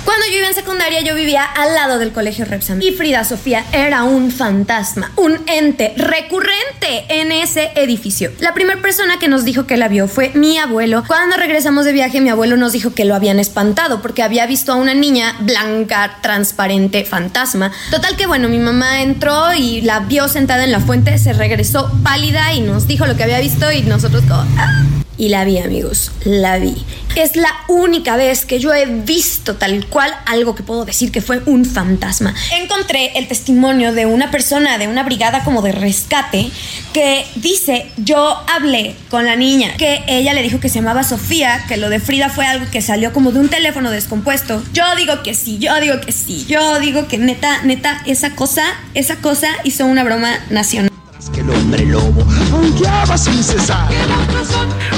Cuando 0.06 0.26
yo 0.32 0.38
iba 0.40 0.48
en 0.48 0.54
secundaria, 0.54 1.02
yo 1.02 1.16
vivía 1.16 1.44
al 1.44 1.74
lado 1.76 2.00
del 2.00 2.12
colegio 2.12 2.46
Repsam. 2.46 2.82
Y 2.82 2.92
Frida 2.92 3.24
Sofía 3.24 3.66
era 3.72 4.04
un 4.04 4.32
fantasma, 4.32 5.12
un 5.18 5.40
ente 5.48 5.94
recurrente 5.98 7.06
en 7.10 7.32
ese 7.32 7.72
edificio. 7.76 8.32
La 8.40 8.54
primera 8.54 8.82
persona 8.82 9.20
que 9.20 9.28
nos 9.28 9.46
dijo 9.46 9.68
que 9.68 9.78
la 9.78 9.88
vio 9.88 10.08
fue 10.08 10.32
mi 10.34 10.58
abuelo. 10.58 11.04
Cuando 11.08 11.38
regresamos 11.38 11.86
de 11.86 11.94
viaje, 11.94 12.22
mi 12.22 12.30
abuelo 12.30 12.58
nos 12.58 12.72
dijo 12.72 12.94
que 12.94 13.06
lo 13.06 13.16
habían 13.16 13.40
espantado 13.40 14.02
porque 14.02 14.24
había 14.24 14.46
visto 14.46 14.72
a 14.72 14.76
una 14.76 14.94
niña 14.94 15.36
blanca, 15.42 16.18
transparente, 16.22 17.06
fantasma. 17.06 17.72
Total 17.92 18.16
que 18.16 18.26
bueno, 18.28 18.50
mi 18.50 18.58
mamá 18.60 19.02
entró 19.02 19.54
y 19.54 19.82
la 19.82 20.00
vio 20.02 20.28
sentada 20.28 20.64
en 20.64 20.72
la 20.72 20.80
fuente, 20.80 21.18
se 21.18 21.34
regresó 21.34 21.92
pálida 22.04 22.54
y 22.54 22.62
nos 22.62 22.88
dijo 22.88 23.06
lo 23.06 23.16
que 23.16 23.24
había 23.24 23.40
visto 23.40 23.72
y 23.72 23.82
nosotros 23.84 24.24
como... 24.28 24.46
"Ah". 24.58 25.01
Y 25.22 25.30
la 25.30 25.46
vi, 25.46 25.60
amigos, 25.60 26.12
la 26.26 26.58
vi. 26.58 26.74
Es 27.16 27.36
la 27.36 27.54
única 27.68 28.16
vez 28.16 28.44
que 28.44 28.58
yo 28.58 28.74
he 28.74 28.88
visto 28.88 29.56
tal 29.56 29.86
cual 29.86 30.12
algo 30.26 30.56
que 30.56 30.64
puedo 30.64 30.84
decir 30.84 31.12
que 31.12 31.22
fue 31.22 31.44
un 31.46 31.64
fantasma. 31.64 32.34
Encontré 32.60 33.12
el 33.20 33.28
testimonio 33.28 33.94
de 33.94 34.08
una 34.08 34.32
persona 34.32 34.80
de 34.80 34.88
una 34.88 35.04
brigada 35.04 35.44
como 35.44 35.62
de 35.62 35.74
rescate 35.74 36.50
que 36.92 37.24
dice, 37.36 37.92
yo 37.98 38.36
hablé 38.52 38.96
con 39.12 39.28
la 39.28 39.36
niña, 39.36 39.76
que 39.78 40.04
ella 40.08 40.34
le 40.34 40.42
dijo 40.42 40.60
que 40.60 40.70
se 40.70 40.80
llamaba 40.80 41.04
Sofía, 41.04 41.66
que 41.68 41.78
lo 41.78 41.90
de 41.90 42.00
Frida 42.00 42.30
fue 42.30 42.48
algo 42.48 42.66
que 42.72 42.82
salió 42.82 43.14
como 43.14 43.32
de 43.32 43.42
un 43.42 43.50
teléfono 43.50 43.92
descompuesto. 43.92 44.64
Yo 44.74 44.84
digo 44.98 45.22
que 45.22 45.36
sí, 45.36 45.60
yo 45.60 45.80
digo 45.80 46.02
que 46.02 46.14
sí, 46.14 46.48
yo 46.50 46.80
digo 46.80 47.08
que 47.08 47.20
neta, 47.20 47.62
neta, 47.62 48.02
esa 48.08 48.32
cosa, 48.32 48.64
esa 48.96 49.18
cosa 49.18 49.50
hizo 49.66 49.86
una 49.86 50.04
broma 50.04 50.40
nacional. 50.50 50.91
Que 51.30 51.42
el 51.42 51.50
hombre 51.50 51.86
lobo 51.86 52.24
aullaba 52.52 53.18
sin 53.18 53.44
cesar. 53.44 53.88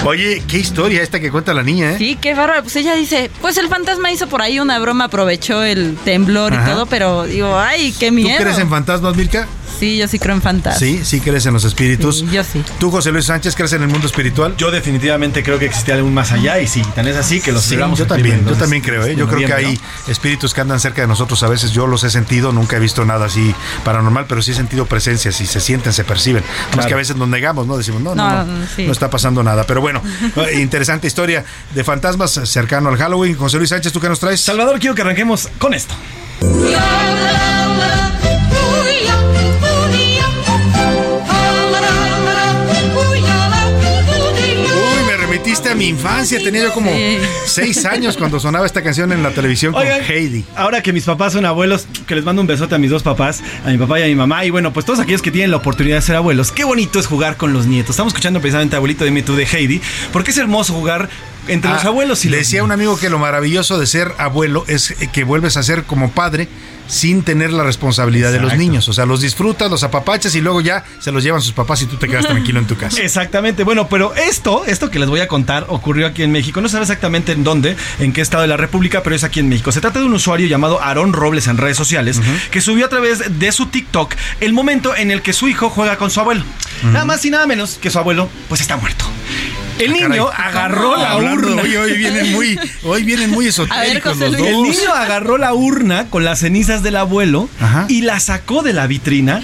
Oye, 0.05 0.41
qué 0.47 0.57
historia 0.57 1.01
esta 1.03 1.19
que 1.19 1.29
cuenta 1.29 1.53
la 1.53 1.63
niña, 1.63 1.91
¿eh? 1.91 1.95
Sí, 1.97 2.17
qué 2.19 2.33
bárbaro. 2.33 2.63
Pues 2.63 2.75
ella 2.77 2.95
dice, 2.95 3.29
pues 3.41 3.57
el 3.57 3.67
fantasma 3.67 4.11
hizo 4.11 4.27
por 4.27 4.41
ahí 4.41 4.59
una 4.59 4.79
broma, 4.79 5.05
aprovechó 5.05 5.63
el 5.63 5.95
temblor 6.05 6.53
Ajá. 6.53 6.63
y 6.69 6.73
todo, 6.73 6.85
pero 6.85 7.23
digo, 7.25 7.57
ay, 7.57 7.93
qué 7.99 8.07
¿Tú 8.07 8.13
miedo. 8.13 8.37
crees 8.41 8.57
en 8.57 8.69
fantasmas, 8.69 9.15
Mirka? 9.15 9.47
Sí, 9.79 9.97
yo 9.97 10.07
sí 10.07 10.19
creo 10.19 10.35
en 10.35 10.41
fantasmas. 10.41 10.79
Sí, 10.79 11.01
sí 11.03 11.19
crees 11.19 11.45
en 11.45 11.53
los 11.53 11.63
espíritus. 11.63 12.23
yo 12.31 12.43
sí. 12.43 12.63
¿Tú, 12.79 12.91
José 12.91 13.11
Luis 13.11 13.25
Sánchez, 13.25 13.55
crees 13.55 13.73
en 13.73 13.81
el 13.81 13.87
mundo 13.89 14.07
espiritual? 14.07 14.55
Yo 14.57 14.71
definitivamente 14.71 15.43
creo 15.43 15.59
que 15.59 15.65
existe 15.65 15.91
algo 15.93 16.09
más 16.09 16.31
allá 16.31 16.59
y 16.59 16.67
sí, 16.67 16.81
tan 16.95 17.07
es 17.07 17.15
así 17.17 17.41
que 17.41 17.51
los 17.51 17.63
Sí, 17.63 17.75
yo 17.75 18.07
también, 18.07 18.35
yo 18.35 18.39
entonces, 18.39 18.59
también 18.59 18.81
creo, 18.83 19.05
¿eh? 19.05 19.15
Yo 19.15 19.25
en 19.25 19.29
creo 19.31 19.47
que 19.47 19.53
hay 19.53 19.75
¿no? 19.75 20.11
espíritus 20.11 20.53
que 20.53 20.61
andan 20.61 20.79
cerca 20.79 21.01
de 21.01 21.07
nosotros 21.07 21.41
a 21.43 21.47
veces. 21.47 21.71
Yo 21.71 21.87
los 21.87 22.03
he 22.03 22.09
sentido, 22.09 22.51
nunca 22.51 22.77
he 22.77 22.79
visto 22.79 23.03
nada 23.05 23.25
así 23.25 23.53
paranormal, 23.83 24.25
pero 24.27 24.41
sí 24.41 24.51
he 24.51 24.55
sentido 24.55 24.85
presencias 24.85 25.39
y 25.41 25.45
se 25.45 25.59
sienten, 25.59 25.93
se 25.93 26.03
perciben. 26.03 26.43
Más 26.43 26.71
Claro. 26.73 26.87
que 26.87 26.93
a 26.93 26.97
veces 26.97 27.15
nos 27.15 27.27
negamos, 27.27 27.67
¿no? 27.67 27.77
Decimos, 27.77 28.01
no, 28.01 28.15
no, 28.15 28.29
no, 28.29 28.45
No, 28.45 28.65
no, 28.77 28.91
está 28.91 29.09
pasando 29.09 29.43
nada. 29.43 29.63
Pero 29.65 29.81
bueno, 29.81 30.01
eh, 30.35 30.59
interesante 30.59 31.07
historia 31.07 31.43
de 31.73 31.83
fantasmas 31.83 32.31
cercano 32.45 32.89
al 32.89 32.97
Halloween. 32.97 33.35
José 33.35 33.57
Luis 33.57 33.69
Sánchez, 33.69 33.91
¿tú 33.91 33.99
qué 33.99 34.09
nos 34.09 34.19
traes? 34.19 34.41
Salvador, 34.41 34.79
quiero 34.79 34.95
que 34.95 35.01
arranquemos 35.01 35.49
con 35.57 35.73
esto. 35.73 35.93
A 45.43 45.75
mi 45.75 45.87
infancia. 45.87 46.39
Tenía 46.41 46.63
yo 46.63 46.73
como 46.73 46.89
seis 47.45 47.85
años 47.85 48.15
cuando 48.15 48.39
sonaba 48.39 48.65
esta 48.65 48.81
canción 48.81 49.11
en 49.11 49.21
la 49.21 49.31
televisión 49.31 49.73
con 49.73 49.81
Oigan, 49.81 50.01
Heidi. 50.01 50.45
Ahora 50.55 50.81
que 50.81 50.93
mis 50.93 51.03
papás 51.03 51.33
son 51.33 51.45
abuelos, 51.45 51.85
que 52.07 52.15
les 52.15 52.23
mando 52.23 52.41
un 52.41 52.47
besote 52.47 52.75
a 52.75 52.77
mis 52.77 52.89
dos 52.89 53.03
papás, 53.03 53.41
a 53.65 53.69
mi 53.69 53.77
papá 53.77 53.99
y 53.99 54.03
a 54.03 54.05
mi 54.05 54.15
mamá. 54.15 54.45
Y 54.45 54.51
bueno, 54.51 54.71
pues 54.71 54.85
todos 54.85 54.99
aquellos 54.99 55.21
que 55.21 55.31
tienen 55.31 55.51
la 55.51 55.57
oportunidad 55.57 55.97
de 55.97 56.01
ser 56.01 56.15
abuelos, 56.15 56.53
qué 56.53 56.63
bonito 56.63 56.97
es 56.97 57.07
jugar 57.07 57.35
con 57.35 57.51
los 57.51 57.65
nietos. 57.65 57.91
Estamos 57.91 58.13
escuchando 58.13 58.39
precisamente 58.39 58.77
Abuelito 58.77 59.03
de 59.03 59.11
Me 59.11 59.21
Tú 59.21 59.35
de 59.35 59.43
Heidi, 59.43 59.81
porque 60.13 60.31
es 60.31 60.37
hermoso 60.37 60.73
jugar 60.73 61.09
entre 61.49 61.71
los 61.71 61.83
Ah, 61.83 61.89
abuelos 61.89 62.23
y 62.23 62.29
los 62.29 62.39
Decía 62.39 62.63
un 62.63 62.71
amigo 62.71 62.97
que 62.97 63.09
lo 63.09 63.19
maravilloso 63.19 63.77
de 63.77 63.85
ser 63.85 64.13
abuelo 64.17 64.63
es 64.69 64.95
que 65.11 65.25
vuelves 65.25 65.57
a 65.57 65.63
ser 65.63 65.83
como 65.83 66.09
padre 66.11 66.47
sin 66.87 67.23
tener 67.23 67.51
la 67.51 67.63
responsabilidad 67.63 68.31
de 68.31 68.39
los 68.39 68.55
niños. 68.55 68.87
O 68.89 68.93
sea, 68.93 69.05
los 69.05 69.21
disfrutas, 69.21 69.69
los 69.69 69.83
apapachas 69.83 70.35
y 70.35 70.41
luego 70.41 70.61
ya 70.61 70.83
se 70.99 71.11
los 71.11 71.23
llevan 71.23 71.41
sus 71.41 71.53
papás 71.53 71.81
y 71.81 71.85
tú 71.85 71.97
te 71.97 72.07
quedas 72.07 72.25
tranquilo 72.25 72.59
en 72.59 72.67
tu 72.67 72.75
casa. 72.77 73.01
Exactamente, 73.03 73.63
bueno, 73.63 73.87
pero 73.87 74.13
esto, 74.15 74.65
esto 74.65 74.89
que 74.89 74.99
les 74.99 75.09
voy 75.09 75.19
a 75.19 75.27
contar 75.27 75.65
ocurrió 75.69 76.07
aquí 76.07 76.23
en 76.23 76.31
México. 76.31 76.61
No 76.61 76.69
sabe 76.69 76.83
exactamente 76.83 77.31
en 77.31 77.43
dónde, 77.43 77.75
en 77.99 78.13
qué 78.13 78.21
estado 78.21 78.41
de 78.41 78.47
la 78.47 78.57
República, 78.57 79.03
pero 79.03 79.15
es 79.15 79.23
aquí 79.23 79.39
en 79.39 79.49
México. 79.49 79.71
Se 79.71 79.81
trata 79.81 79.99
de 79.99 80.05
un 80.05 80.13
usuario 80.13 80.47
llamado 80.47 80.81
Aarón 80.81 81.13
Robles 81.13 81.47
en 81.47 81.57
redes 81.57 81.77
sociales 81.77 82.21
que 82.51 82.61
subió 82.61 82.85
a 82.85 82.89
través 82.89 83.39
de 83.39 83.51
su 83.51 83.67
TikTok 83.67 84.15
el 84.39 84.53
momento 84.53 84.95
en 84.95 85.11
el 85.11 85.21
que 85.21 85.33
su 85.33 85.47
hijo 85.47 85.69
juega 85.69 85.97
con 85.97 86.11
su 86.11 86.19
abuelo. 86.19 86.43
Nada 86.83 87.05
más 87.05 87.23
y 87.25 87.29
nada 87.29 87.47
menos 87.47 87.77
que 87.81 87.89
su 87.89 87.97
abuelo, 87.99 88.29
pues 88.49 88.61
está 88.61 88.77
muerto. 88.77 89.05
El 89.79 89.89
Ah, 89.89 89.93
niño 89.93 90.27
caray. 90.29 90.47
agarró 90.49 90.97
la 90.97 91.11
Hablando, 91.13 91.47
urna. 91.47 91.61
Hoy, 91.63 91.75
hoy 91.75 91.97
vienen 91.97 92.31
muy, 92.31 92.59
hoy 92.83 93.03
vienen 93.03 93.31
muy 93.31 93.47
esotéricos 93.47 94.17
los 94.17 94.31
dos. 94.37 94.47
El 94.47 94.61
niño 94.61 94.93
agarró 94.93 95.37
la 95.39 95.53
urna 95.55 96.05
con 96.11 96.23
las 96.23 96.39
cenizas 96.39 96.83
del 96.83 96.95
abuelo 96.95 97.49
y 97.87 98.01
la 98.01 98.19
sacó 98.19 98.61
de 98.61 98.71
la 98.73 98.85
vitrina, 98.85 99.41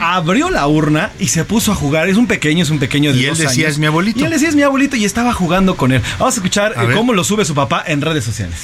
abrió 0.00 0.50
la 0.50 0.66
urna 0.66 1.10
y 1.18 1.28
se 1.28 1.44
puso 1.44 1.72
a 1.72 1.74
jugar. 1.74 2.08
Es 2.10 2.16
un 2.18 2.26
pequeño, 2.26 2.62
es 2.62 2.70
un 2.70 2.78
pequeño 2.78 3.12
de 3.12 3.20
Y 3.20 3.22
él 3.24 3.30
dos 3.30 3.38
decía, 3.38 3.64
años. 3.66 3.72
"Es 3.74 3.78
mi 3.78 3.86
abuelito". 3.86 4.20
Y 4.20 4.24
él 4.24 4.30
decía, 4.30 4.48
es 4.50 4.54
mi 4.54 4.62
abuelito 4.62 4.96
y 4.96 5.04
estaba 5.06 5.32
jugando 5.32 5.76
con 5.76 5.92
él. 5.92 6.02
Vamos 6.18 6.34
a 6.34 6.36
escuchar 6.38 6.74
A 6.76 6.84
eh, 6.84 6.88
cómo 6.92 7.14
lo 7.14 7.24
sube 7.24 7.44
su 7.46 7.54
papá 7.54 7.82
en 7.86 8.02
redes 8.02 8.24
sociales. 8.24 8.56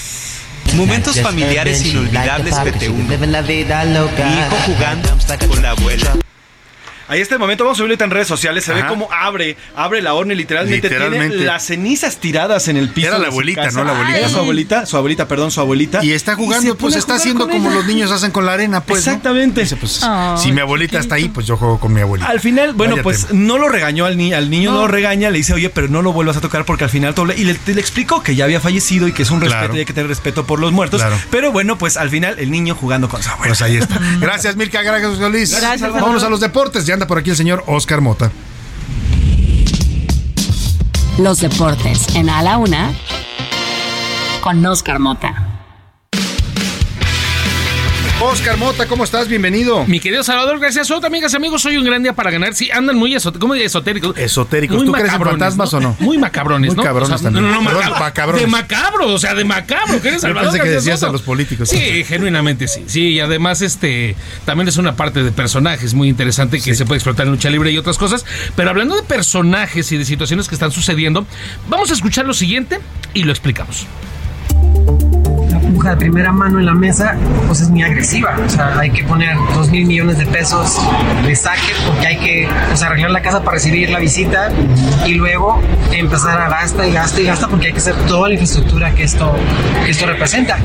Momentos 0.75 1.19
familiares 1.21 1.83
inolvidables 1.87 2.55
PT1. 2.55 3.09
Mi 4.27 4.35
hijo 4.41 4.57
jugando 4.67 5.17
con 5.49 5.63
la 5.63 5.71
abuela. 5.71 6.17
Ahí 7.15 7.21
está 7.21 7.37
el 7.37 7.39
momento, 7.39 7.63
vamos 7.63 7.77
a 7.77 7.79
subirlo 7.79 7.93
ahorita 7.93 8.05
en 8.07 8.11
redes 8.11 8.27
sociales. 8.27 8.65
Se 8.65 8.75
ve 8.75 8.85
cómo 8.89 9.09
abre, 9.13 9.57
abre 9.77 10.03
la 10.03 10.15
horna 10.15 10.33
y 10.33 10.37
literalmente, 10.37 10.89
Literalmente. 10.89 11.29
tiene 11.29 11.45
las 11.45 11.65
cenizas 11.65 12.17
tiradas 12.17 12.67
en 12.67 12.77
el 12.77 12.89
piso. 12.89 13.07
Era 13.09 13.19
la 13.19 13.29
abuelita. 13.29 13.71
¿no? 13.71 13.85
La 13.85 13.93
abuelita. 13.93 14.19
Era 14.19 14.29
su 14.29 14.39
abuelita, 14.39 14.87
su 14.87 14.97
abuelita, 14.97 15.29
perdón, 15.29 15.51
su 15.53 15.61
abuelita. 15.61 16.05
Y 16.05 16.11
está 16.13 16.35
jugando, 16.35 16.77
pues 16.77 16.97
está 16.97 17.15
haciendo 17.15 17.49
como 17.49 17.69
ella. 17.69 17.77
los 17.77 17.87
niños 17.87 18.11
hacen 18.11 18.33
con 18.33 18.45
la 18.47 18.55
arena, 18.55 18.81
pues. 18.83 19.07
¿no? 19.07 19.13
Exactamente. 19.13 19.61
Dice, 19.61 19.77
pues, 19.77 20.01
si 20.39 20.51
mi 20.51 20.61
abuelita 20.61 20.99
está 20.99 21.15
ahí, 21.15 21.29
pues 21.29 21.47
yo 21.47 21.57
juego 21.57 21.79
con 21.79 21.93
mi 21.93 22.01
abuelita. 22.01 22.29
Al 22.29 22.41
final, 22.41 22.73
bueno, 22.75 22.95
Vaya 22.95 23.03
pues 23.05 23.27
tema. 23.27 23.41
no 23.41 23.59
lo 23.59 23.69
regañó 23.69 24.07
al, 24.07 24.17
ni 24.17 24.33
al 24.33 24.51
niño, 24.51 24.71
no. 24.73 24.77
No. 24.77 24.83
lo 24.83 24.89
regaña, 24.89 25.31
le 25.31 25.39
dice, 25.39 25.55
oye, 25.55 25.71
pero 25.71 25.87
no 25.89 26.03
lo 26.03 26.13
vuelvas 26.13 26.37
a 26.37 26.41
tocar 26.41 26.65
porque 26.65 26.83
al 26.85 26.91
final 26.91 27.15
todo 27.15 27.27
le- 27.27 27.37
y 27.39 27.45
le, 27.45 27.57
le 27.67 27.81
explicó 27.81 28.23
que 28.25 28.35
ya 28.35 28.45
había 28.45 28.61
fallecido 28.61 29.07
y 29.07 29.13
que 29.13 29.23
es 29.23 29.31
un 29.31 29.41
respeto 29.41 29.61
Claro. 29.61 29.77
y 29.77 29.79
hay 29.81 29.85
que 29.85 29.93
tener 29.93 30.09
respeto 30.09 30.45
por 30.47 30.59
los 30.59 30.73
muertos. 30.73 31.01
Claro. 31.01 31.17
Pero 31.31 31.53
bueno, 31.53 31.79
pues 31.79 31.97
al 31.97 32.11
final 32.11 32.41
el 32.41 32.51
niño 32.51 32.75
jugando 32.75 33.09
con 33.09 33.23
su 33.23 33.31
abuela. 33.31 33.51
Pues 33.51 33.63
ahí 33.63 33.77
está. 33.77 34.01
Gracias, 34.19 34.57
Mirka. 34.57 34.83
Gracias, 34.83 35.19
Luis. 35.19 35.51
Gracias. 35.61 35.93
Vámonos 35.93 36.25
a 36.25 36.29
los 36.29 36.41
deportes. 36.41 36.87
Ya 36.87 36.97
por 37.07 37.19
aquí 37.19 37.31
el 37.31 37.37
señor 37.37 37.65
Oscar 37.67 38.01
Mota. 38.01 38.31
Los 41.19 41.41
deportes 41.41 42.15
en 42.17 42.29
A 42.29 42.43
la 42.43 42.59
Una 42.59 42.93
con 44.41 44.65
Oscar 44.67 44.99
Mota. 44.99 45.44
Oscar 48.27 48.57
Mota, 48.57 48.87
¿cómo 48.87 49.05
estás? 49.05 49.29
Bienvenido. 49.29 49.85
Mi 49.87 50.01
querido 50.01 50.25
Salvador, 50.25 50.59
gracias. 50.59 50.89
Soto, 50.89 51.07
amigas, 51.07 51.35
amigos, 51.35 51.61
soy 51.61 51.77
un 51.77 51.85
gran 51.85 52.03
día 52.03 52.15
para 52.15 52.31
ganar. 52.31 52.55
Sí, 52.55 52.71
andan 52.71 52.97
muy 52.97 53.15
esotéricos. 53.15 53.41
¿Cómo 53.41 53.55
digo 53.55 53.67
esotéricos? 53.67 54.17
Esotéricos. 54.17 54.79
Muy 54.79 54.87
¿Tú 54.87 54.93
crees 54.93 55.13
en 55.13 55.21
fantasmas 55.23 55.75
o 55.75 55.81
no? 55.81 55.95
Muy 56.01 56.17
macabrones, 56.17 56.71
Muy 56.71 56.77
¿no? 56.79 56.83
cabrones 56.83 57.15
O 57.15 57.19
sea, 57.19 57.27
también. 57.31 57.45
No, 57.45 57.53
no, 57.53 57.63
no, 57.63 57.79
Perdón, 57.79 57.99
macabrones. 58.01 58.43
De 58.45 58.51
macabro, 58.51 59.09
o 59.13 59.19
sea, 59.19 59.35
de 59.35 59.45
macabro. 59.45 60.01
¿Qué 60.01 60.09
eres, 60.09 60.23
Yo 60.23 60.29
Salvador? 60.29 60.51
pensé 60.53 60.65
que 60.65 60.71
García 60.71 60.77
decías 60.93 61.01
Soto? 61.01 61.11
a 61.11 61.13
los 61.13 61.23
políticos. 61.23 61.69
Sí, 61.69 62.05
genuinamente 62.05 62.67
sí. 62.67 62.85
Sí, 62.87 63.09
y 63.11 63.21
además, 63.21 63.61
este, 63.61 64.17
también 64.47 64.69
es 64.69 64.79
una 64.79 64.97
parte 64.97 65.23
de 65.23 65.31
personajes 65.31 65.93
muy 65.93 66.09
interesante 66.09 66.61
que 66.61 66.75
se 66.75 66.87
puede 66.87 66.99
explotar 66.99 67.27
en 67.27 67.33
lucha 67.33 67.51
libre 67.51 67.71
y 67.73 67.79
otras 67.79 67.99
cosas. 67.99 68.25
Pero 68.57 68.71
hablando 68.71 68.97
de 68.97 69.03
personajes 69.03 69.93
y 69.93 69.99
de 69.99 70.05
situaciones 70.05 70.49
que 70.49 70.55
están 70.55 70.73
sucediendo, 70.73 71.27
vamos 71.69 71.91
a 71.91 71.95
escuchar 71.95 72.25
lo 72.25 72.33
siguiente 72.33 72.81
y 73.13 73.25
lo 73.25 73.33
explicamos. 73.33 73.87
De 75.91 75.97
primera 75.97 76.33
mano 76.33 76.59
en 76.59 76.67
la 76.67 76.75
mesa, 76.75 77.17
pues 77.47 77.61
es 77.61 77.71
muy 77.71 77.83
agresiva. 77.83 78.37
O 78.45 78.49
sea, 78.49 78.79
hay 78.79 78.91
que 78.91 79.05
poner 79.05 79.37
dos 79.55 79.71
mil 79.71 79.87
millones 79.87 80.19
de 80.19 80.27
pesos 80.27 80.79
de 81.27 81.37
saque 81.37 81.73
porque 81.87 82.07
hay 82.07 82.17
que 82.19 82.49
pues, 82.69 82.83
arreglar 82.83 83.11
la 83.11 83.23
casa 83.23 83.41
para 83.41 83.55
recibir 83.55 83.91
la 83.91 83.99
visita 83.99 84.51
y 85.07 85.15
luego 85.15 85.61
empezar 85.93 86.41
a 86.41 86.49
gasta 86.49 86.87
y 86.87 86.93
gasta 86.93 87.21
y 87.21 87.25
gasta 87.25 87.49
porque 87.49 87.67
hay 87.69 87.73
que 87.73 87.79
hacer 87.79 87.95
toda 88.09 88.29
la 88.29 88.35
infraestructura 88.35 88.95
que 88.95 89.05
esto, 89.05 89.35
que 89.85 89.91
esto 89.91 90.07
representa. 90.07 90.59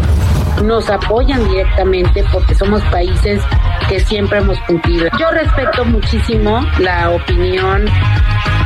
nos 0.63 0.89
apoyan 0.89 1.47
directamente 1.47 2.23
porque 2.31 2.55
somos 2.55 2.81
países 2.85 3.41
que 3.87 3.99
siempre 4.01 4.39
hemos 4.39 4.59
cumplido. 4.61 5.07
Yo 5.19 5.31
respeto 5.31 5.85
muchísimo 5.85 6.65
la 6.79 7.09
opinión 7.11 7.85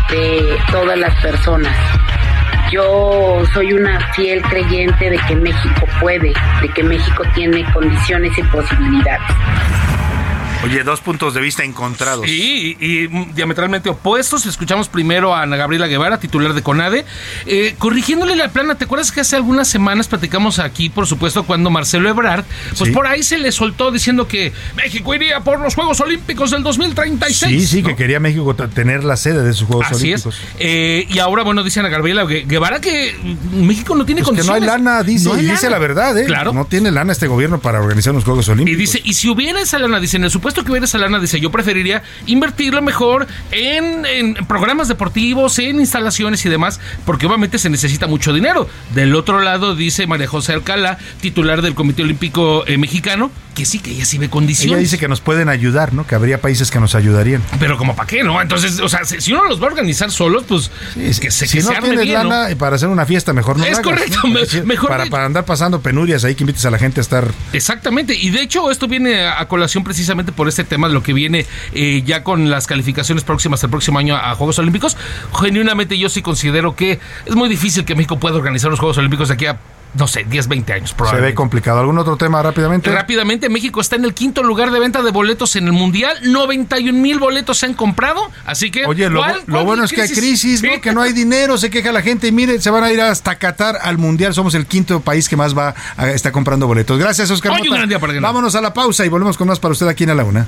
de 0.10 0.58
todas 0.72 0.98
las 0.98 1.14
personas. 1.22 1.76
Yo 2.74 3.44
soy 3.54 3.72
una 3.72 4.00
fiel 4.14 4.42
creyente 4.42 5.12
de 5.12 5.20
que 5.28 5.36
México 5.36 5.88
puede, 6.02 6.34
de 6.60 6.70
que 6.74 6.84
México 6.84 7.24
tiene 7.36 7.64
condiciones 7.72 8.36
y 8.36 8.42
posibilidades. 8.42 9.22
Oye, 10.64 10.84
dos 10.84 11.02
puntos 11.02 11.34
de 11.34 11.42
vista 11.42 11.64
encontrados. 11.64 12.26
Sí, 12.26 12.78
y, 12.80 13.04
y, 13.04 13.08
mm, 13.08 13.34
diametralmente 13.36 13.90
opuestos. 13.90 14.46
Escuchamos 14.46 14.88
primero 14.90 15.34
a 15.36 15.42
Ana 15.42 15.58
Gabriela 15.58 15.88
Guevara, 15.88 16.20
titular 16.20 16.54
de 16.54 16.62
CONADE, 16.62 17.06
eh, 17.46 17.76
corrigiéndole 17.78 18.36
la 18.36 18.50
plana. 18.50 18.76
¿Te 18.76 18.86
acuerdas 18.86 19.12
que 19.12 19.22
hace 19.22 19.36
algunas 19.36 19.68
semanas 19.68 20.08
platicamos 20.08 20.60
aquí, 20.60 20.90
por 20.90 21.08
supuesto, 21.08 21.44
cuando 21.44 21.70
Marcelo 21.70 22.10
Ebrard, 22.10 22.46
pues 22.78 22.90
Sí. 22.90 22.92
por 22.92 23.08
ahí 23.08 23.24
se 23.24 23.38
le 23.38 23.52
soltó 23.52 23.92
diciendo 23.92 24.28
que 24.28 24.54
México 24.76 25.14
iría 25.14 25.42
por 25.42 25.60
los 25.60 25.76
Juegos 25.76 26.00
Olímpicos 26.02 26.52
del 26.52 26.64
2036? 26.64 27.62
Sí, 27.62 27.68
sí, 27.68 27.82
¿no? 27.82 27.90
que 27.90 27.96
quería 27.96 28.20
México 28.20 28.54
tener 28.56 29.04
la 29.04 29.18
sede 29.18 29.44
de 29.44 29.54
sus 29.54 29.68
Juegos 29.68 29.88
Así 29.92 30.04
Olímpicos. 30.06 30.36
es. 30.36 30.42
Eh, 30.60 31.08
y 31.10 31.20
ahora, 31.20 31.44
bueno, 31.44 31.64
dice 31.64 31.80
Ana 31.80 31.90
Gabriela 31.90 32.24
Gue- 32.26 32.46
Guevara 32.48 32.80
que 32.80 33.16
México 33.54 33.96
no 33.96 34.06
tiene 34.06 34.22
Pues 34.24 34.32
que 34.40 34.46
no 34.48 34.54
hay 34.54 34.60
condiciones. 34.62 34.84
lana, 34.86 35.04
dice, 35.04 35.26
No 35.28 35.34
hay 35.36 35.42
y 35.46 35.50
dice 35.50 35.64
lana. 35.64 35.70
la 35.72 35.80
verdad, 35.80 36.18
¿eh? 36.18 36.26
Claro. 36.26 36.54
No 36.54 36.66
tiene 36.66 36.92
lana 36.92 37.12
este 37.12 37.28
gobierno 37.28 37.60
para 37.60 37.82
organizar 37.82 38.14
los 38.14 38.24
Juegos 38.24 38.48
Y 38.48 38.52
Olímpicos. 38.52 38.80
dice, 38.80 39.02
y 39.04 39.14
si 39.14 39.30
hubiera 39.30 39.60
esa 39.62 39.78
lana, 39.80 40.00
dice, 40.00 40.18
en 40.18 40.24
el 40.26 40.32
supuesto 40.32 40.53
que 40.64 40.72
hubiera 40.72 40.86
esa 40.86 40.98
lana, 40.98 41.20
dice, 41.20 41.40
yo 41.40 41.52
preferiría 41.52 42.04
invertirlo 42.26 42.82
mejor 42.82 43.28
en, 43.52 44.06
en 44.06 44.34
programas 44.46 44.88
deportivos, 44.88 45.58
en 45.60 45.80
instalaciones 45.80 46.46
y 46.46 46.50
demás, 46.50 46.80
porque 47.06 47.26
obviamente 47.26 47.58
se 47.58 47.70
necesita 47.70 48.08
mucho 48.08 48.34
dinero. 48.34 48.68
Del 48.94 49.16
otro 49.16 49.40
lado, 49.42 49.76
dice 49.76 50.06
María 50.08 50.28
José 50.28 50.54
Alcalá, 50.54 50.98
titular 51.22 51.62
del 51.62 51.74
Comité 51.76 52.04
Olímpico 52.04 52.66
eh, 52.68 52.78
Mexicano, 52.78 53.32
que 53.56 53.66
sí, 53.66 53.80
que 53.80 53.92
ella 53.92 54.06
sí 54.06 54.18
ve 54.18 54.30
condiciones. 54.30 54.72
Ella 54.74 54.82
dice 54.82 54.98
que 54.98 55.08
nos 55.08 55.22
pueden 55.22 55.48
ayudar, 55.48 55.94
¿no? 55.94 56.06
Que 56.08 56.16
habría 56.16 56.42
países 56.42 56.72
que 56.72 56.80
nos 56.80 56.96
ayudarían. 56.96 57.42
Pero 57.60 57.78
como 57.78 57.96
para 57.96 58.08
qué, 58.08 58.24
¿no? 58.24 58.42
Entonces, 58.42 58.80
o 58.80 58.90
sea, 58.90 59.06
si 59.06 59.32
uno 59.32 59.44
los 59.46 59.60
va 59.62 59.66
a 59.66 59.70
organizar 59.70 60.10
solos, 60.12 60.44
pues 60.48 60.72
que 61.20 61.30
se, 61.32 61.46
si 61.48 61.58
que 61.60 61.64
no 61.64 61.70
se 61.70 61.76
arme 61.78 61.90
tienes 61.90 62.10
lana 62.10 62.50
y 62.52 62.56
para 62.56 62.76
hacer 62.78 62.90
una 62.90 63.06
fiesta, 63.06 63.32
mejor 63.34 63.58
no 63.58 63.64
Es 63.66 63.72
la 63.74 63.78
hagas, 63.78 63.86
correcto, 63.92 64.20
¿no? 64.24 64.30
me- 64.30 64.64
mejor 64.66 64.90
para, 64.90 65.06
para 65.06 65.26
andar 65.26 65.46
pasando 65.46 65.82
penurias 65.82 66.24
ahí 66.24 66.34
que 66.36 66.44
invites 66.44 66.66
a 66.66 66.72
la 66.72 66.80
gente 66.80 67.00
a 67.00 67.04
estar 67.04 67.28
Exactamente, 67.54 68.16
y 68.16 68.32
de 68.32 68.42
hecho 68.42 68.72
esto 68.72 68.88
viene 68.88 69.28
a 69.28 69.48
colación 69.48 69.84
precisamente 69.84 70.32
por 70.32 70.43
este 70.48 70.64
tema 70.64 70.88
de 70.88 70.94
lo 70.94 71.04
que 71.04 71.14
viene 71.14 71.46
eh, 71.74 72.04
ya 72.06 72.24
con 72.24 72.50
las 72.50 72.68
calificaciones 72.68 73.24
próximas 73.24 73.64
el 73.64 73.70
próximo 73.70 74.00
año 74.00 74.16
a 74.16 74.36
Juegos 74.36 74.60
Olímpicos. 74.60 74.98
Genuinamente 75.40 75.98
yo 75.98 76.10
sí 76.10 76.22
considero 76.22 76.76
que 76.76 77.00
es 77.26 77.36
muy 77.36 77.50
difícil 77.50 77.86
que 77.86 77.96
México 77.96 78.20
pueda 78.20 78.36
organizar 78.36 78.70
los 78.70 78.80
Juegos 78.80 78.98
Olímpicos 78.98 79.30
de 79.30 79.34
aquí 79.36 79.46
a, 79.46 79.58
no 79.96 80.08
sé, 80.08 80.24
10, 80.24 80.48
20 80.48 80.74
años 80.74 80.90
se 80.90 80.96
probablemente. 80.96 81.32
ve 81.32 81.36
complicado. 81.36 81.80
¿Algún 81.80 81.98
otro 82.00 82.18
tema 82.18 82.42
rápidamente? 82.42 82.92
Rápidamente, 82.92 83.48
México 83.50 83.80
está 83.80 83.96
en 83.96 84.06
el 84.06 84.14
quinto 84.14 84.42
lugar 84.42 84.72
de 84.72 84.80
venta 84.80 85.02
de 85.04 85.12
boletos 85.12 85.56
en 85.56 85.68
el 85.68 85.74
Mundial. 85.74 86.18
91 86.24 86.98
mil 87.00 87.20
boletos 87.20 87.60
se 87.60 87.68
han 87.68 87.74
comprado. 87.76 88.22
Así 88.46 88.72
que. 88.72 88.86
Oye, 88.86 89.10
lo, 89.10 89.20
¿cuál- 89.20 89.44
lo 89.46 89.54
cuál 89.54 89.66
bueno 89.66 89.84
es 89.84 89.92
que 89.92 90.02
hay 90.02 90.10
crisis. 90.10 90.62
Que 90.82 90.92
no 90.94 91.02
hay 91.02 91.14
dinero, 91.14 91.58
se 91.58 91.70
queja 91.70 91.92
la 91.92 92.02
gente 92.02 92.28
y 92.28 92.32
mire, 92.32 92.60
se 92.60 92.70
van 92.72 92.84
a 92.84 92.92
ir 92.92 93.02
hasta 93.02 93.36
Qatar 93.36 93.78
al 93.82 93.98
Mundial. 93.98 94.34
Somos 94.34 94.56
el 94.56 94.66
quinto 94.66 95.00
país 95.02 95.30
que 95.30 95.36
más 95.36 95.56
va 95.58 95.76
a, 95.96 96.10
está 96.10 96.32
comprando 96.32 96.66
boletos. 96.68 96.98
Gracias, 96.98 97.30
Oscar. 97.30 97.52
Hoy 97.52 97.62
un 97.62 97.68
Mota. 97.68 97.78
gran 97.78 97.90
día 97.90 98.00
para 98.00 98.14
ganar. 98.14 98.30
Vámonos 98.30 98.56
a 98.56 98.62
la 98.62 98.74
pausa 98.74 99.06
y 99.06 99.10
volvemos 99.10 99.38
con 99.38 99.48
más 99.48 99.60
para 99.60 99.74
usted 99.74 99.88
aquí 99.88 100.06
en 100.06 100.10
A 100.10 100.16
la 100.16 100.24
Una. 100.24 100.48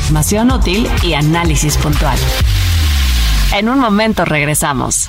Información 0.00 0.50
útil 0.50 0.88
y 1.02 1.12
análisis 1.14 1.76
puntual. 1.76 2.18
En 3.52 3.68
un 3.68 3.78
momento 3.78 4.24
regresamos. 4.24 5.08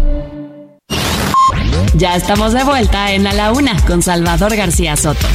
Ya 1.93 2.15
estamos 2.15 2.53
de 2.53 2.63
vuelta 2.63 3.11
en 3.11 3.27
A 3.27 3.33
la 3.33 3.51
Una 3.51 3.75
con 3.85 4.01
Salvador 4.01 4.55
García 4.55 4.95
Soto. 4.95 5.27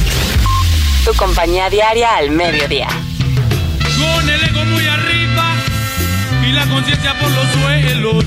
Tu 1.05 1.13
compañía 1.13 1.69
diaria 1.69 2.17
al 2.17 2.31
mediodía. 2.31 2.87
Con 2.87 4.29
el 4.29 4.43
ego 4.43 4.65
muy 4.65 4.85
arriba 4.87 5.53
y 6.43 6.51
la 6.51 6.65
conciencia 6.65 7.13
por 7.19 7.29
los 7.29 7.47
suelos. 7.53 8.25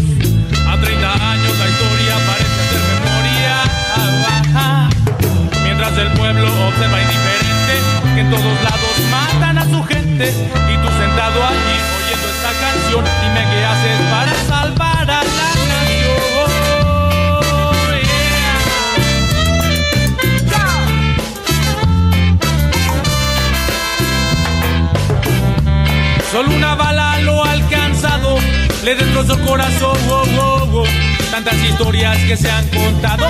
A 0.66 0.80
30 0.80 1.12
años 1.32 1.58
la 1.58 1.68
historia 1.68 2.14
parece 2.26 2.60
ser 2.70 2.82
memoria. 2.94 3.62
Ajá. 4.38 4.88
Mientras 5.64 5.98
el 5.98 6.12
pueblo 6.12 6.46
observa 6.68 7.02
indiferente 7.02 8.14
que 8.14 8.20
en 8.20 8.30
todos 8.30 8.62
lados 8.62 8.94
matan 9.10 9.58
a 9.58 9.64
su 9.64 9.82
gente. 9.84 10.30
Y 10.30 10.76
tú 10.76 10.88
sentado 10.98 11.44
allí 11.44 11.76
oyendo 11.98 12.28
esta 12.28 12.52
canción, 12.60 13.04
dime 13.22 13.44
qué 13.50 13.64
haces 13.64 14.00
para 14.10 14.34
salvar 14.48 14.89
Solo 26.30 26.54
una 26.54 26.76
bala 26.76 27.18
lo 27.22 27.44
ha 27.44 27.50
alcanzado, 27.50 28.38
le 28.84 28.94
destrozó 28.94 29.36
corazón. 29.40 29.98
oh, 30.08 30.24
oh, 30.38 30.68
oh. 30.72 30.84
Tantas 31.32 31.54
historias 31.56 32.16
que 32.18 32.36
se 32.36 32.48
han 32.48 32.68
contado, 32.68 33.26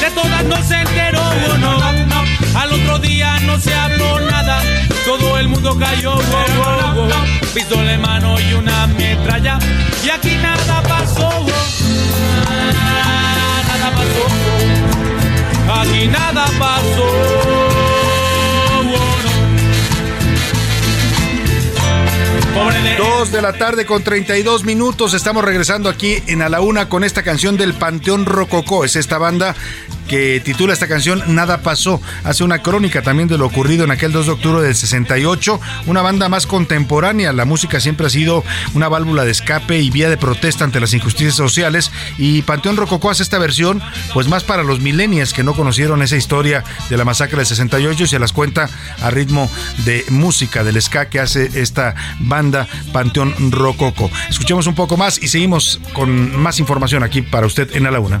de 0.00 0.10
todas 0.14 0.44
no 0.44 0.62
se 0.62 0.76
enteró. 0.76 1.20
oh, 1.20 1.58
no. 1.58 2.60
Al 2.60 2.72
otro 2.72 3.00
día 3.00 3.40
no 3.40 3.58
se 3.58 3.74
habló 3.74 4.20
nada, 4.20 4.62
todo 5.04 5.36
el 5.40 5.48
mundo 5.48 5.76
cayó. 5.76 6.14
oh, 6.14 6.20
oh. 6.20 7.08
Pistola 7.52 7.92
en 7.92 8.00
mano 8.00 8.38
y 8.38 8.54
una 8.54 8.86
metralla, 8.86 9.58
y 10.04 10.10
aquí 10.10 10.36
nada 10.36 10.80
pasó. 10.82 11.30
Nada 13.66 13.90
pasó, 13.96 15.80
aquí 15.80 16.06
nada 16.06 16.46
pasó. 16.56 17.73
Dos 22.96 23.32
de 23.32 23.42
la 23.42 23.54
tarde 23.54 23.84
con 23.84 24.04
32 24.04 24.64
minutos. 24.64 25.12
Estamos 25.12 25.44
regresando 25.44 25.88
aquí 25.88 26.22
en 26.28 26.40
A 26.40 26.48
la 26.48 26.60
Una 26.60 26.88
con 26.88 27.02
esta 27.02 27.24
canción 27.24 27.56
del 27.56 27.74
Panteón 27.74 28.26
Rococó. 28.26 28.84
Es 28.84 28.94
esta 28.94 29.18
banda 29.18 29.56
que 30.08 30.40
titula 30.44 30.72
esta 30.72 30.88
canción 30.88 31.22
Nada 31.34 31.62
pasó. 31.62 32.00
Hace 32.24 32.44
una 32.44 32.60
crónica 32.60 33.02
también 33.02 33.28
de 33.28 33.38
lo 33.38 33.46
ocurrido 33.46 33.84
en 33.84 33.90
aquel 33.90 34.12
2 34.12 34.26
de 34.26 34.32
octubre 34.32 34.62
del 34.62 34.74
68. 34.74 35.60
Una 35.86 36.02
banda 36.02 36.28
más 36.28 36.46
contemporánea. 36.46 37.32
La 37.32 37.44
música 37.44 37.80
siempre 37.80 38.06
ha 38.06 38.10
sido 38.10 38.44
una 38.74 38.88
válvula 38.88 39.24
de 39.24 39.30
escape 39.30 39.80
y 39.80 39.90
vía 39.90 40.08
de 40.08 40.16
protesta 40.16 40.64
ante 40.64 40.80
las 40.80 40.94
injusticias 40.94 41.34
sociales. 41.34 41.90
Y 42.18 42.42
Panteón 42.42 42.76
Rococó 42.76 43.10
hace 43.10 43.22
esta 43.22 43.38
versión, 43.38 43.82
pues 44.12 44.28
más 44.28 44.44
para 44.44 44.62
los 44.62 44.80
millennials 44.80 45.32
que 45.32 45.42
no 45.42 45.54
conocieron 45.54 46.02
esa 46.02 46.16
historia 46.16 46.64
de 46.90 46.96
la 46.96 47.04
masacre 47.04 47.38
del 47.38 47.46
68 47.46 48.04
y 48.04 48.06
se 48.06 48.18
las 48.18 48.32
cuenta 48.32 48.68
a 49.00 49.10
ritmo 49.10 49.50
de 49.84 50.04
música 50.08 50.64
del 50.64 50.80
ska 50.80 51.08
que 51.08 51.20
hace 51.20 51.50
esta 51.60 51.94
banda 52.20 52.66
Panteón 52.92 53.34
Rococo. 53.50 54.10
Escuchemos 54.28 54.66
un 54.66 54.74
poco 54.74 54.96
más 54.96 55.22
y 55.22 55.28
seguimos 55.28 55.80
con 55.92 56.36
más 56.36 56.58
información 56.58 57.02
aquí 57.02 57.22
para 57.22 57.46
usted 57.46 57.74
en 57.74 57.84
la 57.84 58.00
Una. 58.00 58.20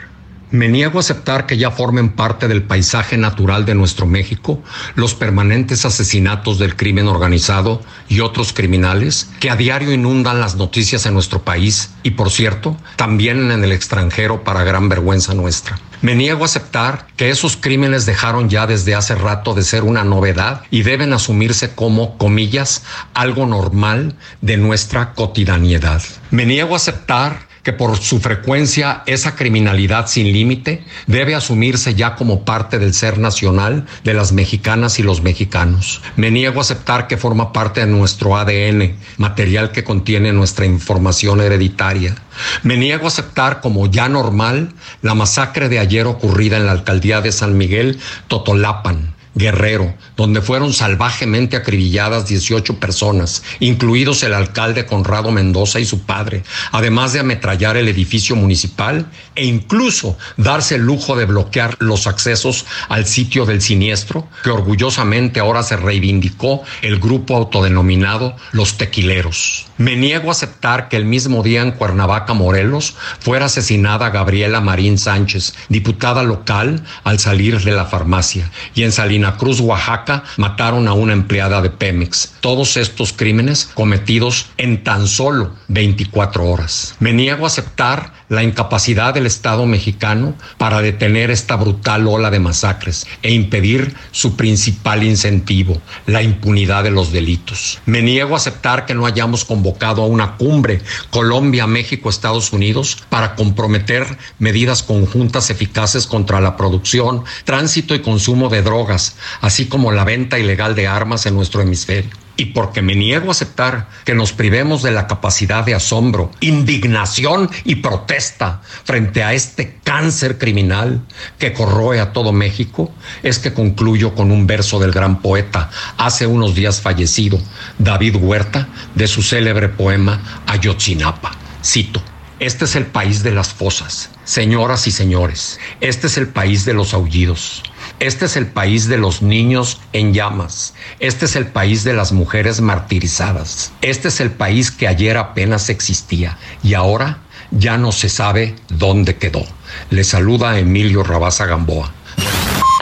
Me 0.51 0.67
niego 0.67 0.97
a 0.97 0.99
aceptar 0.99 1.45
que 1.45 1.57
ya 1.57 1.71
formen 1.71 2.09
parte 2.09 2.49
del 2.49 2.63
paisaje 2.63 3.17
natural 3.17 3.63
de 3.63 3.73
nuestro 3.73 4.05
México 4.05 4.61
los 4.95 5.15
permanentes 5.15 5.85
asesinatos 5.85 6.59
del 6.59 6.75
crimen 6.75 7.07
organizado 7.07 7.81
y 8.09 8.19
otros 8.19 8.51
criminales 8.51 9.29
que 9.39 9.49
a 9.49 9.55
diario 9.55 9.93
inundan 9.93 10.41
las 10.41 10.55
noticias 10.55 11.05
en 11.05 11.13
nuestro 11.13 11.41
país 11.43 11.91
y, 12.03 12.11
por 12.11 12.31
cierto, 12.31 12.75
también 12.97 13.49
en 13.49 13.63
el 13.63 13.71
extranjero 13.71 14.43
para 14.43 14.65
gran 14.65 14.89
vergüenza 14.89 15.33
nuestra. 15.33 15.79
Me 16.01 16.15
niego 16.15 16.41
a 16.41 16.45
aceptar 16.45 17.07
que 17.15 17.29
esos 17.29 17.55
crímenes 17.55 18.05
dejaron 18.05 18.49
ya 18.49 18.67
desde 18.67 18.93
hace 18.93 19.15
rato 19.15 19.53
de 19.53 19.63
ser 19.63 19.83
una 19.83 20.03
novedad 20.03 20.63
y 20.69 20.81
deben 20.81 21.13
asumirse 21.13 21.75
como, 21.75 22.17
comillas, 22.17 22.83
algo 23.13 23.45
normal 23.45 24.17
de 24.41 24.57
nuestra 24.57 25.13
cotidianidad. 25.13 26.01
Me 26.29 26.45
niego 26.45 26.73
a 26.73 26.77
aceptar 26.77 27.50
que 27.63 27.73
por 27.73 27.97
su 27.97 28.19
frecuencia 28.19 29.03
esa 29.05 29.35
criminalidad 29.35 30.07
sin 30.07 30.31
límite 30.31 30.83
debe 31.07 31.35
asumirse 31.35 31.95
ya 31.95 32.15
como 32.15 32.43
parte 32.43 32.79
del 32.79 32.93
ser 32.93 33.17
nacional 33.17 33.85
de 34.03 34.13
las 34.13 34.31
mexicanas 34.31 34.99
y 34.99 35.03
los 35.03 35.21
mexicanos. 35.21 36.01
Me 36.15 36.31
niego 36.31 36.59
a 36.59 36.61
aceptar 36.61 37.07
que 37.07 37.17
forma 37.17 37.53
parte 37.53 37.81
de 37.81 37.87
nuestro 37.87 38.37
ADN, 38.37 38.95
material 39.17 39.71
que 39.71 39.83
contiene 39.83 40.33
nuestra 40.33 40.65
información 40.65 41.41
hereditaria. 41.41 42.15
Me 42.63 42.77
niego 42.77 43.05
a 43.05 43.09
aceptar 43.09 43.61
como 43.61 43.87
ya 43.87 44.09
normal 44.09 44.73
la 45.01 45.13
masacre 45.13 45.69
de 45.69 45.79
ayer 45.79 46.07
ocurrida 46.07 46.57
en 46.57 46.65
la 46.65 46.71
alcaldía 46.71 47.21
de 47.21 47.31
San 47.31 47.57
Miguel, 47.57 47.99
Totolapan. 48.27 49.13
Guerrero, 49.33 49.93
donde 50.17 50.41
fueron 50.41 50.73
salvajemente 50.73 51.55
acribilladas 51.55 52.27
18 52.27 52.79
personas, 52.79 53.43
incluidos 53.59 54.23
el 54.23 54.33
alcalde 54.33 54.85
Conrado 54.85 55.31
Mendoza 55.31 55.79
y 55.79 55.85
su 55.85 56.01
padre, 56.01 56.43
además 56.71 57.13
de 57.13 57.21
ametrallar 57.21 57.77
el 57.77 57.87
edificio 57.87 58.35
municipal 58.35 59.05
e 59.35 59.45
incluso 59.45 60.17
darse 60.35 60.75
el 60.75 60.81
lujo 60.81 61.15
de 61.15 61.25
bloquear 61.25 61.77
los 61.79 62.07
accesos 62.07 62.65
al 62.89 63.05
sitio 63.05 63.45
del 63.45 63.61
siniestro, 63.61 64.27
que 64.43 64.49
orgullosamente 64.49 65.39
ahora 65.39 65.63
se 65.63 65.77
reivindicó 65.77 66.63
el 66.81 66.99
grupo 66.99 67.35
autodenominado 67.35 68.35
Los 68.51 68.77
Tequileros. 68.77 69.67
Me 69.77 69.95
niego 69.95 70.29
a 70.29 70.31
aceptar 70.31 70.89
que 70.89 70.97
el 70.97 71.05
mismo 71.05 71.41
día 71.41 71.61
en 71.61 71.71
Cuernavaca, 71.71 72.33
Morelos, 72.33 72.95
fuera 73.19 73.45
asesinada 73.45 74.09
Gabriela 74.09 74.61
Marín 74.61 74.97
Sánchez, 74.97 75.53
diputada 75.69 76.23
local, 76.23 76.83
al 77.03 77.19
salir 77.19 77.59
de 77.61 77.71
la 77.71 77.85
farmacia, 77.85 78.51
y 78.75 78.83
en 78.83 78.91
Salina 78.91 79.20
Cruz, 79.37 79.59
Oaxaca, 79.59 80.23
mataron 80.37 80.87
a 80.87 80.93
una 80.93 81.13
empleada 81.13 81.61
de 81.61 81.69
Pemex. 81.69 82.33
Todos 82.39 82.77
estos 82.77 83.13
crímenes 83.13 83.69
cometidos 83.73 84.47
en 84.57 84.83
tan 84.83 85.07
solo 85.07 85.55
24 85.67 86.45
horas. 86.45 86.95
Me 86.99 87.13
niego 87.13 87.45
a 87.45 87.47
aceptar 87.47 88.13
la 88.31 88.43
incapacidad 88.43 89.13
del 89.13 89.25
Estado 89.25 89.65
mexicano 89.65 90.35
para 90.57 90.81
detener 90.81 91.31
esta 91.31 91.57
brutal 91.57 92.07
ola 92.07 92.31
de 92.31 92.39
masacres 92.39 93.05
e 93.23 93.33
impedir 93.33 93.93
su 94.11 94.37
principal 94.37 95.03
incentivo, 95.03 95.81
la 96.05 96.23
impunidad 96.23 96.85
de 96.85 96.91
los 96.91 97.11
delitos. 97.11 97.81
Me 97.85 98.01
niego 98.01 98.33
a 98.33 98.37
aceptar 98.37 98.85
que 98.85 98.93
no 98.93 99.05
hayamos 99.05 99.43
convocado 99.43 100.01
a 100.01 100.07
una 100.07 100.37
cumbre 100.37 100.81
Colombia, 101.09 101.67
México, 101.67 102.09
Estados 102.09 102.53
Unidos 102.53 103.03
para 103.09 103.35
comprometer 103.35 104.17
medidas 104.39 104.81
conjuntas 104.81 105.49
eficaces 105.49 106.07
contra 106.07 106.39
la 106.39 106.55
producción, 106.55 107.25
tránsito 107.43 107.95
y 107.95 107.99
consumo 107.99 108.47
de 108.47 108.61
drogas, 108.61 109.17
así 109.41 109.65
como 109.65 109.91
la 109.91 110.05
venta 110.05 110.39
ilegal 110.39 110.73
de 110.73 110.87
armas 110.87 111.25
en 111.25 111.35
nuestro 111.35 111.63
hemisferio. 111.63 112.11
Y 112.37 112.45
porque 112.45 112.81
me 112.81 112.95
niego 112.95 113.27
a 113.27 113.31
aceptar 113.31 113.87
que 114.05 114.15
nos 114.15 114.31
privemos 114.31 114.83
de 114.83 114.91
la 114.91 115.07
capacidad 115.07 115.63
de 115.63 115.75
asombro, 115.75 116.31
indignación 116.39 117.49
y 117.63 117.75
protesta 117.75 118.61
frente 118.83 119.23
a 119.23 119.33
este 119.33 119.77
cáncer 119.83 120.37
criminal 120.37 121.01
que 121.37 121.53
corroe 121.53 121.99
a 121.99 122.13
todo 122.13 122.31
México, 122.31 122.91
es 123.23 123.39
que 123.39 123.53
concluyo 123.53 124.15
con 124.15 124.31
un 124.31 124.47
verso 124.47 124.79
del 124.79 124.91
gran 124.91 125.21
poeta, 125.21 125.69
hace 125.97 126.25
unos 126.27 126.55
días 126.55 126.81
fallecido, 126.81 127.39
David 127.77 128.15
Huerta, 128.15 128.69
de 128.95 129.07
su 129.07 129.21
célebre 129.21 129.69
poema 129.69 130.43
Ayotzinapa. 130.47 131.31
Cito. 131.63 132.01
Este 132.41 132.65
es 132.65 132.75
el 132.75 132.87
país 132.87 133.21
de 133.21 133.31
las 133.31 133.53
fosas, 133.53 134.09
señoras 134.23 134.87
y 134.87 134.91
señores. 134.91 135.59
Este 135.79 136.07
es 136.07 136.17
el 136.17 136.27
país 136.27 136.65
de 136.65 136.73
los 136.73 136.95
aullidos. 136.95 137.61
Este 137.99 138.25
es 138.25 138.35
el 138.35 138.47
país 138.47 138.87
de 138.87 138.97
los 138.97 139.21
niños 139.21 139.79
en 139.93 140.11
llamas. 140.11 140.73
Este 140.99 141.25
es 141.25 141.35
el 141.35 141.45
país 141.45 141.83
de 141.83 141.93
las 141.93 142.11
mujeres 142.11 142.59
martirizadas. 142.59 143.71
Este 143.83 144.07
es 144.07 144.19
el 144.21 144.31
país 144.31 144.71
que 144.71 144.87
ayer 144.87 145.17
apenas 145.17 145.69
existía 145.69 146.39
y 146.63 146.73
ahora 146.73 147.19
ya 147.51 147.77
no 147.77 147.91
se 147.91 148.09
sabe 148.09 148.55
dónde 148.69 149.17
quedó. 149.17 149.45
Le 149.91 150.03
saluda 150.03 150.57
Emilio 150.57 151.03
Rabaza 151.03 151.45
Gamboa. 151.45 151.93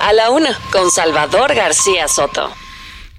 A 0.01 0.13
la 0.13 0.29
una. 0.29 0.57
Con 0.71 0.89
Salvador 0.89 1.53
García 1.53 2.07
Soto. 2.07 2.49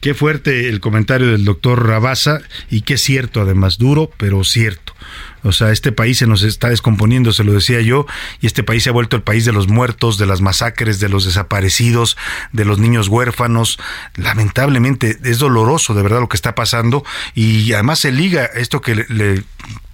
Qué 0.00 0.14
fuerte 0.14 0.70
el 0.70 0.80
comentario 0.80 1.26
del 1.32 1.44
doctor 1.44 1.86
Rabasa 1.86 2.40
y 2.70 2.80
qué 2.80 2.96
cierto, 2.96 3.42
además, 3.42 3.76
duro, 3.76 4.10
pero 4.16 4.42
cierto. 4.44 4.94
O 5.42 5.52
sea, 5.52 5.70
este 5.70 5.92
país 5.92 6.18
se 6.18 6.26
nos 6.26 6.42
está 6.42 6.68
descomponiendo, 6.68 7.32
se 7.32 7.44
lo 7.44 7.52
decía 7.52 7.80
yo, 7.80 8.06
y 8.40 8.46
este 8.46 8.62
país 8.62 8.82
se 8.82 8.90
ha 8.90 8.92
vuelto 8.92 9.16
el 9.16 9.22
país 9.22 9.44
de 9.44 9.52
los 9.52 9.68
muertos, 9.68 10.18
de 10.18 10.26
las 10.26 10.40
masacres, 10.40 11.00
de 11.00 11.08
los 11.08 11.24
desaparecidos, 11.24 12.16
de 12.52 12.64
los 12.64 12.78
niños 12.78 13.08
huérfanos. 13.08 13.78
Lamentablemente 14.16 15.18
es 15.24 15.38
doloroso 15.38 15.94
de 15.94 16.02
verdad 16.02 16.20
lo 16.20 16.28
que 16.28 16.36
está 16.36 16.54
pasando 16.54 17.04
y 17.34 17.72
además 17.72 18.00
se 18.00 18.12
liga 18.12 18.44
esto 18.44 18.80
que 18.80 18.94
le, 18.94 19.06
le 19.08 19.44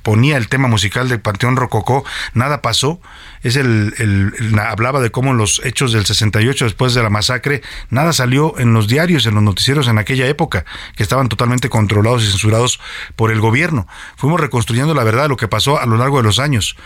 ponía 0.06 0.36
el 0.36 0.46
tema 0.46 0.68
musical 0.68 1.08
del 1.08 1.18
Panteón 1.18 1.56
Rococó, 1.56 2.04
nada 2.32 2.62
pasó. 2.62 3.00
Es 3.42 3.56
el, 3.56 3.92
el, 3.98 4.56
hablaba 4.56 5.00
de 5.00 5.10
cómo 5.10 5.34
los 5.34 5.60
hechos 5.64 5.90
del 5.90 6.06
68 6.06 6.64
después 6.64 6.94
de 6.94 7.02
la 7.02 7.10
masacre, 7.10 7.60
nada 7.90 8.12
salió 8.12 8.56
en 8.60 8.72
los 8.72 8.86
diarios, 8.86 9.26
en 9.26 9.34
los 9.34 9.42
noticieros 9.42 9.88
en 9.88 9.98
aquella 9.98 10.28
época, 10.28 10.64
que 10.94 11.02
estaban 11.02 11.28
totalmente 11.28 11.68
controlados 11.68 12.22
y 12.22 12.30
censurados 12.30 12.78
por 13.16 13.32
el 13.32 13.40
gobierno. 13.40 13.88
Fuimos 14.16 14.38
reconstruyendo 14.38 14.94
la 14.94 15.02
verdad 15.02 15.24
de 15.24 15.30
lo 15.30 15.36
que 15.36 15.48
pasó 15.48 15.80
a 15.80 15.86
lo 15.86 15.96
largo 15.96 16.18
de 16.18 16.22
los 16.22 16.38
años. 16.38 16.76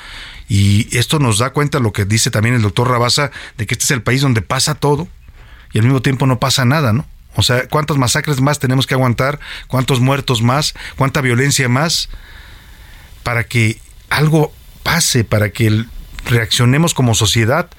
Y 0.49 0.89
esto 0.97 1.19
nos 1.19 1.37
da 1.37 1.51
cuenta 1.51 1.79
lo 1.79 1.93
que 1.93 2.07
dice 2.07 2.31
también 2.31 2.55
el 2.55 2.63
doctor 2.63 2.89
Rabasa, 2.89 3.33
de 3.59 3.67
que 3.67 3.75
este 3.75 3.85
es 3.85 3.91
el 3.91 4.01
país 4.01 4.23
donde 4.23 4.41
pasa 4.41 4.77
todo 4.77 5.09
y 5.75 5.79
al 5.79 5.85
mismo 5.85 6.01
tiempo 6.01 6.27
no 6.27 6.39
pasa 6.39 6.65
nada, 6.65 6.95
¿no? 6.95 7.05
O 7.37 7.43
sea, 7.43 7.69
¿cuántas 7.69 7.99
masacres 7.99 8.41
más 8.41 8.61
tenemos 8.61 8.87
que 8.87 8.95
aguantar? 8.95 9.41
¿Cuántos 9.67 10.01
muertos 10.01 10.41
más? 10.41 10.75
¿Cuánta 10.97 11.21
violencia 11.21 11.69
más? 11.69 12.09
Para 13.23 13.45
que 13.45 13.81
algo 14.09 14.53
pase, 14.83 15.25
para 15.25 15.51
que 15.51 15.85
reaccionemos 16.25 16.95
como 16.95 17.15
sociedad, 17.15 17.71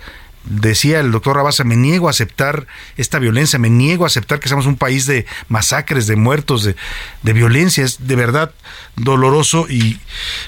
decía 0.43 0.99
el 0.99 1.11
doctor 1.11 1.35
Rabasa, 1.35 1.63
me 1.63 1.75
niego 1.75 2.07
a 2.07 2.11
aceptar 2.11 2.67
esta 2.97 3.19
violencia, 3.19 3.59
me 3.59 3.69
niego 3.69 4.03
a 4.03 4.07
aceptar 4.07 4.39
que 4.39 4.47
seamos 4.47 4.65
un 4.65 4.77
país 4.77 5.05
de 5.05 5.25
masacres, 5.49 6.07
de 6.07 6.15
muertos, 6.15 6.63
de, 6.63 7.33
violencia. 7.33 7.83
Es 7.83 8.07
de 8.07 8.15
verdad 8.15 8.51
doloroso 8.95 9.67
y 9.69 9.99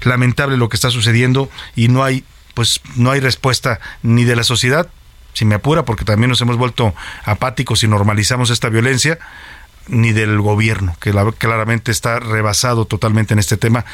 lamentable 0.03 0.57
lo 0.57 0.69
que 0.69 0.75
está 0.75 0.89
sucediendo 0.89 1.49
y 1.75 1.87
no 1.87 2.03
hay, 2.03 2.23
pues, 2.53 2.81
no 2.95 3.11
hay 3.11 3.19
respuesta 3.19 3.79
ni 4.01 4.23
de 4.23 4.35
la 4.35 4.43
sociedad, 4.43 4.89
si 5.33 5.45
me 5.45 5.55
apura, 5.55 5.85
porque 5.85 6.05
también 6.05 6.29
nos 6.29 6.41
hemos 6.41 6.57
vuelto 6.57 6.93
apáticos 7.25 7.83
y 7.83 7.87
normalizamos 7.87 8.49
esta 8.49 8.69
violencia, 8.69 9.19
ni 9.87 10.13
del 10.13 10.39
gobierno, 10.39 10.95
que 11.01 11.13
claramente 11.37 11.91
está 11.91 12.19
rebasado 12.19 12.85
totalmente 12.85 13.33
en 13.33 13.39
este 13.39 13.57
tema 13.57 13.85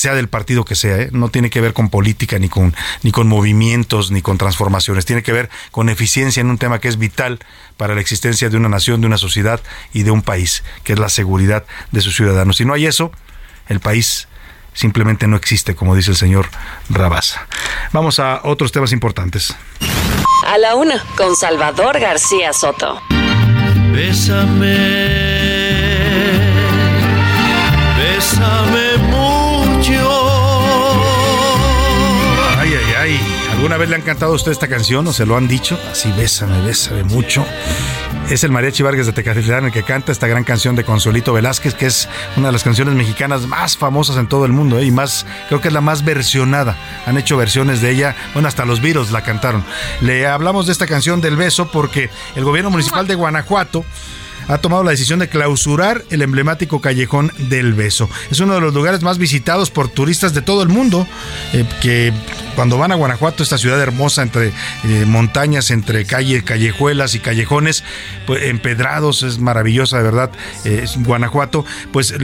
sea 0.00 0.14
del 0.14 0.28
partido 0.28 0.64
que 0.64 0.74
sea, 0.74 0.96
¿eh? 0.96 1.08
no 1.12 1.28
tiene 1.28 1.50
que 1.50 1.60
ver 1.60 1.72
con 1.72 1.90
política, 1.90 2.38
ni 2.38 2.48
con, 2.48 2.74
ni 3.02 3.12
con 3.12 3.28
movimientos, 3.28 4.10
ni 4.10 4.22
con 4.22 4.38
transformaciones, 4.38 5.04
tiene 5.04 5.22
que 5.22 5.32
ver 5.32 5.50
con 5.70 5.88
eficiencia 5.88 6.40
en 6.40 6.48
un 6.48 6.58
tema 6.58 6.80
que 6.80 6.88
es 6.88 6.98
vital 6.98 7.38
para 7.76 7.94
la 7.94 8.00
existencia 8.00 8.48
de 8.48 8.56
una 8.56 8.68
nación, 8.68 9.00
de 9.00 9.06
una 9.06 9.18
sociedad 9.18 9.60
y 9.92 10.02
de 10.02 10.10
un 10.10 10.22
país, 10.22 10.64
que 10.84 10.94
es 10.94 10.98
la 10.98 11.08
seguridad 11.08 11.64
de 11.92 12.00
sus 12.00 12.16
ciudadanos. 12.16 12.56
Si 12.56 12.64
no 12.64 12.72
hay 12.72 12.86
eso, 12.86 13.12
el 13.68 13.80
país 13.80 14.26
simplemente 14.72 15.26
no 15.26 15.36
existe, 15.36 15.74
como 15.74 15.94
dice 15.94 16.10
el 16.10 16.16
señor 16.16 16.48
Rabasa. 16.88 17.46
Vamos 17.92 18.18
a 18.18 18.40
otros 18.44 18.72
temas 18.72 18.92
importantes. 18.92 19.54
A 20.46 20.58
la 20.58 20.74
una, 20.74 21.04
con 21.16 21.36
Salvador 21.36 22.00
García 22.00 22.52
Soto. 22.52 23.00
Bésame, 23.92 25.29
bésame 25.29 25.29
¿Alguna 33.70 33.82
vez 33.82 33.90
le 33.90 33.94
han 33.94 34.02
cantado 34.02 34.32
a 34.32 34.34
usted 34.34 34.50
esta 34.50 34.66
canción 34.66 35.06
o 35.06 35.12
se 35.12 35.24
lo 35.24 35.36
han 35.36 35.46
dicho? 35.46 35.78
Así, 35.92 36.10
bésame, 36.16 36.60
bésame 36.62 37.04
mucho. 37.04 37.46
Es 38.28 38.42
el 38.42 38.50
Mariachi 38.50 38.82
Vargas 38.82 39.06
de 39.06 39.12
Tecatitlán 39.12 39.66
el 39.66 39.70
que 39.70 39.84
canta 39.84 40.10
esta 40.10 40.26
gran 40.26 40.42
canción 40.42 40.74
de 40.74 40.82
Consuelito 40.82 41.32
Velázquez, 41.32 41.74
que 41.74 41.86
es 41.86 42.08
una 42.36 42.48
de 42.48 42.52
las 42.52 42.64
canciones 42.64 42.96
mexicanas 42.96 43.46
más 43.46 43.76
famosas 43.76 44.16
en 44.16 44.26
todo 44.26 44.44
el 44.44 44.50
mundo 44.50 44.80
¿eh? 44.80 44.86
y 44.86 44.90
más, 44.90 45.24
creo 45.46 45.60
que 45.60 45.68
es 45.68 45.74
la 45.74 45.80
más 45.80 46.04
versionada. 46.04 46.76
Han 47.06 47.16
hecho 47.16 47.36
versiones 47.36 47.80
de 47.80 47.92
ella, 47.92 48.16
bueno, 48.32 48.48
hasta 48.48 48.64
los 48.64 48.80
virus 48.80 49.12
la 49.12 49.22
cantaron. 49.22 49.64
Le 50.00 50.26
hablamos 50.26 50.66
de 50.66 50.72
esta 50.72 50.88
canción 50.88 51.20
del 51.20 51.36
beso 51.36 51.70
porque 51.70 52.10
el 52.34 52.42
gobierno 52.42 52.70
municipal 52.70 53.06
de 53.06 53.14
Guanajuato 53.14 53.84
ha 54.48 54.58
tomado 54.58 54.82
la 54.82 54.90
decisión 54.90 55.20
de 55.20 55.28
clausurar 55.28 56.04
el 56.10 56.22
emblemático 56.22 56.80
Callejón 56.80 57.32
del 57.38 57.74
Beso. 57.74 58.08
Es 58.30 58.40
uno 58.40 58.54
de 58.54 58.60
los 58.60 58.74
lugares 58.74 59.02
más 59.02 59.18
visitados 59.18 59.70
por 59.70 59.88
turistas 59.88 60.34
de 60.34 60.42
todo 60.42 60.62
el 60.62 60.68
mundo, 60.68 61.06
eh, 61.52 61.64
que 61.80 62.12
cuando 62.54 62.78
van 62.78 62.92
a 62.92 62.94
Guanajuato, 62.96 63.42
esta 63.42 63.58
ciudad 63.58 63.80
hermosa 63.80 64.22
entre 64.22 64.48
eh, 64.48 65.04
montañas, 65.06 65.70
entre 65.70 66.04
calles, 66.04 66.42
callejuelas 66.42 67.14
y 67.14 67.20
callejones, 67.20 67.84
pues, 68.26 68.42
empedrados, 68.44 69.22
es 69.22 69.38
maravillosa 69.38 69.98
de 69.98 70.02
verdad, 70.02 70.30
eh, 70.64 70.84
Guanajuato, 70.98 71.64
pues 71.92 72.14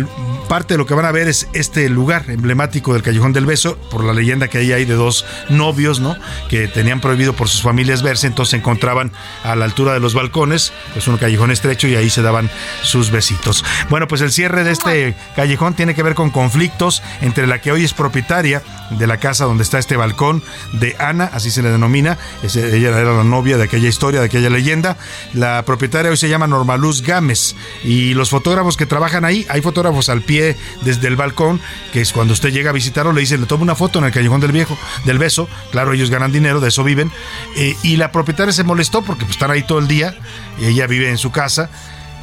parte 0.49 0.75
de 0.75 0.79
lo 0.79 0.87
que 0.87 0.95
van 0.95 1.07
a 1.07 1.13
ver 1.13 1.29
es 1.29 1.49
este 1.53 1.89
lugar 1.89 2.25
emblemático 2.29 2.93
del 2.93 3.03
Callejón 3.03 3.33
del 3.33 3.47
Beso, 3.47 3.79
por 3.91 4.05
la 4.05 4.13
leyenda 4.13 4.49
que 4.49 4.59
ahí 4.59 4.73
hay 4.73 4.85
de 4.85 4.95
dos 4.95 5.25
novios, 5.49 6.01
¿no? 6.01 6.17
Que 6.49 6.69
tenían 6.69 7.01
prohibido 7.01 7.35
por 7.35 7.49
sus 7.49 7.63
familias 7.63 8.03
verse, 8.03 8.27
entonces 8.27 8.51
se 8.51 8.57
encontraban 8.57 9.13
a 9.45 9.57
la 9.57 9.65
altura 9.65 9.93
de 9.93 10.01
los 10.01 10.15
balcones, 10.15 10.73
es 10.95 11.09
un 11.09 11.17
callejón 11.17 11.51
estrecho 11.51 11.89
y 11.89 11.97
ahí 11.97 12.06
se 12.11 12.23
daban 12.23 12.51
sus 12.83 13.11
besitos. 13.11 13.65
Bueno, 13.89 14.09
pues 14.09 14.20
el 14.20 14.33
cierre 14.33 14.65
de 14.65 14.73
este 14.73 15.16
callejón 15.35 15.74
tiene 15.74 15.95
que 15.95 16.03
ver 16.03 16.15
con 16.15 16.31
conflictos 16.31 17.03
entre 17.20 17.47
la 17.47 17.61
que 17.61 17.73
hoy 17.73 17.85
es 17.85 17.93
propietaria 17.93 18.62
de 18.91 19.07
la 19.07 19.19
casa 19.19 19.45
donde 19.45 19.62
está 19.62 19.78
este 19.78 19.97
balcón 19.97 20.43
de 20.73 20.97
Ana, 20.99 21.31
así 21.33 21.51
se 21.51 21.62
le 21.62 21.70
denomina, 21.70 22.19
ella 22.43 22.89
era 23.01 23.12
la 23.12 23.24
novia 23.24 23.57
de 23.57 23.65
aquella 23.65 23.89
historia, 23.89 24.20
de 24.20 24.27
aquella 24.27 24.51
leyenda. 24.51 24.97
La 25.33 25.65
propietaria 25.65 26.11
hoy 26.11 26.16
se 26.16 26.28
llama 26.28 26.47
Normaluz 26.47 27.03
Gámez 27.03 27.55
y 27.85 28.15
los 28.15 28.31
fotógrafos 28.31 28.77
que 28.77 28.87
trabajan 28.87 29.24
ahí, 29.24 29.47
hay 29.49 29.61
fotógrafos 29.61 30.09
al 30.09 30.23
pie 30.23 30.57
desde 30.83 31.09
el 31.09 31.16
balcón, 31.16 31.61
que 31.93 32.01
es 32.01 32.12
cuando 32.12 32.33
usted 32.33 32.51
llega 32.53 32.70
a 32.70 32.73
visitarlo, 32.73 33.12
le 33.12 33.20
dicen, 33.20 33.41
le 33.41 33.47
toma 33.47 33.62
una 33.62 33.74
foto 33.74 33.99
en 33.99 34.07
el 34.07 34.12
callejón 34.12 34.41
del 34.41 34.53
viejo, 34.53 34.78
del 35.05 35.19
beso, 35.19 35.49
claro, 35.73 35.93
ellos 35.93 36.11
ganan 36.11 36.33
dinero, 36.33 36.61
de 36.61 36.69
eso 36.69 36.85
viven, 36.85 37.11
eh, 37.57 37.77
y 37.83 37.97
la 37.97 38.12
propietaria 38.12 38.53
se 38.53 38.65
molestó 38.65 39.03
porque 39.03 39.24
pues, 39.24 39.37
están 39.37 39.51
ahí 39.51 39.62
todo 39.62 39.78
el 39.78 39.89
día, 39.89 40.15
y 40.59 40.66
ella 40.66 40.87
vive 40.87 41.11
en 41.11 41.19
su 41.19 41.31
casa, 41.31 41.70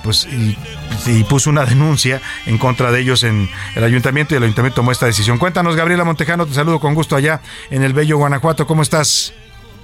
pues 0.03 0.27
y, 0.31 1.23
puso 1.23 1.49
una 1.49 1.65
denuncia 1.65 2.21
en 2.45 2.57
contra 2.57 2.91
de 2.91 2.99
ellos 2.99 3.23
en 3.23 3.49
el 3.75 3.83
ayuntamiento 3.83 4.33
y 4.33 4.37
el 4.37 4.43
ayuntamiento 4.43 4.75
tomó 4.75 4.91
esta 4.91 5.05
decisión. 5.05 5.37
Cuéntanos, 5.37 5.75
Gabriela 5.75 6.03
Montejano, 6.03 6.45
te 6.45 6.53
saludo 6.53 6.79
con 6.79 6.93
gusto 6.93 7.15
allá 7.15 7.41
en 7.71 7.83
el 7.83 7.93
bello 7.93 8.17
Guanajuato. 8.17 8.67
¿Cómo 8.67 8.81
estás? 8.81 9.33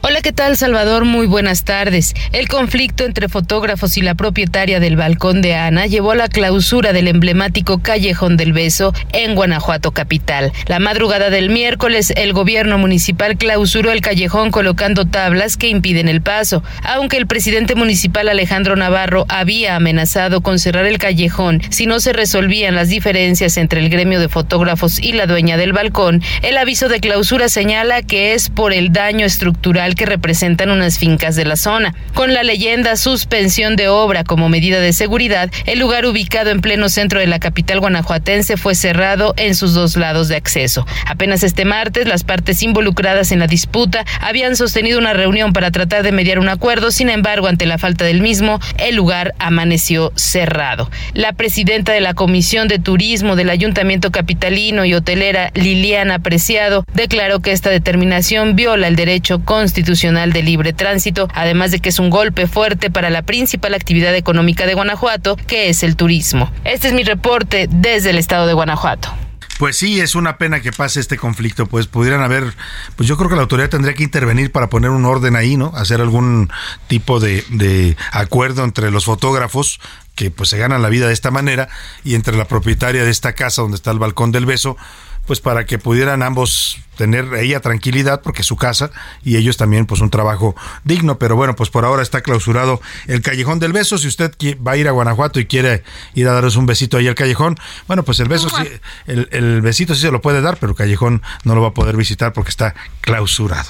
Hola, 0.01 0.21
¿qué 0.21 0.31
tal 0.31 0.55
Salvador? 0.55 1.03
Muy 1.03 1.27
buenas 1.27 1.65
tardes. 1.65 2.15
El 2.31 2.47
conflicto 2.47 3.03
entre 3.03 3.27
fotógrafos 3.27 3.97
y 3.97 4.01
la 4.01 4.15
propietaria 4.15 4.79
del 4.79 4.95
balcón 4.95 5.41
de 5.41 5.55
Ana 5.55 5.87
llevó 5.87 6.11
a 6.11 6.15
la 6.15 6.29
clausura 6.29 6.93
del 6.93 7.09
emblemático 7.09 7.79
Callejón 7.79 8.37
del 8.37 8.53
Beso 8.53 8.93
en 9.11 9.35
Guanajuato 9.35 9.91
capital. 9.91 10.53
La 10.67 10.79
madrugada 10.79 11.29
del 11.29 11.49
miércoles, 11.49 12.13
el 12.15 12.31
gobierno 12.31 12.77
municipal 12.77 13.37
clausuró 13.37 13.91
el 13.91 13.99
callejón 13.99 14.51
colocando 14.51 15.03
tablas 15.03 15.57
que 15.57 15.67
impiden 15.67 16.07
el 16.07 16.21
paso, 16.21 16.63
aunque 16.83 17.17
el 17.17 17.27
presidente 17.27 17.75
municipal 17.75 18.29
Alejandro 18.29 18.77
Navarro 18.77 19.25
había 19.27 19.75
amenazado 19.75 20.39
con 20.39 20.59
cerrar 20.59 20.85
el 20.85 20.97
callejón 20.97 21.61
si 21.71 21.87
no 21.87 21.99
se 21.99 22.13
resolvían 22.13 22.73
las 22.73 22.87
diferencias 22.87 23.57
entre 23.57 23.81
el 23.81 23.89
gremio 23.89 24.21
de 24.21 24.29
fotógrafos 24.29 24.97
y 24.97 25.11
la 25.11 25.25
dueña 25.25 25.57
del 25.57 25.73
balcón. 25.73 26.23
El 26.41 26.57
aviso 26.57 26.87
de 26.87 27.01
clausura 27.01 27.49
señala 27.49 28.01
que 28.01 28.33
es 28.33 28.49
por 28.49 28.71
el 28.71 28.93
daño 28.93 29.25
estructural 29.25 29.88
que 29.95 30.05
representan 30.05 30.71
unas 30.71 30.99
fincas 30.99 31.35
de 31.35 31.45
la 31.45 31.55
zona. 31.55 31.93
Con 32.13 32.33
la 32.33 32.43
leyenda 32.43 32.95
suspensión 32.95 33.75
de 33.75 33.87
obra 33.87 34.23
como 34.23 34.49
medida 34.49 34.79
de 34.79 34.93
seguridad, 34.93 35.51
el 35.65 35.79
lugar 35.79 36.05
ubicado 36.05 36.49
en 36.49 36.61
pleno 36.61 36.89
centro 36.89 37.19
de 37.19 37.27
la 37.27 37.39
capital 37.39 37.79
guanajuatense 37.79 38.57
fue 38.57 38.75
cerrado 38.75 39.33
en 39.37 39.55
sus 39.55 39.73
dos 39.73 39.95
lados 39.95 40.27
de 40.27 40.35
acceso. 40.35 40.85
Apenas 41.05 41.43
este 41.43 41.65
martes, 41.65 42.07
las 42.07 42.23
partes 42.23 42.61
involucradas 42.63 43.31
en 43.31 43.39
la 43.39 43.47
disputa 43.47 44.05
habían 44.21 44.55
sostenido 44.55 44.99
una 44.99 45.13
reunión 45.13 45.53
para 45.53 45.71
tratar 45.71 46.03
de 46.03 46.11
mediar 46.11 46.39
un 46.39 46.49
acuerdo, 46.49 46.91
sin 46.91 47.09
embargo, 47.09 47.47
ante 47.47 47.65
la 47.65 47.77
falta 47.77 48.05
del 48.05 48.21
mismo, 48.21 48.59
el 48.77 48.95
lugar 48.95 49.33
amaneció 49.39 50.11
cerrado. 50.15 50.89
La 51.13 51.33
presidenta 51.33 51.93
de 51.93 52.01
la 52.01 52.13
Comisión 52.13 52.67
de 52.67 52.79
Turismo 52.79 53.35
del 53.35 53.49
Ayuntamiento 53.49 54.11
Capitalino 54.11 54.85
y 54.85 54.93
hotelera 54.93 55.51
Liliana 55.53 56.19
Preciado 56.19 56.85
declaró 56.93 57.39
que 57.39 57.51
esta 57.51 57.69
determinación 57.69 58.55
viola 58.55 58.87
el 58.87 58.95
derecho 58.95 59.43
constitucional 59.43 59.78
Institucional 59.79 60.33
de 60.33 60.43
Libre 60.43 60.73
Tránsito, 60.73 61.29
además 61.33 61.71
de 61.71 61.79
que 61.79 61.89
es 61.89 61.99
un 61.99 62.09
golpe 62.09 62.47
fuerte 62.47 62.91
para 62.91 63.09
la 63.09 63.21
principal 63.21 63.73
actividad 63.73 64.13
económica 64.13 64.65
de 64.65 64.73
Guanajuato, 64.73 65.37
que 65.37 65.69
es 65.69 65.83
el 65.83 65.95
turismo. 65.95 66.51
Este 66.65 66.89
es 66.89 66.93
mi 66.93 67.03
reporte 67.03 67.67
desde 67.71 68.09
el 68.09 68.17
estado 68.17 68.45
de 68.45 68.53
Guanajuato. 68.53 69.09
Pues 69.57 69.77
sí, 69.77 69.99
es 69.99 70.15
una 70.15 70.37
pena 70.37 70.61
que 70.61 70.71
pase 70.71 70.99
este 70.99 71.17
conflicto, 71.17 71.65
pues 71.65 71.87
pudieran 71.87 72.21
haber, 72.21 72.53
pues 72.95 73.07
yo 73.07 73.17
creo 73.17 73.29
que 73.29 73.35
la 73.35 73.41
autoridad 73.41 73.69
tendría 73.69 73.93
que 73.93 74.03
intervenir 74.03 74.51
para 74.51 74.69
poner 74.69 74.89
un 74.89 75.05
orden 75.05 75.35
ahí, 75.35 75.57
¿no? 75.57 75.71
Hacer 75.75 76.01
algún 76.01 76.49
tipo 76.87 77.19
de, 77.19 77.43
de 77.49 77.97
acuerdo 78.11 78.63
entre 78.63 78.91
los 78.91 79.05
fotógrafos 79.05 79.79
que 80.15 80.31
pues 80.31 80.49
se 80.49 80.57
ganan 80.57 80.81
la 80.81 80.89
vida 80.89 81.07
de 81.07 81.13
esta 81.13 81.31
manera 81.31 81.69
y 82.03 82.15
entre 82.15 82.37
la 82.37 82.45
propietaria 82.45 83.03
de 83.03 83.11
esta 83.11 83.33
casa 83.33 83.61
donde 83.61 83.75
está 83.75 83.91
el 83.91 83.99
balcón 83.99 84.31
del 84.31 84.45
beso, 84.45 84.77
pues 85.25 85.39
para 85.41 85.65
que 85.65 85.77
pudieran 85.77 86.23
ambos 86.23 86.79
tener 86.99 87.33
ella 87.35 87.61
tranquilidad 87.61 88.19
porque 88.21 88.41
es 88.41 88.47
su 88.47 88.57
casa 88.57 88.91
y 89.23 89.37
ellos 89.37 89.55
también 89.55 89.85
pues 89.85 90.01
un 90.01 90.09
trabajo 90.09 90.53
digno, 90.83 91.17
pero 91.17 91.37
bueno, 91.37 91.55
pues 91.55 91.69
por 91.69 91.85
ahora 91.85 92.03
está 92.03 92.19
clausurado 92.19 92.81
el 93.07 93.21
Callejón 93.21 93.59
del 93.59 93.71
Beso, 93.71 93.97
si 93.97 94.09
usted 94.09 94.33
va 94.67 94.73
a 94.73 94.77
ir 94.77 94.89
a 94.89 94.91
Guanajuato 94.91 95.39
y 95.39 95.45
quiere 95.45 95.83
ir 96.13 96.27
a 96.27 96.33
daros 96.33 96.57
un 96.57 96.65
besito 96.65 96.97
ahí 96.97 97.07
al 97.07 97.15
Callejón, 97.15 97.57
bueno, 97.87 98.03
pues 98.03 98.19
el 98.19 98.27
beso 98.27 98.49
sí, 98.49 98.67
el, 99.07 99.61
besito 99.61 99.95
sí 99.95 100.01
se 100.01 100.11
lo 100.11 100.19
puede 100.19 100.41
dar, 100.41 100.57
pero 100.57 100.71
el 100.71 100.75
Callejón 100.75 101.21
no 101.45 101.55
lo 101.55 101.61
va 101.61 101.69
a 101.69 101.73
poder 101.73 101.95
visitar 101.95 102.33
porque 102.33 102.49
está 102.49 102.75
clausurado. 102.99 103.69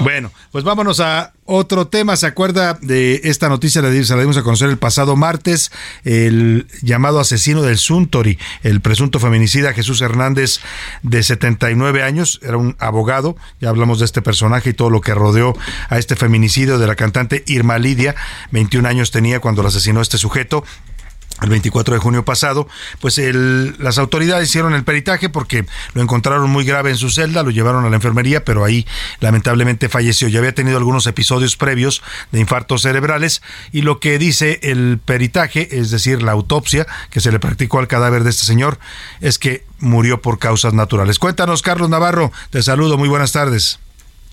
Bueno, 0.00 0.32
pues 0.50 0.64
vámonos 0.64 1.00
a 1.00 1.34
otro 1.44 1.88
tema. 1.88 2.16
¿Se 2.16 2.26
acuerda 2.26 2.78
de 2.80 3.20
esta 3.24 3.48
noticia? 3.48 3.82
Se 3.82 4.14
la 4.14 4.20
dimos 4.20 4.36
a 4.38 4.42
conocer 4.42 4.70
el 4.70 4.78
pasado 4.78 5.16
martes. 5.16 5.70
El 6.04 6.66
llamado 6.80 7.20
asesino 7.20 7.60
del 7.60 7.76
Suntory, 7.76 8.38
el 8.62 8.80
presunto 8.80 9.18
feminicida 9.18 9.74
Jesús 9.74 10.00
Hernández, 10.00 10.60
de 11.02 11.22
79 11.22 11.89
años, 12.02 12.40
era 12.42 12.56
un 12.56 12.76
abogado, 12.78 13.36
ya 13.60 13.68
hablamos 13.68 13.98
de 13.98 14.04
este 14.04 14.22
personaje 14.22 14.70
y 14.70 14.72
todo 14.72 14.90
lo 14.90 15.00
que 15.00 15.14
rodeó 15.14 15.54
a 15.88 15.98
este 15.98 16.16
feminicidio 16.16 16.78
de 16.78 16.86
la 16.86 16.96
cantante 16.96 17.42
Irma 17.46 17.78
Lidia, 17.78 18.14
21 18.52 18.88
años 18.88 19.10
tenía 19.10 19.40
cuando 19.40 19.62
la 19.62 19.68
asesinó 19.68 20.00
este 20.00 20.18
sujeto, 20.18 20.64
el 21.42 21.50
24 21.50 21.94
de 21.94 22.00
junio 22.00 22.24
pasado, 22.24 22.68
pues 23.00 23.18
el, 23.18 23.76
las 23.78 23.98
autoridades 23.98 24.48
hicieron 24.48 24.74
el 24.74 24.84
peritaje 24.84 25.28
porque 25.28 25.66
lo 25.94 26.02
encontraron 26.02 26.50
muy 26.50 26.64
grave 26.64 26.90
en 26.90 26.96
su 26.96 27.10
celda, 27.10 27.42
lo 27.42 27.50
llevaron 27.50 27.84
a 27.84 27.90
la 27.90 27.96
enfermería, 27.96 28.44
pero 28.44 28.64
ahí 28.64 28.86
lamentablemente 29.20 29.88
falleció. 29.88 30.28
Ya 30.28 30.38
había 30.38 30.54
tenido 30.54 30.78
algunos 30.78 31.06
episodios 31.06 31.56
previos 31.56 32.02
de 32.32 32.40
infartos 32.40 32.82
cerebrales 32.82 33.42
y 33.72 33.82
lo 33.82 34.00
que 34.00 34.18
dice 34.18 34.60
el 34.62 34.98
peritaje, 35.04 35.78
es 35.78 35.90
decir, 35.90 36.22
la 36.22 36.32
autopsia 36.32 36.86
que 37.10 37.20
se 37.20 37.32
le 37.32 37.40
practicó 37.40 37.78
al 37.78 37.88
cadáver 37.88 38.24
de 38.24 38.30
este 38.30 38.44
señor, 38.44 38.78
es 39.20 39.38
que 39.38 39.64
murió 39.78 40.20
por 40.20 40.38
causas 40.38 40.74
naturales. 40.74 41.18
Cuéntanos, 41.18 41.62
Carlos 41.62 41.88
Navarro, 41.88 42.32
te 42.50 42.62
saludo, 42.62 42.98
muy 42.98 43.08
buenas 43.08 43.32
tardes. 43.32 43.80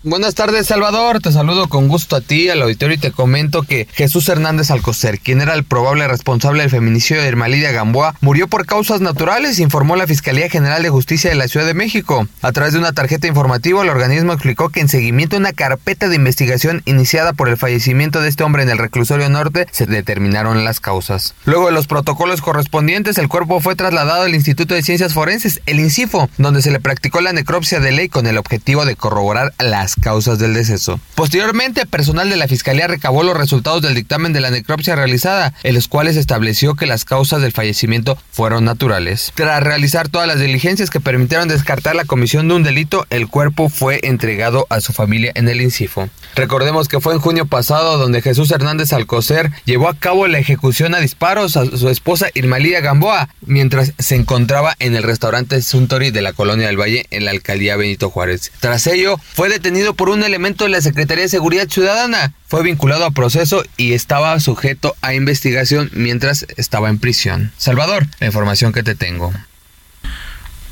Buenas 0.03 0.35
tardes, 0.35 0.67
Salvador. 0.67 1.21
Te 1.21 1.31
saludo 1.31 1.67
con 1.69 1.87
gusto 1.87 2.15
a 2.15 2.21
ti, 2.21 2.49
al 2.49 2.61
auditorio, 2.61 2.95
y 2.95 2.99
te 2.99 3.11
comento 3.11 3.63
que 3.63 3.87
Jesús 3.93 4.29
Hernández 4.29 4.69
Alcocer, 4.69 5.19
quien 5.19 5.41
era 5.41 5.55
el 5.55 5.63
probable 5.63 6.07
responsable 6.07 6.61
del 6.61 6.69
feminicidio 6.69 7.23
de 7.23 7.27
Irma 7.27 7.47
Lidia 7.47 7.71
Gamboa, 7.71 8.13
murió 8.21 8.47
por 8.47 8.67
causas 8.67 9.01
naturales, 9.01 9.57
informó 9.57 9.95
la 9.95 10.05
Fiscalía 10.05 10.51
General 10.51 10.83
de 10.83 10.91
Justicia 10.91 11.31
de 11.31 11.35
la 11.35 11.47
Ciudad 11.47 11.65
de 11.65 11.73
México. 11.73 12.27
A 12.43 12.51
través 12.51 12.73
de 12.73 12.79
una 12.79 12.93
tarjeta 12.93 13.25
informativa, 13.25 13.81
el 13.81 13.89
organismo 13.89 14.33
explicó 14.33 14.69
que 14.69 14.81
en 14.81 14.87
seguimiento 14.87 15.35
a 15.35 15.39
una 15.39 15.51
carpeta 15.51 16.07
de 16.09 16.15
investigación 16.15 16.83
iniciada 16.85 17.33
por 17.33 17.49
el 17.49 17.57
fallecimiento 17.57 18.21
de 18.21 18.29
este 18.29 18.43
hombre 18.43 18.61
en 18.61 18.69
el 18.69 18.77
reclusorio 18.77 19.27
norte, 19.29 19.65
se 19.71 19.87
determinaron 19.87 20.63
las 20.63 20.79
causas. 20.79 21.33
Luego 21.45 21.65
de 21.65 21.71
los 21.71 21.87
protocolos 21.87 22.41
correspondientes, 22.41 23.17
el 23.17 23.29
cuerpo 23.29 23.61
fue 23.61 23.75
trasladado 23.75 24.21
al 24.21 24.35
Instituto 24.35 24.75
de 24.75 24.83
Ciencias 24.83 25.15
Forenses, 25.15 25.59
el 25.65 25.79
INCIFO, 25.79 26.29
donde 26.37 26.61
se 26.61 26.69
le 26.69 26.79
practicó 26.79 27.19
la 27.19 27.33
necropsia 27.33 27.79
de 27.79 27.91
ley 27.91 28.09
con 28.09 28.27
el 28.27 28.37
objetivo 28.37 28.85
de 28.85 28.95
corroborar 28.95 29.53
causas 29.95 30.39
del 30.39 30.53
deceso. 30.53 30.99
Posteriormente, 31.15 31.85
personal 31.85 32.29
de 32.29 32.37
la 32.37 32.47
Fiscalía 32.47 32.87
recabó 32.87 33.23
los 33.23 33.37
resultados 33.37 33.81
del 33.81 33.95
dictamen 33.95 34.33
de 34.33 34.41
la 34.41 34.51
necropsia 34.51 34.95
realizada, 34.95 35.53
en 35.63 35.75
los 35.75 35.87
cuales 35.87 36.17
estableció 36.17 36.75
que 36.75 36.85
las 36.85 37.05
causas 37.05 37.41
del 37.41 37.51
fallecimiento 37.51 38.17
fueron 38.31 38.65
naturales. 38.65 39.31
Tras 39.35 39.63
realizar 39.63 40.09
todas 40.09 40.27
las 40.27 40.39
diligencias 40.39 40.89
que 40.89 40.99
permitieron 40.99 41.47
descartar 41.47 41.95
la 41.95 42.05
comisión 42.05 42.47
de 42.47 42.55
un 42.55 42.63
delito, 42.63 43.05
el 43.09 43.27
cuerpo 43.27 43.69
fue 43.69 43.99
entregado 44.03 44.67
a 44.69 44.81
su 44.81 44.93
familia 44.93 45.31
en 45.35 45.49
el 45.49 45.61
INCIFO. 45.61 46.09
Recordemos 46.35 46.87
que 46.87 46.99
fue 46.99 47.13
en 47.13 47.19
junio 47.19 47.45
pasado 47.45 47.97
donde 47.97 48.21
Jesús 48.21 48.51
Hernández 48.51 48.93
Alcocer 48.93 49.51
llevó 49.65 49.89
a 49.89 49.97
cabo 49.97 50.27
la 50.27 50.39
ejecución 50.39 50.93
a 50.93 50.99
disparos 50.99 51.57
a 51.57 51.65
su 51.65 51.89
esposa 51.89 52.27
Irmalía 52.33 52.81
Gamboa, 52.81 53.29
mientras 53.41 53.93
se 53.97 54.15
encontraba 54.15 54.75
en 54.79 54.95
el 54.95 55.03
restaurante 55.03 55.61
Suntory 55.61 56.11
de 56.11 56.21
la 56.21 56.33
Colonia 56.33 56.67
del 56.67 56.79
Valle 56.79 57.05
en 57.11 57.25
la 57.25 57.31
alcaldía 57.31 57.75
Benito 57.75 58.09
Juárez. 58.09 58.51
Tras 58.59 58.87
ello, 58.87 59.19
fue 59.33 59.49
detenido 59.49 59.76
por 59.95 60.09
un 60.09 60.23
elemento 60.23 60.63
de 60.63 60.69
la 60.69 60.81
Secretaría 60.81 61.23
de 61.23 61.29
Seguridad 61.29 61.67
Ciudadana. 61.69 62.33
Fue 62.47 62.63
vinculado 62.63 63.05
a 63.05 63.11
proceso 63.11 63.63
y 63.77 63.93
estaba 63.93 64.39
sujeto 64.39 64.95
a 65.01 65.13
investigación 65.13 65.89
mientras 65.93 66.45
estaba 66.57 66.89
en 66.89 66.99
prisión. 66.99 67.51
Salvador, 67.57 68.07
la 68.19 68.27
información 68.27 68.73
que 68.73 68.83
te 68.83 68.95
tengo. 68.95 69.33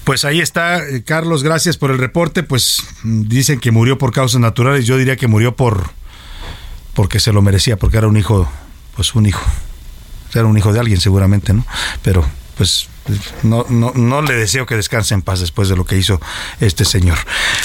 Pues 0.03 0.23
ahí 0.23 0.39
está, 0.39 0.87
eh, 0.87 1.03
Carlos, 1.03 1.43
gracias 1.43 1.77
por 1.77 1.91
el 1.91 1.97
reporte. 1.97 2.43
Pues 2.43 2.83
mm, 3.03 3.23
dicen 3.23 3.59
que 3.59 3.71
murió 3.71 3.97
por 3.97 4.11
causas 4.11 4.39
naturales, 4.39 4.85
yo 4.85 4.97
diría 4.97 5.15
que 5.15 5.27
murió 5.27 5.55
por 5.55 5.89
porque 6.93 7.19
se 7.19 7.33
lo 7.33 7.41
merecía, 7.41 7.77
porque 7.77 7.97
era 7.97 8.07
un 8.07 8.15
hijo, 8.17 8.49
pues 8.95 9.15
un 9.15 9.25
hijo. 9.25 9.43
Era 10.33 10.45
un 10.45 10.57
hijo 10.57 10.73
de 10.73 10.79
alguien 10.79 10.99
seguramente, 10.99 11.53
¿no? 11.53 11.65
Pero 12.01 12.25
pues 12.57 12.87
no, 13.43 13.65
no, 13.69 13.91
no 13.95 14.21
le 14.21 14.33
deseo 14.35 14.65
que 14.65 14.75
descanse 14.75 15.13
en 15.13 15.21
paz 15.21 15.39
después 15.39 15.69
de 15.69 15.75
lo 15.75 15.85
que 15.85 15.97
hizo 15.97 16.19
este 16.59 16.85
señor. 16.85 17.17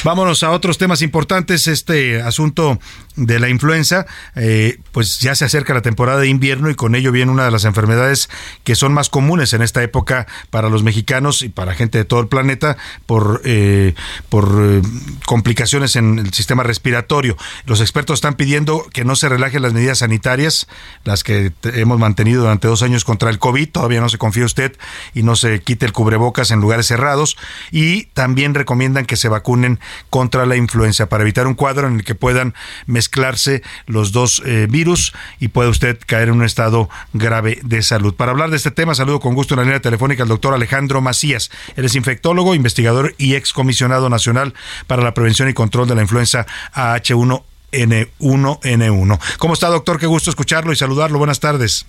Vámonos 0.04 0.42
a 0.42 0.50
otros 0.50 0.78
temas 0.78 1.02
importantes. 1.02 1.66
Este 1.66 2.20
asunto 2.20 2.78
de 3.16 3.38
la 3.38 3.48
influenza, 3.48 4.06
eh, 4.34 4.78
pues 4.92 5.20
ya 5.20 5.34
se 5.34 5.44
acerca 5.44 5.74
la 5.74 5.82
temporada 5.82 6.20
de 6.20 6.28
invierno 6.28 6.70
y 6.70 6.74
con 6.74 6.94
ello 6.94 7.12
viene 7.12 7.32
una 7.32 7.44
de 7.44 7.50
las 7.50 7.64
enfermedades 7.64 8.30
que 8.64 8.74
son 8.74 8.92
más 8.92 9.08
comunes 9.08 9.52
en 9.52 9.62
esta 9.62 9.82
época 9.82 10.26
para 10.50 10.68
los 10.68 10.82
mexicanos 10.82 11.42
y 11.42 11.48
para 11.48 11.74
gente 11.74 11.98
de 11.98 12.04
todo 12.04 12.20
el 12.20 12.28
planeta 12.28 12.76
por, 13.06 13.42
eh, 13.44 13.94
por 14.28 14.48
eh, 14.60 14.82
complicaciones 15.26 15.96
en 15.96 16.18
el 16.18 16.32
sistema 16.32 16.62
respiratorio. 16.62 17.36
Los 17.66 17.80
expertos 17.80 18.18
están 18.18 18.34
pidiendo 18.34 18.86
que 18.92 19.04
no 19.04 19.16
se 19.16 19.28
relajen 19.28 19.62
las 19.62 19.72
medidas 19.72 19.98
sanitarias, 19.98 20.66
las 21.04 21.24
que 21.24 21.52
hemos 21.74 21.98
mantenido 21.98 22.42
durante 22.42 22.68
dos 22.68 22.82
años 22.82 23.04
contra 23.04 23.30
el 23.30 23.38
COVID. 23.38 23.68
Todavía 23.70 24.00
no 24.00 24.08
se 24.08 24.18
confía 24.18 24.44
usted 24.44 24.76
y 25.14 25.22
no 25.22 25.29
se 25.36 25.60
quite 25.60 25.86
el 25.86 25.92
cubrebocas 25.92 26.50
en 26.50 26.60
lugares 26.60 26.86
cerrados 26.86 27.36
y 27.70 28.04
también 28.06 28.54
recomiendan 28.54 29.06
que 29.06 29.16
se 29.16 29.28
vacunen 29.28 29.80
contra 30.08 30.46
la 30.46 30.56
influenza 30.56 31.08
para 31.08 31.22
evitar 31.22 31.46
un 31.46 31.54
cuadro 31.54 31.88
en 31.88 31.96
el 31.96 32.04
que 32.04 32.14
puedan 32.14 32.54
mezclarse 32.86 33.62
los 33.86 34.12
dos 34.12 34.42
eh, 34.44 34.66
virus 34.70 35.12
y 35.38 35.48
puede 35.48 35.70
usted 35.70 35.98
caer 36.06 36.28
en 36.28 36.34
un 36.34 36.44
estado 36.44 36.88
grave 37.12 37.58
de 37.62 37.82
salud. 37.82 38.14
Para 38.14 38.32
hablar 38.32 38.50
de 38.50 38.56
este 38.56 38.70
tema, 38.70 38.94
saludo 38.94 39.20
con 39.20 39.34
gusto 39.34 39.54
en 39.54 39.58
la 39.58 39.64
línea 39.64 39.80
telefónica 39.80 40.22
al 40.22 40.28
doctor 40.28 40.54
Alejandro 40.54 41.00
Macías. 41.00 41.50
Él 41.76 41.84
es 41.84 41.94
infectólogo, 41.94 42.54
investigador 42.54 43.14
y 43.18 43.34
excomisionado 43.34 44.08
nacional 44.08 44.54
para 44.86 45.02
la 45.02 45.14
prevención 45.14 45.48
y 45.48 45.54
control 45.54 45.88
de 45.88 45.94
la 45.94 46.02
influenza 46.02 46.46
AH1 46.74 47.44
N1N1. 47.72 49.20
¿Cómo 49.38 49.54
está, 49.54 49.68
doctor? 49.68 49.98
Qué 49.98 50.06
gusto 50.06 50.30
escucharlo 50.30 50.72
y 50.72 50.76
saludarlo. 50.76 51.18
Buenas 51.18 51.40
tardes. 51.40 51.86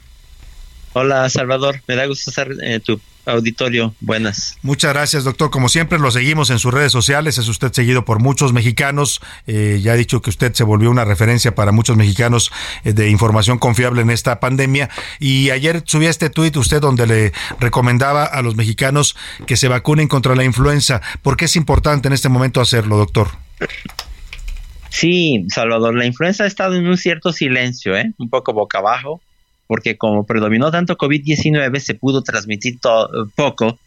Hola, 0.93 1.29
Salvador. 1.29 1.81
Me 1.87 1.95
da 1.95 2.05
gusto 2.05 2.29
estar 2.29 2.49
en 2.61 2.81
tu 2.81 2.99
auditorio. 3.25 3.93
Buenas. 3.99 4.57
Muchas 4.61 4.93
gracias, 4.93 5.23
doctor. 5.23 5.49
Como 5.49 5.69
siempre, 5.69 5.99
lo 5.99 6.11
seguimos 6.11 6.49
en 6.49 6.59
sus 6.59 6.73
redes 6.73 6.91
sociales. 6.91 7.37
Es 7.37 7.47
usted 7.47 7.71
seguido 7.71 8.05
por 8.05 8.19
muchos 8.19 8.53
mexicanos. 8.53 9.21
Eh, 9.47 9.79
ya 9.81 9.93
ha 9.93 9.95
dicho 9.95 10.21
que 10.21 10.29
usted 10.29 10.53
se 10.53 10.63
volvió 10.63 10.89
una 10.89 11.05
referencia 11.05 11.55
para 11.55 11.71
muchos 11.71 11.97
mexicanos 11.97 12.51
eh, 12.83 12.93
de 12.93 13.09
información 13.09 13.57
confiable 13.59 14.01
en 14.01 14.09
esta 14.09 14.39
pandemia. 14.39 14.89
Y 15.19 15.49
ayer 15.49 15.83
subía 15.85 16.09
este 16.09 16.29
tuit 16.29 16.55
usted 16.57 16.81
donde 16.81 17.07
le 17.07 17.33
recomendaba 17.59 18.25
a 18.25 18.41
los 18.41 18.55
mexicanos 18.55 19.15
que 19.45 19.57
se 19.57 19.67
vacunen 19.67 20.07
contra 20.07 20.35
la 20.35 20.43
influenza. 20.43 21.01
¿Por 21.21 21.37
qué 21.37 21.45
es 21.45 21.55
importante 21.55 22.07
en 22.07 22.13
este 22.13 22.29
momento 22.29 22.61
hacerlo, 22.61 22.97
doctor? 22.97 23.29
Sí, 24.89 25.45
Salvador, 25.47 25.95
la 25.95 26.05
influenza 26.05 26.43
ha 26.43 26.47
estado 26.47 26.75
en 26.75 26.85
un 26.85 26.97
cierto 26.97 27.31
silencio, 27.31 27.95
¿eh? 27.95 28.11
un 28.17 28.29
poco 28.29 28.51
boca 28.53 28.79
abajo 28.79 29.21
porque 29.71 29.95
como 29.95 30.25
predominó 30.25 30.69
tanto 30.69 30.97
COVID-19 30.97 31.79
se 31.79 31.95
pudo 31.95 32.23
transmitir 32.23 32.77
poco 33.35 33.79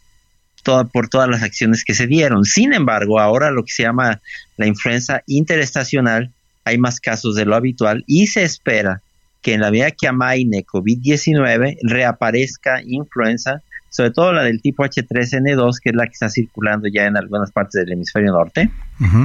por 0.91 1.09
todas 1.09 1.29
las 1.29 1.43
acciones 1.43 1.83
que 1.83 1.93
se 1.93 2.07
dieron. 2.07 2.43
Sin 2.43 2.73
embargo, 2.73 3.19
ahora 3.19 3.51
lo 3.51 3.63
que 3.63 3.71
se 3.71 3.83
llama 3.83 4.19
la 4.57 4.65
influenza 4.65 5.21
interestacional, 5.27 6.31
hay 6.63 6.79
más 6.79 6.99
casos 6.99 7.35
de 7.35 7.45
lo 7.45 7.55
habitual 7.55 8.03
y 8.07 8.25
se 8.25 8.41
espera 8.41 9.03
que 9.43 9.53
en 9.53 9.61
la 9.61 9.69
medida 9.69 9.91
que 9.91 10.07
amaine 10.07 10.65
COVID-19 10.65 11.77
reaparezca 11.83 12.81
influenza, 12.83 13.61
sobre 13.91 14.09
todo 14.09 14.33
la 14.33 14.41
del 14.41 14.63
tipo 14.63 14.83
H3N2, 14.83 15.75
que 15.83 15.91
es 15.91 15.95
la 15.95 16.07
que 16.07 16.13
está 16.13 16.29
circulando 16.29 16.87
ya 16.87 17.05
en 17.05 17.15
algunas 17.15 17.51
partes 17.51 17.85
del 17.85 17.93
hemisferio 17.93 18.31
norte 18.31 18.71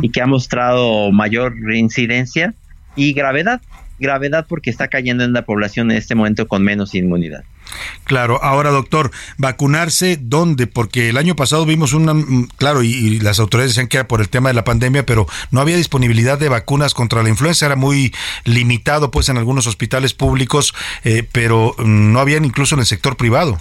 y 0.02 0.10
que 0.10 0.20
ha 0.20 0.26
mostrado 0.26 1.10
mayor 1.10 1.54
reincidencia 1.58 2.52
y 2.96 3.14
gravedad 3.14 3.62
gravedad 4.00 4.46
porque 4.48 4.70
está 4.70 4.88
cayendo 4.88 5.22
en 5.22 5.32
la 5.32 5.44
población 5.44 5.90
en 5.90 5.98
este 5.98 6.14
momento 6.14 6.48
con 6.48 6.62
menos 6.62 6.94
inmunidad. 6.94 7.44
Claro, 8.04 8.42
ahora 8.42 8.70
doctor, 8.70 9.12
vacunarse 9.38 10.18
dónde? 10.20 10.66
Porque 10.66 11.08
el 11.08 11.16
año 11.16 11.36
pasado 11.36 11.64
vimos 11.64 11.92
una, 11.92 12.14
mm, 12.14 12.48
claro, 12.56 12.82
y, 12.82 13.20
las 13.20 13.38
autoridades 13.38 13.72
decían 13.72 13.86
que 13.86 13.98
era 13.98 14.08
por 14.08 14.20
el 14.20 14.28
tema 14.28 14.48
de 14.48 14.54
la 14.54 14.64
pandemia, 14.64 15.06
pero 15.06 15.26
no 15.50 15.60
había 15.60 15.76
disponibilidad 15.76 16.38
de 16.38 16.48
vacunas 16.48 16.94
contra 16.94 17.22
la 17.22 17.28
influenza, 17.28 17.66
era 17.66 17.76
muy 17.76 18.12
limitado 18.44 19.10
pues 19.10 19.28
en 19.28 19.36
algunos 19.36 19.66
hospitales 19.66 20.14
públicos, 20.14 20.74
eh, 21.04 21.22
pero 21.30 21.76
mm, 21.78 22.12
no 22.12 22.18
habían 22.18 22.44
incluso 22.44 22.74
en 22.74 22.80
el 22.80 22.86
sector 22.86 23.16
privado. 23.16 23.58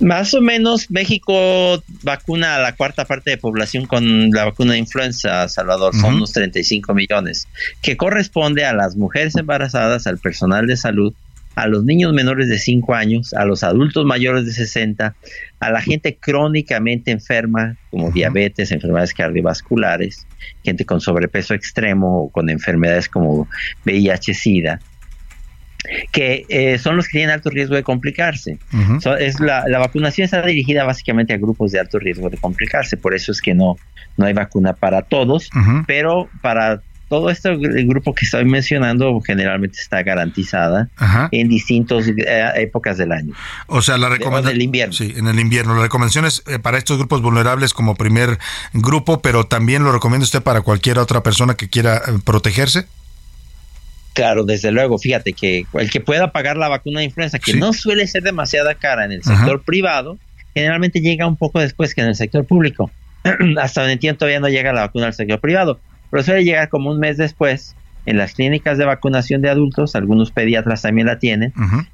Más 0.00 0.34
o 0.34 0.40
menos 0.40 0.90
México 0.90 1.82
vacuna 2.02 2.56
a 2.56 2.58
la 2.58 2.74
cuarta 2.74 3.04
parte 3.04 3.30
de 3.30 3.38
población 3.38 3.86
con 3.86 4.30
la 4.30 4.44
vacuna 4.44 4.72
de 4.72 4.78
influenza, 4.78 5.48
Salvador, 5.48 5.94
son 5.94 6.16
unos 6.16 6.32
35 6.32 6.94
millones, 6.94 7.48
que 7.80 7.96
corresponde 7.96 8.64
a 8.64 8.74
las 8.74 8.96
mujeres 8.96 9.36
embarazadas, 9.36 10.06
al 10.06 10.18
personal 10.18 10.66
de 10.66 10.76
salud, 10.76 11.14
a 11.54 11.68
los 11.68 11.84
niños 11.84 12.12
menores 12.12 12.48
de 12.48 12.58
5 12.58 12.94
años, 12.94 13.32
a 13.34 13.44
los 13.44 13.62
adultos 13.62 14.04
mayores 14.04 14.44
de 14.46 14.52
60, 14.52 15.14
a 15.60 15.70
la 15.70 15.80
gente 15.80 16.16
crónicamente 16.16 17.10
enferma, 17.10 17.76
como 17.90 18.10
diabetes, 18.10 18.72
enfermedades 18.72 19.14
cardiovasculares, 19.14 20.26
gente 20.64 20.84
con 20.84 21.00
sobrepeso 21.00 21.54
extremo 21.54 22.24
o 22.24 22.30
con 22.30 22.50
enfermedades 22.50 23.08
como 23.08 23.48
VIH-Sida, 23.84 24.80
que 26.12 26.46
eh, 26.48 26.78
son 26.78 26.96
los 26.96 27.06
que 27.06 27.18
tienen 27.18 27.30
alto 27.30 27.50
riesgo 27.50 27.74
de 27.74 27.82
complicarse. 27.82 28.58
es 29.20 29.40
la, 29.40 29.64
vacunación 29.78 30.24
está 30.24 30.42
dirigida 30.42 30.84
básicamente 30.84 31.34
a 31.34 31.36
grupos 31.36 31.72
de 31.72 31.80
alto 31.80 31.98
riesgo 31.98 32.30
de 32.30 32.36
complicarse, 32.38 32.96
por 32.96 33.14
eso 33.14 33.32
es 33.32 33.40
que 33.40 33.54
no, 33.54 33.76
no 34.16 34.26
hay 34.26 34.32
vacuna 34.32 34.72
para 34.72 35.02
todos, 35.02 35.50
pero 35.86 36.28
para 36.40 36.80
todo 37.08 37.30
este 37.30 37.54
grupo 37.84 38.14
que 38.14 38.24
estoy 38.24 38.44
mencionando 38.44 39.20
generalmente 39.20 39.78
está 39.78 40.02
garantizada 40.02 40.88
en 41.30 41.48
distintas 41.48 42.08
eh, 42.08 42.50
épocas 42.56 42.98
del 42.98 43.12
año. 43.12 43.34
O 43.66 43.82
sea, 43.82 43.98
la 43.98 44.08
recomendación... 44.08 44.60
invierno. 44.60 44.92
Sí, 44.92 45.14
en 45.16 45.28
el 45.28 45.38
invierno. 45.38 45.74
La 45.76 45.82
recomendación 45.82 46.24
es 46.24 46.42
eh, 46.46 46.58
para 46.58 46.78
estos 46.78 46.98
grupos 46.98 47.22
vulnerables 47.22 47.74
como 47.74 47.94
primer 47.94 48.38
grupo, 48.72 49.20
pero 49.20 49.44
también 49.44 49.84
lo 49.84 49.92
recomienda 49.92 50.24
usted 50.24 50.42
para 50.42 50.62
cualquier 50.62 50.98
otra 50.98 51.22
persona 51.22 51.54
que 51.54 51.68
quiera 51.68 52.02
protegerse. 52.24 52.86
Claro, 54.14 54.44
desde 54.44 54.70
luego, 54.70 54.96
fíjate 54.96 55.32
que 55.32 55.66
el 55.74 55.90
que 55.90 56.00
pueda 56.00 56.30
pagar 56.30 56.56
la 56.56 56.68
vacuna 56.68 57.00
de 57.00 57.06
influenza, 57.06 57.40
que 57.40 57.54
no 57.54 57.72
suele 57.72 58.06
ser 58.06 58.22
demasiada 58.22 58.76
cara 58.76 59.04
en 59.04 59.10
el 59.10 59.24
sector 59.24 59.62
privado, 59.64 60.18
generalmente 60.54 61.00
llega 61.00 61.26
un 61.26 61.36
poco 61.36 61.58
después 61.58 61.94
que 61.94 62.00
en 62.00 62.08
el 62.08 62.14
sector 62.14 62.46
público. 62.46 62.92
Hasta 63.60 63.80
donde 63.80 63.94
entiendo 63.94 64.18
todavía 64.18 64.38
no 64.38 64.48
llega 64.48 64.72
la 64.72 64.82
vacuna 64.82 65.06
al 65.06 65.14
sector 65.14 65.40
privado, 65.40 65.80
pero 66.10 66.22
suele 66.22 66.44
llegar 66.44 66.68
como 66.68 66.92
un 66.92 67.00
mes 67.00 67.16
después 67.16 67.74
en 68.06 68.18
las 68.18 68.34
clínicas 68.34 68.78
de 68.78 68.84
vacunación 68.84 69.42
de 69.42 69.50
adultos, 69.50 69.94
algunos 69.94 70.30
pediatras 70.30 70.82
también 70.82 71.06
la 71.06 71.18
tienen, 71.18 71.52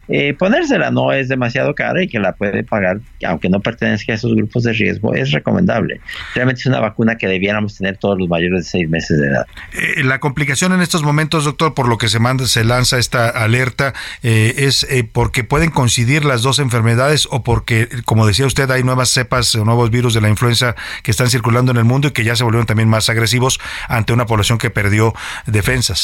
eh, 0.09 0.35
ponérsela 0.35 0.91
no 0.91 1.13
es 1.13 1.29
demasiado 1.29 1.75
cara 1.75 2.03
y 2.03 2.09
que 2.09 2.19
la 2.19 2.33
puede 2.33 2.65
pagar, 2.65 3.01
aunque 3.27 3.49
no 3.49 3.61
pertenezca 3.61 4.13
a 4.13 4.17
esos 4.17 4.35
grupos 4.35 4.65
de 4.65 4.73
riesgo, 4.73 5.15
es 5.15 5.31
recomendable. 5.33 6.01
Realmente 6.35 6.61
es 6.61 6.67
una 6.67 6.81
vacuna 6.81 7.17
que 7.17 7.27
debiéramos 7.29 7.77
tener 7.77 7.97
todos 7.97 8.19
los 8.19 8.29
mayores 8.29 8.65
de 8.65 8.71
seis 8.71 8.89
meses 8.89 9.19
de 9.19 9.29
edad. 9.29 9.47
Eh, 9.73 10.03
la 10.03 10.19
complicación 10.21 10.73
en 10.73 10.81
estos 10.81 11.03
momentos, 11.03 11.45
doctor, 11.45 11.75
por 11.75 11.89
lo 11.89 11.99
que 11.99 12.09
se 12.09 12.19
manda, 12.19 12.47
se 12.47 12.65
lanza 12.65 12.99
esta 12.99 13.29
alerta, 13.29 13.93
eh, 14.23 14.55
es 14.59 14.87
porque 15.13 15.45
pueden 15.45 15.71
coincidir 15.71 16.25
las 16.25 16.43
dos 16.43 16.59
enfermedades 16.59 17.29
o 17.31 17.43
porque, 17.43 17.89
como 18.05 18.27
decía 18.27 18.47
usted, 18.47 18.71
hay 18.71 18.83
nuevas 18.83 19.11
cepas 19.11 19.55
o 19.55 19.65
nuevos 19.65 19.91
virus 19.91 20.15
de 20.15 20.21
la 20.21 20.29
influenza 20.29 20.75
que 21.03 21.11
están 21.11 21.31
circulando 21.31 21.73
en 21.73 21.79
el 21.79 21.85
mundo 21.85 22.09
y 22.09 22.11
que 22.11 22.25
ya 22.25 22.37
se 22.37 22.45
volvieron 22.45 22.67
también 22.67 22.89
más 22.89 23.09
agresivos 23.09 23.61
ante 23.89 24.13
una 24.13 24.27
población 24.27 24.59
que 24.59 24.71
perdió 24.71 25.15
defensas. 25.47 26.00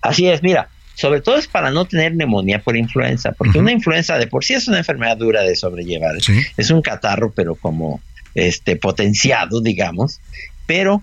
Así 0.00 0.28
es, 0.28 0.42
mira, 0.42 0.68
sobre 0.94 1.20
todo 1.20 1.36
es 1.36 1.46
para 1.46 1.70
no 1.70 1.84
tener 1.84 2.14
neumonía 2.14 2.60
por 2.60 2.76
influenza, 2.76 3.32
porque 3.32 3.58
una 3.58 3.72
influenza 3.72 4.18
de 4.18 4.26
por 4.26 4.44
sí 4.44 4.54
es 4.54 4.68
una 4.68 4.78
enfermedad 4.78 5.16
dura 5.16 5.42
de 5.42 5.56
sobrellevar, 5.56 6.16
es 6.56 6.70
un 6.70 6.82
catarro, 6.82 7.32
pero 7.32 7.54
como 7.54 8.00
este 8.34 8.76
potenciado, 8.76 9.60
digamos, 9.60 10.20
pero 10.66 11.02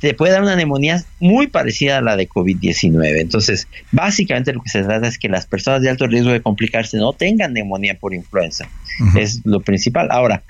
te 0.00 0.14
puede 0.14 0.32
dar 0.32 0.42
una 0.42 0.56
neumonía 0.56 1.04
muy 1.20 1.46
parecida 1.46 1.98
a 1.98 2.00
la 2.00 2.16
de 2.16 2.28
COVID-19. 2.28 3.20
Entonces, 3.20 3.68
básicamente 3.92 4.52
lo 4.52 4.62
que 4.62 4.70
se 4.70 4.82
trata 4.82 5.06
es 5.06 5.18
que 5.18 5.28
las 5.28 5.46
personas 5.46 5.82
de 5.82 5.90
alto 5.90 6.06
riesgo 6.06 6.32
de 6.32 6.42
complicarse 6.42 6.96
no 6.96 7.12
tengan 7.12 7.52
neumonía 7.52 7.94
por 7.94 8.14
influenza. 8.14 8.68
Es 9.16 9.40
lo 9.44 9.60
principal. 9.60 10.08
Ahora, 10.10 10.42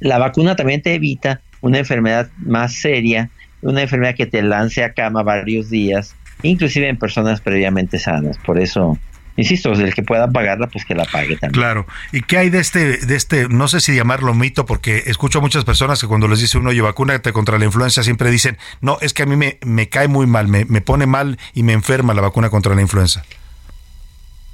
la 0.00 0.18
vacuna 0.18 0.56
también 0.56 0.82
te 0.82 0.94
evita 0.94 1.40
una 1.60 1.78
enfermedad 1.78 2.28
más 2.38 2.74
seria, 2.74 3.30
una 3.64 3.82
enfermedad 3.82 4.14
que 4.14 4.26
te 4.26 4.42
lance 4.42 4.84
a 4.84 4.92
cama 4.92 5.22
varios 5.22 5.70
días, 5.70 6.14
inclusive 6.42 6.88
en 6.88 6.96
personas 6.96 7.40
previamente 7.40 7.98
sanas. 7.98 8.38
Por 8.38 8.60
eso, 8.60 8.98
insisto, 9.36 9.72
el 9.72 9.94
que 9.94 10.02
pueda 10.02 10.30
pagarla, 10.30 10.66
pues 10.68 10.84
que 10.84 10.94
la 10.94 11.04
pague 11.04 11.36
también. 11.36 11.52
Claro. 11.52 11.86
¿Y 12.12 12.22
qué 12.22 12.38
hay 12.38 12.50
de 12.50 12.60
este, 12.60 12.98
de 12.98 13.16
este, 13.16 13.48
no 13.48 13.68
sé 13.68 13.80
si 13.80 13.94
llamarlo 13.94 14.34
mito, 14.34 14.66
porque 14.66 15.04
escucho 15.06 15.38
a 15.38 15.42
muchas 15.42 15.64
personas 15.64 16.00
que 16.00 16.06
cuando 16.06 16.28
les 16.28 16.40
dice 16.40 16.58
uno, 16.58 16.70
oye, 16.70 16.80
vacúnate 16.80 17.32
contra 17.32 17.58
la 17.58 17.64
influenza, 17.64 18.02
siempre 18.02 18.30
dicen, 18.30 18.58
no, 18.80 18.98
es 19.00 19.14
que 19.14 19.22
a 19.22 19.26
mí 19.26 19.36
me, 19.36 19.58
me 19.64 19.88
cae 19.88 20.08
muy 20.08 20.26
mal, 20.26 20.48
me, 20.48 20.64
me 20.66 20.80
pone 20.80 21.06
mal 21.06 21.38
y 21.54 21.62
me 21.62 21.72
enferma 21.72 22.14
la 22.14 22.20
vacuna 22.20 22.50
contra 22.50 22.74
la 22.74 22.82
influenza. 22.82 23.24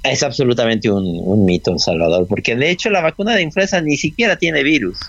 Es 0.03 0.23
absolutamente 0.23 0.89
un, 0.89 1.45
mito, 1.45 1.77
Salvador, 1.77 2.25
porque 2.27 2.55
de 2.55 2.71
hecho 2.71 2.89
la 2.89 3.01
vacuna 3.01 3.35
de 3.35 3.43
influenza 3.43 3.81
ni 3.81 3.97
siquiera 3.97 4.35
tiene 4.35 4.63
virus, 4.63 4.99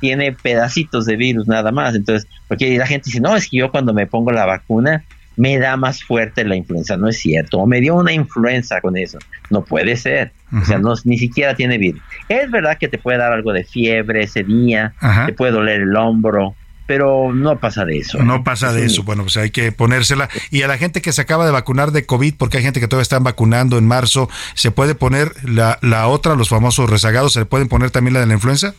tiene 0.00 0.32
pedacitos 0.32 1.06
de 1.06 1.16
virus 1.16 1.46
nada 1.46 1.70
más. 1.70 1.94
Entonces, 1.94 2.28
porque 2.48 2.76
la 2.76 2.86
gente 2.86 3.06
dice, 3.06 3.20
no, 3.20 3.36
es 3.36 3.48
que 3.48 3.58
yo 3.58 3.70
cuando 3.70 3.94
me 3.94 4.06
pongo 4.06 4.32
la 4.32 4.44
vacuna 4.44 5.04
me 5.36 5.58
da 5.58 5.76
más 5.76 6.02
fuerte 6.02 6.44
la 6.44 6.56
influenza. 6.56 6.96
No 6.96 7.08
es 7.08 7.18
cierto, 7.18 7.58
o 7.58 7.66
me 7.66 7.80
dio 7.80 7.94
una 7.94 8.12
influenza 8.12 8.80
con 8.80 8.96
eso. 8.96 9.18
No 9.50 9.64
puede 9.64 9.96
ser. 9.96 10.32
O 10.52 10.64
sea, 10.64 10.78
no, 10.78 10.94
ni 11.04 11.18
siquiera 11.18 11.54
tiene 11.54 11.78
virus. 11.78 12.00
Es 12.28 12.50
verdad 12.50 12.78
que 12.78 12.88
te 12.88 12.98
puede 12.98 13.18
dar 13.18 13.32
algo 13.32 13.52
de 13.52 13.64
fiebre 13.64 14.22
ese 14.22 14.44
día, 14.44 14.94
te 15.26 15.32
puede 15.32 15.52
doler 15.52 15.80
el 15.80 15.96
hombro, 15.96 16.54
pero 16.86 17.32
no 17.32 17.58
pasa 17.58 17.84
de 17.84 17.98
eso. 17.98 18.22
No 18.22 18.36
¿eh? 18.36 18.42
pasa 18.44 18.72
de 18.72 18.84
eso. 18.84 19.02
Bueno, 19.02 19.22
pues 19.22 19.36
hay 19.36 19.50
que 19.50 19.72
ponérsela. 19.72 20.28
Y 20.50 20.62
a 20.62 20.68
la 20.68 20.78
gente 20.78 21.02
que 21.02 21.12
se 21.12 21.20
acaba 21.20 21.46
de 21.46 21.52
vacunar 21.52 21.92
de 21.92 22.06
COVID, 22.06 22.34
porque 22.36 22.58
hay 22.58 22.62
gente 22.62 22.80
que 22.80 22.88
todavía 22.88 23.02
están 23.02 23.24
vacunando 23.24 23.78
en 23.78 23.86
marzo, 23.86 24.28
¿se 24.54 24.70
puede 24.70 24.94
poner 24.94 25.32
la, 25.44 25.78
la 25.82 26.08
otra, 26.08 26.34
los 26.34 26.48
famosos 26.48 26.90
rezagados, 26.90 27.32
se 27.32 27.40
le 27.40 27.46
pueden 27.46 27.68
poner 27.68 27.90
también 27.90 28.14
la 28.14 28.20
de 28.20 28.26
la 28.26 28.34
influenza? 28.34 28.74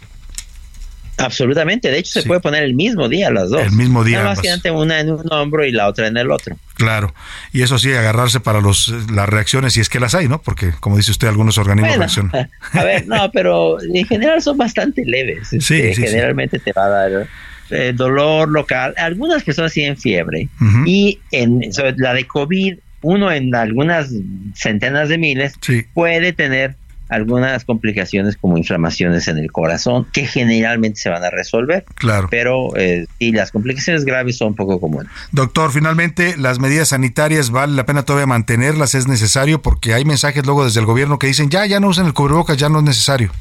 Absolutamente, 1.18 1.92
de 1.92 2.00
hecho 2.00 2.20
se 2.20 2.24
puede 2.24 2.42
poner 2.42 2.64
el 2.64 2.74
mismo 2.74 3.08
día 3.08 3.32
las 3.32 3.50
dos. 3.50 3.62
El 3.62 3.72
mismo 3.72 4.04
día. 4.04 4.18
Nada 4.18 4.30
más 4.32 4.42
que 4.42 4.72
una 4.72 5.00
en 5.00 5.12
un 5.12 5.32
hombro 5.32 5.66
y 5.66 5.72
la 5.72 5.88
otra 5.88 6.08
en 6.08 6.18
el 6.18 6.30
otro. 6.30 6.58
Claro, 6.74 7.14
y 7.54 7.62
eso 7.62 7.80
sí, 7.80 7.94
agarrarse 7.94 8.42
para 8.42 8.60
los 8.60 8.94
las 9.10 9.30
reacciones, 9.30 9.74
si 9.74 9.80
es 9.80 9.88
que 9.88 10.00
las 10.00 10.14
hay, 10.14 10.28
¿no? 10.28 10.42
Porque, 10.42 10.74
como 10.80 10.98
dice 10.98 11.12
usted, 11.12 11.28
algunos 11.30 11.58
organismos 11.58 11.96
reaccionan. 11.96 12.50
A 12.74 12.84
ver, 12.84 13.08
no, 13.08 13.32
pero 13.32 13.78
en 13.82 14.06
general 14.06 14.42
son 14.42 14.58
bastante 14.58 15.06
leves. 15.06 15.50
Sí, 15.60 15.80
este, 15.80 16.08
generalmente 16.08 16.60
te 16.60 16.74
va 16.74 16.86
a 16.86 16.90
dar 16.90 17.28
eh, 17.70 17.94
dolor 17.96 18.50
local. 18.50 18.94
Algunas 18.98 19.44
personas 19.44 19.74
tienen 19.74 19.98
fiebre 19.98 20.50
y 20.86 21.20
en 21.32 21.62
la 21.98 22.14
de 22.14 22.26
COVID, 22.26 22.76
uno 23.02 23.32
en 23.32 23.54
algunas 23.54 24.10
centenas 24.54 25.10
de 25.10 25.18
miles 25.18 25.54
puede 25.94 26.34
tener 26.34 26.76
algunas 27.10 27.66
complicaciones 27.66 28.36
como 28.36 28.58
inflamaciones 28.58 29.28
en 29.28 29.38
el 29.38 29.52
corazón 29.52 30.08
que 30.12 30.26
generalmente 30.26 31.00
se 31.00 31.10
van 31.10 31.24
a 31.24 31.30
resolver. 31.30 31.86
Claro. 31.96 32.28
Pero 32.32 32.76
eh, 32.76 33.06
las 33.20 33.52
complicaciones 33.52 34.06
graves 34.06 34.38
son 34.38 34.56
poco 34.56 34.80
comunes. 34.80 35.12
Doctor, 35.32 35.72
finalmente, 35.72 36.36
las 36.38 36.60
medidas 36.60 36.90
sanitarias 36.90 37.52
vale 37.52 37.74
la 37.74 37.86
pena 37.86 38.04
todavía 38.04 38.26
mantenerlas, 38.26 38.96
es 38.96 39.08
necesario 39.08 39.62
porque 39.62 39.94
hay 39.94 40.06
mensajes 40.06 40.46
luego 40.46 40.66
desde 40.66 40.80
el 40.80 40.86
gobierno 40.86 41.20
que 41.20 41.28
dicen 41.28 41.50
ya, 41.50 41.66
ya 41.66 41.80
no 41.80 41.90
usen 41.90 42.06
el 42.06 42.14
cubrebocas, 42.14 42.58
ya 42.58 42.70
no 42.70 42.80
es 42.80 42.86
necesario. 42.86 43.32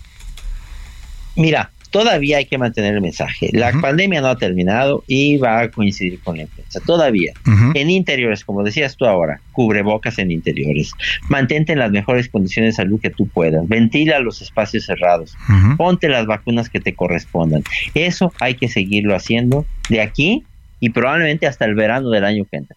Mira, 1.37 1.71
todavía 1.95 2.39
hay 2.39 2.47
que 2.47 2.59
mantener 2.59 2.97
el 2.97 3.01
mensaje. 3.01 3.51
La 3.53 3.71
pandemia 3.71 4.21
no 4.21 4.27
ha 4.27 4.37
terminado 4.37 5.05
y 5.07 5.37
va 5.37 5.61
a 5.61 5.71
coincidir 5.71 6.19
con 6.19 6.37
la 6.37 6.43
influenza. 6.43 6.81
Todavía. 6.81 7.33
En 7.75 7.89
interiores, 7.89 8.45
como 8.45 8.65
decías 8.65 8.97
tú 8.97 9.07
ahora, 9.07 9.41
cubrebocas 9.53 10.19
en 10.19 10.33
interiores. 10.33 10.91
Mantente 11.29 11.73
en 11.73 11.79
las 11.79 11.93
mejores 11.93 12.29
condiciones 12.29 12.75
de 12.75 12.83
salud 12.83 13.01
que 13.01 13.11
tú 13.11 13.29
puedas. 13.29 13.69
Ventila 13.69 14.19
los 14.19 14.43
espacios 14.43 14.87
cerrados. 14.87 15.37
Ponte 15.77 16.09
las 16.09 16.27
vacunas 16.27 16.69
que 16.69 16.81
te 16.81 16.97
correspondan. 16.97 17.63
Eso 17.95 18.33
hay 18.41 18.57
que 18.57 18.67
seguirlo 18.67 19.15
haciendo 19.15 19.65
de 19.89 20.01
aquí 20.01 20.43
y 20.81 20.91
probablemente 20.91 21.47
hasta 21.47 21.65
el 21.65 21.77
verano 21.77 22.11
del 22.11 22.25
año 22.25 22.45
que 22.51 22.57
entra. 22.57 22.77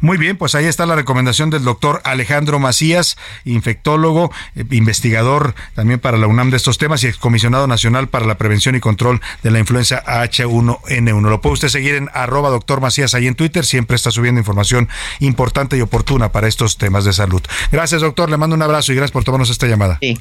Muy 0.00 0.16
bien, 0.16 0.36
pues 0.36 0.54
ahí 0.54 0.64
está 0.64 0.86
la 0.86 0.94
recomendación 0.94 1.50
del 1.50 1.64
doctor 1.64 2.00
Alejandro 2.04 2.58
Macías, 2.58 3.16
infectólogo, 3.44 4.32
eh, 4.56 4.64
investigador 4.70 5.54
también 5.74 6.00
para 6.00 6.16
la 6.16 6.26
UNAM 6.26 6.50
de 6.50 6.56
estos 6.56 6.78
temas 6.78 7.04
y 7.04 7.06
excomisionado 7.06 7.66
nacional 7.66 8.08
para 8.08 8.26
la 8.26 8.38
prevención 8.38 8.74
y 8.74 8.80
control 8.80 9.20
de 9.42 9.50
la 9.50 9.58
influenza 9.58 10.02
H1N1. 10.06 11.28
Lo 11.28 11.40
puede 11.40 11.54
usted 11.54 11.68
seguir 11.68 11.94
en 11.94 12.08
arroba 12.14 12.48
doctor 12.48 12.80
Macías 12.80 13.14
ahí 13.14 13.26
en 13.26 13.34
Twitter, 13.34 13.64
siempre 13.64 13.96
está 13.96 14.10
subiendo 14.10 14.38
información 14.38 14.88
importante 15.20 15.76
y 15.76 15.82
oportuna 15.82 16.32
para 16.32 16.48
estos 16.48 16.78
temas 16.78 17.04
de 17.04 17.12
salud. 17.12 17.42
Gracias, 17.70 18.00
doctor, 18.00 18.30
le 18.30 18.36
mando 18.36 18.56
un 18.56 18.62
abrazo 18.62 18.92
y 18.92 18.96
gracias 18.96 19.12
por 19.12 19.24
tomarnos 19.24 19.50
esta 19.50 19.66
llamada. 19.66 19.98
Sí. 20.00 20.18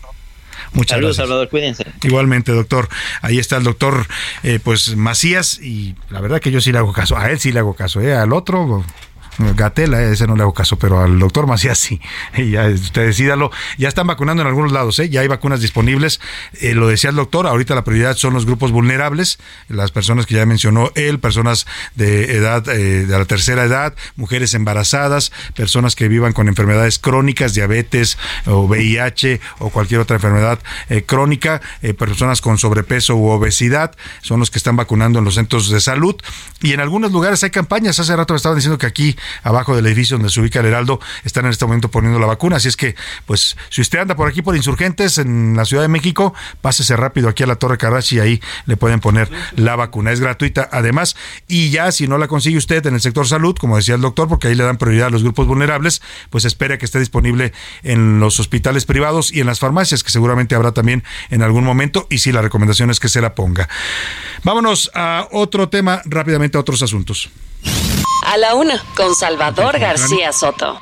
Muchas 0.74 0.98
Saludos, 0.98 1.18
gracias. 1.18 1.28
Salvador, 1.28 1.50
cuídense. 1.50 1.86
Igualmente, 2.04 2.52
doctor. 2.52 2.90
Ahí 3.22 3.40
está 3.40 3.58
el 3.58 3.64
doctor, 3.64 4.06
eh, 4.44 4.60
pues 4.64 4.96
Macías, 4.96 5.60
y 5.62 5.96
la 6.10 6.22
verdad 6.22 6.42
que 6.42 6.52
yo 6.52 6.62
sí 6.62 6.72
le 6.72 6.78
hago 6.78 6.94
caso. 6.94 7.18
A 7.18 7.32
él 7.32 7.40
sí 7.40 7.52
le 7.52 7.60
hago 7.60 7.74
caso, 7.74 8.02
¿eh? 8.02 8.14
Al 8.14 8.34
otro, 8.34 8.84
Gatela, 9.56 10.02
ese 10.03 10.28
no 10.28 10.36
le 10.36 10.44
hago 10.44 10.53
caso, 10.53 10.78
pero 10.78 11.02
al 11.02 11.18
doctor 11.18 11.48
Macías 11.48 11.80
sí. 11.80 12.02
ya 12.52 12.68
usted 12.68 13.06
decídalo. 13.07 13.52
Ya 13.78 13.88
están 13.88 14.07
vacunando 14.07 14.41
en 14.41 14.48
algunos 14.48 14.72
lados, 14.72 14.99
¿eh? 14.99 15.10
ya 15.10 15.22
hay 15.22 15.28
vacunas 15.28 15.61
disponibles. 15.61 16.20
Eh, 16.60 16.76
lo 16.76 16.88
decía 16.88 17.10
el 17.10 17.16
doctor, 17.16 17.48
ahorita 17.48 17.74
la 17.74 17.84
prioridad 17.84 18.18
son 18.18 18.34
los 18.34 18.45
grupos 18.45 18.72
vulnerables, 18.72 19.40
las 19.70 19.91
personas 19.91 20.26
que 20.26 20.36
ya 20.36 20.45
mencionó 20.45 20.91
él, 20.95 21.20
personas 21.20 21.68
de 21.95 22.36
edad, 22.36 22.68
eh, 22.68 23.06
de 23.06 23.18
la 23.18 23.26
tercera 23.26 23.64
edad, 23.64 23.95
mujeres 24.18 24.53
embarazadas, 24.53 25.32
personas 25.56 25.95
que 25.95 26.07
vivan 26.10 26.34
con 26.34 26.48
enfermedades 26.48 26.99
crónicas, 26.99 27.53
diabetes 27.53 28.18
o 28.45 28.64
VIH 28.64 29.40
o 29.60 29.70
cualquier 29.70 30.02
otra 30.02 30.18
enfermedad 30.18 30.60
eh, 30.90 31.03
crónica, 31.03 31.61
personas 31.98 32.41
con 32.41 32.57
sobrepeso 32.57 33.16
u 33.16 33.30
obesidad, 33.30 33.95
son 34.22 34.40
los 34.40 34.52
que 34.52 34.57
están 34.57 34.76
vacunando 34.76 35.20
en 35.20 35.26
los 35.26 35.36
centros 35.36 35.70
de 35.70 35.80
salud. 35.80 36.16
Y 36.61 36.74
en 36.74 36.82
algunos 36.82 37.11
lugares 37.11 37.44
hay 37.44 37.52
campañas. 37.52 37.99
Hace 37.99 38.16
rato 38.16 38.34
me 38.34 38.38
estaban 38.38 38.57
diciendo 38.57 38.78
que 38.78 38.86
aquí 38.86 39.16
abajo 39.44 39.76
del 39.76 39.86
edificio 39.86 40.18
donde 40.18 40.30
se 40.30 40.40
ubica 40.40 40.60
el 40.60 40.66
Heraldo, 40.66 41.00
están 41.24 41.46
en 41.46 41.52
este 41.52 41.66
momento 41.66 41.90
poniendo 41.90 42.20
la 42.20 42.28
vacuna. 42.28 42.58
Así 42.58 42.68
es 42.68 42.78
que, 42.78 42.96
pues, 43.26 43.58
si 43.70 43.82
usted 43.82 44.00
anda 44.00 44.16
por 44.16 44.28
aquí 44.28 44.42
por 44.42 44.56
Insurgentes 44.56 45.18
en 45.18 45.56
la 45.56 45.66
Ciudad 45.66 45.84
de 45.84 45.90
México, 45.90 46.34
pásese 46.62 46.96
rápido 46.96 47.30
aquí 47.30 47.44
a 47.44 47.48
la 47.48 47.56
Torre 47.56 47.78
Carrachi 47.78 48.18
y 48.18 48.20
ahí 48.20 48.42
le 48.66 48.78
pueden 48.78 49.00
poner 49.00 49.30
la 49.56 49.76
vacuna. 49.76 50.12
Es 50.12 50.20
gratuita 50.20 50.70
además. 50.72 51.16
Y 51.48 51.70
ya, 51.70 51.92
si 51.92 52.08
no 52.08 52.18
la 52.18 52.28
consigue 52.28 52.58
usted 52.58 52.86
en 52.86 52.96
el 52.96 53.02
sector 53.02 53.28
salud, 53.28 53.56
como 53.56 53.78
decía 53.78 53.96
el 53.96 54.02
doctor, 54.02 54.28
porque 54.28 54.48
ahí 54.48 54.56
le 54.56 54.64
dan 54.64 54.78
prioridad 54.78 55.08
a 55.08 55.10
los 55.10 55.24
grupos 55.24 55.48
vulnerables, 55.48 56.02
pues 56.30 56.46
espere 56.46 56.78
que 56.78 56.86
esté 56.86 57.00
disponible 57.00 57.54
en 57.84 58.20
los 58.20 58.40
hospitales 58.40 58.86
privados 58.86 59.32
y 59.32 59.42
en 59.42 59.48
las 59.48 59.60
farmacias, 59.60 60.04
que 60.04 60.12
seguramente 60.12 60.56
habrá 60.56 60.72
también 60.72 61.04
en 61.30 61.44
algún 61.44 61.64
momento. 61.64 62.08
Y 62.10 62.20
sí, 62.20 62.32
la 62.32 62.42
recomendación 62.42 62.90
es 62.90 63.00
que 63.00 63.10
se 63.10 63.22
la 63.22 63.36
ponga. 63.36 63.70
Vámonos 64.44 64.92
a 64.94 65.28
otro 65.32 65.70
tema, 65.70 66.02
rápidamente 66.06 66.58
a 66.58 66.62
otros 66.62 66.82
asuntos. 66.82 67.30
A 68.30 68.38
la 68.38 68.54
una, 68.54 68.80
con 68.96 69.16
Salvador 69.16 69.80
García 69.80 70.32
Soto. 70.32 70.80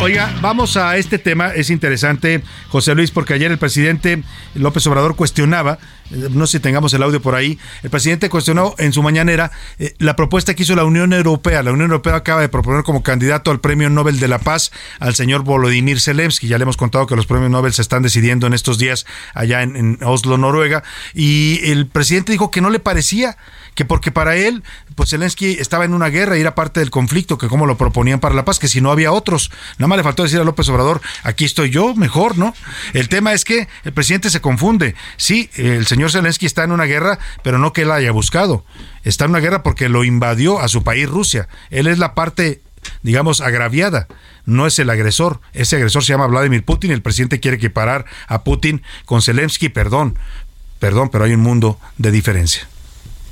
Oiga, 0.00 0.32
vamos 0.40 0.76
a 0.76 0.96
este 0.96 1.18
tema, 1.18 1.48
es 1.48 1.70
interesante, 1.70 2.44
José 2.68 2.94
Luis, 2.94 3.10
porque 3.10 3.34
ayer 3.34 3.50
el 3.50 3.58
presidente 3.58 4.22
López 4.54 4.86
Obrador 4.86 5.16
cuestionaba, 5.16 5.80
eh, 6.12 6.28
no 6.30 6.46
sé 6.46 6.58
si 6.58 6.62
tengamos 6.62 6.94
el 6.94 7.02
audio 7.02 7.20
por 7.20 7.34
ahí, 7.34 7.58
el 7.82 7.90
presidente 7.90 8.30
cuestionó 8.30 8.76
en 8.78 8.92
su 8.92 9.02
mañanera 9.02 9.50
eh, 9.80 9.94
la 9.98 10.14
propuesta 10.14 10.54
que 10.54 10.62
hizo 10.62 10.76
la 10.76 10.84
Unión 10.84 11.12
Europea. 11.12 11.64
La 11.64 11.72
Unión 11.72 11.90
Europea 11.90 12.14
acaba 12.14 12.42
de 12.42 12.48
proponer 12.48 12.84
como 12.84 13.02
candidato 13.02 13.50
al 13.50 13.58
Premio 13.58 13.90
Nobel 13.90 14.20
de 14.20 14.28
la 14.28 14.38
Paz 14.38 14.70
al 15.00 15.16
señor 15.16 15.42
Volodymyr 15.42 16.00
Zelensky. 16.00 16.46
Ya 16.46 16.58
le 16.58 16.62
hemos 16.62 16.76
contado 16.76 17.08
que 17.08 17.16
los 17.16 17.26
premios 17.26 17.50
Nobel 17.50 17.72
se 17.72 17.82
están 17.82 18.04
decidiendo 18.04 18.46
en 18.46 18.54
estos 18.54 18.78
días 18.78 19.04
allá 19.34 19.62
en 19.62 19.98
Oslo, 20.04 20.38
Noruega, 20.38 20.84
y 21.12 21.58
el 21.64 21.88
presidente 21.88 22.30
dijo 22.30 22.52
que 22.52 22.60
no 22.60 22.70
le 22.70 22.78
parecía 22.78 23.36
que 23.78 23.84
porque 23.84 24.10
para 24.10 24.34
él, 24.34 24.64
pues 24.96 25.10
Zelensky 25.10 25.52
estaba 25.52 25.84
en 25.84 25.94
una 25.94 26.08
guerra 26.08 26.36
y 26.36 26.40
era 26.40 26.56
parte 26.56 26.80
del 26.80 26.90
conflicto, 26.90 27.38
que 27.38 27.46
como 27.46 27.64
lo 27.64 27.76
proponían 27.78 28.18
para 28.18 28.34
la 28.34 28.44
paz, 28.44 28.58
que 28.58 28.66
si 28.66 28.80
no 28.80 28.90
había 28.90 29.12
otros. 29.12 29.52
Nada 29.78 29.86
más 29.86 29.98
le 29.98 30.02
faltó 30.02 30.24
decir 30.24 30.40
a 30.40 30.42
López 30.42 30.68
Obrador, 30.68 31.00
aquí 31.22 31.44
estoy 31.44 31.70
yo, 31.70 31.94
mejor, 31.94 32.36
¿no? 32.36 32.56
El 32.92 33.08
tema 33.08 33.34
es 33.34 33.44
que 33.44 33.68
el 33.84 33.92
presidente 33.92 34.30
se 34.30 34.40
confunde. 34.40 34.96
Sí, 35.16 35.48
el 35.54 35.86
señor 35.86 36.10
Zelensky 36.10 36.44
está 36.44 36.64
en 36.64 36.72
una 36.72 36.86
guerra, 36.86 37.20
pero 37.44 37.58
no 37.58 37.72
que 37.72 37.82
él 37.82 37.92
haya 37.92 38.10
buscado. 38.10 38.64
Está 39.04 39.26
en 39.26 39.30
una 39.30 39.38
guerra 39.38 39.62
porque 39.62 39.88
lo 39.88 40.02
invadió 40.02 40.58
a 40.58 40.66
su 40.66 40.82
país 40.82 41.08
Rusia. 41.08 41.46
Él 41.70 41.86
es 41.86 41.98
la 41.98 42.16
parte 42.16 42.62
digamos, 43.02 43.40
agraviada. 43.40 44.08
No 44.44 44.66
es 44.66 44.76
el 44.80 44.90
agresor. 44.90 45.40
Ese 45.52 45.76
agresor 45.76 46.02
se 46.02 46.14
llama 46.14 46.26
Vladimir 46.26 46.64
Putin. 46.64 46.90
El 46.90 47.02
presidente 47.02 47.38
quiere 47.38 47.58
equiparar 47.58 48.06
a 48.26 48.42
Putin 48.42 48.82
con 49.04 49.22
Zelensky. 49.22 49.68
Perdón, 49.68 50.18
perdón, 50.80 51.10
pero 51.10 51.26
hay 51.26 51.34
un 51.34 51.42
mundo 51.42 51.78
de 51.96 52.10
diferencia 52.10 52.66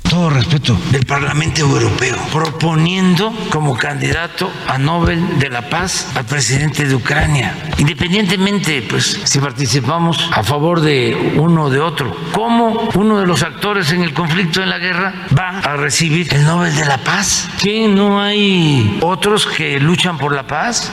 todo 0.09 0.29
respeto, 0.29 0.77
del 0.91 1.05
Parlamento 1.05 1.61
Europeo, 1.61 2.17
proponiendo 2.31 3.33
como 3.49 3.77
candidato 3.77 4.49
a 4.67 4.77
Nobel 4.77 5.39
de 5.39 5.49
la 5.49 5.69
Paz 5.69 6.11
al 6.15 6.25
presidente 6.25 6.85
de 6.85 6.95
Ucrania, 6.95 7.53
independientemente, 7.77 8.81
pues, 8.83 9.21
si 9.23 9.39
participamos 9.39 10.29
a 10.31 10.43
favor 10.43 10.81
de 10.81 11.33
uno 11.37 11.65
o 11.65 11.69
de 11.69 11.79
otro. 11.79 12.15
¿Cómo 12.31 12.89
uno 12.95 13.19
de 13.19 13.27
los 13.27 13.43
actores 13.43 13.91
en 13.91 14.03
el 14.03 14.13
conflicto, 14.13 14.61
en 14.61 14.69
la 14.69 14.77
guerra, 14.77 15.27
va 15.37 15.59
a 15.59 15.75
recibir 15.75 16.33
el 16.33 16.45
Nobel 16.45 16.75
de 16.75 16.85
la 16.85 16.97
Paz? 16.97 17.49
¿Que 17.61 17.87
no 17.87 18.21
hay 18.21 18.97
otros 19.01 19.45
que 19.45 19.79
luchan 19.79 20.17
por 20.17 20.33
la 20.33 20.47
paz? 20.47 20.91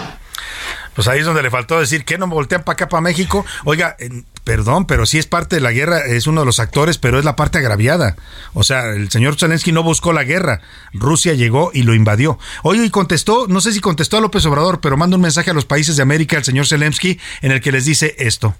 Pues 0.94 1.08
ahí 1.08 1.20
es 1.20 1.26
donde 1.26 1.42
le 1.42 1.50
faltó 1.50 1.78
decir 1.78 2.04
que 2.04 2.18
no 2.18 2.26
voltean 2.26 2.62
para 2.62 2.74
acá, 2.74 2.88
para 2.88 3.00
México. 3.00 3.44
Oiga, 3.64 3.96
perdón, 4.44 4.86
pero 4.86 5.06
sí 5.06 5.18
es 5.18 5.26
parte 5.26 5.56
de 5.56 5.62
la 5.62 5.72
guerra, 5.72 6.00
es 6.06 6.26
uno 6.26 6.42
de 6.42 6.46
los 6.46 6.60
actores, 6.60 6.98
pero 6.98 7.18
es 7.18 7.24
la 7.24 7.36
parte 7.36 7.58
agraviada. 7.58 8.16
O 8.52 8.62
sea, 8.62 8.90
el 8.90 9.10
señor 9.10 9.36
Zelensky 9.36 9.72
no 9.72 9.82
buscó 9.82 10.12
la 10.12 10.24
guerra. 10.24 10.60
Rusia 10.92 11.34
llegó 11.34 11.70
y 11.72 11.82
lo 11.82 11.94
invadió. 11.94 12.38
Oye, 12.62 12.84
y 12.84 12.90
contestó, 12.90 13.46
no 13.48 13.60
sé 13.60 13.72
si 13.72 13.80
contestó 13.80 14.18
a 14.18 14.20
López 14.20 14.44
Obrador, 14.46 14.80
pero 14.80 14.96
manda 14.96 15.16
un 15.16 15.22
mensaje 15.22 15.50
a 15.50 15.54
los 15.54 15.64
países 15.64 15.96
de 15.96 16.02
América, 16.02 16.36
el 16.36 16.44
señor 16.44 16.66
Zelensky, 16.66 17.18
en 17.42 17.52
el 17.52 17.60
que 17.60 17.72
les 17.72 17.84
dice 17.84 18.14
esto. 18.18 18.54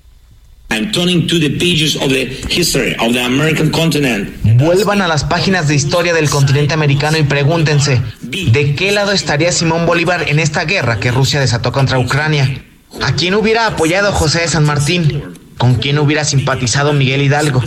Vuelvan 4.42 5.02
a 5.02 5.08
las 5.08 5.24
páginas 5.24 5.68
de 5.68 5.74
historia 5.74 6.12
del 6.14 6.28
continente 6.28 6.74
americano 6.74 7.16
y 7.16 7.22
pregúntense, 7.22 8.02
¿de 8.22 8.74
qué 8.74 8.90
lado 8.92 9.12
estaría 9.12 9.52
Simón 9.52 9.86
Bolívar 9.86 10.28
en 10.28 10.38
esta 10.38 10.64
guerra 10.64 10.98
que 10.98 11.10
Rusia 11.10 11.40
desató 11.40 11.70
contra 11.70 11.98
Ucrania? 11.98 12.64
¿A 13.02 13.14
quién 13.14 13.34
hubiera 13.34 13.66
apoyado 13.66 14.12
José 14.12 14.40
de 14.40 14.48
San 14.48 14.64
Martín? 14.64 15.22
¿Con 15.64 15.76
quién 15.76 15.98
hubiera 15.98 16.26
simpatizado 16.26 16.92
Miguel 16.92 17.22
Hidalgo? 17.22 17.64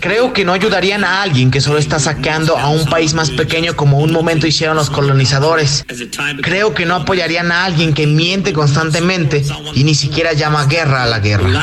Creo 0.00 0.32
que 0.32 0.44
no 0.44 0.52
ayudarían 0.52 1.04
a 1.04 1.22
alguien 1.22 1.52
que 1.52 1.60
solo 1.60 1.78
está 1.78 2.00
saqueando 2.00 2.58
a 2.58 2.70
un 2.70 2.86
país 2.86 3.14
más 3.14 3.30
pequeño 3.30 3.76
como 3.76 4.00
un 4.00 4.12
momento 4.12 4.48
hicieron 4.48 4.74
los 4.74 4.90
colonizadores. 4.90 5.86
Creo 6.42 6.74
que 6.74 6.86
no 6.86 6.96
apoyarían 6.96 7.52
a 7.52 7.64
alguien 7.64 7.94
que 7.94 8.08
miente 8.08 8.52
constantemente 8.52 9.44
y 9.74 9.84
ni 9.84 9.94
siquiera 9.94 10.32
llama 10.32 10.66
guerra 10.66 11.04
a 11.04 11.06
la 11.06 11.20
guerra. 11.20 11.62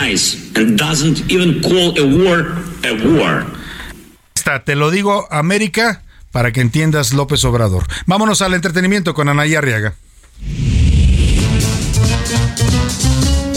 Te 4.63 4.75
lo 4.77 4.89
digo, 4.89 5.27
América, 5.31 6.01
para 6.31 6.53
que 6.53 6.61
entiendas 6.61 7.11
López 7.11 7.43
Obrador. 7.43 7.87
Vámonos 8.05 8.41
al 8.41 8.53
entretenimiento 8.53 9.13
con 9.13 9.27
Anaya 9.27 9.57
Arriaga. 9.57 9.95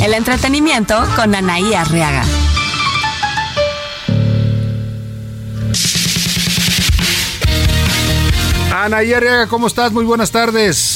El 0.06 0.14
entretenimiento 0.14 1.04
con 1.16 1.34
Anaí 1.34 1.74
Arriaga. 1.74 2.22
Anaí 8.72 9.12
Arriaga, 9.12 9.48
¿cómo 9.48 9.66
estás? 9.66 9.90
Muy 9.90 10.04
buenas 10.04 10.30
tardes. 10.30 10.95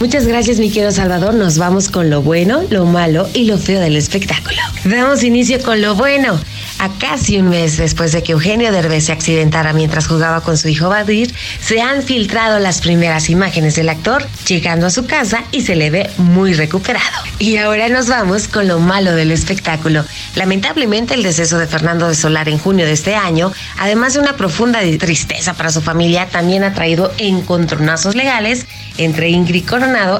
Muchas 0.00 0.26
gracias, 0.26 0.58
mi 0.58 0.70
querido 0.70 0.90
Salvador. 0.90 1.34
Nos 1.34 1.56
vamos 1.56 1.88
con 1.88 2.10
lo 2.10 2.20
bueno, 2.20 2.62
lo 2.68 2.84
malo 2.84 3.28
y 3.32 3.44
lo 3.44 3.58
feo 3.58 3.80
del 3.80 3.96
espectáculo. 3.96 4.60
Damos 4.84 5.22
inicio 5.22 5.62
con 5.62 5.80
lo 5.80 5.94
bueno. 5.94 6.38
A 6.80 6.88
casi 6.98 7.38
un 7.38 7.50
mes 7.50 7.76
después 7.76 8.10
de 8.10 8.22
que 8.22 8.32
Eugenio 8.32 8.72
Derbez 8.72 9.04
se 9.04 9.12
accidentara 9.12 9.72
mientras 9.72 10.08
jugaba 10.08 10.40
con 10.40 10.58
su 10.58 10.68
hijo 10.68 10.88
Badir, 10.88 11.32
se 11.60 11.80
han 11.80 12.02
filtrado 12.02 12.58
las 12.58 12.80
primeras 12.80 13.30
imágenes 13.30 13.76
del 13.76 13.88
actor 13.88 14.26
llegando 14.46 14.86
a 14.86 14.90
su 14.90 15.06
casa 15.06 15.44
y 15.52 15.62
se 15.62 15.76
le 15.76 15.90
ve 15.90 16.10
muy 16.18 16.52
recuperado. 16.52 17.22
Y 17.38 17.56
ahora 17.58 17.88
nos 17.88 18.08
vamos 18.08 18.48
con 18.48 18.66
lo 18.66 18.80
malo 18.80 19.12
del 19.12 19.30
espectáculo. 19.30 20.04
Lamentablemente 20.34 21.14
el 21.14 21.22
deceso 21.22 21.58
de 21.58 21.68
Fernando 21.68 22.08
de 22.08 22.16
Solar 22.16 22.48
en 22.48 22.58
junio 22.58 22.84
de 22.84 22.92
este 22.92 23.14
año, 23.14 23.52
además 23.78 24.14
de 24.14 24.20
una 24.20 24.36
profunda 24.36 24.80
tristeza 24.98 25.54
para 25.54 25.70
su 25.70 25.80
familia, 25.80 26.26
también 26.26 26.64
ha 26.64 26.74
traído 26.74 27.12
encontronazos 27.18 28.16
legales 28.16 28.66
entre 28.98 29.28
Ingrid 29.28 29.64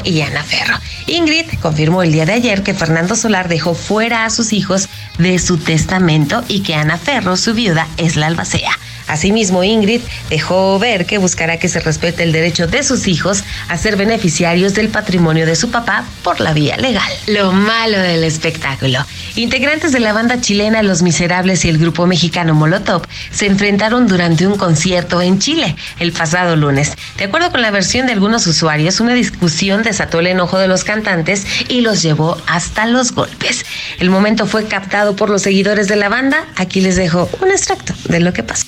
Y 0.04 0.20
Ana 0.20 0.42
Ferro. 0.42 0.76
Ingrid 1.06 1.46
confirmó 1.62 2.02
el 2.02 2.12
día 2.12 2.26
de 2.26 2.34
ayer 2.34 2.62
que 2.62 2.74
Fernando 2.74 3.16
Solar 3.16 3.48
dejó 3.48 3.74
fuera 3.74 4.26
a 4.26 4.30
sus 4.30 4.52
hijos 4.52 4.90
de 5.16 5.38
su 5.38 5.56
testamento 5.56 6.44
y 6.48 6.60
que 6.60 6.74
Ana 6.74 6.98
Ferro, 6.98 7.38
su 7.38 7.54
viuda, 7.54 7.88
es 7.96 8.16
la 8.16 8.26
albacea. 8.26 8.78
Asimismo, 9.06 9.62
Ingrid 9.62 10.00
dejó 10.30 10.78
ver 10.78 11.06
que 11.06 11.18
buscará 11.18 11.58
que 11.58 11.68
se 11.68 11.80
respete 11.80 12.22
el 12.22 12.32
derecho 12.32 12.66
de 12.66 12.82
sus 12.82 13.06
hijos 13.06 13.44
a 13.68 13.76
ser 13.76 13.96
beneficiarios 13.96 14.74
del 14.74 14.88
patrimonio 14.88 15.46
de 15.46 15.56
su 15.56 15.70
papá 15.70 16.04
por 16.22 16.40
la 16.40 16.52
vía 16.52 16.76
legal. 16.76 17.10
Lo 17.26 17.52
malo 17.52 17.98
del 17.98 18.24
espectáculo. 18.24 19.04
Integrantes 19.36 19.92
de 19.92 20.00
la 20.00 20.12
banda 20.12 20.40
chilena 20.40 20.82
Los 20.82 21.02
Miserables 21.02 21.64
y 21.64 21.68
el 21.68 21.78
grupo 21.78 22.06
mexicano 22.06 22.54
Molotov 22.54 23.02
se 23.30 23.46
enfrentaron 23.46 24.06
durante 24.06 24.46
un 24.46 24.56
concierto 24.56 25.20
en 25.20 25.38
Chile 25.38 25.76
el 25.98 26.12
pasado 26.12 26.56
lunes. 26.56 26.92
De 27.18 27.24
acuerdo 27.24 27.50
con 27.50 27.62
la 27.62 27.70
versión 27.70 28.06
de 28.06 28.12
algunos 28.12 28.46
usuarios, 28.46 29.00
una 29.00 29.14
discusión 29.14 29.82
desató 29.82 30.20
el 30.20 30.28
enojo 30.28 30.58
de 30.58 30.68
los 30.68 30.84
cantantes 30.84 31.46
y 31.68 31.80
los 31.80 32.02
llevó 32.02 32.40
hasta 32.46 32.86
los 32.86 33.12
golpes. 33.12 33.64
El 33.98 34.10
momento 34.10 34.46
fue 34.46 34.66
captado 34.66 35.16
por 35.16 35.30
los 35.30 35.42
seguidores 35.42 35.88
de 35.88 35.96
la 35.96 36.08
banda. 36.08 36.46
Aquí 36.56 36.80
les 36.80 36.96
dejo 36.96 37.28
un 37.40 37.50
extracto 37.50 37.94
de 38.08 38.20
lo 38.20 38.32
que 38.32 38.42
pasó. 38.42 38.66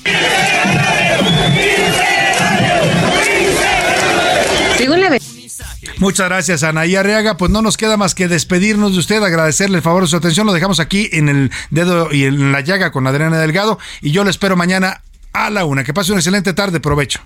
Muchas 5.98 6.28
gracias, 6.28 6.62
Anaí 6.62 6.94
Arriaga. 6.94 7.36
Pues 7.36 7.50
no 7.50 7.62
nos 7.62 7.76
queda 7.76 7.96
más 7.96 8.14
que 8.14 8.28
despedirnos 8.28 8.92
de 8.92 8.98
usted, 8.98 9.22
agradecerle 9.22 9.78
el 9.78 9.82
favor 9.82 10.02
de 10.02 10.08
su 10.08 10.16
atención. 10.16 10.46
Lo 10.46 10.52
dejamos 10.52 10.78
aquí 10.78 11.08
en 11.12 11.28
el 11.28 11.50
dedo 11.70 12.12
y 12.12 12.24
en 12.24 12.52
la 12.52 12.60
llaga 12.60 12.92
con 12.92 13.06
Adriana 13.06 13.38
Delgado. 13.38 13.78
Y 14.02 14.12
yo 14.12 14.22
le 14.22 14.30
espero 14.30 14.56
mañana 14.56 15.02
a 15.32 15.50
la 15.50 15.64
una. 15.64 15.84
Que 15.84 15.94
pase 15.94 16.12
una 16.12 16.20
excelente 16.20 16.52
tarde. 16.52 16.80
Provecho. 16.80 17.20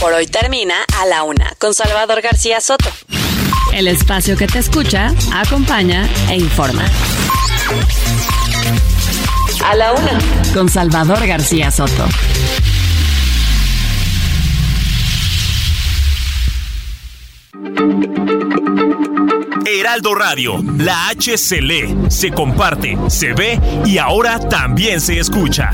Por 0.00 0.12
hoy 0.12 0.26
termina 0.26 0.76
a 1.00 1.06
la 1.06 1.24
una 1.24 1.52
con 1.58 1.74
Salvador 1.74 2.22
García 2.22 2.60
Soto. 2.60 2.90
El 3.72 3.88
espacio 3.88 4.36
que 4.36 4.46
te 4.46 4.60
escucha, 4.60 5.12
acompaña 5.32 6.08
e 6.30 6.36
informa. 6.36 6.84
A 9.64 9.74
la 9.74 9.92
una. 9.92 10.18
Con 10.52 10.68
Salvador 10.68 11.26
García 11.26 11.70
Soto. 11.70 12.06
Heraldo 19.66 20.14
Radio, 20.14 20.62
la 20.76 21.08
H 21.08 21.38
se 21.38 21.62
lee, 21.62 21.96
se 22.08 22.30
comparte, 22.30 22.98
se 23.08 23.32
ve 23.32 23.58
y 23.86 23.96
ahora 23.96 24.38
también 24.38 25.00
se 25.00 25.18
escucha. 25.18 25.70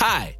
Hi. 0.00 0.39